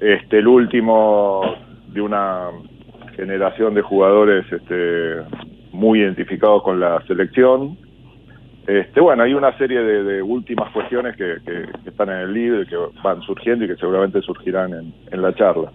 este 0.01 0.39
el 0.39 0.47
último 0.47 1.72
de 1.93 2.01
una 2.01 2.49
generación 3.17 3.75
de 3.75 3.83
jugadores 3.83 4.45
este 4.51 5.17
muy 5.73 6.01
identificados 6.01 6.63
con 6.63 6.81
la 6.81 7.01
selección 7.07 7.77
este 8.67 9.01
bueno 9.01 9.23
hay 9.25 9.35
una 9.35 9.57
serie 9.59 9.81
de, 9.81 10.05
de 10.05 10.23
últimas 10.23 10.71
cuestiones 10.73 11.17
que, 11.17 11.37
que- 11.45 11.67
que 11.83 11.91
están 11.91 12.09
en 12.11 12.19
el 12.19 12.33
libro 12.33 12.63
y 12.63 12.67
que 12.67 12.77
van 13.03 13.21
surgiendo 13.23 13.65
y 13.65 13.69
que 13.69 13.77
seguramente 13.77 14.21
surgirán 14.23 14.73
en, 14.73 14.95
en 15.11 15.23
la 15.23 15.35
charla 15.35 15.71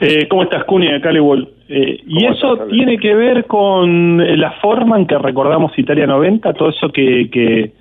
Eh, 0.00 0.26
¿Cómo 0.28 0.42
estás, 0.42 0.64
Cuni? 0.64 0.88
Acá 0.88 1.10
Lewol. 1.12 1.48
Eh, 1.68 1.98
y 2.06 2.18
¿Cómo 2.24 2.32
eso 2.34 2.52
estás, 2.54 2.68
tiene 2.68 2.98
que 2.98 3.14
ver 3.14 3.46
con 3.46 4.18
la 4.40 4.50
forma 4.60 4.98
en 4.98 5.06
que 5.06 5.16
recordamos 5.16 5.72
Italia 5.78 6.06
90, 6.06 6.52
todo 6.54 6.68
eso 6.70 6.88
que, 6.90 7.30
que, 7.30 7.72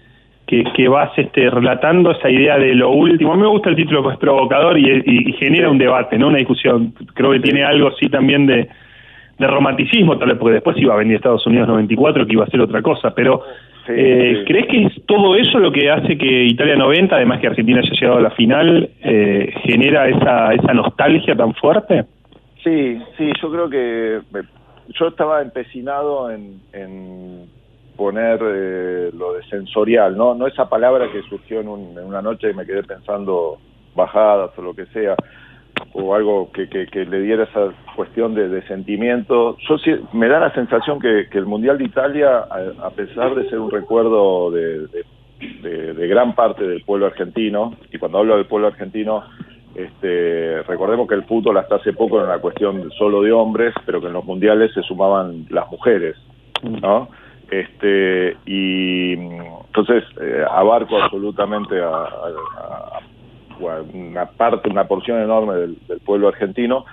que, 0.46 0.64
que 0.76 0.88
vas 0.88 1.12
este, 1.18 1.50
relatando, 1.50 2.12
esa 2.12 2.30
idea 2.30 2.58
de 2.58 2.76
lo 2.76 2.92
último. 2.92 3.34
A 3.34 3.36
mí 3.36 3.42
me 3.42 3.48
gusta 3.48 3.70
el 3.70 3.76
título 3.76 4.04
que 4.04 4.14
es 4.14 4.18
provocador 4.20 4.78
y, 4.78 4.84
y- 5.06 5.30
y 5.30 5.34
genera 5.34 5.70
un 5.70 5.78
debate, 5.78 6.18
no 6.18 6.28
una 6.28 6.38
discusión. 6.38 6.94
Creo 7.14 7.32
que 7.32 7.40
tiene 7.40 7.64
algo 7.64 7.88
así 7.90 8.08
también 8.10 8.46
de, 8.46 8.68
de 9.40 9.48
romanticismo, 9.48 10.18
tal 10.18 10.30
vez, 10.30 10.38
porque 10.38 10.56
después 10.56 10.78
iba 10.78 10.94
a 10.94 10.98
venir 10.98 11.16
Estados 11.16 11.46
Unidos 11.48 11.68
94, 11.70 12.26
que 12.28 12.34
iba 12.34 12.44
a 12.44 12.48
ser 12.48 12.62
otra 12.62 12.82
cosa, 12.82 13.14
pero... 13.16 13.42
eh, 13.88 14.36
sí. 14.40 14.46
¿Crees 14.46 14.68
que 14.68 14.84
es 14.86 15.06
todo 15.06 15.36
eso 15.36 15.60
lo 15.60 15.72
que 15.72 15.90
hace 15.90 16.18
que 16.18 16.44
Italia 16.46 16.76
90, 16.76 17.16
además 17.16 17.40
que 17.40 17.48
Argentina 17.48 17.80
haya 17.80 17.92
llegado 17.94 18.18
a 18.20 18.22
la 18.22 18.32
final, 18.32 18.90
eh, 19.02 19.54
genera 19.64 20.08
esa, 20.08 20.54
esa 20.54 20.74
nostalgia 20.74 21.36
tan 21.36 21.54
fuerte? 21.56 22.04
Sí, 22.64 22.98
sí, 23.18 23.30
yo 23.42 23.52
creo 23.52 23.70
que 23.70 24.20
me- 24.34 24.48
yo 25.00 25.08
estaba 25.08 25.42
empecinado 25.42 26.30
en, 26.32 26.60
en 26.74 27.46
poner 27.98 28.40
eh, 28.44 29.12
lo 29.18 29.34
de 29.34 29.44
sensorial, 29.44 30.18
¿no? 30.18 30.34
No 30.36 30.48
esa 30.48 30.68
palabra 30.70 31.12
que 31.12 31.22
surgió 31.24 31.60
en, 31.62 31.68
un- 31.68 31.98
en 31.98 32.06
una 32.06 32.22
noche 32.22 32.50
y 32.52 32.54
me 32.54 32.66
quedé 32.66 32.84
pensando 32.84 33.58
bajadas 33.96 34.52
o 34.58 34.62
lo 34.62 34.74
que 34.74 34.86
sea, 34.88 35.16
o 35.94 36.16
algo 36.16 36.52
que, 36.52 36.68
que, 36.68 37.06
le 37.06 37.20
diera 37.22 37.44
esa 37.44 37.70
cuestión 37.96 38.34
de, 38.34 38.50
de 38.50 38.62
sentimiento. 38.68 39.58
Yo 39.70 39.78
sí, 39.78 39.92
me 40.14 40.28
da 40.28 40.40
la 40.40 40.54
sensación 40.54 41.00
que, 41.00 41.28
que 41.32 41.38
el 41.38 41.46
Mundial 41.46 41.78
de 41.78 41.86
Italia, 41.86 42.46
a, 42.82 42.90
pesar 42.92 43.36
de 43.36 43.50
ser 43.50 43.60
un 43.60 43.70
recuerdo 43.72 44.50
de, 44.52 44.88
de- 44.88 45.94
de- 45.94 46.08
gran 46.08 46.36
parte 46.36 46.66
del 46.66 46.84
pueblo 46.84 47.06
argentino, 47.08 47.74
y 47.92 47.98
cuando 47.98 48.20
hablo 48.20 48.38
del 48.38 48.46
pueblo 48.46 48.68
argentino, 48.68 49.24
este, 49.76 50.62
recordemos 50.64 51.08
que 51.08 51.16
el 51.16 51.24
fútbol 51.24 51.58
hasta 51.58 51.76
hace 51.76 51.94
poco 51.94 52.18
era 52.18 52.26
una 52.28 52.40
cuestión 52.40 52.90
solo 52.92 53.22
de 53.22 53.32
hombres, 53.32 53.74
pero 53.86 54.00
que 54.00 54.08
en 54.08 54.14
los 54.14 54.24
mundiales 54.26 54.72
se 54.74 54.82
sumaban 54.84 55.46
las 55.50 55.70
mujeres, 55.72 56.16
¿no? 56.64 57.10
Este, 57.54 58.36
y 58.48 59.14
entonces 59.14 60.04
eh, 60.20 60.44
abarco 60.50 60.98
absolutamente 60.98 61.80
a, 61.80 63.00
una 63.94 64.26
parte, 64.26 64.70
una 64.70 64.88
porción 64.88 65.22
enorme 65.22 65.54
del, 65.54 65.78
del 65.88 66.00
pueblo 66.00 66.30
argentino, 66.30 66.84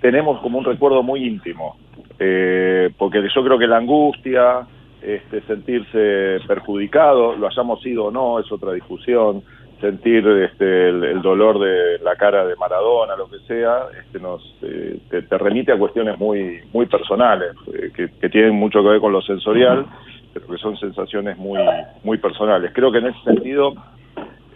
tenemos 0.00 0.40
como 0.40 0.58
un 0.58 0.64
recuerdo 0.64 1.02
muy 1.02 1.24
íntimo, 1.24 1.76
eh, 2.20 2.90
porque 2.96 3.20
yo 3.34 3.42
creo 3.42 3.58
que 3.58 3.66
la 3.66 3.78
angustia, 3.78 4.68
este, 5.02 5.42
sentirse 5.42 6.38
perjudicado, 6.46 7.34
lo 7.34 7.48
hayamos 7.48 7.82
sido 7.82 8.06
o 8.06 8.10
no, 8.12 8.38
es 8.38 8.50
otra 8.52 8.72
discusión, 8.72 9.42
sentir 9.80 10.26
este, 10.26 10.88
el, 10.88 11.04
el 11.04 11.22
dolor 11.22 11.58
de 11.58 11.98
la 12.02 12.16
cara 12.16 12.46
de 12.46 12.56
Maradona, 12.56 13.14
lo 13.16 13.28
que 13.28 13.38
sea, 13.46 13.86
este, 14.00 14.18
nos 14.18 14.42
eh, 14.62 14.98
te, 15.10 15.22
te 15.22 15.38
remite 15.38 15.72
a 15.72 15.78
cuestiones 15.78 16.18
muy 16.18 16.60
muy 16.72 16.86
personales, 16.86 17.50
eh, 17.74 17.90
que, 17.94 18.08
que 18.20 18.28
tienen 18.28 18.54
mucho 18.54 18.82
que 18.82 18.88
ver 18.88 19.00
con 19.00 19.12
lo 19.12 19.20
sensorial, 19.22 19.86
pero 20.32 20.46
que 20.46 20.56
son 20.58 20.76
sensaciones 20.78 21.36
muy 21.36 21.60
muy 22.04 22.18
personales. 22.18 22.70
Creo 22.74 22.90
que 22.90 22.98
en 22.98 23.06
ese 23.08 23.22
sentido 23.24 23.74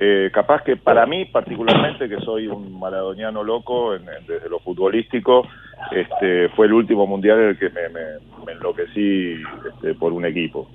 eh, 0.03 0.31
capaz 0.33 0.63
que 0.63 0.77
para 0.77 1.05
mí 1.05 1.27
particularmente, 1.27 2.09
que 2.09 2.17
soy 2.21 2.47
un 2.49 2.79
maradoniano 2.81 3.45
loco 3.45 3.95
en- 3.95 4.03
en- 4.09 4.27
desde 4.27 4.49
lo 4.49 4.59
futbolístico, 4.61 5.47
este, 5.91 6.49
fue 6.51 6.67
el 6.67 6.73
último 6.73 7.07
mundial 7.07 7.39
en 7.41 7.49
el 7.51 7.59
que 7.59 7.69
me, 7.69 7.89
me- 7.91 8.45
me 8.47 8.53
enloquecí 8.53 9.35
este, 9.69 9.95
por 9.95 10.13
un 10.15 10.25
equipo. 10.25 10.69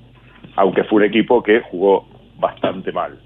Aunque 0.57 0.83
fue 0.83 0.97
un 0.97 1.03
equipo 1.05 1.41
que 1.41 1.61
jugó 1.61 2.07
bastante 2.37 2.91
mal. 2.91 3.17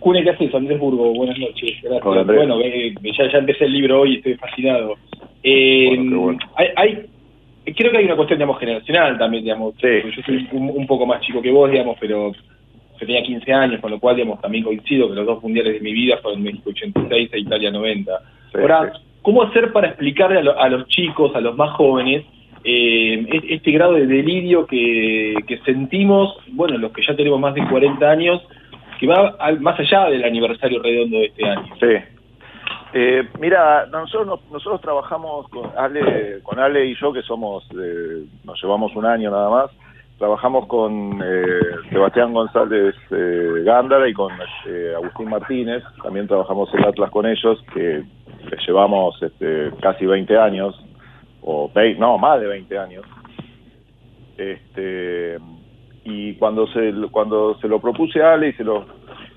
Cune, 0.00 0.22
¿qué 0.22 0.30
haces? 0.30 0.54
Andrés 0.54 0.78
Burgo, 0.78 1.12
buenas 1.14 1.38
noches. 1.38 1.76
Gracias. 1.82 2.04
Hola, 2.04 2.22
bueno, 2.22 2.60
eh, 2.60 2.94
ya, 3.02 3.30
ya 3.30 3.38
empecé 3.38 3.64
el 3.64 3.72
libro 3.72 4.00
hoy 4.00 4.12
y 4.14 4.16
estoy 4.18 4.34
fascinado. 4.34 4.94
Eh, 5.42 5.96
Bueno, 5.98 6.38
hay, 6.56 6.68
hay- 6.76 7.72
creo 7.74 7.90
que 7.90 7.98
hay 7.98 8.04
una 8.04 8.16
cuestión, 8.16 8.38
digamos, 8.38 8.58
generacional 8.60 9.18
también, 9.18 9.44
digamos. 9.44 9.74
Porque 9.74 10.12
Yo 10.16 10.22
soy 10.22 10.48
un, 10.52 10.70
un 10.70 10.86
poco 10.86 11.06
más 11.06 11.20
chico 11.22 11.42
que 11.42 11.50
vos, 11.50 11.70
digamos, 11.70 11.96
pero 12.00 12.32
yo 12.32 13.06
tenía 13.06 13.22
15 13.22 13.52
años, 13.52 13.80
con 13.80 13.90
lo 13.90 13.98
cual, 14.00 14.16
digamos, 14.16 14.40
también 14.40 14.64
coincido 14.64 15.08
que 15.08 15.14
los 15.14 15.26
dos 15.26 15.42
mundiales 15.42 15.74
de 15.74 15.80
mi 15.80 15.92
vida 15.92 16.18
fueron 16.22 16.42
México 16.42 16.70
86 16.70 17.30
e 17.32 17.38
Italia 17.40 17.70
90. 17.70 18.12
Ahora, 18.54 18.92
¿cómo 19.22 19.42
hacer 19.42 19.72
para 19.72 19.88
explicarle 19.88 20.38
a, 20.38 20.42
lo- 20.42 20.58
a 20.60 20.68
los 20.68 20.86
chicos, 20.88 21.34
a 21.34 21.40
los 21.40 21.56
más 21.56 21.70
jóvenes, 21.72 22.24
eh, 22.64 23.26
es- 23.32 23.44
este 23.50 23.70
grado 23.72 23.92
de 23.94 24.06
delirio 24.06 24.66
que, 24.66 25.34
que 25.46 25.58
sentimos, 25.58 26.36
bueno, 26.52 26.76
los 26.78 26.92
que 26.92 27.02
ya 27.06 27.14
tenemos 27.14 27.38
más 27.40 27.54
de 27.54 27.66
40 27.68 28.10
años, 28.10 28.42
que 28.98 29.06
va 29.06 29.36
más 29.60 29.78
allá 29.78 30.06
del 30.06 30.24
aniversario 30.24 30.82
redondo 30.82 31.18
de 31.18 31.26
este 31.26 31.48
año? 31.48 31.74
Sí. 31.80 32.18
Eh, 32.94 33.28
mira, 33.38 33.86
nosotros 33.86 34.40
nosotros 34.50 34.80
trabajamos 34.80 35.48
con 35.48 35.70
Ale, 35.76 36.40
con 36.42 36.58
Ale 36.58 36.86
y 36.86 36.94
yo 36.94 37.12
que 37.12 37.22
somos, 37.22 37.64
eh, 37.72 38.24
nos 38.44 38.60
llevamos 38.62 38.94
un 38.96 39.06
año 39.06 39.30
nada 39.30 39.50
más. 39.50 39.70
Trabajamos 40.18 40.66
con 40.66 41.22
eh, 41.22 41.60
Sebastián 41.90 42.32
González 42.32 42.94
eh, 43.12 43.62
Gándara 43.64 44.08
y 44.08 44.12
con 44.12 44.32
eh, 44.66 44.92
Agustín 44.96 45.28
Martínez. 45.28 45.84
También 46.02 46.26
trabajamos 46.26 46.68
en 46.74 46.84
Atlas 46.84 47.10
con 47.10 47.24
ellos, 47.24 47.62
que 47.72 48.02
llevamos 48.66 49.22
este, 49.22 49.70
casi 49.80 50.06
20 50.06 50.36
años, 50.36 50.74
o 51.40 51.70
20, 51.72 52.00
no, 52.00 52.18
más 52.18 52.40
de 52.40 52.48
20 52.48 52.78
años. 52.78 53.04
Este, 54.36 55.38
y 56.08 56.34
cuando 56.36 56.66
se 56.68 56.92
cuando 57.10 57.56
se 57.60 57.68
lo 57.68 57.80
propuse 57.80 58.22
a 58.22 58.32
Ale 58.32 58.48
y 58.48 58.52
se 58.54 58.64
lo, 58.64 58.86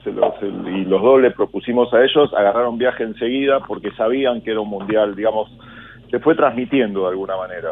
se 0.03 0.11
lo- 0.11 0.33
se- 0.39 0.47
y 0.47 0.85
los 0.85 1.01
dos 1.01 1.21
le 1.21 1.31
propusimos 1.31 1.93
a 1.93 2.03
ellos 2.03 2.33
agarraron 2.33 2.77
viaje 2.77 3.03
enseguida 3.03 3.59
porque 3.67 3.91
sabían 3.91 4.41
que 4.41 4.51
era 4.51 4.61
un 4.61 4.69
mundial 4.69 5.15
digamos 5.15 5.49
se 6.09 6.19
fue 6.19 6.35
transmitiendo 6.35 7.03
de 7.03 7.09
alguna 7.09 7.37
manera. 7.37 7.69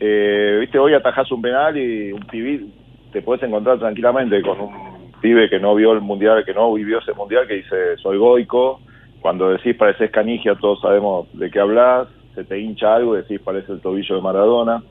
Eh, 0.00 0.58
viste 0.60 0.78
hoy 0.78 0.94
atajás 0.94 1.30
un 1.32 1.42
penal 1.42 1.76
y 1.76 2.12
un 2.12 2.20
pibe 2.20 2.66
te 3.12 3.20
puedes 3.22 3.42
encontrar 3.42 3.78
tranquilamente 3.78 4.40
con 4.42 4.60
un 4.60 5.10
pibe 5.20 5.48
que 5.50 5.58
no 5.58 5.74
vio 5.74 5.92
el 5.92 6.00
mundial 6.00 6.44
que 6.44 6.54
no 6.54 6.72
vivió 6.74 6.98
ese 6.98 7.12
mundial 7.14 7.46
que 7.48 7.54
dice 7.54 7.96
soy 7.96 8.16
goico 8.18 8.80
cuando 9.20 9.50
decís 9.50 9.74
pareces 9.76 10.10
canigia 10.10 10.54
todos 10.54 10.80
sabemos 10.80 11.26
de 11.32 11.50
qué 11.50 11.58
hablas 11.60 12.08
se 12.34 12.44
te 12.44 12.58
hincha 12.60 12.94
algo 12.94 13.14
y 13.14 13.22
decís 13.22 13.40
parece 13.40 13.72
el 13.72 13.80
tobillo 13.80 14.14
de 14.16 14.22
Maradona 14.22 14.82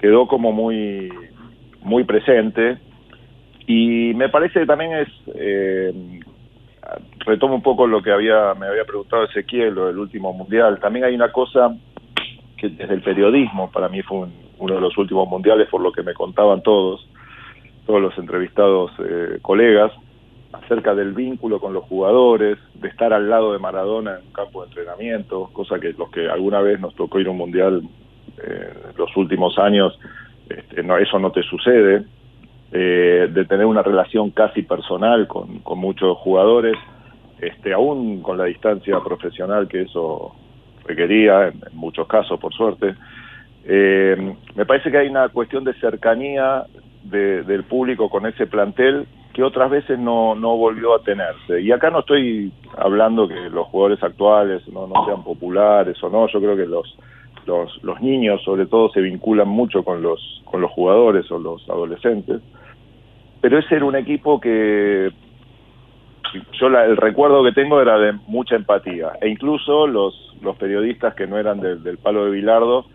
quedó 0.00 0.26
como 0.26 0.50
muy 0.52 1.08
muy 1.86 2.04
presente. 2.04 2.78
Y 3.66 4.12
me 4.14 4.28
parece 4.28 4.60
que 4.60 4.66
también 4.66 4.92
es 4.92 5.08
eh, 5.34 5.92
retomo 7.24 7.54
un 7.56 7.62
poco 7.62 7.86
lo 7.86 8.02
que 8.02 8.12
había 8.12 8.54
me 8.54 8.66
había 8.66 8.84
preguntado 8.84 9.24
Ezequiel 9.24 9.74
lo 9.74 9.86
del 9.86 9.98
último 9.98 10.32
mundial. 10.32 10.78
También 10.80 11.04
hay 11.06 11.14
una 11.14 11.32
cosa 11.32 11.74
que 12.56 12.68
desde 12.68 12.94
el 12.94 13.02
periodismo 13.02 13.70
para 13.70 13.88
mí 13.88 14.02
fue 14.02 14.18
un- 14.18 14.46
uno 14.58 14.74
de 14.74 14.80
los 14.80 14.96
últimos 14.96 15.28
mundiales 15.28 15.68
por 15.68 15.80
lo 15.82 15.92
que 15.92 16.02
me 16.02 16.14
contaban 16.14 16.62
todos 16.62 17.06
todos 17.86 18.00
los 18.00 18.16
entrevistados 18.18 18.90
eh, 18.98 19.38
colegas 19.42 19.92
acerca 20.52 20.94
del 20.94 21.12
vínculo 21.12 21.60
con 21.60 21.72
los 21.72 21.84
jugadores, 21.84 22.58
de 22.74 22.88
estar 22.88 23.12
al 23.12 23.28
lado 23.28 23.52
de 23.52 23.58
Maradona 23.58 24.16
en 24.18 24.26
un 24.26 24.32
campo 24.32 24.62
de 24.62 24.68
entrenamiento, 24.68 25.50
cosa 25.52 25.78
que 25.78 25.92
los 25.92 26.08
que 26.10 26.28
alguna 26.28 26.60
vez 26.62 26.80
nos 26.80 26.94
tocó 26.94 27.20
ir 27.20 27.26
a 27.28 27.30
un 27.30 27.36
mundial 27.36 27.82
eh, 28.42 28.72
los 28.96 29.14
últimos 29.16 29.56
años, 29.58 29.96
este, 30.48 30.82
no, 30.82 30.96
eso 30.98 31.18
no 31.18 31.30
te 31.32 31.42
sucede, 31.42 32.04
eh, 32.72 33.28
de 33.30 33.44
tener 33.44 33.66
una 33.66 33.82
relación 33.82 34.30
casi 34.30 34.62
personal 34.62 35.26
con, 35.26 35.60
con 35.60 35.78
muchos 35.78 36.16
jugadores, 36.18 36.76
este, 37.40 37.72
aún 37.72 38.22
con 38.22 38.38
la 38.38 38.44
distancia 38.44 38.98
profesional 39.00 39.68
que 39.68 39.82
eso 39.82 40.34
requería, 40.84 41.48
en, 41.48 41.60
muchos 41.72 42.06
casos, 42.06 42.38
por 42.40 42.52
suerte. 42.54 42.94
Eh, 43.64 44.34
me 44.54 44.66
parece 44.66 44.90
que 44.90 44.98
hay 44.98 45.08
una 45.08 45.28
cuestión 45.28 45.64
de 45.64 45.74
cercanía 45.74 46.64
de- 47.02 47.42
del 47.42 47.64
público 47.64 48.08
con 48.08 48.26
ese 48.26 48.46
plantel 48.46 49.06
que 49.32 49.42
otras 49.42 49.70
veces 49.70 49.98
no, 49.98 50.34
no 50.34 50.56
volvió 50.56 50.94
a 50.94 51.02
tenerse. 51.02 51.60
Y 51.60 51.70
acá 51.70 51.90
no 51.90 52.00
estoy 52.00 52.52
hablando 52.76 53.28
que 53.28 53.50
los 53.50 53.66
jugadores 53.66 54.02
actuales 54.02 54.66
no, 54.68 54.86
no 54.86 55.04
sean 55.04 55.22
populares 55.22 56.02
o 56.02 56.08
no, 56.08 56.26
yo 56.28 56.40
creo 56.40 56.56
que 56.56 56.66
los, 56.66 56.96
los, 57.46 57.82
los 57.82 58.00
niños 58.00 58.42
sobre 58.42 58.66
todo 58.66 58.90
se 58.90 59.00
vinculan 59.00 59.48
mucho 59.48 59.82
con 59.84 60.02
los, 60.02 60.42
con 60.44 60.60
los 60.60 60.70
jugadores 60.72 61.30
o 61.30 61.38
los 61.38 61.68
adolescentes. 61.68 62.40
Pero 63.40 63.58
ese 63.58 63.76
era 63.76 63.84
un 63.84 63.96
equipo 63.96 64.40
que 64.40 65.10
yo 66.58 66.68
la- 66.68 66.84
el 66.84 66.96
recuerdo 66.96 67.44
que 67.44 67.52
tengo 67.52 67.80
era 67.80 67.98
de 67.98 68.12
mucha 68.26 68.56
empatía. 68.56 69.12
E 69.20 69.28
incluso 69.28 69.86
los, 69.86 70.34
los 70.42 70.56
periodistas 70.56 71.14
que 71.14 71.26
no 71.26 71.38
eran 71.38 71.60
del, 71.60 71.98
palo 71.98 72.24
de 72.24 72.30
Bilardo 72.32 72.86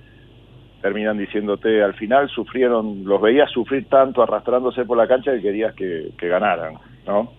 terminan 0.82 1.18
diciéndote, 1.18 1.84
al 1.84 1.94
final 1.94 2.28
sufrieron, 2.30 3.04
los 3.06 3.22
veías 3.22 3.50
sufrir 3.52 3.88
tanto 3.88 4.24
arrastrándose 4.24 4.84
por 4.86 4.98
la 4.98 5.08
cancha 5.08 5.32
que 5.34 5.42
querías 5.42 5.74
que, 5.76 6.10
que 6.18 6.28
ganaran, 6.28 6.74
¿no? 7.06 7.32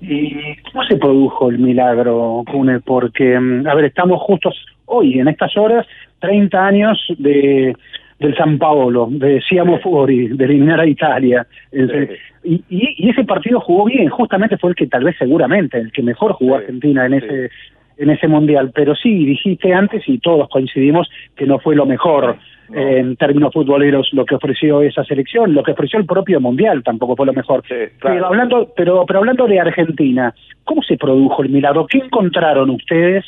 ¿Y 0.00 0.56
cómo 0.70 0.84
se 0.84 0.96
produjo 0.96 1.50
el 1.50 1.58
milagro, 1.58 2.42
Cune? 2.50 2.80
Porque, 2.80 3.38
mm, 3.38 3.66
a 3.66 3.74
ver, 3.74 3.86
estamos 3.86 4.20
justos 4.22 4.54
hoy, 4.86 5.18
en 5.18 5.28
estas 5.28 5.56
horas, 5.56 5.86
30 6.20 6.66
años 6.66 6.98
de 7.18 7.74
del 8.18 8.34
San 8.34 8.56
Paolo, 8.56 9.08
de 9.10 9.42
Siamo 9.42 9.78
Fuori, 9.80 10.28
de 10.28 10.44
eliminar 10.46 10.80
a 10.80 10.86
Italia. 10.86 11.46
Y, 11.70 12.54
y- 12.70 12.94
y 12.96 13.10
ese 13.10 13.24
partido 13.24 13.60
jugó 13.60 13.84
bien, 13.84 14.08
justamente 14.08 14.56
fue 14.56 14.70
el 14.70 14.76
que 14.76 14.86
tal 14.86 15.04
vez 15.04 15.16
seguramente, 15.18 15.76
el 15.78 15.92
que 15.92 16.02
mejor 16.02 16.32
jugó 16.32 16.54
Argentina 16.56 17.04
en 17.04 17.12
ese 17.14 17.50
en 17.98 18.10
ese 18.10 18.28
mundial, 18.28 18.72
pero 18.74 18.94
sí, 18.94 19.24
dijiste 19.24 19.72
antes 19.72 20.02
y 20.06 20.18
todos 20.18 20.48
coincidimos 20.50 21.08
que 21.34 21.46
no 21.46 21.58
fue 21.58 21.74
lo 21.74 21.86
mejor 21.86 22.36
eh, 22.74 22.98
en 22.98 23.16
términos 23.16 23.52
futboleros 23.52 24.08
lo 24.12 24.24
que 24.24 24.34
ofreció 24.34 24.80
esa 24.82 25.04
selección, 25.04 25.54
lo 25.54 25.62
que 25.62 25.72
ofreció 25.72 25.98
el 25.98 26.06
propio 26.06 26.40
mundial 26.40 26.82
tampoco 26.82 27.16
fue 27.16 27.26
lo 27.26 27.32
mejor. 27.32 27.62
Pero 27.68 28.26
hablando, 28.26 28.72
pero, 28.76 29.04
pero 29.06 29.18
hablando 29.20 29.46
de 29.46 29.60
Argentina, 29.60 30.34
¿cómo 30.64 30.82
se 30.82 30.96
produjo 30.96 31.42
el 31.42 31.50
milagro? 31.50 31.86
¿Qué 31.86 31.98
encontraron 31.98 32.70
ustedes 32.70 33.24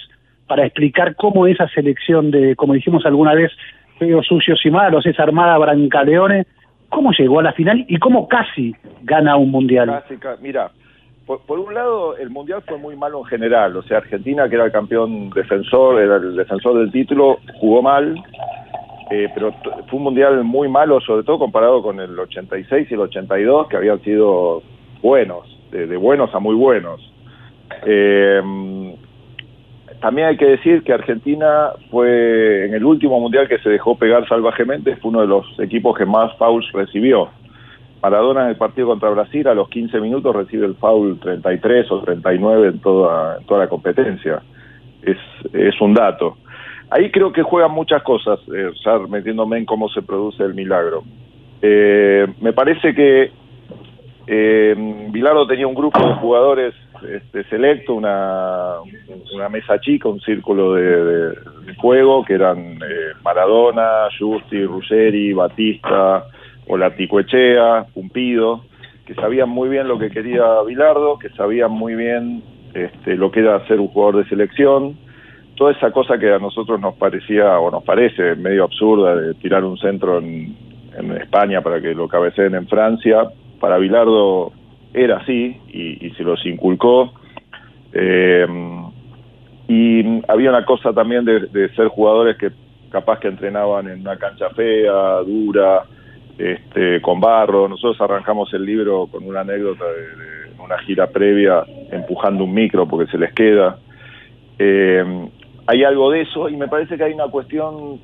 para 0.46 0.64
explicar 0.64 1.14
cómo 1.14 1.46
esa 1.46 1.68
selección 1.68 2.30
de, 2.30 2.56
como 2.56 2.72
dijimos 2.74 3.04
alguna 3.04 3.34
vez, 3.34 3.52
feos, 3.98 4.26
sucios 4.26 4.60
y 4.64 4.70
malos, 4.70 5.04
esa 5.06 5.22
armada 5.24 5.58
Brancaleone, 5.58 6.46
cómo 6.88 7.10
llegó 7.12 7.40
a 7.40 7.42
la 7.42 7.52
final 7.52 7.84
y 7.86 7.98
cómo 7.98 8.26
casi 8.28 8.74
gana 9.02 9.36
un 9.36 9.50
mundial? 9.50 9.88
Casi, 9.90 10.16
ca- 10.16 10.36
mira, 10.40 10.70
por, 11.26 11.40
por 11.44 11.58
un 11.58 11.74
lado 11.74 12.16
el 12.16 12.30
mundial 12.30 12.62
fue 12.66 12.78
muy 12.78 12.96
malo 12.96 13.18
en 13.18 13.24
general, 13.26 13.76
o 13.76 13.82
sea, 13.82 13.98
Argentina 13.98 14.48
que 14.48 14.54
era 14.54 14.64
el 14.64 14.72
campeón 14.72 15.28
defensor, 15.30 16.00
era 16.00 16.16
el 16.16 16.34
defensor 16.36 16.78
del 16.78 16.90
título, 16.90 17.38
jugó 17.60 17.82
mal, 17.82 18.14
eh, 19.10 19.28
pero 19.34 19.52
fue 19.88 19.98
un 19.98 20.02
mundial 20.02 20.44
muy 20.44 20.68
malo, 20.68 21.00
sobre 21.00 21.22
todo 21.22 21.38
comparado 21.38 21.82
con 21.82 22.00
el 22.00 22.18
86 22.18 22.88
y 22.90 22.94
el 22.94 23.00
82, 23.00 23.68
que 23.68 23.76
habían 23.76 24.00
sido 24.02 24.62
buenos, 25.02 25.46
de, 25.70 25.86
de 25.86 25.96
buenos 25.96 26.34
a 26.34 26.38
muy 26.38 26.54
buenos. 26.54 27.00
Eh, 27.86 28.42
también 30.00 30.28
hay 30.28 30.36
que 30.36 30.46
decir 30.46 30.82
que 30.84 30.92
Argentina 30.92 31.70
fue 31.90 32.66
en 32.66 32.74
el 32.74 32.84
último 32.84 33.18
mundial 33.18 33.48
que 33.48 33.58
se 33.58 33.68
dejó 33.68 33.96
pegar 33.96 34.28
salvajemente, 34.28 34.96
fue 34.96 35.10
uno 35.10 35.22
de 35.22 35.26
los 35.26 35.46
equipos 35.58 35.96
que 35.96 36.06
más 36.06 36.36
fouls 36.36 36.70
recibió. 36.72 37.30
Maradona 38.00 38.44
en 38.44 38.50
el 38.50 38.56
partido 38.56 38.86
contra 38.86 39.10
Brasil 39.10 39.48
a 39.48 39.54
los 39.54 39.68
15 39.70 40.00
minutos 40.00 40.34
recibe 40.34 40.66
el 40.66 40.76
foul 40.76 41.18
33 41.18 41.90
o 41.90 42.00
39 42.02 42.68
en 42.68 42.78
toda, 42.78 43.38
en 43.38 43.46
toda 43.46 43.60
la 43.60 43.68
competencia. 43.68 44.40
Es, 45.02 45.18
es 45.52 45.80
un 45.80 45.94
dato. 45.94 46.36
Ahí 46.90 47.10
creo 47.10 47.32
que 47.32 47.42
juegan 47.42 47.72
muchas 47.72 48.02
cosas, 48.02 48.38
eh, 48.54 48.70
ya 48.84 48.98
metiéndome 48.98 49.58
en 49.58 49.66
cómo 49.66 49.88
se 49.90 50.02
produce 50.02 50.42
el 50.42 50.54
milagro. 50.54 51.02
Eh, 51.60 52.26
me 52.40 52.52
parece 52.52 52.94
que 52.94 53.30
eh, 54.26 54.74
tenía 55.48 55.66
un 55.66 55.74
grupo 55.74 55.98
de 56.06 56.14
jugadores 56.14 56.74
este, 57.10 57.44
selecto, 57.44 57.94
una, 57.94 58.74
una 59.34 59.48
mesa 59.48 59.78
chica, 59.80 60.08
un 60.08 60.20
círculo 60.20 60.74
de, 60.74 60.82
de- 61.04 61.34
de 61.66 61.74
juego 61.76 62.24
que 62.24 62.34
eran 62.34 62.58
eh, 62.76 63.12
Maradona, 63.22 64.08
Justi, 64.18 64.64
Ruggeri, 64.64 65.32
Batista, 65.34 66.24
Olaticoechea, 66.66 67.86
Pumpido, 67.92 68.62
que 69.06 69.14
sabían 69.14 69.48
muy 69.50 69.68
bien 69.68 69.88
lo 69.88 69.98
que 69.98 70.10
quería 70.10 70.62
Bilardo, 70.66 71.18
que 71.18 71.28
sabían 71.30 71.70
muy 71.72 71.94
bien 71.94 72.42
este, 72.74 73.16
lo 73.16 73.30
que 73.30 73.40
era 73.40 73.66
ser 73.66 73.80
un 73.80 73.88
jugador 73.88 74.22
de 74.22 74.28
selección, 74.28 74.96
toda 75.58 75.72
esa 75.72 75.90
cosa 75.90 76.16
que 76.18 76.32
a 76.32 76.38
nosotros 76.38 76.80
nos 76.80 76.94
parecía 76.94 77.58
o 77.58 77.68
nos 77.68 77.82
parece 77.82 78.36
medio 78.36 78.62
absurda 78.62 79.16
de 79.16 79.34
tirar 79.34 79.64
un 79.64 79.76
centro 79.76 80.18
en, 80.18 80.56
España 81.20 81.60
para 81.60 81.80
que 81.80 81.94
lo 81.94 82.08
cabeceen 82.08 82.56
en 82.56 82.66
Francia, 82.66 83.28
para 83.60 83.78
Bilardo 83.78 84.52
era 84.92 85.18
así 85.18 85.56
y, 85.68 86.10
se 86.16 86.24
los 86.24 86.44
inculcó. 86.44 87.12
Eh, 87.92 88.44
y 89.68 90.22
había 90.26 90.50
una 90.50 90.64
cosa 90.64 90.92
también 90.92 91.24
de, 91.24 91.68
ser 91.76 91.86
jugadores 91.86 92.36
que 92.36 92.50
capaz 92.90 93.20
que 93.20 93.28
entrenaban 93.28 93.86
en 93.86 94.00
una 94.00 94.16
cancha 94.16 94.50
fea, 94.50 95.20
dura, 95.24 95.84
este, 96.36 97.00
con 97.00 97.20
barro. 97.20 97.68
Nosotros 97.68 98.00
arrancamos 98.00 98.52
el 98.54 98.64
libro 98.64 99.06
con 99.06 99.24
una 99.24 99.42
anécdota 99.42 99.84
de, 99.84 100.02
de 100.16 100.60
una 100.60 100.78
gira 100.78 101.06
previa 101.06 101.62
empujando 101.92 102.42
un 102.42 102.54
micro 102.54 102.88
porque 102.88 103.08
se 103.08 103.18
les 103.18 103.32
queda. 103.34 103.78
Eh, 104.58 105.28
hay 105.68 105.84
algo 105.84 106.10
de 106.10 106.22
eso 106.22 106.48
y 106.48 106.56
me 106.56 106.66
parece 106.66 106.96
que 106.96 107.04
hay 107.04 107.12
una 107.12 107.28
cuestión 107.28 108.00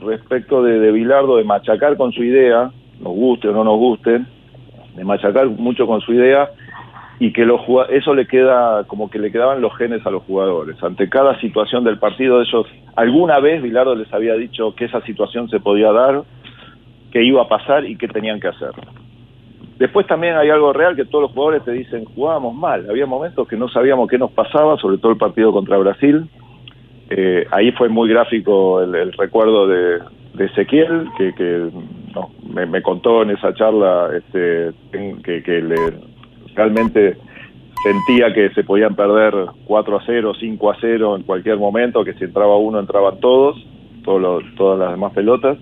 respecto 0.00 0.64
de, 0.64 0.80
de 0.80 0.90
Bilardo 0.90 1.36
de 1.36 1.44
machacar 1.44 1.96
con 1.96 2.10
su 2.12 2.24
idea, 2.24 2.72
nos 2.98 3.12
guste 3.12 3.46
o 3.46 3.52
no 3.52 3.62
nos 3.62 3.78
guste, 3.78 4.20
de 4.96 5.04
machacar 5.04 5.46
mucho 5.46 5.86
con 5.86 6.00
su 6.00 6.12
idea 6.12 6.50
y 7.20 7.32
que 7.32 7.46
eso 7.90 8.14
le 8.14 8.26
queda 8.26 8.82
como 8.88 9.08
que 9.10 9.20
le 9.20 9.30
quedaban 9.30 9.60
los 9.60 9.76
genes 9.76 10.04
a 10.06 10.10
los 10.10 10.24
jugadores. 10.24 10.82
Ante 10.82 11.08
cada 11.08 11.38
situación 11.40 11.84
del 11.84 12.00
partido 12.00 12.42
ellos, 12.42 12.66
alguna 12.96 13.38
vez 13.38 13.62
Bilardo 13.62 13.94
les 13.94 14.12
había 14.12 14.34
dicho 14.34 14.74
que 14.74 14.86
esa 14.86 15.00
situación 15.02 15.48
se 15.50 15.60
podía 15.60 15.92
dar, 15.92 16.24
que 17.12 17.22
iba 17.22 17.42
a 17.42 17.48
pasar 17.48 17.84
y 17.84 17.96
qué 17.96 18.08
tenían 18.08 18.40
que 18.40 18.48
hacer. 18.48 18.72
Después 19.78 20.04
también 20.08 20.36
hay 20.36 20.50
algo 20.50 20.72
real 20.72 20.96
que 20.96 21.04
todos 21.04 21.22
los 21.22 21.30
jugadores 21.30 21.64
te 21.64 21.70
dicen, 21.70 22.06
jugábamos 22.06 22.56
mal, 22.56 22.90
había 22.90 23.06
momentos 23.06 23.46
que 23.46 23.56
no 23.56 23.68
sabíamos 23.68 24.10
qué 24.10 24.18
nos 24.18 24.32
pasaba, 24.32 24.76
sobre 24.78 24.98
todo 24.98 25.12
el 25.12 25.18
partido 25.18 25.52
contra 25.52 25.78
Brasil. 25.78 26.28
Eh, 27.10 27.46
ahí 27.50 27.72
fue 27.72 27.88
muy 27.88 28.08
gráfico 28.08 28.82
el, 28.82 28.94
el 28.94 29.12
recuerdo 29.12 29.66
de, 29.66 29.98
Ezequiel, 30.38 31.08
que, 31.16 31.34
que 31.34 31.68
no, 32.14 32.30
me, 32.66 32.66
contó 32.82 33.22
en 33.22 33.30
esa 33.30 33.52
charla 33.54 34.10
este, 34.16 34.70
que 35.42 35.62
le, 35.62 35.76
realmente 36.54 37.16
sentía 37.82 38.32
que 38.34 38.50
se 38.50 38.64
podían 38.64 38.94
perder 38.94 39.34
4 39.64 39.96
a 39.96 40.02
0, 40.04 40.32
5 40.38 40.70
a 40.70 40.76
0 40.80 41.16
en 41.16 41.22
cualquier 41.22 41.56
momento, 41.58 42.04
que 42.04 42.14
si 42.14 42.24
entraba 42.24 42.56
uno 42.56 42.78
entraban 42.80 43.20
todos, 43.20 43.56
todos 44.04 44.20
los- 44.20 44.54
todas 44.56 44.78
las 44.78 44.90
demás 44.90 45.12
pelotas. 45.12 45.58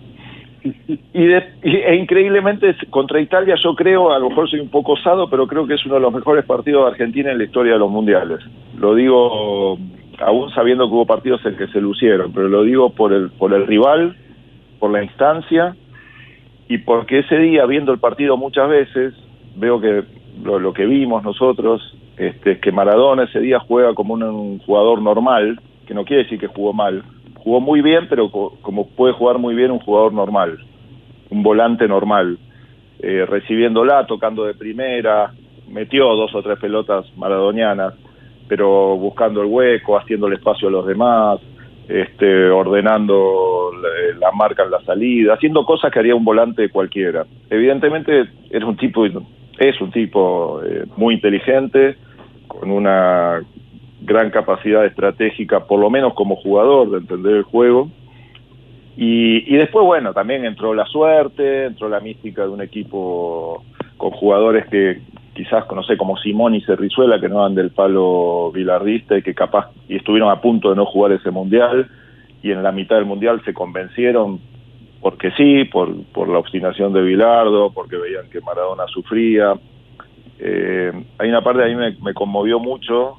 Y, 0.64 1.24
de- 1.26 1.44
y- 1.62 1.76
e 1.76 1.94
increíblemente 1.94 2.74
contra 2.90 3.20
Italia 3.20 3.54
yo 3.62 3.74
creo, 3.76 4.12
a 4.12 4.18
lo 4.18 4.30
mejor 4.30 4.50
soy 4.50 4.58
un 4.60 4.68
poco 4.70 4.92
osado, 4.92 5.30
pero 5.30 5.46
creo 5.46 5.64
que 5.66 5.74
es 5.74 5.86
uno 5.86 5.94
de 5.94 6.00
los 6.00 6.12
mejores 6.12 6.44
partidos 6.44 6.84
de 6.84 6.90
Argentina 6.90 7.30
en 7.30 7.38
la 7.38 7.44
historia 7.44 7.74
de 7.74 7.78
los 7.78 7.90
mundiales. 7.90 8.40
Lo 8.76 8.94
digo 8.96 9.78
aún 10.20 10.50
sabiendo 10.50 10.86
que 10.88 10.94
hubo 10.94 11.06
partidos 11.06 11.44
en 11.46 11.56
que 11.56 11.66
se 11.68 11.80
lucieron, 11.80 12.32
pero 12.32 12.48
lo 12.48 12.62
digo 12.62 12.90
por 12.90 13.12
el, 13.12 13.30
por 13.30 13.52
el 13.54 13.66
rival, 13.66 14.16
por 14.78 14.90
la 14.90 15.02
instancia 15.02 15.76
y 16.68 16.78
porque 16.78 17.20
ese 17.20 17.38
día, 17.38 17.64
viendo 17.66 17.92
el 17.92 17.98
partido 17.98 18.36
muchas 18.36 18.68
veces, 18.68 19.14
veo 19.56 19.80
que 19.80 20.04
lo, 20.42 20.58
lo 20.58 20.72
que 20.72 20.84
vimos 20.86 21.22
nosotros 21.22 21.96
este, 22.16 22.52
es 22.52 22.58
que 22.60 22.72
Maradona 22.72 23.24
ese 23.24 23.40
día 23.40 23.58
juega 23.60 23.94
como 23.94 24.14
un, 24.14 24.22
un 24.22 24.58
jugador 24.60 25.00
normal, 25.00 25.60
que 25.86 25.94
no 25.94 26.04
quiere 26.04 26.24
decir 26.24 26.38
que 26.40 26.46
jugó 26.48 26.72
mal, 26.72 27.02
jugó 27.36 27.60
muy 27.60 27.80
bien, 27.82 28.06
pero 28.08 28.30
co- 28.30 28.56
como 28.62 28.88
puede 28.88 29.12
jugar 29.14 29.38
muy 29.38 29.54
bien 29.54 29.70
un 29.70 29.78
jugador 29.78 30.12
normal, 30.12 30.58
un 31.30 31.42
volante 31.42 31.86
normal, 31.86 32.38
eh, 33.00 33.24
recibiéndola, 33.26 34.06
tocando 34.06 34.44
de 34.44 34.54
primera, 34.54 35.30
metió 35.68 36.06
dos 36.16 36.34
o 36.34 36.42
tres 36.42 36.58
pelotas 36.58 37.06
maradonianas, 37.16 37.94
pero 38.48 38.96
buscando 38.96 39.42
el 39.42 39.48
hueco, 39.48 39.98
haciendo 39.98 40.26
el 40.26 40.34
espacio 40.34 40.68
a 40.68 40.70
los 40.70 40.86
demás, 40.86 41.40
este, 41.88 42.50
ordenando 42.50 43.70
la, 43.80 44.18
la 44.18 44.32
marca 44.32 44.64
en 44.64 44.70
la 44.70 44.80
salida, 44.82 45.34
haciendo 45.34 45.64
cosas 45.64 45.92
que 45.92 45.98
haría 45.98 46.14
un 46.14 46.24
volante 46.24 46.68
cualquiera. 46.68 47.26
Evidentemente 47.50 48.24
era 48.50 48.66
un 48.66 48.76
tipo 48.76 49.06
es 49.58 49.80
un 49.80 49.90
tipo 49.90 50.60
eh, 50.62 50.84
muy 50.96 51.14
inteligente, 51.14 51.96
con 52.46 52.70
una 52.70 53.40
gran 54.02 54.30
capacidad 54.30 54.84
estratégica, 54.84 55.60
por 55.66 55.80
lo 55.80 55.90
menos 55.90 56.14
como 56.14 56.36
jugador, 56.36 56.90
de 56.90 56.98
entender 56.98 57.36
el 57.36 57.42
juego. 57.42 57.88
Y, 58.96 59.52
y 59.52 59.56
después, 59.56 59.84
bueno, 59.84 60.12
también 60.12 60.44
entró 60.44 60.74
la 60.74 60.86
suerte, 60.86 61.66
entró 61.66 61.88
la 61.88 62.00
mística 62.00 62.42
de 62.42 62.48
un 62.48 62.62
equipo 62.62 63.62
con 63.96 64.10
jugadores 64.10 64.66
que 64.68 65.00
quizás, 65.36 65.64
no 65.72 65.82
sé, 65.84 65.96
como 65.96 66.16
Simón 66.16 66.54
y 66.54 66.62
Cerrizuela, 66.62 67.20
que 67.20 67.28
no 67.28 67.36
van 67.36 67.54
del 67.54 67.70
palo 67.70 68.50
bilardista 68.52 69.16
y 69.16 69.22
que 69.22 69.34
capaz, 69.34 69.70
y 69.88 69.96
estuvieron 69.96 70.30
a 70.30 70.40
punto 70.40 70.70
de 70.70 70.76
no 70.76 70.86
jugar 70.86 71.12
ese 71.12 71.30
mundial, 71.30 71.88
y 72.42 72.50
en 72.50 72.62
la 72.62 72.72
mitad 72.72 72.96
del 72.96 73.04
mundial 73.04 73.42
se 73.44 73.54
convencieron 73.54 74.40
porque 75.00 75.30
sí, 75.32 75.64
por, 75.64 76.04
por 76.06 76.28
la 76.28 76.38
obstinación 76.38 76.92
de 76.92 77.02
Bilardo, 77.02 77.70
porque 77.72 77.96
veían 77.96 78.28
que 78.28 78.40
Maradona 78.40 78.86
sufría. 78.88 79.54
Eh, 80.38 80.90
hay 81.18 81.28
una 81.28 81.42
parte 81.42 81.62
a 81.62 81.66
mí 81.66 81.76
me, 81.76 81.96
me 82.02 82.12
conmovió 82.12 82.58
mucho 82.58 83.16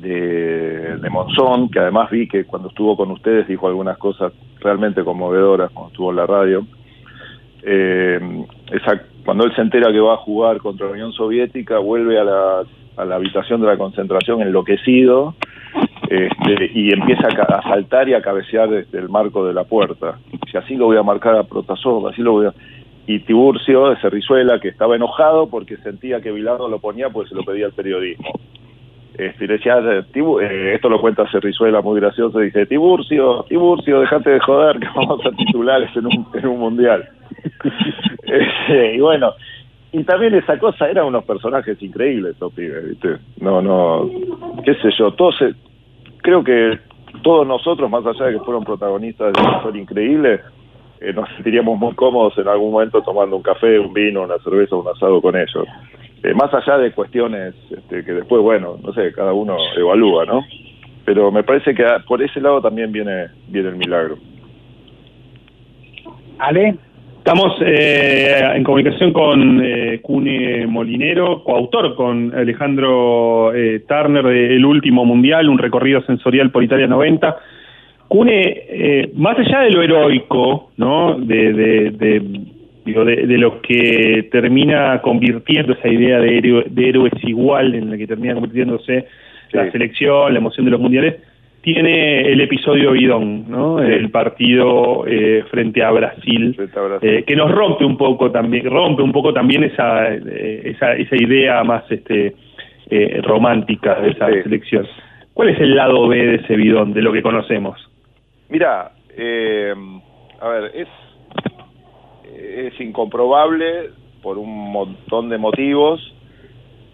de, 0.00 0.96
de 0.96 1.10
Monzón, 1.10 1.68
que 1.68 1.78
además 1.78 2.10
vi 2.10 2.26
que 2.26 2.44
cuando 2.44 2.68
estuvo 2.68 2.96
con 2.96 3.10
ustedes 3.10 3.46
dijo 3.46 3.68
algunas 3.68 3.98
cosas 3.98 4.32
realmente 4.60 5.04
conmovedoras 5.04 5.70
cuando 5.72 5.90
estuvo 5.90 6.10
en 6.10 6.16
la 6.16 6.26
radio. 6.26 6.66
Eh, 7.62 8.20
cuando 9.24 9.44
él 9.44 9.54
se 9.54 9.62
entera 9.62 9.92
que 9.92 10.00
va 10.00 10.14
a 10.14 10.18
jugar 10.18 10.58
contra 10.58 10.86
la 10.86 10.92
Unión 10.92 11.12
Soviética, 11.12 11.78
vuelve 11.78 12.18
a 12.18 12.24
la, 12.24 12.64
habitación 13.14 13.60
de 13.60 13.66
la 13.66 13.76
concentración 13.76 14.42
enloquecido 14.42 15.34
este, 16.08 16.70
y 16.74 16.92
empieza 16.92 17.28
a, 17.28 17.62
saltar 17.62 18.08
y 18.08 18.14
a 18.14 18.22
cabecear 18.22 18.70
desde 18.70 18.98
el 18.98 19.08
marco 19.08 19.46
de 19.46 19.54
la 19.54 19.64
puerta. 19.64 20.18
Si 20.50 20.56
así 20.56 20.76
lo 20.76 20.86
voy 20.86 20.96
a 20.96 21.02
marcar 21.02 21.36
a 21.36 21.44
Protasov, 21.44 22.08
así 22.08 22.22
lo 22.22 22.32
voy 22.32 22.46
a... 22.46 22.54
Y 23.06 23.20
Tiburcio 23.20 23.88
de 23.88 23.96
Cerrizuela, 24.00 24.60
que 24.60 24.68
estaba 24.68 24.94
enojado 24.94 25.48
porque 25.48 25.78
sentía 25.78 26.20
que 26.20 26.30
Bilardo 26.30 26.68
lo 26.68 26.78
ponía 26.78 27.08
porque 27.08 27.30
se 27.30 27.34
lo 27.34 27.42
pedía 27.42 27.66
el 27.66 27.72
periodismo. 27.72 28.28
Este, 29.18 29.46
le 29.48 29.54
decía, 29.54 29.76
"Tibu- 30.12 30.40
eh, 30.40 30.74
esto 30.74 30.88
lo 30.88 31.00
cuenta 31.00 31.28
Cerrizuela 31.30 31.82
muy 31.82 32.00
gracioso, 32.00 32.38
dice, 32.38 32.66
Tiburcio, 32.66 33.44
Tiburcio, 33.48 34.00
dejate 34.00 34.30
de 34.30 34.40
joder 34.40 34.78
que 34.78 34.86
vamos 34.94 35.20
a 35.26 35.30
titulares 35.32 35.90
en 35.96 36.06
un, 36.06 36.26
en 36.34 36.46
un 36.46 36.58
mundial. 36.60 37.08
Este, 38.22 38.94
y 38.96 39.00
bueno, 39.00 39.32
y 39.90 40.04
también 40.04 40.34
esa 40.34 40.58
cosa, 40.58 40.88
eran 40.90 41.06
unos 41.06 41.24
personajes 41.24 41.82
increíbles 41.82 42.36
pibes, 42.54 42.90
¿viste? 42.90 43.16
No, 43.40 43.62
no, 43.62 44.08
qué 44.64 44.74
sé 44.74 44.90
yo, 44.98 45.12
todos, 45.12 45.36
se- 45.38 45.54
creo 46.18 46.44
que 46.44 46.78
todos 47.22 47.46
nosotros, 47.46 47.88
más 47.90 48.04
allá 48.04 48.26
de 48.26 48.32
que 48.38 48.44
fueron 48.44 48.64
protagonistas 48.64 49.32
de 49.32 49.40
una 49.40 49.56
historia 49.56 49.82
increíble, 49.82 50.40
eh, 51.00 51.12
nos 51.14 51.26
sentiríamos 51.30 51.78
muy 51.78 51.94
cómodos 51.94 52.36
en 52.36 52.48
algún 52.48 52.70
momento 52.72 53.00
tomando 53.02 53.36
un 53.36 53.42
café, 53.42 53.78
un 53.78 53.94
vino, 53.94 54.22
una 54.24 54.36
cerveza, 54.40 54.76
un 54.76 54.88
asado 54.88 55.22
con 55.22 55.34
ellos. 55.34 55.64
Eh, 56.22 56.34
más 56.34 56.52
allá 56.52 56.78
de 56.78 56.92
cuestiones 56.92 57.54
este, 57.70 58.04
que 58.04 58.12
después, 58.12 58.42
bueno, 58.42 58.76
no 58.82 58.92
sé, 58.92 59.12
cada 59.12 59.32
uno 59.32 59.56
evalúa, 59.76 60.24
¿no? 60.24 60.44
Pero 61.04 61.30
me 61.30 61.44
parece 61.44 61.74
que 61.74 61.84
ah, 61.84 62.02
por 62.06 62.22
ese 62.22 62.40
lado 62.40 62.60
también 62.60 62.90
viene, 62.92 63.28
viene 63.48 63.68
el 63.68 63.76
milagro. 63.76 64.18
Ale. 66.38 66.76
Estamos 67.18 67.56
eh, 67.60 68.40
en 68.54 68.64
comunicación 68.64 69.12
con 69.12 69.60
eh, 69.62 70.00
Cune 70.00 70.66
Molinero, 70.66 71.44
coautor 71.44 71.94
con 71.94 72.34
Alejandro 72.34 73.52
eh, 73.54 73.84
Turner 73.86 74.24
de 74.24 74.56
El 74.56 74.64
Último 74.64 75.04
Mundial, 75.04 75.50
un 75.50 75.58
recorrido 75.58 76.00
sensorial 76.02 76.50
por 76.50 76.64
Italia 76.64 76.86
90. 76.86 77.36
Cune, 78.08 78.40
eh, 78.40 79.10
más 79.14 79.38
allá 79.38 79.60
de 79.60 79.70
lo 79.70 79.82
heroico, 79.82 80.70
¿no? 80.78 81.18
De, 81.18 81.52
de, 81.52 81.90
de, 81.90 82.22
digo, 82.88 83.04
de, 83.04 83.26
de 83.26 83.38
lo 83.38 83.60
que 83.60 84.28
termina 84.30 85.00
convirtiendo 85.00 85.72
esa 85.74 85.88
idea 85.88 86.18
de, 86.18 86.38
héroe- 86.38 86.66
de 86.68 86.88
héroes 86.88 87.12
igual 87.22 87.74
en 87.74 87.90
la 87.90 87.96
que 87.96 88.06
termina 88.06 88.34
convirtiéndose 88.34 89.06
la 89.52 89.70
selección, 89.70 90.32
la 90.32 90.38
emoción 90.38 90.64
de 90.66 90.72
los 90.72 90.80
mundiales, 90.80 91.14
tiene 91.60 92.22
el 92.32 92.40
episodio 92.40 92.92
Bidón, 92.92 93.50
¿no? 93.50 93.80
El 93.82 94.10
partido 94.10 95.04
eh, 95.06 95.44
frente 95.50 95.82
a 95.82 95.90
Brasil, 95.90 96.56
eh, 97.02 97.24
que 97.26 97.36
nos 97.36 97.50
rompe 97.50 97.84
un 97.84 97.96
poco 97.96 98.30
también, 98.30 98.64
rompe 98.64 99.02
un 99.02 99.12
poco 99.12 99.32
también 99.32 99.64
esa 99.64 100.14
eh, 100.14 100.62
esa, 100.72 100.92
esa 100.94 101.16
idea 101.16 101.64
más 101.64 101.82
este 101.90 102.34
eh, 102.90 103.20
romántica 103.22 104.00
de 104.00 104.10
esa 104.10 104.26
selección. 104.42 104.86
¿Cuál 105.34 105.50
es 105.50 105.60
el 105.60 105.74
lado 105.74 106.08
B 106.08 106.16
de 106.16 106.34
ese 106.36 106.56
Bidón, 106.56 106.92
de 106.94 107.02
lo 107.02 107.12
que 107.12 107.22
conocemos? 107.22 107.76
Mira, 108.48 108.92
eh, 109.16 109.74
a 110.40 110.48
ver, 110.48 110.70
es, 110.74 110.88
es 112.38 112.80
incomprobable 112.80 113.90
por 114.22 114.38
un 114.38 114.70
montón 114.72 115.28
de 115.28 115.38
motivos. 115.38 116.00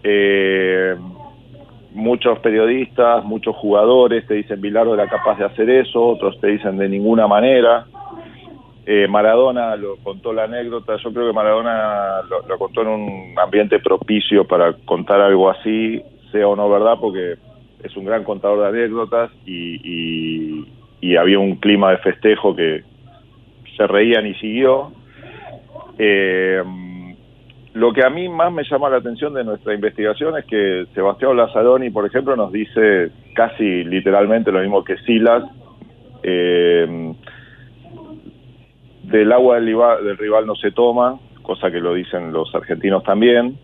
Eh, 0.03 0.95
muchos 1.93 2.39
periodistas, 2.39 3.23
muchos 3.23 3.55
jugadores 3.55 4.25
te 4.27 4.35
dicen 4.35 4.61
Bilardo 4.61 4.93
era 4.93 5.07
capaz 5.07 5.37
de 5.37 5.45
hacer 5.45 5.69
eso, 5.69 6.05
otros 6.05 6.39
te 6.39 6.47
dicen 6.47 6.77
de 6.77 6.89
ninguna 6.89 7.27
manera. 7.27 7.85
Eh, 8.85 9.07
Maradona 9.07 9.75
lo 9.75 9.95
contó 9.97 10.31
la 10.31 10.43
anécdota, 10.43 10.97
yo 10.97 11.11
creo 11.11 11.27
que 11.27 11.33
Maradona 11.33 12.21
lo, 12.29 12.47
lo 12.47 12.57
contó 12.59 12.81
en 12.81 12.87
un 12.87 13.39
ambiente 13.39 13.79
propicio 13.79 14.45
para 14.45 14.73
contar 14.85 15.21
algo 15.21 15.49
así, 15.49 16.03
sea 16.31 16.47
o 16.47 16.55
no 16.55 16.69
verdad, 16.69 16.97
porque 17.01 17.35
es 17.83 17.95
un 17.97 18.05
gran 18.05 18.23
contador 18.23 18.61
de 18.61 18.67
anécdotas 18.79 19.31
y, 19.45 19.79
y- 19.83 20.65
y 21.01 21.15
había 21.17 21.39
un 21.39 21.55
clima 21.55 21.91
de 21.91 21.97
festejo 21.97 22.55
que 22.55 22.83
se 23.77 23.87
reían 23.87 24.25
y 24.27 24.33
siguió. 24.35 24.91
Eh, 25.97 26.63
lo 27.73 27.91
que 27.93 28.03
a 28.05 28.09
mí 28.09 28.29
más 28.29 28.51
me 28.53 28.63
llama 28.63 28.89
la 28.89 28.97
atención 28.97 29.33
de 29.33 29.43
nuestra 29.43 29.73
investigación 29.73 30.37
es 30.37 30.45
que 30.45 30.85
Sebastián 30.93 31.35
Lazzaroni, 31.35 31.89
por 31.89 32.05
ejemplo, 32.05 32.35
nos 32.35 32.51
dice 32.51 33.11
casi 33.33 33.83
literalmente 33.83 34.51
lo 34.51 34.59
mismo 34.59 34.83
que 34.83 34.97
Silas. 34.99 35.43
eh, 36.23 37.13
del 39.03 39.31
agua 39.31 39.55
del, 39.55 39.65
rival- 39.67 40.03
del 40.03 40.17
rival 40.17 40.47
no 40.47 40.55
se 40.55 40.71
toma, 40.71 41.19
cosa 41.43 41.69
que 41.69 41.79
lo 41.79 41.93
dicen 41.93 42.31
los 42.33 42.53
argentinos 42.55 43.03
también. 43.03 43.55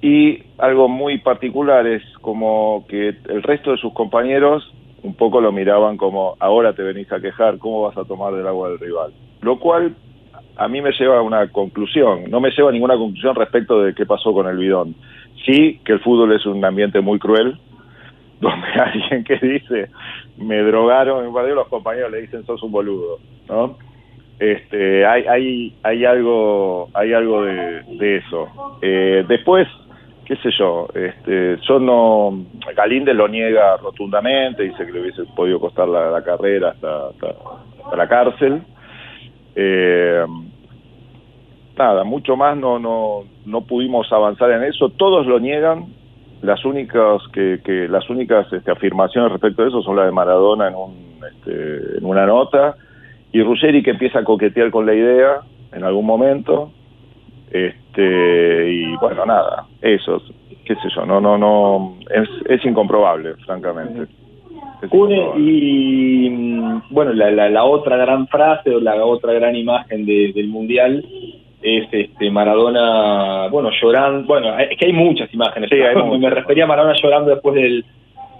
Y 0.00 0.42
algo 0.58 0.88
muy 0.88 1.18
particular 1.18 1.86
es 1.86 2.02
como 2.20 2.86
que 2.88 3.08
el 3.28 3.42
resto 3.42 3.72
de 3.72 3.76
sus 3.78 3.92
compañeros 3.92 4.72
un 5.02 5.14
poco 5.14 5.40
lo 5.40 5.52
miraban 5.52 5.96
como, 5.96 6.34
ahora 6.40 6.72
te 6.72 6.82
venís 6.82 7.10
a 7.12 7.20
quejar, 7.20 7.58
¿cómo 7.58 7.82
vas 7.82 7.96
a 7.96 8.04
tomar 8.04 8.34
del 8.34 8.46
agua 8.46 8.70
del 8.70 8.78
rival? 8.78 9.12
Lo 9.42 9.58
cual 9.58 9.94
a 10.58 10.66
mí 10.66 10.82
me 10.82 10.90
lleva 10.92 11.18
a 11.18 11.22
una 11.22 11.48
conclusión, 11.48 12.24
no 12.28 12.40
me 12.40 12.50
lleva 12.50 12.70
a 12.70 12.72
ninguna 12.72 12.96
conclusión 12.96 13.36
respecto 13.36 13.80
de 13.80 13.94
qué 13.94 14.04
pasó 14.04 14.32
con 14.32 14.48
el 14.48 14.58
bidón. 14.58 14.94
Sí, 15.46 15.80
que 15.84 15.92
el 15.92 16.00
fútbol 16.00 16.32
es 16.32 16.44
un 16.46 16.64
ambiente 16.64 17.00
muy 17.00 17.20
cruel, 17.20 17.56
donde 18.40 18.66
alguien 18.66 19.24
que 19.24 19.36
dice, 19.36 19.88
me 20.36 20.58
drogaron, 20.62 21.32
perdió 21.32 21.54
los 21.54 21.68
compañeros 21.68 22.10
le 22.10 22.22
dicen, 22.22 22.44
sos 22.44 22.62
un 22.62 22.72
boludo, 22.72 23.18
¿no? 23.48 23.78
Este, 24.40 25.04
hay, 25.06 25.24
hay, 25.26 25.76
hay 25.82 26.04
algo, 26.04 26.88
hay 26.94 27.12
algo 27.12 27.44
de, 27.44 28.16
eso. 28.16 28.78
Eh, 28.82 29.24
después, 29.28 29.66
qué 30.24 30.36
sé 30.36 30.50
yo, 30.58 30.88
este, 30.94 31.56
yo 31.68 31.78
no, 31.78 32.44
Galíndez 32.76 33.14
lo 33.14 33.28
niega 33.28 33.76
rotundamente, 33.76 34.64
dice 34.64 34.86
que 34.86 34.92
le 34.92 35.02
hubiese 35.02 35.24
podido 35.36 35.60
costar 35.60 35.88
la, 35.88 36.10
la 36.10 36.22
carrera 36.22 36.70
hasta 36.70 37.10
la 37.96 38.08
cárcel. 38.08 38.62
Eh, 39.60 40.24
nada, 41.76 42.04
mucho 42.04 42.36
más 42.36 42.56
no, 42.56 42.78
no, 42.78 43.24
no 43.44 43.62
pudimos 43.62 44.12
avanzar 44.12 44.52
en 44.52 44.62
eso, 44.62 44.90
todos 44.90 45.26
lo 45.26 45.40
niegan, 45.40 45.86
las 46.42 46.64
únicas 46.64 47.20
que, 47.32 47.60
que 47.64 47.88
las 47.88 48.08
únicas 48.08 48.52
este, 48.52 48.70
afirmaciones 48.70 49.32
respecto 49.32 49.64
a 49.64 49.66
eso 49.68 49.82
son 49.82 49.96
las 49.96 50.06
de 50.06 50.12
Maradona 50.12 50.68
en, 50.68 50.76
un, 50.76 51.20
este, 51.28 51.98
en 51.98 52.04
una 52.04 52.24
nota 52.24 52.76
y 53.32 53.42
Ruggeri 53.42 53.82
que 53.82 53.90
empieza 53.90 54.20
a 54.20 54.24
coquetear 54.24 54.70
con 54.70 54.86
la 54.86 54.94
idea 54.94 55.40
en 55.72 55.82
algún 55.82 56.06
momento 56.06 56.70
este 57.50 58.70
y 58.70 58.96
bueno 58.98 59.26
nada 59.26 59.66
eso 59.82 60.22
qué 60.64 60.76
sé 60.76 60.88
yo 60.94 61.04
no 61.04 61.20
no 61.20 61.36
no 61.36 61.96
es, 62.14 62.28
es 62.48 62.64
incomprobable 62.64 63.34
francamente 63.44 64.06
Incomprobable. 64.82 65.40
y 65.42 66.30
mm, 66.30 66.82
bueno, 66.90 67.12
la, 67.12 67.30
la, 67.30 67.48
la 67.50 67.64
otra 67.64 67.96
gran 67.96 68.26
frase 68.28 68.70
o 68.74 68.80
la 68.80 69.04
otra 69.04 69.32
gran 69.32 69.56
imagen 69.56 70.06
de- 70.06 70.32
del 70.34 70.48
Mundial 70.48 71.04
es 71.62 71.88
este 71.90 72.30
Maradona, 72.30 73.48
bueno, 73.48 73.70
llorando, 73.82 74.26
bueno, 74.26 74.56
es 74.58 74.78
que 74.78 74.86
hay 74.86 74.92
muchas 74.92 75.32
imágenes, 75.34 75.68
Sí, 75.70 75.76
hay 75.80 75.94
¿no? 75.96 76.06
muchas. 76.06 76.20
me 76.20 76.30
refería 76.30 76.64
a 76.64 76.66
Maradona 76.68 76.94
llorando 77.02 77.30
después 77.32 77.54
del, 77.56 77.84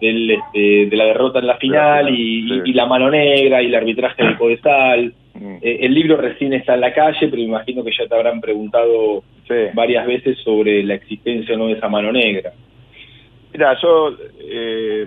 del, 0.00 0.30
este, 0.30 0.86
de 0.86 0.96
la 0.96 1.04
derrota 1.06 1.40
en 1.40 1.46
la 1.48 1.56
final 1.56 2.08
y, 2.14 2.72
la 2.72 2.86
mano 2.86 3.10
negra 3.10 3.60
y 3.60 3.66
el 3.66 3.74
arbitraje 3.74 4.22
del 4.22 4.36
Codesal. 4.38 5.12
Mm. 5.34 5.56
Eh, 5.62 5.78
el 5.82 5.94
libro 5.94 6.16
recién 6.16 6.52
está 6.52 6.74
en 6.74 6.80
la 6.82 6.92
calle, 6.92 7.26
pero 7.28 7.42
imagino 7.42 7.82
que 7.82 7.90
ya 7.90 8.06
te 8.06 8.14
habrán 8.14 8.40
preguntado 8.40 9.22
varias 9.74 10.06
veces 10.06 10.38
sobre 10.44 10.84
la 10.84 10.94
existencia 10.94 11.54
o 11.54 11.58
no 11.58 11.66
de 11.66 11.72
esa 11.72 11.88
mano 11.88 12.12
negra. 12.12 12.52
Mira, 13.52 13.76
yo 13.82 14.10
eh, 14.40 15.06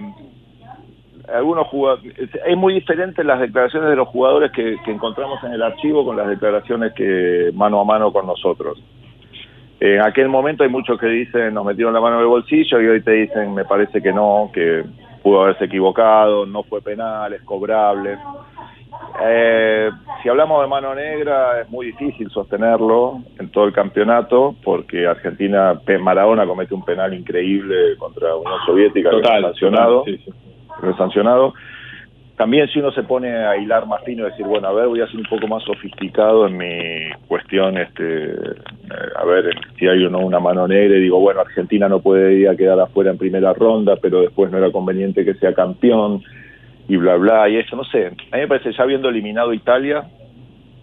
algunos 1.33 1.67
jugadores 1.67 2.13
es 2.45 2.57
muy 2.57 2.73
diferente 2.73 3.23
las 3.23 3.39
declaraciones 3.39 3.89
de 3.89 3.95
los 3.95 4.07
jugadores 4.07 4.51
que, 4.51 4.77
que 4.83 4.91
encontramos 4.91 5.43
en 5.43 5.53
el 5.53 5.61
archivo 5.61 6.05
con 6.05 6.17
las 6.17 6.27
declaraciones 6.27 6.93
que 6.93 7.51
mano 7.53 7.81
a 7.81 7.85
mano 7.85 8.11
con 8.11 8.27
nosotros. 8.27 8.81
En 9.79 10.01
aquel 10.01 10.29
momento 10.29 10.63
hay 10.63 10.69
muchos 10.69 10.99
que 10.99 11.07
dicen 11.07 11.53
nos 11.53 11.65
metieron 11.65 11.93
la 11.93 12.01
mano 12.01 12.17
en 12.17 12.21
el 12.21 12.27
bolsillo 12.27 12.79
y 12.81 12.87
hoy 12.87 13.01
te 13.01 13.11
dicen 13.11 13.53
me 13.53 13.65
parece 13.65 14.01
que 14.01 14.13
no, 14.13 14.51
que 14.53 14.83
pudo 15.23 15.43
haberse 15.43 15.65
equivocado, 15.65 16.45
no 16.45 16.63
fue 16.63 16.81
penal, 16.81 17.33
es 17.33 17.41
cobrable. 17.43 18.17
Eh, 19.23 19.89
si 20.21 20.29
hablamos 20.29 20.61
de 20.61 20.67
mano 20.67 20.93
negra, 20.93 21.61
es 21.61 21.69
muy 21.69 21.87
difícil 21.87 22.29
sostenerlo 22.29 23.21
en 23.39 23.49
todo 23.49 23.65
el 23.65 23.73
campeonato, 23.73 24.55
porque 24.63 25.07
Argentina, 25.07 25.79
Maradona 25.99 26.45
comete 26.45 26.73
un 26.73 26.83
penal 26.83 27.13
increíble 27.13 27.95
contra 27.97 28.35
Unión 28.35 28.59
Soviética, 28.65 29.09
Total, 29.09 29.31
que 29.31 29.37
es 29.37 29.45
sancionado. 29.45 29.99
total, 29.99 30.17
sí, 30.17 30.23
sí. 30.25 30.50
Sancionado. 30.97 31.53
También 32.41 32.67
si 32.69 32.79
uno 32.79 32.91
se 32.91 33.03
pone 33.03 33.29
a 33.29 33.55
hilar 33.55 33.85
más 33.85 34.03
fino 34.03 34.25
decir, 34.25 34.45
bueno, 34.47 34.67
a 34.67 34.73
ver, 34.73 34.87
voy 34.87 35.01
a 35.01 35.05
ser 35.05 35.17
un 35.17 35.27
poco 35.29 35.47
más 35.47 35.63
sofisticado 35.63 36.47
en 36.47 36.57
mi 36.57 37.11
cuestión, 37.27 37.77
este, 37.77 38.31
eh, 38.31 39.11
a 39.15 39.23
ver 39.25 39.53
si 39.77 39.87
hay 39.87 40.03
uno 40.05 40.17
una 40.19 40.39
mano 40.39 40.67
negra 40.67 40.97
y 40.97 41.01
digo, 41.01 41.19
bueno, 41.19 41.41
Argentina 41.41 41.87
no 41.87 41.99
podría 41.99 42.55
quedar 42.55 42.79
afuera 42.79 43.11
en 43.11 43.19
primera 43.19 43.53
ronda, 43.53 43.95
pero 44.01 44.21
después 44.21 44.51
no 44.51 44.57
era 44.57 44.71
conveniente 44.71 45.23
que 45.23 45.35
sea 45.35 45.53
campeón 45.53 46.23
y 46.87 46.95
bla 46.95 47.15
bla 47.15 47.47
y 47.47 47.57
eso, 47.57 47.75
no 47.75 47.83
sé. 47.83 48.07
A 48.07 48.09
mí 48.09 48.41
me 48.41 48.47
parece 48.47 48.73
ya 48.73 48.83
habiendo 48.83 49.09
eliminado 49.09 49.53
Italia, 49.53 50.09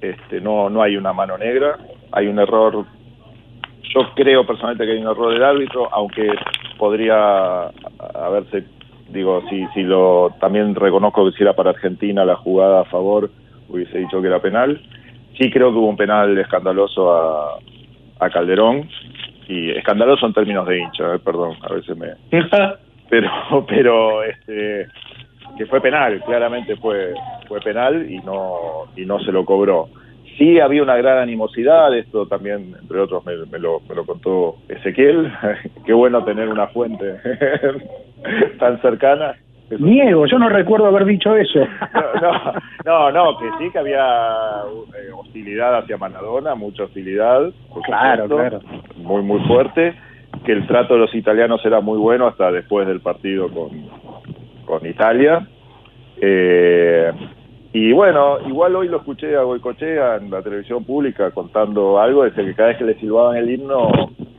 este, 0.01 0.41
no, 0.41 0.71
no 0.71 0.81
hay 0.81 0.97
una 0.97 1.13
mano 1.13 1.37
negra, 1.39 1.77
hay 2.13 2.29
un 2.29 2.39
error. 2.39 2.85
Yo 3.95 4.01
creo 4.15 4.47
personalmente 4.47 4.87
que 4.87 4.93
hay 4.93 5.03
un 5.03 5.11
error 5.11 5.33
del 5.33 5.43
árbitro, 5.43 5.93
aunque 5.93 6.31
podría 6.79 7.65
haberse, 8.15 8.65
digo, 9.09 9.43
si, 9.49 9.67
si 9.75 9.83
lo 9.83 10.35
también 10.41 10.75
reconozco 10.75 11.25
que 11.25 11.37
si 11.37 11.43
era 11.43 11.55
para 11.55 11.71
Argentina 11.71 12.25
la 12.25 12.37
jugada 12.37 12.83
a 12.83 12.85
favor, 12.85 13.31
hubiese 13.69 13.99
dicho 13.99 14.21
que 14.21 14.29
era 14.29 14.41
penal. 14.41 14.81
Sí 15.39 15.51
creo 15.51 15.71
que 15.71 15.79
hubo 15.79 15.89
un 15.89 15.97
penal 15.97 16.37
escandaloso 16.39 17.13
a, 17.13 17.59
a 18.21 18.31
Calderón, 18.31 18.89
y 19.49 19.71
escandaloso 19.71 20.27
en 20.27 20.35
términos 20.35 20.67
de 20.67 20.79
hincha, 20.79 21.15
eh, 21.15 21.19
perdón, 21.19 21.57
a 21.63 21.73
veces 21.73 21.97
me... 21.97 22.09
pero, 23.09 23.31
pero, 23.67 24.23
este 24.23 24.87
que 25.57 25.67
fue 25.67 25.81
penal, 25.81 26.23
claramente 26.25 26.77
fue 26.77 27.15
fue 27.49 27.59
penal 27.61 28.09
y 28.09 28.19
no 28.19 28.85
y 28.97 29.07
no 29.07 29.19
se 29.21 29.33
lo 29.33 29.45
cobró. 29.45 29.89
Sí 30.39 30.61
había 30.61 30.85
una 30.85 30.97
gran 30.97 31.19
animosidad, 31.19 31.93
esto 31.97 32.27
también, 32.27 32.75
entre 32.81 33.01
otros, 33.01 33.27
me, 33.27 33.35
me 33.51 33.59
lo, 33.59 33.81
me 33.89 33.95
lo 33.97 34.07
contó 34.07 34.57
Ezequiel. 34.69 35.31
Qué 35.85 35.93
bueno 35.93 36.25
tener 36.25 36.49
una 36.49 36.69
fuente 36.69 37.17
tan 38.61 38.81
cercana. 38.81 39.35
Niego, 39.79 40.25
yo 40.27 40.39
no 40.39 40.49
recuerdo 40.49 40.87
haber 40.87 41.05
dicho 41.05 41.37
eso. 41.37 41.61
No, 42.23 42.53
no, 42.87 43.11
no, 43.13 43.39
que 43.39 43.47
sí 43.59 43.71
que 43.71 43.79
había 43.79 44.63
eh, 44.97 45.11
hostilidad 45.15 45.77
hacia 45.79 45.99
Maradona, 45.99 46.55
mucha 46.55 46.85
hostilidad. 46.85 47.51
por 47.69 47.83
Claro, 47.83 48.29
supuesto, 48.29 48.61
claro. 48.61 48.83
Muy, 48.97 49.23
muy 49.23 49.41
fuerte. 49.47 49.95
Que 50.47 50.53
el 50.53 50.67
trato 50.67 50.95
de 50.95 51.01
los 51.01 51.15
italianos 51.15 51.61
era 51.67 51.81
muy 51.81 51.99
bueno 51.99 52.27
hasta 52.29 52.51
después 52.51 52.87
del 52.87 53.01
partido 53.01 53.49
con, 53.51 53.71
con 54.65 54.87
Italia. 54.87 55.47
Eh, 56.21 57.13
y 57.73 57.93
bueno, 57.93 58.39
igual 58.47 58.75
hoy 58.77 58.89
lo 58.89 58.99
escuché 58.99 59.37
a 59.37 59.43
Goicochea 59.43 60.17
en 60.17 60.31
la 60.31 60.43
televisión 60.43 60.85
pública 60.85 61.31
contando 61.31 62.01
algo, 62.01 62.25
de 62.25 62.31
que 62.33 62.55
cada 62.55 62.69
vez 62.71 62.79
que 62.79 62.85
le 62.85 62.95
silbaban 62.95 63.37
el 63.37 63.51
himno 63.51 63.91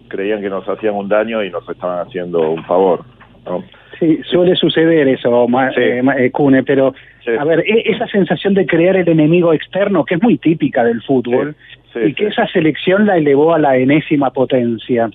creían 0.08 0.42
que 0.42 0.50
nos 0.50 0.68
hacían 0.68 0.96
un 0.96 1.08
daño 1.08 1.44
y 1.44 1.52
nos 1.52 1.68
estaban 1.70 2.00
haciendo 2.08 2.50
un 2.52 2.64
favor. 2.66 3.02
¿no? 3.46 3.64
Sí, 4.00 4.20
suele 4.24 4.56
suceder 4.56 5.08
eso, 5.08 5.48
Ma- 5.48 5.72
Sí. 5.72 5.82
eh, 5.82 6.02
Ma- 6.02 6.18
eh, 6.18 6.32
Cune, 6.32 6.64
pero 6.64 6.94
a 7.38 7.44
ver, 7.44 7.60
e- 7.60 7.84
esa 7.92 8.08
sensación 8.08 8.54
de 8.56 8.66
crear 8.66 8.96
el 8.96 9.08
enemigo 9.08 9.54
externo, 9.54 10.04
que 10.06 10.16
es 10.16 10.24
muy 10.24 10.38
típica 10.40 10.84
del 10.84 11.02
fútbol, 11.04 11.56
Sí, 11.94 12.00
y 12.06 12.14
que 12.14 12.28
esa 12.28 12.48
selección 12.48 13.06
la 13.08 13.18
elevó 13.18 13.54
a 13.54 13.60
la 13.60 13.78
enésima 13.78 14.32
potencia. 14.32 15.10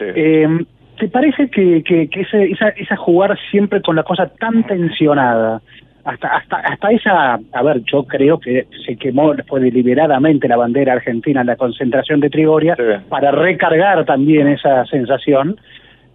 Eh, 0.00 0.46
¿Te 0.98 1.08
parece 1.08 1.48
que, 1.50 1.82
que, 1.82 2.08
que 2.08 2.20
ese- 2.20 2.50
esa, 2.50 2.68
esa 2.70 2.96
jugar 2.96 3.38
siempre 3.50 3.80
con 3.82 3.96
la 3.96 4.02
cosa 4.02 4.26
tan 4.38 4.64
tensionada, 4.66 5.60
hasta, 6.04 6.28
hasta, 6.36 6.56
hasta 6.56 6.90
esa, 6.90 7.34
a 7.52 7.62
ver, 7.62 7.82
yo 7.90 8.04
creo 8.04 8.38
que 8.38 8.66
se 8.86 8.96
quemó 8.96 9.34
después 9.34 9.62
deliberadamente 9.62 10.48
la 10.48 10.56
bandera 10.56 10.94
argentina 10.94 11.40
en 11.42 11.46
la 11.48 11.56
concentración 11.56 12.20
de 12.20 12.30
Trigoria 12.30 12.76
para 13.08 13.30
recargar 13.30 14.04
también 14.04 14.48
esa 14.48 14.84
sensación, 14.86 15.58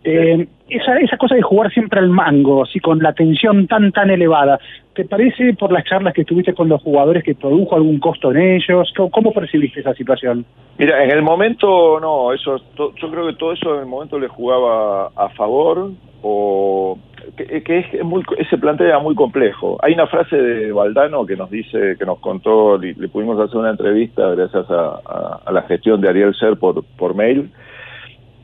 eh, 0.04 0.48
esa, 0.70 0.98
esa 0.98 1.18
cosa 1.18 1.34
de 1.36 1.42
jugar 1.42 1.72
siempre 1.72 2.00
al 2.00 2.10
mango, 2.10 2.64
así 2.64 2.80
con 2.80 3.00
la 3.00 3.14
tensión 3.14 3.66
tan 3.68 3.92
tan 3.92 4.10
elevada, 4.12 4.60
¿te 4.94 5.04
parece 5.06 5.54
por 5.56 5.72
las 5.72 5.84
charlas 5.84 6.14
que 6.14 6.24
tuviste 6.26 6.54
con 6.54 6.70
los 6.70 6.82
jugadores 6.84 7.24
que 7.24 7.34
produjo 7.36 7.76
algún 7.76 8.00
costo 8.00 8.32
en 8.32 8.38
ellos? 8.38 8.92
¿Cómo, 8.96 9.10
cómo 9.10 9.32
percibiste 9.34 9.80
esa 9.80 9.94
situación? 9.96 10.46
Mira, 10.78 11.04
en 11.04 11.10
el 11.12 11.22
momento 11.24 12.00
no, 12.00 12.34
eso 12.34 12.60
to- 12.76 12.94
yo 12.96 13.10
creo 13.10 13.28
que 13.28 13.34
todo 13.34 13.54
eso 13.54 13.74
en 13.76 13.82
el 13.82 13.86
momento 13.88 14.20
le 14.20 14.28
jugaba 14.28 15.08
a 15.16 15.30
favor 15.30 15.92
o 16.22 16.98
que, 17.38 17.64
que 17.64 17.80
es 17.80 18.04
muy, 18.04 18.24
ese 18.38 18.58
plantel 18.58 18.88
era 18.88 19.00
muy 19.00 19.16
complejo. 19.16 19.78
Hay 19.82 19.94
una 19.94 20.08
frase 20.08 20.36
de 20.38 20.72
Valdano 20.72 21.26
que 21.26 21.36
nos 21.36 21.50
dice, 21.50 21.96
que 21.98 22.06
nos 22.06 22.20
contó, 22.20 22.78
le, 22.78 22.94
le 22.94 23.08
pudimos 23.10 23.40
hacer 23.40 23.58
una 23.58 23.72
entrevista 23.72 24.30
gracias 24.36 24.70
a, 24.70 25.00
a- 25.06 25.42
a 25.46 25.52
la 25.52 25.64
gestión 25.64 26.02
de 26.02 26.10
Ariel 26.10 26.34
Ser 26.36 26.58
por, 26.58 26.84
por 26.98 27.16
mail, 27.16 27.52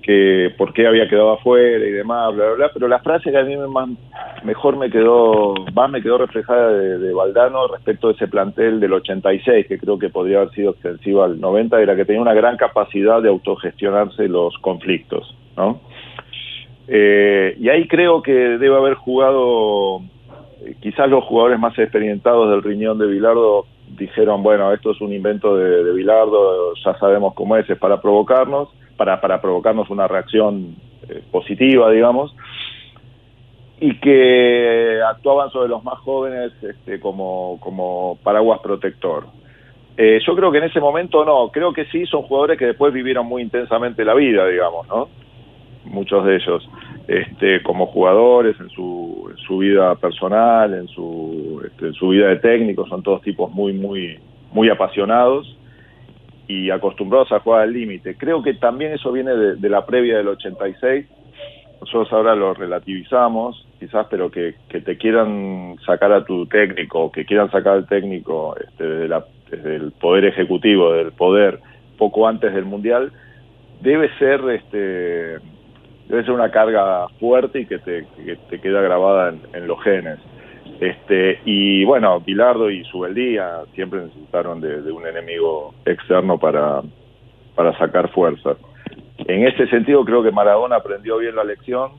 que 0.02 0.52
por 0.58 0.74
qué 0.74 0.88
había 0.88 1.08
quedado 1.08 1.34
afuera 1.34 1.86
y 1.86 1.92
demás, 1.92 2.34
bla, 2.34 2.46
bla, 2.48 2.56
bla, 2.56 2.70
pero 2.74 2.88
la 2.88 3.00
frase 3.00 3.30
que 3.32 3.38
a 3.38 3.44
mí 3.44 3.56
me 3.56 3.68
más, 3.68 3.88
mejor 4.44 4.76
me 4.76 4.90
quedó, 4.90 5.54
más 5.76 5.92
me 5.92 6.02
quedó 6.02 6.18
reflejada 6.18 6.72
de, 6.72 6.98
de 6.98 7.14
Valdano 7.14 7.68
respecto 7.68 8.08
de 8.08 8.14
ese 8.16 8.28
plantel 8.28 8.80
del 8.80 8.94
86, 8.94 9.68
que 9.68 9.78
creo 9.78 10.00
que 10.00 10.10
podría 10.10 10.38
haber 10.40 10.52
sido 10.54 10.72
extensivo 10.72 11.22
al 11.24 11.40
90, 11.40 11.80
era 11.80 11.96
que 11.96 12.06
tenía 12.06 12.22
una 12.22 12.34
gran 12.34 12.58
capacidad 12.58 13.22
de 13.22 13.30
autogestionarse 13.30 14.28
los 14.28 14.58
conflictos, 14.58 15.38
¿no? 15.56 15.80
Eh, 16.88 17.56
y 17.60 17.70
ahí 17.70 17.88
creo 17.88 18.22
que 18.22 18.32
debe 18.34 18.76
haber 18.76 18.96
jugado, 18.96 20.02
eh, 20.66 20.76
quizás 20.82 21.10
los 21.10 21.24
jugadores 21.24 21.60
más 21.60 21.78
experimentados 21.78 22.50
del 22.50 22.64
riñón 22.64 22.98
de 22.98 23.08
Bilardo 23.08 23.66
dijeron, 23.98 24.42
bueno, 24.44 24.72
esto 24.74 24.92
es 24.92 25.02
un 25.02 25.14
invento 25.14 25.56
de, 25.56 25.84
de 25.84 26.04
ya 26.84 26.98
sabemos 26.98 27.34
cómo 27.34 27.56
es, 27.58 27.70
es 27.70 27.78
para 27.78 28.02
provocarnos, 28.02 28.70
para, 28.98 29.20
para 29.20 29.42
provocarnos 29.42 29.90
una 29.90 30.08
reacción 30.08 30.76
eh, 31.10 31.22
positiva, 31.32 31.92
digamos, 31.92 32.36
y 33.80 34.00
que 34.00 35.00
actuaban 35.10 35.50
sobre 35.50 35.70
los 35.70 35.84
más 35.84 35.98
jóvenes 36.00 36.52
este, 36.62 37.00
como, 37.00 37.58
como 37.60 38.18
paraguas 38.24 38.60
protector. 38.60 39.26
Eh, 39.98 40.20
yo 40.26 40.36
creo 40.36 40.52
que 40.52 40.60
en 40.60 40.66
ese 40.66 40.80
momento 40.80 41.26
no, 41.26 41.50
creo 41.50 41.74
que 41.74 41.86
sí 41.86 42.06
son 42.06 42.22
jugadores 42.24 42.58
que 42.58 42.68
después 42.68 42.94
vivieron 42.94 43.26
muy 43.26 43.42
intensamente 43.42 44.06
la 44.06 44.14
vida, 44.14 44.48
digamos, 44.48 44.88
¿no? 44.88 45.10
Muchos 45.86 46.26
de 46.26 46.36
ellos, 46.36 46.70
este, 47.08 47.64
como 47.64 47.88
jugadores, 47.88 48.60
en 48.60 48.70
su, 48.70 49.28
en 49.32 49.38
su 49.38 49.58
vida 49.58 49.96
personal, 49.96 50.74
en 50.74 50.88
su, 50.88 51.62
este, 51.66 51.88
en 51.88 51.94
su 51.94 52.10
vida 52.10 52.28
de 52.28 52.36
técnico, 52.38 52.86
son 52.88 53.02
todos 53.02 53.22
tipos 53.22 53.52
muy, 53.52 53.74
muy, 53.74 54.20
muy 54.52 54.70
apasionados 54.70 55.58
y 56.48 56.70
acostumbrados 56.70 57.32
a 57.32 57.40
jugar 57.40 57.62
al 57.64 57.74
límite. 57.74 58.16
Creo 58.16 58.44
que 58.44 58.54
también 58.54 58.92
eso 58.94 59.12
viene 59.12 59.32
de, 59.36 59.70
la 59.70 59.86
previa 59.86 60.18
del 60.18 60.28
86. 60.28 61.06
Nosotros 61.80 62.14
ahora 62.14 62.36
lo 62.36 62.54
relativizamos, 62.54 63.66
quizás, 63.80 64.06
pero 64.10 64.30
que, 64.30 64.56
que 64.70 64.82
te 64.82 64.98
quieran 64.98 65.78
sacar 65.86 66.12
a 66.12 66.24
tu 66.26 66.46
técnico, 66.46 67.12
que 67.12 67.26
quieran 67.26 67.50
sacar 67.50 67.74
al 67.74 67.88
técnico 67.88 68.56
este, 68.58 68.84
desde, 68.86 69.08
la- 69.08 69.26
desde 69.50 69.76
el 69.78 69.92
poder 69.94 70.26
ejecutivo, 70.26 70.92
del 70.94 71.12
poder, 71.12 71.60
poco 71.98 72.28
antes 72.28 72.54
del 72.54 72.66
Mundial, 72.66 73.12
debe 73.82 74.10
ser 74.20 74.42
este 74.52 75.38
debe 76.08 76.24
ser 76.24 76.32
una 76.32 76.52
carga 76.52 77.08
fuerte 77.20 77.62
y 77.62 77.66
que 77.66 77.80
te, 77.80 78.06
que 78.26 78.36
te 78.50 78.60
queda 78.60 78.82
grabada 78.82 79.34
en, 79.54 79.68
los 79.68 79.82
genes. 79.84 80.20
Este, 80.80 81.40
y 81.46 81.84
bueno, 81.86 82.20
Bilardo 82.20 82.70
y 82.70 82.84
Subeldía 82.86 83.62
siempre 83.76 84.02
necesitaron 84.02 84.62
de, 84.62 84.92
un 84.92 85.06
enemigo 85.06 85.74
externo 85.86 86.38
para, 86.38 86.82
sacar 87.78 88.10
fuerzas. 88.10 88.58
En 89.20 89.48
ese 89.48 89.68
sentido 89.68 90.04
creo 90.04 90.24
que 90.24 90.32
Maradona 90.32 90.78
aprendió 90.78 91.18
bien 91.20 91.36
la 91.36 91.44
lección 91.44 91.92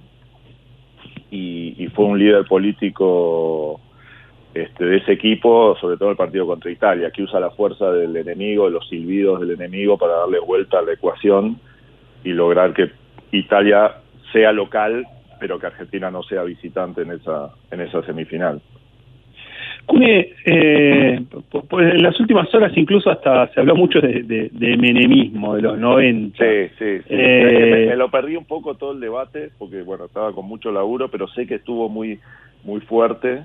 y, 1.30 1.74
y 1.78 1.86
fue 1.88 2.06
un 2.06 2.18
líder 2.18 2.44
político 2.46 3.80
este, 4.54 4.84
de 4.84 4.98
ese 4.98 5.12
equipo, 5.12 5.74
sobre 5.80 5.96
todo 5.96 6.10
el 6.10 6.16
partido 6.16 6.46
contra 6.46 6.70
Italia, 6.70 7.10
que 7.10 7.22
usa 7.22 7.40
la 7.40 7.50
fuerza 7.50 7.90
del 7.90 8.14
enemigo, 8.14 8.68
los 8.68 8.86
silbidos 8.86 9.40
del 9.40 9.52
enemigo 9.52 9.96
para 9.96 10.12
darle 10.12 10.40
vuelta 10.40 10.78
a 10.78 10.82
la 10.82 10.92
ecuación 10.92 11.58
y 12.22 12.32
lograr 12.32 12.74
que 12.74 12.90
Italia 13.32 13.96
sea 14.32 14.52
local, 14.52 15.06
pero 15.40 15.58
que 15.58 15.66
Argentina 15.66 16.10
no 16.10 16.22
sea 16.22 16.44
visitante 16.44 17.02
en 17.02 17.12
esa, 17.12 17.50
en 17.70 17.80
esa 17.80 18.02
semifinal. 18.02 18.60
Cune, 19.86 20.32
eh, 20.44 21.18
en 21.18 22.02
las 22.02 22.20
últimas 22.20 22.54
horas 22.54 22.72
incluso 22.76 23.10
hasta 23.10 23.48
se 23.48 23.58
habló 23.58 23.74
mucho 23.74 24.00
de, 24.00 24.22
de, 24.22 24.48
de 24.52 24.76
menemismo, 24.76 25.56
de 25.56 25.62
los 25.62 25.78
90. 25.78 26.38
Sí, 26.38 26.74
sí, 26.78 26.98
sí. 26.98 27.04
Eh, 27.08 27.70
me, 27.72 27.86
me 27.86 27.96
lo 27.96 28.08
perdí 28.10 28.36
un 28.36 28.44
poco 28.44 28.76
todo 28.76 28.92
el 28.92 29.00
debate, 29.00 29.50
porque 29.58 29.82
bueno, 29.82 30.04
estaba 30.04 30.32
con 30.32 30.46
mucho 30.46 30.70
laburo, 30.70 31.08
pero 31.08 31.26
sé 31.28 31.46
que 31.46 31.56
estuvo 31.56 31.88
muy, 31.88 32.20
muy 32.62 32.80
fuerte. 32.82 33.42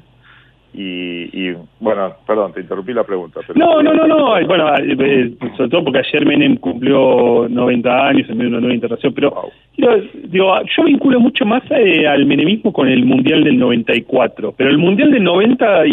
Y, 0.80 1.54
bueno, 1.80 2.14
perdón, 2.28 2.54
te 2.54 2.62
interrumpí 2.62 2.94
la 2.94 3.04
pregunta. 3.04 3.40
no, 3.56 3.82
no, 3.82 3.96
no, 3.96 4.06
no, 4.06 4.46
bueno, 4.46 4.72
eh, 4.78 5.34
sobre 5.56 5.70
todo 5.70 5.86
porque 5.86 6.00
ayer 6.00 6.24
Menem 6.24 6.58
cumplió 6.58 7.48
90 7.50 8.08
años 8.08 8.30
en 8.30 8.38
medio 8.38 8.52
de 8.52 8.58
una 8.58 8.60
nueva 8.60 8.76
internación, 8.76 9.12
pero 9.14 9.50
digo, 9.76 10.54
yo 10.78 10.84
vinculo 10.84 11.20
mucho 11.20 11.46
más 11.46 11.64
eh, 11.72 12.06
al 12.06 12.28
menemismo 12.28 12.72
con 12.72 12.88
el 12.88 13.06
Mundial 13.06 13.44
del 13.44 13.58
94, 13.58 14.54
pero 14.56 14.70
el 14.70 14.78
Mundial 14.78 15.10
del 15.10 15.24
90 15.24 15.84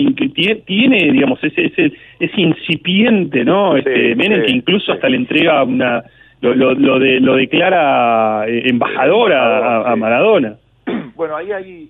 tiene, 0.67 1.13
digamos, 1.13 1.43
ese, 1.43 1.65
ese, 1.65 1.93
ese 2.21 2.41
incipiente, 2.41 3.43
¿no? 3.43 3.79
Este, 3.79 4.15
Menem 4.15 4.45
que 4.45 4.53
incluso 4.53 4.93
hasta 4.93 5.09
le 5.09 5.17
entrega 5.17 5.65
una, 5.65 6.05
lo, 6.43 6.55
lo, 6.55 6.75
lo, 6.75 6.99
de, 6.99 7.21
lo 7.21 7.37
declara 7.37 8.47
eh, 8.47 8.69
embajador 8.69 9.33
a, 9.33 9.97
Maradona. 9.97 10.57
Bueno, 11.17 11.37
ahí 11.37 11.53
hay, 11.53 11.89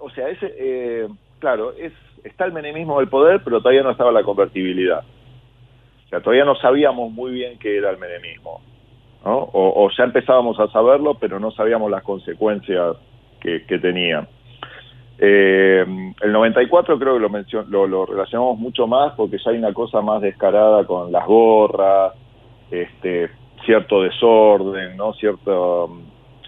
o 0.00 0.10
sea, 0.10 0.28
ese 0.28 1.06
claro, 1.42 1.72
es, 1.72 1.92
está 2.22 2.44
el 2.44 2.52
menemismo 2.52 3.00
del 3.00 3.08
poder, 3.08 3.40
pero 3.42 3.58
todavía 3.58 3.82
no 3.82 3.90
estaba 3.90 4.12
la 4.12 4.22
convertibilidad. 4.22 5.00
O 5.00 6.08
sea, 6.08 6.20
todavía 6.20 6.44
no 6.44 6.54
sabíamos 6.54 7.10
muy 7.10 7.32
bien 7.32 7.58
qué 7.58 7.78
era 7.78 7.90
el 7.90 7.98
menemismo. 7.98 8.60
¿no? 9.24 9.50
O, 9.52 9.90
ya 9.98 10.04
empezábamos 10.04 10.58
a 10.60 10.68
saberlo, 10.68 11.14
pero 11.14 11.40
no 11.40 11.50
sabíamos 11.50 11.90
las 11.90 12.04
consecuencias 12.04 12.96
que, 13.40 13.78
tenía. 13.80 14.28
Eh, 15.18 15.84
el 16.20 16.32
94 16.32 16.96
creo 16.96 17.14
que 17.14 17.20
lo, 17.20 17.64
lo, 17.68 17.86
lo, 17.88 18.06
relacionamos 18.06 18.56
mucho 18.56 18.86
más 18.86 19.12
porque 19.14 19.38
ya 19.44 19.50
hay 19.50 19.58
una 19.58 19.72
cosa 19.72 20.00
más 20.00 20.22
descarada 20.22 20.84
con 20.84 21.10
las 21.10 21.26
gorras, 21.26 22.12
este, 22.70 23.30
cierto 23.64 24.02
desorden, 24.02 24.96
¿no? 24.96 25.12
cierto, 25.14 25.90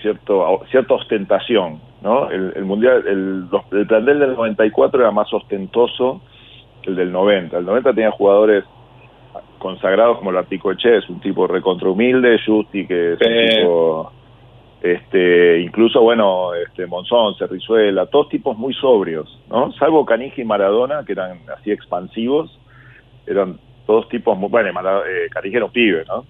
cierto, 0.00 0.62
cierta 0.70 0.94
ostentación. 0.94 1.80
¿No? 2.04 2.30
El, 2.30 2.64
mundial, 2.64 3.02
el, 3.08 3.44
el 3.72 3.86
plantel 3.86 4.18
del 4.18 4.34
94 4.34 5.00
era 5.00 5.10
más 5.10 5.32
ostentoso 5.32 6.20
que 6.82 6.90
el 6.90 6.96
del 6.96 7.10
90. 7.10 7.56
El 7.56 7.64
90 7.64 7.94
tenía 7.94 8.10
jugadores 8.10 8.64
consagrados 9.58 10.18
como 10.18 10.30
el 10.30 10.76
Che, 10.76 10.98
es 10.98 11.08
un 11.08 11.20
tipo 11.20 11.46
recontra 11.46 11.88
humilde, 11.88 12.38
Justi, 12.44 12.86
que 12.86 13.14
es 13.14 13.18
un 13.20 13.58
tipo, 13.58 14.12
este, 14.82 15.60
incluso, 15.60 16.02
bueno, 16.02 16.52
este, 16.54 16.86
Monzón, 16.86 17.34
Cerrizuela, 17.36 18.04
todos 18.04 18.28
tipos 18.28 18.58
muy 18.58 18.74
sobrios, 18.74 19.40
¿no? 19.48 19.72
Salvo 19.72 20.04
Canigi 20.04 20.42
y 20.42 20.44
Maradona, 20.44 21.04
que 21.06 21.12
eran 21.12 21.38
así 21.56 21.72
expansivos, 21.72 22.60
eran 23.26 23.58
todos 23.86 24.06
tipos 24.10 24.36
muy, 24.36 24.50
bueno, 24.50 24.68
eh, 24.70 25.30
Canigi 25.30 25.56
era 25.56 25.64
un 25.64 25.72
pibe, 25.72 26.04
¿no? 26.06 26.26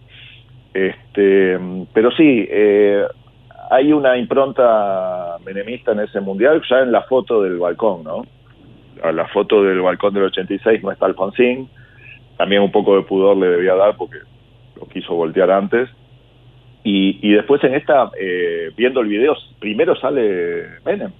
Este, 0.72 1.58
pero 1.92 2.12
sí, 2.12 2.46
eh, 2.48 3.04
hay 3.70 3.92
una 3.92 4.16
impronta 4.16 5.36
menemista 5.44 5.92
en 5.92 6.00
ese 6.00 6.20
mundial, 6.20 6.62
ya 6.68 6.80
en 6.80 6.92
la 6.92 7.02
foto 7.02 7.42
del 7.42 7.58
balcón, 7.58 8.04
¿no? 8.04 8.24
La 9.12 9.26
foto 9.28 9.62
del 9.62 9.80
balcón 9.80 10.14
del 10.14 10.24
86 10.24 10.82
no 10.82 10.92
está 10.92 11.06
Alfonsín, 11.06 11.68
también 12.36 12.62
un 12.62 12.72
poco 12.72 12.96
de 12.96 13.02
pudor 13.02 13.36
le 13.36 13.48
debía 13.48 13.74
dar 13.74 13.96
porque 13.96 14.18
lo 14.76 14.86
quiso 14.86 15.14
voltear 15.14 15.50
antes. 15.50 15.88
Y, 16.82 17.18
y 17.22 17.32
después 17.32 17.62
en 17.64 17.74
esta, 17.74 18.10
eh, 18.18 18.70
viendo 18.76 19.00
el 19.00 19.08
video, 19.08 19.34
primero 19.58 19.96
sale 19.96 20.66
Menem, 20.84 21.12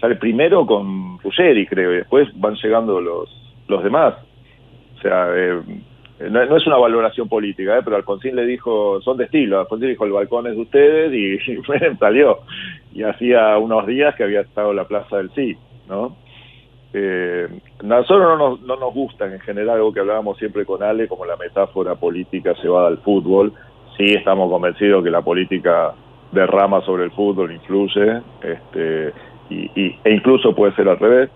sale 0.00 0.16
primero 0.16 0.66
con 0.66 1.18
Ruggeri, 1.20 1.66
creo, 1.66 1.92
y 1.92 1.96
después 1.96 2.28
van 2.34 2.54
llegando 2.56 3.00
los, 3.00 3.30
los 3.66 3.82
demás. 3.82 4.14
O 4.98 5.00
sea, 5.00 5.28
eh, 5.34 5.60
no, 6.30 6.44
no, 6.46 6.56
es 6.56 6.66
una 6.66 6.76
valoración 6.76 7.28
política, 7.28 7.78
¿eh? 7.78 7.82
pero 7.84 7.96
Alfonsín 7.96 8.36
le 8.36 8.46
dijo, 8.46 9.00
son 9.02 9.16
de 9.16 9.24
estilo, 9.24 9.60
Alfonsín 9.60 9.88
dijo, 9.88 10.04
el 10.04 10.12
balcón 10.12 10.46
es 10.46 10.54
de 10.54 10.62
ustedes 10.62 11.12
y, 11.12 11.38
salió. 11.98 12.40
Y 12.92 13.02
hacía 13.02 13.58
unos 13.58 13.86
días 13.86 14.14
que 14.14 14.24
había 14.24 14.42
estado 14.42 14.70
en 14.70 14.76
la 14.76 14.84
Plaza 14.86 15.16
del 15.16 15.30
Sí, 15.34 15.56
¿no? 15.88 16.16
Eh, 16.92 17.48
nosotros 17.82 18.38
no 18.38 18.56
nos, 18.56 18.60
no 18.60 18.90
gustan 18.92 19.32
en 19.32 19.40
general 19.40 19.76
algo 19.76 19.92
que 19.92 20.00
hablábamos 20.00 20.38
siempre 20.38 20.64
con 20.64 20.82
Ale, 20.82 21.08
como 21.08 21.24
la 21.24 21.36
metáfora 21.36 21.96
política 21.96 22.54
llevada 22.62 22.86
al 22.86 22.98
fútbol. 22.98 23.52
Sí 23.96 24.14
estamos 24.14 24.48
convencidos 24.50 25.02
que 25.02 25.10
la 25.10 25.22
política 25.22 25.92
derrama 26.30 26.82
sobre 26.82 27.04
el 27.04 27.10
fútbol, 27.10 27.52
influye, 27.52 28.20
este, 28.42 29.12
y, 29.50 29.70
y 29.74 29.98
e 30.04 30.14
incluso 30.14 30.54
puede 30.54 30.74
ser 30.74 30.88
al 30.88 30.98
revés. 30.98 31.30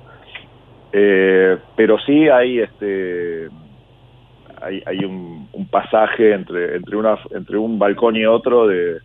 Eh, 0.93 1.59
pero 1.77 1.99
sí 1.99 2.29
hay 2.29 2.61
este 2.61 3.49
hay, 4.61 4.83
hay 4.87 5.05
un, 5.05 5.49
pasaje 5.71 6.33
entre, 6.33 6.77
entre, 6.77 6.97
una, 6.97 7.19
entre 7.31 7.59
un 7.59 7.79
balcón 7.79 8.17
y 8.17 8.25
otro 8.25 8.67
de, 8.67 8.99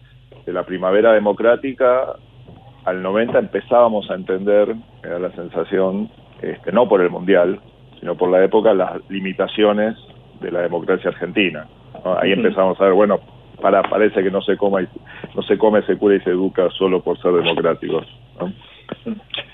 la 0.45 0.63
primavera 0.63 1.13
democrática 1.13 2.15
al 2.85 3.01
90 3.01 3.39
empezábamos 3.39 4.09
a 4.11 4.15
entender, 4.15 4.75
era 5.03 5.19
la 5.19 5.31
sensación, 5.31 6.09
este, 6.41 6.71
no 6.71 6.87
por 6.87 7.01
el 7.01 7.09
Mundial, 7.09 7.59
sino 7.99 8.15
por 8.15 8.29
la 8.29 8.43
época, 8.43 8.73
las 8.73 8.99
limitaciones 9.09 9.95
de 10.41 10.51
la 10.51 10.61
democracia 10.61 11.09
argentina. 11.09 11.67
Ahí 12.21 12.33
empezamos 12.33 12.79
a 12.81 12.85
ver, 12.85 12.93
bueno, 12.93 13.19
para, 13.61 13.81
parece 13.83 14.21
que 14.21 14.31
no 14.31 14.41
se, 14.41 14.57
coma 14.57 14.81
no 15.33 15.41
se 15.43 15.57
come, 15.57 15.81
se 15.83 15.97
cura 15.97 16.15
y 16.15 16.19
se 16.21 16.31
educa 16.31 16.69
solo 16.71 17.01
por 17.01 17.17
ser 17.21 17.31
democráticos. 17.31 18.05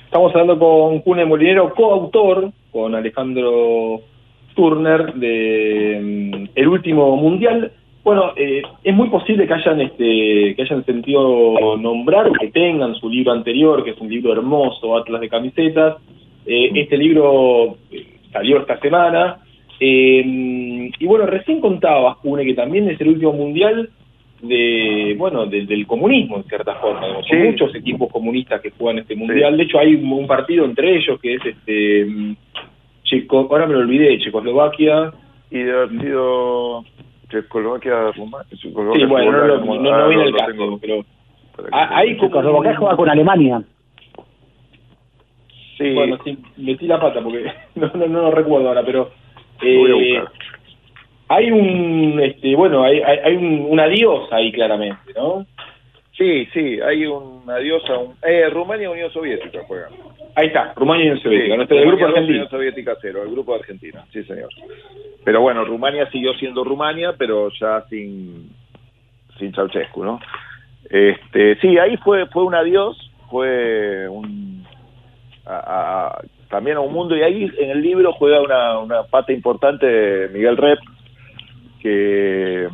Estamos 0.06 0.32
hablando 0.34 0.58
con 0.58 1.00
Cune 1.02 1.26
Molinero, 1.26 1.72
coautor, 1.76 2.52
con 2.72 2.96
Alejandro 2.96 4.02
Turner 4.60 5.14
de 5.14 6.00
mm, 6.02 6.50
El 6.54 6.68
último 6.68 7.16
mundial. 7.16 7.72
Bueno, 8.04 8.34
eh, 8.36 8.62
es 8.84 8.94
muy 8.94 9.08
posible 9.08 9.48
que 9.48 9.54
hayan 9.54 9.80
este 9.80 10.54
que 10.54 10.62
hayan 10.62 10.84
sentido 10.84 11.78
nombrar 11.78 12.28
o 12.28 12.34
que 12.34 12.52
tengan 12.52 12.94
su 12.96 13.10
libro 13.10 13.32
anterior, 13.32 13.86
que 13.86 13.92
es 13.92 14.02
un 14.02 14.10
libro 14.10 14.34
hermoso, 14.34 14.98
Atlas 14.98 15.22
de 15.22 15.30
camisetas. 15.30 15.96
Eh, 16.46 16.72
este 16.76 16.98
libro 16.98 17.78
eh, 17.90 18.06
salió 18.34 18.60
esta 18.60 18.78
semana. 18.82 19.38
y 19.80 21.06
bueno, 21.06 21.26
recién 21.26 21.62
contabas, 21.62 22.18
Cune, 22.18 22.44
que 22.44 22.54
también 22.54 22.90
es 22.90 23.00
el 23.00 23.10
último 23.10 23.32
mundial 23.32 23.90
de 24.42 25.16
bueno 25.18 25.46
del 25.46 25.86
comunismo 25.86 26.38
en 26.38 26.44
cierta 26.46 26.76
forma 26.76 27.02
Hay 27.30 27.40
muchos 27.52 27.76
equipos 27.76 28.10
comunistas 28.10 28.62
que 28.62 28.72
juegan 28.72 29.00
este 29.00 29.14
mundial 29.14 29.58
de 29.58 29.64
hecho 29.64 29.78
hay 29.78 29.96
un 29.96 30.28
partido 30.28 30.64
entre 30.64 30.96
ellos 30.96 31.20
que 31.20 31.36
es 31.36 31.46
este 31.46 32.06
mm, 32.06 32.36
Checo, 33.10 33.48
ahora 33.50 33.66
me 33.66 33.74
lo 33.74 33.80
olvidé, 33.80 34.20
Checoslovaquia. 34.20 35.12
Y 35.52 35.64
de 35.64 35.72
haber 35.72 35.90
sido 36.02 36.84
Checoslovaquia, 37.30 38.12
Sí, 38.62 38.70
bueno, 38.70 39.32
no, 39.32 39.66
no, 39.66 39.76
no, 39.76 40.08
viene 40.08 40.26
el 40.26 40.36
caso, 40.36 40.78
pero... 40.80 41.04
Ahí 41.72 42.18
Checoslovaquia 42.20 42.78
juega 42.78 42.96
con 42.96 43.10
Alemania. 43.10 43.64
Sí. 45.78 45.94
Bueno, 45.94 46.18
sí, 46.24 46.38
metí 46.58 46.88
la 46.88 47.00
pata 47.00 47.22
porque 47.24 47.46
no, 47.76 47.88
no, 47.96 48.08
no 48.08 48.22
lo 48.24 48.32
recuerdo 48.32 48.70
ahora, 48.70 48.84
pero... 48.86 49.10
Eh, 49.62 50.24
hay 51.30 51.52
un, 51.52 52.20
este, 52.22 52.56
bueno, 52.56 52.84
hay, 52.84 53.02
hay, 53.02 53.18
hay 53.20 53.36
un, 53.36 53.68
un 53.70 53.80
adiós 53.80 54.32
ahí 54.32 54.52
claramente, 54.52 55.14
¿no? 55.16 55.46
Sí, 56.18 56.46
sí, 56.54 56.80
hay 56.82 57.06
un 57.06 57.50
adiós 57.50 57.84
a 57.90 57.98
un... 57.98 58.16
Eh, 58.24 58.50
Rumania 58.50 58.90
Unión 58.90 59.12
Soviética 59.12 59.64
juegan. 59.68 59.92
Ahí 60.40 60.48
está, 60.48 60.74
Rumania 60.74 61.06
y 61.06 61.10
Unión 61.10 61.24
Soviética. 61.24 61.68
Sí, 61.68 61.76
el 61.76 61.88
grupo 61.88 62.06
argentino. 62.06 62.38
Unión 62.38 62.50
Soviética 62.50 62.96
cero, 63.02 63.24
el 63.24 63.32
grupo 63.32 63.54
de 63.54 63.60
Argentina, 63.60 64.06
sí 64.14 64.24
señor. 64.24 64.50
Pero 65.26 65.42
bueno, 65.42 65.66
Rumania 65.66 66.10
siguió 66.12 66.34
siendo 66.36 66.64
Rumania, 66.64 67.14
pero 67.18 67.50
ya 67.60 67.82
sin, 67.90 68.50
sin 69.38 69.54
Ceausescu, 69.54 70.06
¿no? 70.06 70.22
Este, 70.90 71.58
sí, 71.58 71.78
ahí 71.78 71.98
fue, 71.98 72.26
fue 72.28 72.46
un 72.46 72.56
adiós, 72.56 73.12
fue 73.30 74.08
un... 74.08 74.66
también 76.50 76.78
a 76.78 76.80
un 76.80 76.94
mundo, 76.94 77.18
y 77.18 77.22
ahí 77.22 77.52
en 77.58 77.72
el 77.72 77.82
libro 77.82 78.14
juega 78.14 78.40
una, 78.40 78.80
una 78.80 79.04
pata 79.04 79.34
importante 79.34 80.30
Miguel 80.32 80.56
Rep, 80.56 80.80
que 81.82 82.70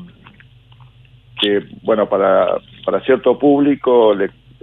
que, 1.42 1.64
bueno, 1.82 2.08
para, 2.08 2.58
para 2.86 3.02
cierto 3.02 3.38
público, 3.38 4.14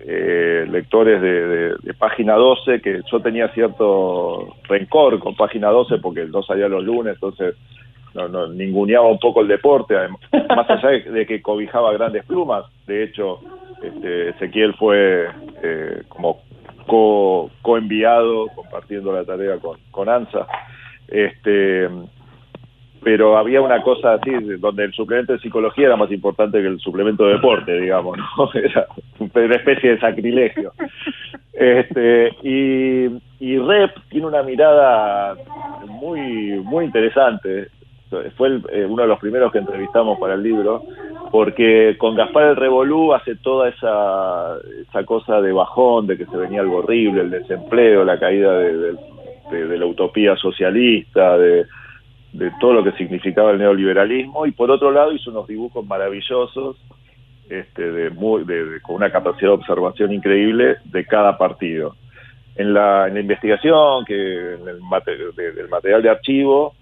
eh, 0.04 0.66
lectores 0.68 1.20
de, 1.20 1.94
página 1.94 2.34
12, 2.34 2.80
que 2.80 3.02
yo 3.10 3.20
tenía 3.20 3.48
cierto 3.48 4.56
rencor 4.64 5.18
con 5.20 5.36
página 5.36 5.68
12 5.68 5.98
porque 5.98 6.24
no 6.24 6.42
salía 6.42 6.68
los 6.68 6.82
lunes, 6.82 7.14
entonces 7.14 7.54
no, 8.14 8.28
no, 8.28 8.48
ninguneaba 8.48 9.08
un 9.08 9.18
poco 9.18 9.40
el 9.42 9.48
deporte, 9.48 9.94
más 10.48 10.68
allá 10.68 10.88
de, 10.88 11.26
que 11.26 11.40
cobijaba 11.40 11.92
grandes 11.92 12.24
plumas. 12.24 12.64
De 12.86 13.04
hecho, 13.04 13.40
este, 13.82 14.30
Ezequiel 14.30 14.74
fue 14.74 15.28
eh, 15.62 16.02
como 16.08 16.40
co, 16.86 17.50
co-enviado, 17.62 18.48
compartiendo 18.54 19.12
la 19.12 19.24
tarea 19.24 19.58
con, 19.58 19.78
con 19.90 20.08
ANSA. 20.08 20.46
Este, 21.08 21.88
pero 23.02 23.36
había 23.36 23.60
una 23.60 23.82
cosa 23.82 24.14
así, 24.14 24.30
donde 24.58 24.84
el 24.84 24.92
suplemento 24.92 25.32
de 25.32 25.40
psicología 25.40 25.86
era 25.86 25.96
más 25.96 26.10
importante 26.12 26.60
que 26.60 26.68
el 26.68 26.78
suplemento 26.78 27.26
de 27.26 27.34
deporte, 27.34 27.80
digamos, 27.80 28.16
¿no? 28.16 28.50
Era 28.54 28.86
una 29.18 29.56
especie 29.56 29.90
de 29.90 30.00
sacrilegio. 30.00 30.72
Este, 31.52 32.28
y, 32.42 33.06
y 33.40 33.58
Rep 33.58 33.90
tiene 34.08 34.26
una 34.26 34.42
mirada 34.42 35.34
muy, 35.86 36.60
muy 36.64 36.84
interesante. 36.84 37.68
Fue 38.36 38.60
eh, 38.70 38.84
uno 38.88 39.02
de 39.02 39.08
los 39.08 39.18
primeros 39.18 39.50
que 39.50 39.58
entrevistamos 39.58 40.18
para 40.20 40.34
el 40.34 40.42
libro, 40.42 40.82
porque 41.32 41.96
con 41.98 42.14
Gaspar 42.14 42.50
el 42.50 42.56
Revolú 42.56 43.14
hace 43.14 43.36
toda 43.36 43.70
esa, 43.70 44.58
esa 44.80 45.04
cosa 45.04 45.40
de 45.40 45.52
bajón, 45.52 46.06
de 46.06 46.18
que 46.18 46.26
se 46.26 46.36
venía 46.36 46.60
algo 46.60 46.78
horrible, 46.78 47.22
el 47.22 47.30
desempleo, 47.30 48.04
la 48.04 48.18
caída 48.18 48.58
de 48.58 49.78
la 49.78 49.86
utopía 49.86 50.36
socialista, 50.36 51.36
de, 51.38 51.64
de 52.32 52.50
todo 52.60 52.72
lo 52.72 52.84
que 52.84 52.92
significaba 52.92 53.50
el 53.50 53.59
neoliberalismo, 53.59 54.46
y 54.46 54.52
por 54.52 54.70
otro 54.70 54.90
lado 54.90 55.12
hizo 55.12 55.30
unos 55.30 55.46
dibujos 55.46 55.84
maravillosos, 55.86 56.76
este, 57.50 57.90
de, 57.92 58.10
muy, 58.10 58.44
de, 58.44 58.80
con 58.82 58.96
una 58.96 59.10
capacidad 59.10 59.48
de 59.50 59.54
observación 59.56 60.12
increíble 60.12 60.76
de 60.84 61.04
cada 61.04 61.36
partido. 61.36 61.94
En 62.56 62.72
la, 62.72 63.09
en 63.09 63.14
la 63.14 63.20
investigación, 63.20 64.04
que 64.06 64.54
en 64.54 64.68
el 64.68 64.80
mate- 64.80 65.16
de- 65.36 65.52
del 65.52 65.68
material 65.68 66.02
de 66.02 66.10
archivo, 66.10 66.74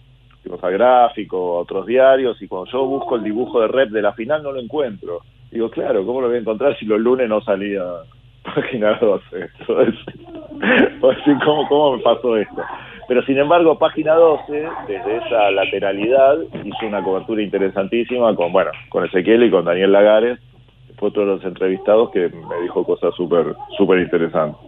fuimos 0.42 0.62
a 0.62 0.70
gráfico, 0.70 1.56
a 1.56 1.60
otros 1.60 1.86
diarios, 1.86 2.40
y 2.42 2.46
cuando 2.48 2.70
yo 2.70 2.84
busco 2.86 3.16
el 3.16 3.24
dibujo 3.24 3.60
de 3.60 3.68
rep 3.68 3.90
de 3.90 4.02
la 4.02 4.12
final 4.12 4.42
no 4.42 4.52
lo 4.52 4.60
encuentro. 4.60 5.20
Digo, 5.50 5.68
claro, 5.70 6.06
¿cómo 6.06 6.20
lo 6.20 6.28
voy 6.28 6.36
a 6.36 6.40
encontrar 6.40 6.76
si 6.78 6.86
los 6.86 7.00
lunes 7.00 7.28
no 7.28 7.40
salía 7.40 7.82
página 8.54 8.94
12? 9.00 9.24
Entonces, 9.60 9.94
¿cómo, 11.44 11.66
¿cómo 11.68 11.96
me 11.96 12.02
pasó 12.02 12.36
esto? 12.36 12.62
Pero 13.10 13.24
sin 13.24 13.38
embargo, 13.38 13.76
página 13.76 14.14
12, 14.14 14.68
desde 14.86 15.16
esa 15.16 15.50
lateralidad, 15.50 16.36
hizo 16.62 16.86
una 16.86 17.02
cobertura 17.02 17.42
interesantísima 17.42 18.36
con, 18.36 18.52
bueno, 18.52 18.70
con 18.88 19.04
Ezequiel 19.04 19.42
y 19.42 19.50
con 19.50 19.64
Daniel 19.64 19.90
Lagares, 19.90 20.38
fue 20.96 21.08
otro 21.08 21.22
de 21.22 21.34
los 21.34 21.44
entrevistados 21.44 22.12
que 22.12 22.28
me 22.28 22.62
dijo 22.62 22.84
cosas 22.84 23.12
súper, 23.16 23.46
súper 23.76 23.98
interesantes. 23.98 24.60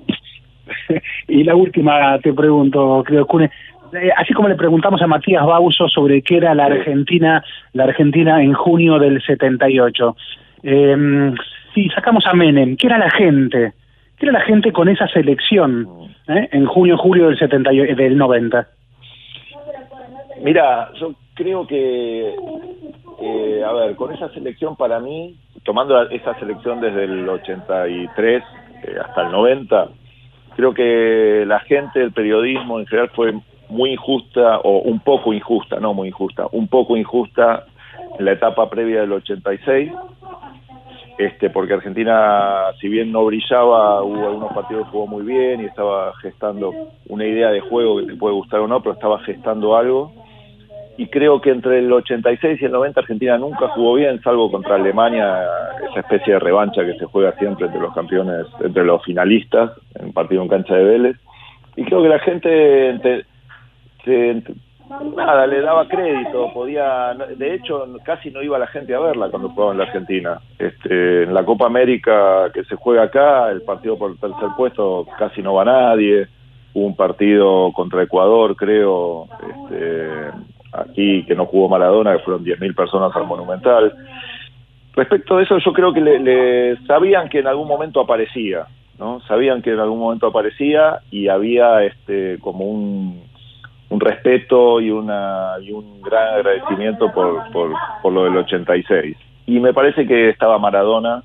Y 1.28 1.44
la 1.44 1.55
última 1.55 2.19
te 2.19 2.32
pregunto, 2.32 3.05
creo, 3.06 3.27
Cune, 3.27 3.48
eh, 3.93 4.10
así 4.16 4.35
como 4.35 4.48
le 4.48 4.56
preguntamos 4.56 5.01
a 5.02 5.06
Matías 5.06 5.47
Bauso 5.47 5.86
sobre 5.86 6.20
qué 6.20 6.39
era 6.39 6.52
la 6.52 6.64
Argentina, 6.64 7.44
la 7.74 7.85
Argentina 7.85 8.43
en 8.43 8.55
junio 8.55 8.98
del 8.98 9.23
78. 9.23 10.16
Eh, 10.64 11.32
si 11.74 11.89
sacamos 11.90 12.27
a 12.27 12.35
Menem, 12.35 12.77
¿qué 12.77 12.89
era 12.89 12.98
la 12.98 13.10
gente? 13.10 13.73
¿Qué 14.22 14.28
era 14.28 14.38
la 14.38 14.44
gente 14.44 14.70
con 14.72 14.88
esa 14.88 15.08
selección 15.08 15.88
eh, 16.28 16.48
en 16.52 16.64
junio, 16.66 16.96
julio 16.96 17.26
del 17.26 17.36
78, 17.36 17.96
del 17.96 18.16
90? 18.16 18.68
Mira, 20.44 20.92
yo 20.94 21.14
creo 21.34 21.66
que, 21.66 22.32
eh, 23.20 23.64
a 23.66 23.72
ver, 23.72 23.96
con 23.96 24.14
esa 24.14 24.28
selección 24.28 24.76
para 24.76 25.00
mí, 25.00 25.34
tomando 25.64 26.00
esa 26.08 26.38
selección 26.38 26.80
desde 26.80 27.02
el 27.02 27.28
83 27.28 28.44
eh, 28.84 28.96
hasta 29.04 29.22
el 29.22 29.32
90, 29.32 29.88
creo 30.54 30.72
que 30.72 31.42
la 31.44 31.58
gente, 31.58 32.00
el 32.00 32.12
periodismo 32.12 32.78
en 32.78 32.86
general 32.86 33.10
fue 33.16 33.34
muy 33.70 33.90
injusta, 33.90 34.60
o 34.60 34.82
un 34.82 35.00
poco 35.00 35.32
injusta, 35.32 35.80
no 35.80 35.94
muy 35.94 36.06
injusta, 36.06 36.46
un 36.52 36.68
poco 36.68 36.96
injusta 36.96 37.64
en 38.20 38.24
la 38.24 38.34
etapa 38.34 38.70
previa 38.70 39.00
del 39.00 39.14
86, 39.14 39.90
este, 41.18 41.51
porque 41.51 41.74
Argentina, 41.74 42.72
si 42.80 42.89
bien 42.89 43.12
no 43.12 43.24
brillaba, 43.26 44.02
hubo 44.02 44.26
algunos 44.28 44.52
partidos 44.52 44.84
que 44.86 44.90
jugó 44.93 45.06
muy 45.06 45.22
bien 45.24 45.60
y 45.60 45.64
estaba 45.66 46.12
gestando 46.22 46.72
una 47.09 47.24
idea 47.26 47.51
de 47.51 47.60
juego 47.60 47.98
que 47.98 48.06
te 48.06 48.16
puede 48.16 48.34
gustar 48.34 48.60
o 48.60 48.68
no, 48.68 48.80
pero 48.80 48.94
estaba 48.94 49.18
gestando 49.20 49.76
algo. 49.76 50.12
Y 50.98 51.06
creo 51.06 51.40
que 51.40 51.51
entre 51.51 51.78
el 51.78 51.90
86 51.93 52.60
y 52.60 52.64
el 52.66 52.72
90 52.72 53.01
Argentina 53.01 53.39
nunca 53.39 53.68
jugó 53.68 53.94
bien, 53.94 54.20
salvo 54.22 54.51
contra 54.51 54.74
Alemania, 54.74 55.43
esa 55.90 56.01
especie 56.01 56.34
de 56.34 56.39
revancha 56.39 56.84
que 56.84 56.98
se 56.98 57.06
juega 57.06 57.32
siempre 57.39 57.66
entre 57.66 57.80
los 57.80 57.94
campeones, 57.94 58.47
entre 58.62 58.84
los 58.84 59.02
finalistas, 59.02 59.70
en 59.98 60.12
partido 60.12 60.43
en 60.43 60.48
cancha 60.48 60.74
de 60.74 60.84
Vélez. 60.84 61.16
Y 61.76 61.84
creo 61.84 62.02
que 62.02 62.09
la 62.09 62.18
gente 62.18 62.90
ente- 62.90 63.24
se 64.05 64.34
ent- 64.34 64.55
nada, 65.16 65.47
le 65.47 65.60
daba 65.60 65.86
crédito, 65.89 66.51
podía, 66.52 67.14
de 67.36 67.55
hecho 67.55 67.86
casi 68.05 68.31
no 68.31 68.43
iba 68.43 68.59
la 68.59 68.66
gente 68.66 68.94
a 68.94 69.01
verla 69.01 69.28
cuando 69.31 69.48
jugaba 69.51 69.73
en 69.73 69.78
la 69.78 69.85
Argentina. 69.85 70.40
Este, 70.59 71.24
en 71.24 71.35
la 71.35 71.44
Copa 71.44 71.66
América 71.66 72.51
que 72.52 72.64
se 72.64 72.77
juega 72.77 73.05
acá, 73.05 73.51
el 73.51 73.62
partido 73.62 73.97
por 73.98 74.10
el 74.12 74.19
tercer 74.19 74.48
puesto 74.56 75.06
casi 75.19 75.43
no 75.43 75.55
va 75.55 75.64
nadie. 75.64 76.27
Hubo 76.74 76.86
un 76.86 76.97
partido 76.97 77.70
contra 77.73 78.02
Ecuador, 78.02 78.56
creo, 78.56 79.28
este, 79.51 80.09
aquí 80.73 81.24
que 81.27 81.35
no 81.35 81.44
jugó 81.47 81.69
Maradona, 81.69 82.16
que 82.16 82.23
fueron 82.24 82.44
10.000 82.44 82.74
personas 82.74 83.14
al 83.14 83.27
Monumental. 83.27 83.93
Respecto 84.94 85.36
de 85.36 85.44
eso, 85.44 85.59
yo 85.59 85.73
creo 85.73 85.93
que 85.93 86.01
le, 86.01 86.19
le- 86.19 86.77
sabían 86.86 87.28
que 87.28 87.39
en 87.40 87.47
algún 87.47 87.69
momento 87.69 88.01
aparecía, 88.01 88.66
¿no? 88.98 89.20
Sabían 89.23 89.62
que 89.62 89.70
en 89.73 89.81
algún 89.81 89.98
momento 89.98 90.27
aparecía 90.27 91.01
y 91.10 91.28
había 91.28 91.82
este 91.85 92.39
como 92.40 92.64
un, 92.66 93.23
un 93.93 94.01
respeto 94.01 94.81
y 94.81 94.90
una 94.90 95.55
y 95.60 95.70
un 95.70 96.01
gran 96.01 96.35
agradecimiento 96.35 97.12
por, 97.12 97.51
por, 97.52 97.73
por 98.02 98.12
lo 98.12 98.24
del 98.24 98.36
86. 98.39 99.16
Y 99.47 99.60
me 99.60 99.74
parece 99.74 100.06
que 100.06 100.31
estaba 100.31 100.59
Maradona, 100.59 101.23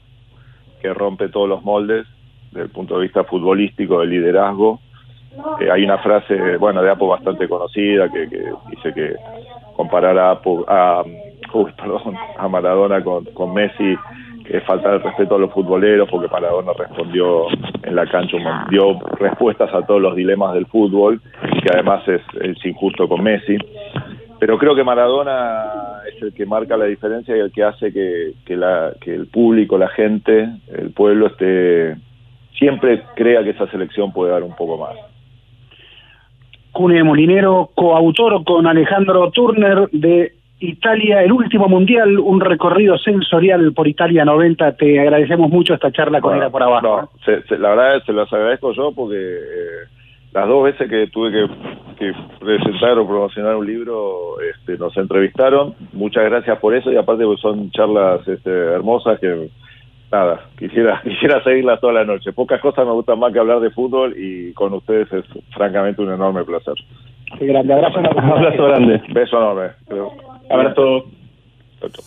que 0.81 0.93
rompe 0.93 1.29
todos 1.29 1.47
los 1.47 1.63
moldes 1.63 2.05
desde 2.51 2.63
el 2.63 2.69
punto 2.69 2.95
de 2.97 3.03
vista 3.03 3.23
futbolístico, 3.23 4.01
de 4.01 4.07
liderazgo. 4.07 4.79
Eh, 5.61 5.69
hay 5.71 5.83
una 5.85 5.99
frase, 5.99 6.57
bueno, 6.57 6.81
de 6.81 6.89
Apo 6.91 7.07
bastante 7.07 7.47
conocida 7.47 8.09
que, 8.11 8.27
que 8.27 8.43
dice 8.71 8.93
que 8.93 9.15
comparar 9.75 10.17
a, 10.17 10.31
Apo- 10.31 10.65
a, 10.67 11.03
uy, 11.53 11.71
perdón, 11.77 12.15
a 12.37 12.47
Maradona 12.49 13.01
con, 13.03 13.23
con 13.25 13.53
Messi 13.53 13.95
es 14.49 14.63
faltar 14.63 14.95
el 14.95 15.03
respeto 15.03 15.35
a 15.35 15.39
los 15.39 15.51
futboleros 15.51 16.09
porque 16.09 16.27
Maradona 16.31 16.71
respondió 16.77 17.47
en 17.83 17.95
la 17.95 18.05
cancha, 18.05 18.37
mon- 18.37 18.69
dio 18.69 18.99
respuestas 19.19 19.73
a 19.73 19.85
todos 19.85 20.01
los 20.01 20.15
dilemas 20.15 20.53
del 20.53 20.65
fútbol, 20.67 21.21
que 21.61 21.69
además 21.73 22.07
es, 22.07 22.21
es 22.41 22.65
injusto 22.65 23.07
con 23.07 23.23
Messi. 23.23 23.57
Pero 24.39 24.57
creo 24.57 24.75
que 24.75 24.83
Maradona 24.83 26.01
es 26.13 26.21
el 26.21 26.33
que 26.33 26.45
marca 26.45 26.77
la 26.77 26.85
diferencia 26.85 27.35
y 27.35 27.39
el 27.39 27.51
que 27.51 27.63
hace 27.63 27.91
que, 27.91 28.33
que, 28.45 28.55
la, 28.55 28.91
que 29.01 29.13
el 29.13 29.27
público, 29.27 29.77
la 29.77 29.89
gente, 29.89 30.47
el 30.67 30.91
pueblo 30.91 31.27
esté 31.27 31.95
siempre 32.57 33.03
crea 33.15 33.43
que 33.43 33.51
esa 33.51 33.67
selección 33.67 34.11
puede 34.13 34.31
dar 34.31 34.43
un 34.43 34.55
poco 34.55 34.77
más. 34.77 34.95
Cune 36.71 37.03
Molinero, 37.03 37.71
coautor 37.73 38.43
con 38.43 38.67
Alejandro 38.67 39.31
Turner 39.31 39.89
de 39.91 40.33
Italia, 40.59 41.21
el 41.21 41.31
último 41.31 41.67
mundial, 41.67 42.17
un 42.19 42.39
recorrido 42.41 42.97
sensorial 42.97 43.73
por 43.73 43.87
Italia 43.87 44.25
90. 44.25 44.75
Te 44.77 44.99
agradecemos 44.99 45.49
mucho 45.49 45.73
esta 45.75 45.91
charla 45.91 46.19
con 46.19 46.31
Bueno, 46.31 46.43
Era 46.43 46.49
por 46.51 46.63
abajo. 46.63 46.81
no, 46.87 47.09
se- 47.25 47.43
se- 47.43 47.59
la 47.59 47.69
verdad 47.69 48.01
se 48.05 48.13
los 48.13 48.31
agradezco 48.33 48.71
yo 48.73 48.91
porque 48.91 49.15
eh, 49.17 49.87
las 50.33 50.47
dos 50.47 50.63
veces 50.63 50.89
que 50.89 51.07
tuve 51.07 51.31
que, 51.31 51.47
que 51.99 52.11
presentar 52.39 52.97
o 52.97 53.07
promocionar 53.07 53.55
un 53.55 53.67
libro 53.67 54.39
este, 54.41 54.77
nos 54.77 54.95
entrevistaron. 54.97 55.75
Muchas 55.93 56.23
gracias 56.25 56.57
por 56.59 56.73
eso 56.75 56.91
y 56.91 56.97
aparte 56.97 57.23
pues, 57.25 57.39
son 57.39 57.69
charlas 57.71 58.27
este, 58.27 58.49
hermosas 58.49 59.19
que 59.19 59.49
nada, 60.11 60.41
quisiera 60.57 61.01
quisiera 61.03 61.43
seguirlas 61.43 61.79
toda 61.79 61.93
la 61.93 62.03
noche. 62.05 62.33
Pocas 62.33 62.59
cosas 62.61 62.83
me 62.85 62.93
gustan 62.93 63.19
más 63.19 63.31
que 63.31 63.39
hablar 63.39 63.59
de 63.59 63.69
fútbol 63.69 64.15
y 64.17 64.53
con 64.53 64.73
ustedes 64.73 65.11
es 65.13 65.25
francamente 65.51 66.01
un 66.01 66.11
enorme 66.11 66.43
placer. 66.43 66.73
Qué 67.37 67.45
grande 67.45 67.73
abrazo. 67.73 67.99
Abrazo 68.17 68.63
grande. 68.65 69.01
Beso 69.13 69.37
enorme. 69.37 69.67
Abrazo. 70.49 71.05
Chau, 71.79 71.89
chau. 71.89 72.03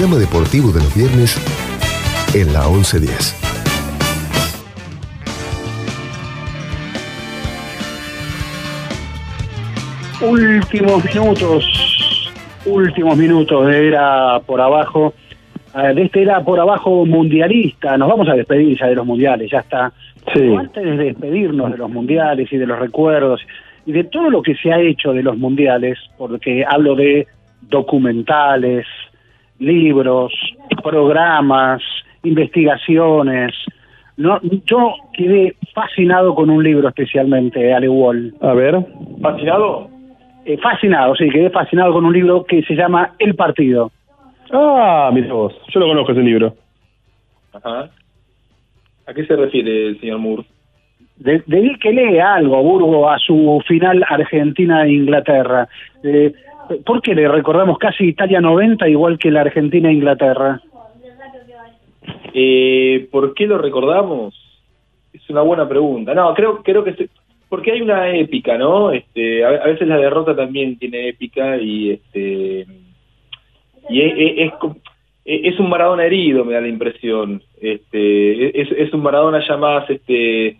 Programa 0.00 0.18
deportivo 0.18 0.72
de 0.72 0.80
los 0.80 0.94
viernes 0.94 1.36
en 2.34 2.54
la 2.54 2.60
1110. 2.60 3.36
Últimos 10.22 11.04
minutos, 11.04 12.32
últimos 12.64 13.18
minutos 13.18 13.66
de 13.66 13.88
Era 13.88 14.40
por 14.46 14.62
Abajo, 14.62 15.12
eh, 15.76 15.92
de 15.94 16.04
este 16.04 16.22
Era 16.22 16.42
por 16.42 16.58
Abajo 16.58 17.04
mundialista. 17.04 17.98
Nos 17.98 18.08
vamos 18.08 18.26
a 18.30 18.32
despedir 18.32 18.78
ya 18.78 18.86
de 18.86 18.94
los 18.94 19.04
mundiales, 19.04 19.50
ya 19.50 19.58
está. 19.58 19.92
Pero 20.32 20.60
Antes 20.60 20.82
de 20.82 20.96
despedirnos 20.96 21.72
de 21.72 21.76
los 21.76 21.90
mundiales 21.90 22.50
y 22.50 22.56
de 22.56 22.66
los 22.66 22.78
recuerdos 22.78 23.42
y 23.84 23.92
de 23.92 24.04
todo 24.04 24.30
lo 24.30 24.40
que 24.40 24.54
se 24.54 24.72
ha 24.72 24.80
hecho 24.80 25.12
de 25.12 25.22
los 25.22 25.36
mundiales, 25.36 25.98
porque 26.16 26.64
hablo 26.66 26.94
de 26.94 27.26
documentales, 27.60 28.86
libros, 29.60 30.32
programas, 30.82 31.82
investigaciones. 32.24 33.54
No, 34.16 34.40
yo 34.66 34.94
quedé 35.12 35.54
fascinado 35.72 36.34
con 36.34 36.50
un 36.50 36.62
libro 36.62 36.88
especialmente, 36.88 37.72
Ale 37.72 37.88
Wall. 37.88 38.34
A 38.40 38.52
ver. 38.52 38.76
¿Fascinado? 39.22 39.88
Eh, 40.44 40.58
fascinado, 40.58 41.14
sí, 41.14 41.28
quedé 41.30 41.50
fascinado 41.50 41.92
con 41.92 42.04
un 42.04 42.12
libro 42.12 42.44
que 42.44 42.62
se 42.62 42.74
llama 42.74 43.12
El 43.18 43.34
Partido. 43.34 43.92
Ah, 44.52 45.10
mira 45.12 45.32
vos. 45.32 45.54
Yo 45.72 45.80
lo 45.80 45.86
conozco 45.86 46.12
ese 46.12 46.22
libro. 46.22 46.54
Ajá. 47.52 47.90
¿A 49.06 49.14
qué 49.14 49.24
se 49.26 49.36
refiere 49.36 49.88
el 49.88 50.00
señor 50.00 50.18
Moore? 50.18 50.44
De, 51.16 51.42
de 51.46 51.76
que 51.80 51.92
lea 51.92 52.34
algo, 52.34 52.62
Burgo, 52.62 53.10
a 53.10 53.18
su 53.18 53.62
final 53.66 54.04
Argentina-Inglaterra. 54.08 55.68
Eh, 56.02 56.32
¿Por 56.84 57.02
qué 57.02 57.14
le 57.14 57.28
recordamos 57.28 57.78
casi 57.78 58.04
Italia 58.04 58.40
90 58.40 58.88
igual 58.88 59.18
que 59.18 59.30
la 59.30 59.40
Argentina-Inglaterra? 59.42 60.60
Eh, 62.32 63.08
¿Por 63.10 63.34
qué 63.34 63.46
lo 63.46 63.58
recordamos? 63.58 64.34
Es 65.12 65.28
una 65.30 65.42
buena 65.42 65.68
pregunta. 65.68 66.14
No, 66.14 66.32
creo, 66.34 66.62
creo 66.62 66.84
que 66.84 66.94
se- 66.94 67.08
porque 67.48 67.72
hay 67.72 67.82
una 67.82 68.08
épica, 68.14 68.56
¿no? 68.56 68.92
Este, 68.92 69.44
a, 69.44 69.50
veces 69.66 69.88
la 69.88 69.96
derrota 69.96 70.36
también 70.36 70.78
tiene 70.78 71.08
épica 71.08 71.56
y 71.56 71.90
este 71.90 72.66
y 73.88 74.00
es, 74.02 74.12
es, 74.38 74.52
co- 74.60 74.76
es 75.24 75.58
un 75.58 75.68
Maradona 75.68 76.04
herido, 76.04 76.44
me 76.44 76.54
da 76.54 76.60
la 76.60 76.68
impresión. 76.68 77.42
Este, 77.60 78.60
es, 78.60 78.70
es 78.70 78.92
un 78.94 79.02
Maradona 79.02 79.44
ya 79.46 79.56
más, 79.56 79.90
este, 79.90 80.56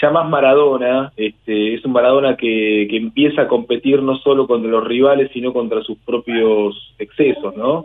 ya 0.00 0.10
más 0.10 0.28
Maradona. 0.28 1.12
Este, 1.16 1.74
es 1.74 1.84
un 1.84 1.92
Maradona 1.92 2.36
que, 2.36 2.86
que 2.90 2.96
empieza 2.96 3.42
a 3.42 3.48
competir 3.48 4.02
no 4.02 4.16
solo 4.18 4.46
contra 4.46 4.70
los 4.70 4.84
rivales, 4.86 5.30
sino 5.32 5.52
contra 5.52 5.82
sus 5.82 5.98
propios 5.98 6.94
excesos, 6.98 7.56
¿no? 7.56 7.84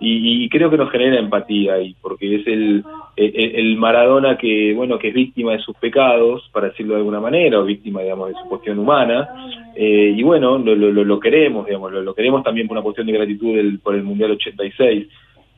Y, 0.00 0.44
y 0.44 0.48
creo 0.48 0.70
que 0.70 0.76
nos 0.76 0.92
genera 0.92 1.18
empatía 1.18 1.74
ahí, 1.74 1.96
porque 2.00 2.36
es 2.36 2.46
el, 2.46 2.84
el, 3.16 3.34
el 3.56 3.76
Maradona 3.76 4.38
que, 4.38 4.72
bueno, 4.72 4.96
que 4.96 5.08
es 5.08 5.14
víctima 5.14 5.52
de 5.52 5.58
sus 5.58 5.76
pecados, 5.76 6.48
para 6.52 6.68
decirlo 6.68 6.94
de 6.94 7.00
alguna 7.00 7.18
manera, 7.18 7.58
o 7.58 7.64
víctima, 7.64 8.02
digamos, 8.02 8.28
de 8.28 8.34
su 8.40 8.48
cuestión 8.48 8.78
humana, 8.78 9.28
eh, 9.74 10.14
y 10.16 10.22
bueno, 10.22 10.56
lo, 10.58 10.76
lo, 10.76 11.18
queremos, 11.18 11.66
digamos, 11.66 11.90
lo, 11.92 12.14
queremos 12.14 12.44
también 12.44 12.68
por 12.68 12.76
una 12.76 12.84
cuestión 12.84 13.08
de 13.08 13.12
gratitud 13.14 13.56
por 13.82 13.96
el 13.96 14.04
Mundial 14.04 14.30
86. 14.30 15.08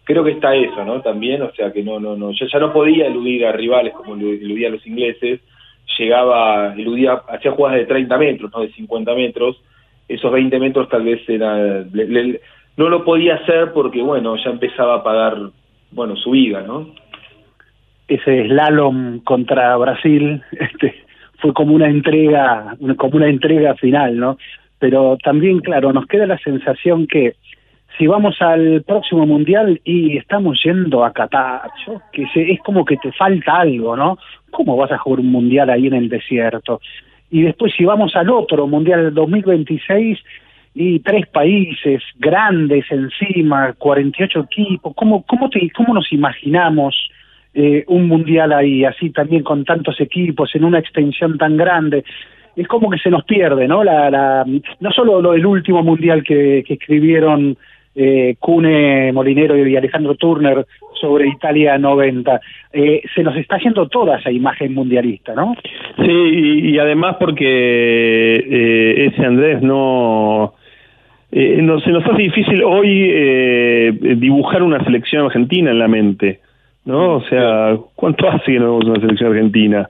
Creo 0.05 0.25
que 0.25 0.31
está 0.33 0.57
eso, 0.57 0.87
¿no? 0.87 1.03
También, 1.03 1.43
o 1.43 1.53
sea, 1.53 1.71
que 1.71 1.83
no, 1.83 2.01
no, 2.01 2.17
no, 2.17 2.33
ya, 2.33 2.47
ya 2.51 2.59
no 2.61 2.73
podía 2.73 3.09
eludir 3.09 3.45
a 3.45 3.53
rivales 3.53 3.93
como 3.93 4.17
elu- 4.17 4.41
eludía 4.41 4.69
a 4.69 4.71
los 4.71 4.87
ingleses, 4.87 5.41
llegaba, 5.99 6.75
eludía, 6.75 7.23
hacía 7.29 7.53
jugadas 7.53 7.79
de 7.79 7.87
30 7.87 8.19
metros, 8.19 8.51
no 8.53 8.61
de 8.61 8.73
50 8.73 9.15
metros, 9.15 9.63
esos 10.09 10.33
20 10.33 10.59
metros 10.59 10.89
tal 10.89 11.05
vez 11.05 11.21
era, 11.29 11.85
no 12.77 12.89
lo 12.89 13.05
podía 13.05 13.37
hacer 13.37 13.73
porque, 13.73 14.03
bueno, 14.03 14.37
ya 14.37 14.51
empezaba 14.51 14.97
a 14.97 15.03
pagar, 15.03 15.37
bueno, 15.93 16.17
su 16.17 16.31
vida, 16.31 16.63
¿no? 16.63 16.89
ese 18.11 18.49
slalom 18.49 19.21
contra 19.21 19.77
Brasil 19.77 20.43
este, 20.53 20.95
fue 21.39 21.55
como 21.55 21.75
una 21.75 21.89
entrega, 21.89 22.77
como 22.99 23.17
una 23.17 23.29
entrega 23.29 23.75
final, 23.77 24.19
¿no? 24.19 24.37
Pero 24.79 25.17
también, 25.23 25.61
claro, 25.61 25.93
nos 25.93 26.07
queda 26.07 26.27
la 26.27 26.39
sensación 26.39 27.07
que 27.07 27.37
si 28.01 28.07
vamos 28.07 28.41
al 28.41 28.83
próximo 28.83 29.27
mundial 29.27 29.79
y 29.85 30.17
estamos 30.17 30.59
yendo 30.65 31.05
a 31.05 31.13
Qatar, 31.13 31.71
que 32.11 32.27
es 32.35 32.61
como 32.61 32.83
que 32.83 32.97
te 32.97 33.13
falta 33.13 33.57
algo, 33.57 33.95
¿no? 33.95 34.17
¿Cómo 34.51 34.75
vas 34.75 34.91
a 34.91 34.97
jugar 34.97 35.21
un 35.21 35.31
mundial 35.31 35.69
ahí 35.69 35.87
en 35.87 35.93
el 35.93 36.09
desierto? 36.09 36.81
Y 37.31 37.43
después 37.43 37.75
si 37.77 37.85
vamos 37.85 38.17
al 38.17 38.31
otro 38.31 38.67
mundial 38.67 39.05
del 39.05 39.15
2026 39.15 40.19
y 40.75 41.01
tres 41.01 41.27
países 41.27 42.03
grandes 42.19 42.87
encima, 42.91 43.75
48 43.75 44.47
equipos, 44.51 44.95
¿cómo, 44.97 45.23
cómo, 45.27 45.51
te, 45.51 45.71
cómo 45.77 45.93
nos 45.93 46.11
imaginamos 46.11 46.97
eh, 47.53 47.85
un 47.87 48.09
mundial 48.09 48.55
ahí, 48.55 48.83
así 48.87 49.11
también 49.11 49.43
con 49.43 49.67
tantos 49.67 50.01
equipos, 50.01 50.55
en 50.55 50.65
una 50.65 50.79
extensión 50.79 51.37
tan 51.37 51.59
grande? 51.59 52.05
Es 52.57 52.67
como 52.67 52.89
que 52.89 52.99
se 52.99 53.11
nos 53.11 53.25
pierde, 53.25 53.69
¿no? 53.69 53.85
La, 53.85 54.09
la, 54.11 54.47
no 54.47 54.91
solo 54.91 55.21
lo 55.21 55.33
del 55.33 55.45
último 55.45 55.83
mundial 55.83 56.25
que, 56.25 56.65
que 56.67 56.75
escribieron 56.75 57.59
eh, 57.95 58.37
Cune 58.39 59.13
Molinero 59.13 59.57
y 59.67 59.77
Alejandro 59.77 60.15
Turner 60.15 60.67
sobre 61.01 61.29
Italia 61.29 61.79
90, 61.79 62.41
eh, 62.73 63.03
se 63.15 63.23
nos 63.23 63.37
está 63.37 63.57
haciendo 63.57 63.89
toda 63.89 64.19
esa 64.19 64.31
imagen 64.31 64.75
mundialista, 64.75 65.35
¿no? 65.35 65.55
Sí, 65.97 66.11
y, 66.73 66.79
además 66.79 67.17
porque 67.19 67.45
eh, 67.45 69.07
ese 69.07 69.25
Andrés 69.25 69.63
no, 69.63 70.55
eh, 71.33 71.61
no 71.63 71.81
se 71.81 71.91
nos 71.91 72.05
hace 72.05 72.23
difícil 72.23 72.63
hoy 72.63 73.09
eh, 73.11 73.93
dibujar 74.17 74.63
una 74.63 74.83
selección 74.85 75.27
argentina 75.27 75.71
en 75.71 75.79
la 75.79 75.89
mente, 75.89 76.41
¿no? 76.85 77.17
O 77.17 77.23
sea, 77.23 77.77
¿cuánto 77.95 78.29
hace 78.29 78.53
que 78.53 78.59
no 78.59 78.79
vemos 78.79 78.85
una 78.85 79.01
selección 79.01 79.31
argentina? 79.33 79.89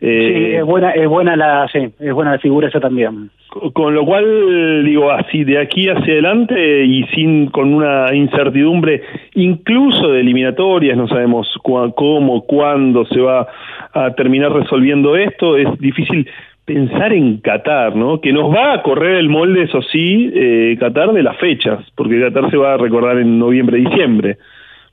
Eh, 0.00 0.32
sí, 0.50 0.56
es 0.56 0.64
buena, 0.64 0.90
es 0.90 1.08
buena 1.08 1.36
la, 1.36 1.66
sí, 1.72 1.78
es 1.98 2.12
buena 2.12 2.32
la 2.32 2.38
figura 2.38 2.68
esa 2.68 2.80
también. 2.80 3.30
Con- 3.48 3.70
Con 3.72 3.94
lo 3.94 4.04
cual, 4.04 4.84
digo, 4.84 5.10
así 5.10 5.44
de 5.44 5.58
aquí 5.58 5.88
hacia 5.88 6.12
adelante 6.14 6.84
y 6.84 7.04
sin 7.14 7.46
con 7.46 7.72
una 7.72 8.12
incertidumbre, 8.14 9.02
incluso 9.34 10.10
de 10.12 10.20
eliminatorias, 10.20 10.96
no 10.96 11.06
sabemos 11.08 11.48
cua- 11.62 11.92
cómo, 11.94 12.42
cuándo 12.44 13.04
se 13.06 13.20
va 13.20 13.46
a 13.92 14.10
terminar 14.14 14.52
resolviendo 14.52 15.16
esto, 15.16 15.56
es 15.56 15.68
difícil 15.78 16.28
pensar 16.64 17.12
en 17.12 17.38
Qatar, 17.38 17.94
¿no? 17.94 18.20
Que 18.20 18.32
nos 18.32 18.52
va 18.52 18.72
a 18.72 18.82
correr 18.82 19.16
el 19.16 19.28
molde, 19.28 19.62
eso 19.64 19.82
sí, 19.82 20.30
eh, 20.34 20.76
Qatar 20.80 21.12
de 21.12 21.22
las 21.22 21.36
fechas, 21.36 21.78
porque 21.94 22.20
Qatar 22.20 22.50
se 22.50 22.56
va 22.56 22.74
a 22.74 22.78
recordar 22.78 23.18
en 23.18 23.38
noviembre, 23.38 23.76
diciembre 23.78 24.38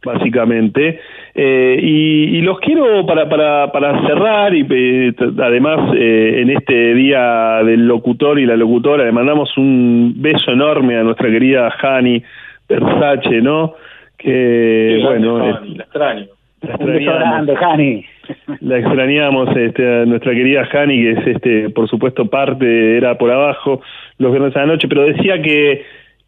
básicamente. 0.03 0.99
Eh, 1.33 1.77
y, 1.81 2.37
y 2.37 2.41
los 2.41 2.59
quiero 2.59 3.05
para, 3.05 3.29
para, 3.29 3.71
para 3.71 4.05
cerrar 4.05 4.53
y 4.53 4.65
eh, 4.69 5.13
además 5.41 5.93
eh, 5.95 6.41
en 6.41 6.49
este 6.49 6.93
día 6.93 7.63
del 7.63 7.87
locutor 7.87 8.39
y 8.39 8.45
la 8.45 8.57
locutora 8.57 9.05
le 9.05 9.11
mandamos 9.11 9.55
un 9.57 10.13
beso 10.17 10.51
enorme 10.51 10.97
a 10.97 11.03
nuestra 11.03 11.29
querida 11.29 11.73
Hani 11.81 12.21
Versace, 12.67 13.41
¿no? 13.41 13.75
Que 14.17 14.95
Sí, 14.97 15.03
bueno, 15.03 15.39
la 15.39 15.83
extraño. 15.83 16.25
la 16.61 16.69
extrañamos. 16.75 17.19
grande, 17.19 17.55
Jani. 17.55 18.05
La 18.61 18.77
extrañamos 18.77 19.57
este, 19.57 20.01
a 20.01 20.05
nuestra 20.05 20.31
querida 20.33 20.67
Hani, 20.71 21.01
que 21.01 21.11
es 21.11 21.27
este, 21.27 21.69
por 21.69 21.89
supuesto 21.89 22.25
parte, 22.27 22.97
era 22.97 23.17
por 23.17 23.31
abajo 23.31 23.81
los 24.19 24.31
viernes 24.31 24.55
a 24.55 24.59
la 24.59 24.65
noche, 24.67 24.87
pero 24.87 25.03
decía 25.03 25.41
que 25.41 25.83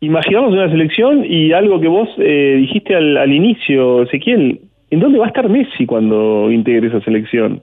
imaginamos 0.05 0.53
una 0.53 0.69
selección 0.69 1.25
y 1.25 1.53
algo 1.53 1.80
que 1.80 1.88
vos 1.88 2.09
eh, 2.17 2.55
dijiste 2.59 2.95
al, 2.95 3.17
al 3.17 3.31
inicio, 3.31 4.03
Ezequiel, 4.03 4.59
¿en 4.91 4.99
dónde 4.99 5.19
va 5.19 5.25
a 5.25 5.30
estar 5.30 5.49
Messi 5.49 5.85
cuando 5.85 6.51
integre 6.51 6.88
esa 6.88 7.01
selección? 7.01 7.61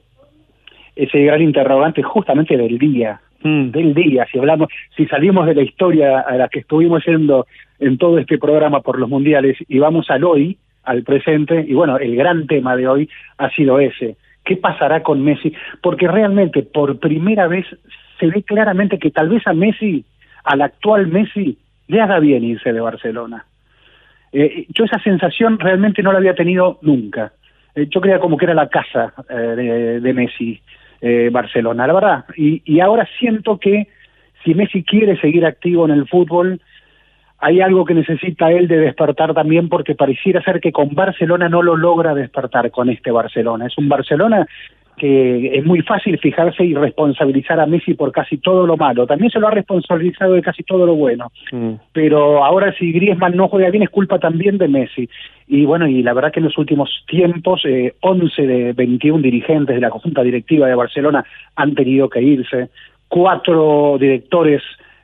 Ese 0.96 1.20
gran 1.24 1.42
interrogante 1.42 2.02
justamente 2.02 2.56
del 2.56 2.78
día, 2.78 3.20
Mm. 3.42 3.70
del 3.70 3.94
día, 3.94 4.26
si 4.30 4.38
hablamos, 4.38 4.68
si 4.96 5.06
salimos 5.06 5.46
de 5.46 5.54
la 5.54 5.62
historia 5.62 6.20
a 6.20 6.36
la 6.36 6.48
que 6.48 6.60
estuvimos 6.60 7.04
yendo 7.06 7.46
en 7.78 7.96
todo 7.96 8.18
este 8.18 8.38
programa 8.38 8.80
por 8.80 8.98
los 8.98 9.08
mundiales 9.08 9.56
y 9.66 9.78
vamos 9.78 10.10
al 10.10 10.24
hoy, 10.24 10.58
al 10.84 11.02
presente, 11.04 11.64
y 11.66 11.72
bueno, 11.72 11.98
el 11.98 12.16
gran 12.16 12.46
tema 12.46 12.76
de 12.76 12.86
hoy 12.86 13.08
ha 13.38 13.50
sido 13.50 13.80
ese. 13.80 14.16
¿Qué 14.44 14.56
pasará 14.56 15.02
con 15.02 15.22
Messi? 15.22 15.54
Porque 15.82 16.08
realmente 16.08 16.62
por 16.62 16.98
primera 16.98 17.46
vez 17.46 17.66
se 18.18 18.26
ve 18.26 18.42
claramente 18.42 18.98
que 18.98 19.10
tal 19.10 19.30
vez 19.30 19.46
a 19.46 19.54
Messi, 19.54 20.04
al 20.44 20.60
actual 20.60 21.06
Messi, 21.06 21.56
le 21.90 22.00
haga 22.00 22.20
bien 22.20 22.44
irse 22.44 22.72
de 22.72 22.80
Barcelona. 22.80 23.44
Eh, 24.32 24.66
yo 24.68 24.84
esa 24.84 25.00
sensación 25.00 25.58
realmente 25.58 26.02
no 26.02 26.12
la 26.12 26.18
había 26.18 26.34
tenido 26.34 26.78
nunca. 26.82 27.32
Eh, 27.74 27.88
yo 27.90 28.00
creía 28.00 28.20
como 28.20 28.36
que 28.36 28.44
era 28.44 28.54
la 28.54 28.68
casa 28.68 29.12
eh, 29.28 29.34
de, 29.34 30.00
de 30.00 30.12
Messi, 30.12 30.60
Barcelona, 31.32 31.86
la 31.86 31.94
verdad. 31.94 32.24
Y, 32.36 32.60
y 32.66 32.80
ahora 32.80 33.08
siento 33.18 33.58
que 33.58 33.88
si 34.44 34.54
Messi 34.54 34.84
quiere 34.84 35.18
seguir 35.18 35.46
activo 35.46 35.86
en 35.86 35.92
el 35.92 36.06
fútbol, 36.06 36.60
hay 37.38 37.62
algo 37.62 37.86
que 37.86 37.94
necesita 37.94 38.52
él 38.52 38.68
de 38.68 38.76
despertar 38.76 39.32
también 39.32 39.70
porque 39.70 39.94
pareciera 39.94 40.42
ser 40.42 40.60
que 40.60 40.72
con 40.72 40.94
Barcelona 40.94 41.48
no 41.48 41.62
lo 41.62 41.74
logra 41.74 42.14
despertar 42.14 42.70
con 42.70 42.90
este 42.90 43.10
Barcelona. 43.10 43.66
Es 43.66 43.78
un 43.78 43.88
Barcelona 43.88 44.46
que 45.00 45.56
es 45.56 45.64
muy 45.64 45.80
fácil 45.80 46.18
fijarse 46.18 46.62
y 46.62 46.74
responsabilizar 46.74 47.58
a 47.58 47.64
Messi 47.64 47.94
por 47.94 48.12
casi 48.12 48.36
todo 48.36 48.66
lo 48.66 48.76
malo. 48.76 49.06
También 49.06 49.30
se 49.30 49.40
lo 49.40 49.48
ha 49.48 49.50
responsabilizado 49.50 50.34
de 50.34 50.42
casi 50.42 50.62
todo 50.62 50.84
lo 50.84 50.94
bueno. 50.94 51.32
Mm. 51.50 51.72
Pero 51.94 52.44
ahora 52.44 52.74
si 52.78 52.92
Griezmann 52.92 53.34
no 53.34 53.48
juega 53.48 53.70
bien 53.70 53.82
es 53.82 53.88
culpa 53.88 54.18
también 54.18 54.58
de 54.58 54.68
Messi. 54.68 55.08
Y 55.48 55.64
bueno, 55.64 55.88
y 55.88 56.02
la 56.02 56.12
verdad 56.12 56.30
que 56.30 56.40
en 56.40 56.44
los 56.44 56.58
últimos 56.58 56.90
tiempos, 57.08 57.62
eh, 57.64 57.94
11 58.00 58.46
de 58.46 58.72
21 58.74 59.22
dirigentes 59.22 59.74
de 59.74 59.80
la 59.80 59.88
conjunta 59.88 60.22
directiva 60.22 60.66
de 60.66 60.74
Barcelona 60.74 61.24
han 61.56 61.74
tenido 61.74 62.10
que 62.10 62.20
irse. 62.20 62.68
Cuatro 63.08 63.96
directores 63.98 64.60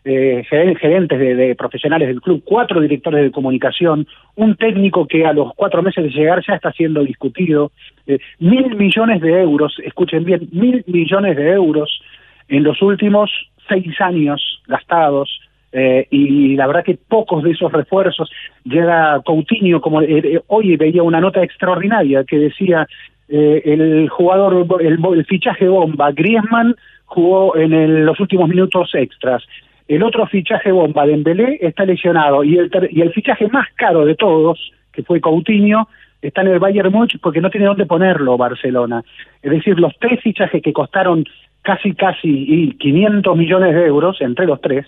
eh, 0.08 0.44
geren- 0.48 0.76
gerentes 0.78 1.18
de, 1.18 1.54
profesionales 1.56 2.06
del 2.06 2.20
club, 2.20 2.40
cuatro 2.44 2.80
directores 2.80 3.24
de 3.24 3.32
comunicación, 3.32 4.06
un 4.36 4.54
técnico 4.54 5.06
que 5.08 5.26
a 5.26 5.32
los 5.32 5.52
cuatro 5.56 5.82
meses 5.82 6.04
de 6.04 6.10
llegar 6.10 6.40
ya 6.46 6.54
está 6.54 6.70
siendo 6.70 7.02
discutido, 7.02 7.72
eh, 8.06 8.18
mil 8.38 8.76
millones 8.76 9.20
de 9.20 9.40
euros, 9.42 9.76
escuchen 9.84 10.24
bien, 10.24 10.48
mil 10.52 10.84
millones 10.86 11.36
de 11.36 11.50
euros 11.50 12.00
en 12.48 12.62
los 12.62 12.80
últimos 12.82 13.30
seis 13.68 14.00
años 14.00 14.62
gastados. 14.68 15.28
eh, 15.72 16.06
y 16.12 16.54
la 16.54 16.68
verdad 16.68 16.84
que 16.84 16.96
pocos 16.96 17.42
de 17.42 17.50
esos 17.50 17.72
refuerzos 17.72 18.30
llega 18.64 19.20
Coutinho 19.26 19.80
como 19.80 20.00
eh, 20.00 20.40
hoy 20.46 20.76
veía 20.76 21.02
una 21.02 21.20
nota 21.20 21.42
extraordinaria 21.42 22.22
que 22.24 22.38
decía 22.38 22.86
el 23.28 24.08
jugador 24.08 24.64
el, 24.80 25.24
fichaje 25.26 25.66
bomba 25.66 26.12
Griezmann 26.12 26.76
jugó 27.06 27.56
en 27.56 28.06
los 28.06 28.20
últimos 28.20 28.48
minutos 28.48 28.94
extras 28.94 29.42
el 29.88 30.02
otro 30.02 30.26
fichaje 30.26 30.72
bomba, 30.72 31.06
Dembélé, 31.06 31.58
está 31.60 31.84
lesionado. 31.84 32.42
Y 32.44 32.58
el, 32.58 32.70
y 32.90 33.02
el 33.02 33.12
fichaje 33.12 33.48
más 33.48 33.68
caro 33.74 34.04
de 34.04 34.14
todos, 34.14 34.72
que 34.92 35.02
fue 35.02 35.20
Coutinho, 35.20 35.88
está 36.22 36.42
en 36.42 36.48
el 36.48 36.58
Bayern 36.58 36.92
Múnich 36.92 37.18
porque 37.20 37.40
no 37.40 37.50
tiene 37.50 37.66
dónde 37.66 37.86
ponerlo 37.86 38.36
Barcelona. 38.36 39.02
Es 39.42 39.50
decir, 39.50 39.78
los 39.78 39.96
tres 39.98 40.20
fichajes 40.20 40.62
que 40.62 40.72
costaron 40.72 41.24
casi, 41.62 41.94
casi 41.94 42.28
y 42.28 42.72
500 42.76 43.36
millones 43.36 43.74
de 43.74 43.86
euros, 43.86 44.20
entre 44.20 44.46
los 44.46 44.60
tres, 44.60 44.86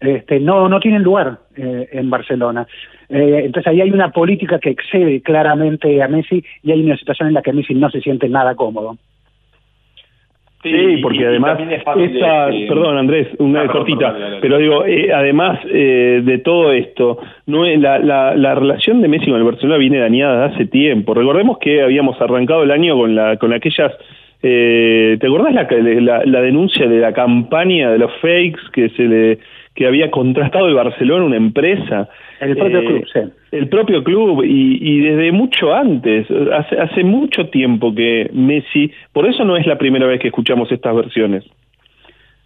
este, 0.00 0.38
no, 0.38 0.68
no 0.68 0.78
tienen 0.78 1.02
lugar 1.02 1.38
eh, 1.56 1.88
en 1.92 2.10
Barcelona. 2.10 2.66
Eh, 3.08 3.42
entonces 3.44 3.66
ahí 3.68 3.80
hay 3.80 3.90
una 3.90 4.10
política 4.10 4.58
que 4.58 4.70
excede 4.70 5.20
claramente 5.22 6.02
a 6.02 6.08
Messi 6.08 6.44
y 6.62 6.72
hay 6.72 6.84
una 6.84 6.96
situación 6.96 7.28
en 7.28 7.34
la 7.34 7.42
que 7.42 7.52
Messi 7.52 7.74
no 7.74 7.90
se 7.90 8.00
siente 8.00 8.28
nada 8.28 8.54
cómodo. 8.54 8.96
Sí, 10.62 10.98
porque 11.02 11.20
y- 11.20 11.24
además, 11.24 11.58
es 11.60 12.12
esta, 12.12 12.46
de- 12.48 12.66
perdón 12.68 12.98
Andrés, 12.98 13.28
una 13.38 13.60
Ah, 13.60 13.62
perdón, 13.66 13.76
cortita, 13.76 14.12
perdón, 14.12 14.38
pero 14.42 14.58
digo, 14.58 14.84
eh, 14.86 15.12
además 15.12 15.60
eh, 15.70 16.20
de 16.24 16.38
todo 16.38 16.72
esto, 16.72 17.18
no 17.46 17.64
es- 17.64 17.78
la, 17.80 17.98
la, 18.00 18.34
la 18.34 18.54
relación 18.56 19.00
de 19.00 19.06
Messi 19.08 19.26
con 19.30 19.36
el 19.38 19.44
Barcelona 19.44 19.78
viene 19.78 19.98
dañada 19.98 20.46
hace 20.46 20.66
tiempo. 20.66 21.14
Recordemos 21.14 21.58
que 21.58 21.80
habíamos 21.82 22.20
arrancado 22.20 22.64
el 22.64 22.72
año 22.72 22.96
con 22.96 23.14
la 23.14 23.36
con 23.36 23.52
aquellas, 23.52 23.92
eh, 24.42 25.16
¿te 25.20 25.26
acordás 25.28 25.54
la, 25.54 25.68
la, 26.00 26.22
la 26.24 26.40
denuncia 26.42 26.88
de 26.88 26.98
la 26.98 27.12
campaña 27.12 27.90
de 27.90 27.98
los 27.98 28.12
fakes 28.16 28.60
que 28.72 28.88
se 28.90 29.02
le 29.04 29.38
que 29.78 29.86
había 29.86 30.10
contratado 30.10 30.66
el 30.66 30.74
Barcelona 30.74 31.24
una 31.24 31.36
empresa? 31.36 32.08
El 32.40 32.56
propio 32.56 32.80
Eh, 32.80 32.84
club, 32.84 33.04
sí. 33.12 33.20
el 33.52 33.68
propio 33.68 34.02
club 34.02 34.42
y, 34.44 34.78
y 34.82 34.98
desde 35.02 35.30
mucho 35.30 35.72
antes, 35.72 36.26
hace, 36.52 36.80
hace 36.80 37.04
mucho 37.04 37.46
tiempo 37.46 37.94
que 37.94 38.28
Messi, 38.32 38.90
por 39.12 39.28
eso 39.28 39.44
no 39.44 39.56
es 39.56 39.68
la 39.68 39.78
primera 39.78 40.04
vez 40.08 40.18
que 40.18 40.28
escuchamos 40.28 40.72
estas 40.72 40.96
versiones. 40.96 41.44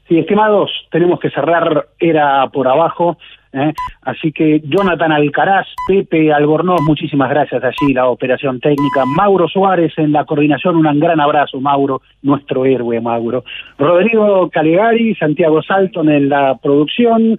Sí, 0.08 0.18
estimados, 0.18 0.70
tenemos 0.90 1.20
que 1.20 1.30
cerrar, 1.30 1.86
era 1.98 2.48
por 2.48 2.68
abajo. 2.68 3.16
¿Eh? 3.52 3.72
Así 4.02 4.32
que 4.32 4.60
Jonathan 4.64 5.12
Alcaraz, 5.12 5.66
Pepe 5.86 6.32
Albornoz, 6.32 6.80
muchísimas 6.82 7.30
gracias 7.30 7.62
allí, 7.62 7.92
la 7.92 8.08
operación 8.08 8.60
técnica. 8.60 9.04
Mauro 9.16 9.48
Suárez 9.48 9.92
en 9.96 10.12
la 10.12 10.24
coordinación, 10.24 10.76
un 10.76 11.00
gran 11.00 11.20
abrazo, 11.20 11.60
Mauro, 11.60 12.02
nuestro 12.22 12.64
héroe, 12.64 13.00
Mauro. 13.00 13.44
Rodrigo 13.78 14.48
Calegari, 14.50 15.14
Santiago 15.14 15.62
Salton 15.62 16.08
en 16.10 16.28
la 16.28 16.56
producción. 16.62 17.38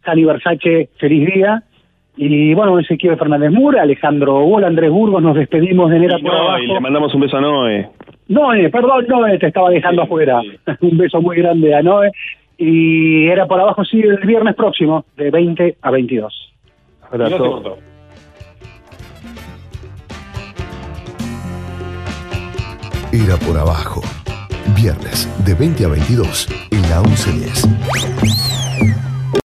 Cali 0.00 0.24
Versace, 0.24 0.88
feliz 0.98 1.32
día. 1.32 1.62
Y 2.16 2.52
bueno, 2.52 2.78
Ezequiel 2.78 3.16
Fernández 3.16 3.50
Mura, 3.52 3.82
Alejandro 3.82 4.40
Bola, 4.40 4.66
Andrés 4.66 4.90
Burgos, 4.90 5.22
nos 5.22 5.34
despedimos 5.34 5.90
de 5.90 5.98
Nera 5.98 6.18
Y, 6.18 6.22
por 6.22 6.32
no, 6.32 6.38
abajo. 6.40 6.62
y 6.62 6.66
le 6.66 6.80
mandamos 6.80 7.14
un 7.14 7.20
beso 7.22 7.38
a 7.38 7.40
Noé. 7.40 7.88
Noé, 8.28 8.68
perdón, 8.70 9.06
Noé, 9.08 9.38
te 9.38 9.46
estaba 9.46 9.70
dejando 9.70 10.02
afuera. 10.02 10.40
Un 10.80 10.96
beso 10.98 11.20
muy 11.20 11.36
grande 11.36 11.74
a 11.74 11.82
Noé. 11.82 12.10
Y 12.58 13.26
era 13.28 13.46
por 13.46 13.60
abajo, 13.60 13.84
sí, 13.84 14.00
el 14.00 14.18
viernes 14.18 14.54
próximo, 14.54 15.04
de 15.16 15.30
20 15.30 15.78
a 15.80 15.90
22. 15.90 16.52
Abrazo. 17.10 17.78
Era 23.12 23.36
por 23.36 23.58
abajo. 23.58 24.00
Viernes 24.74 25.28
de 25.44 25.54
20 25.54 25.84
a 25.84 25.88
22 25.88 26.48
en 26.70 26.82
la 26.88 27.02
1110. 27.02 28.71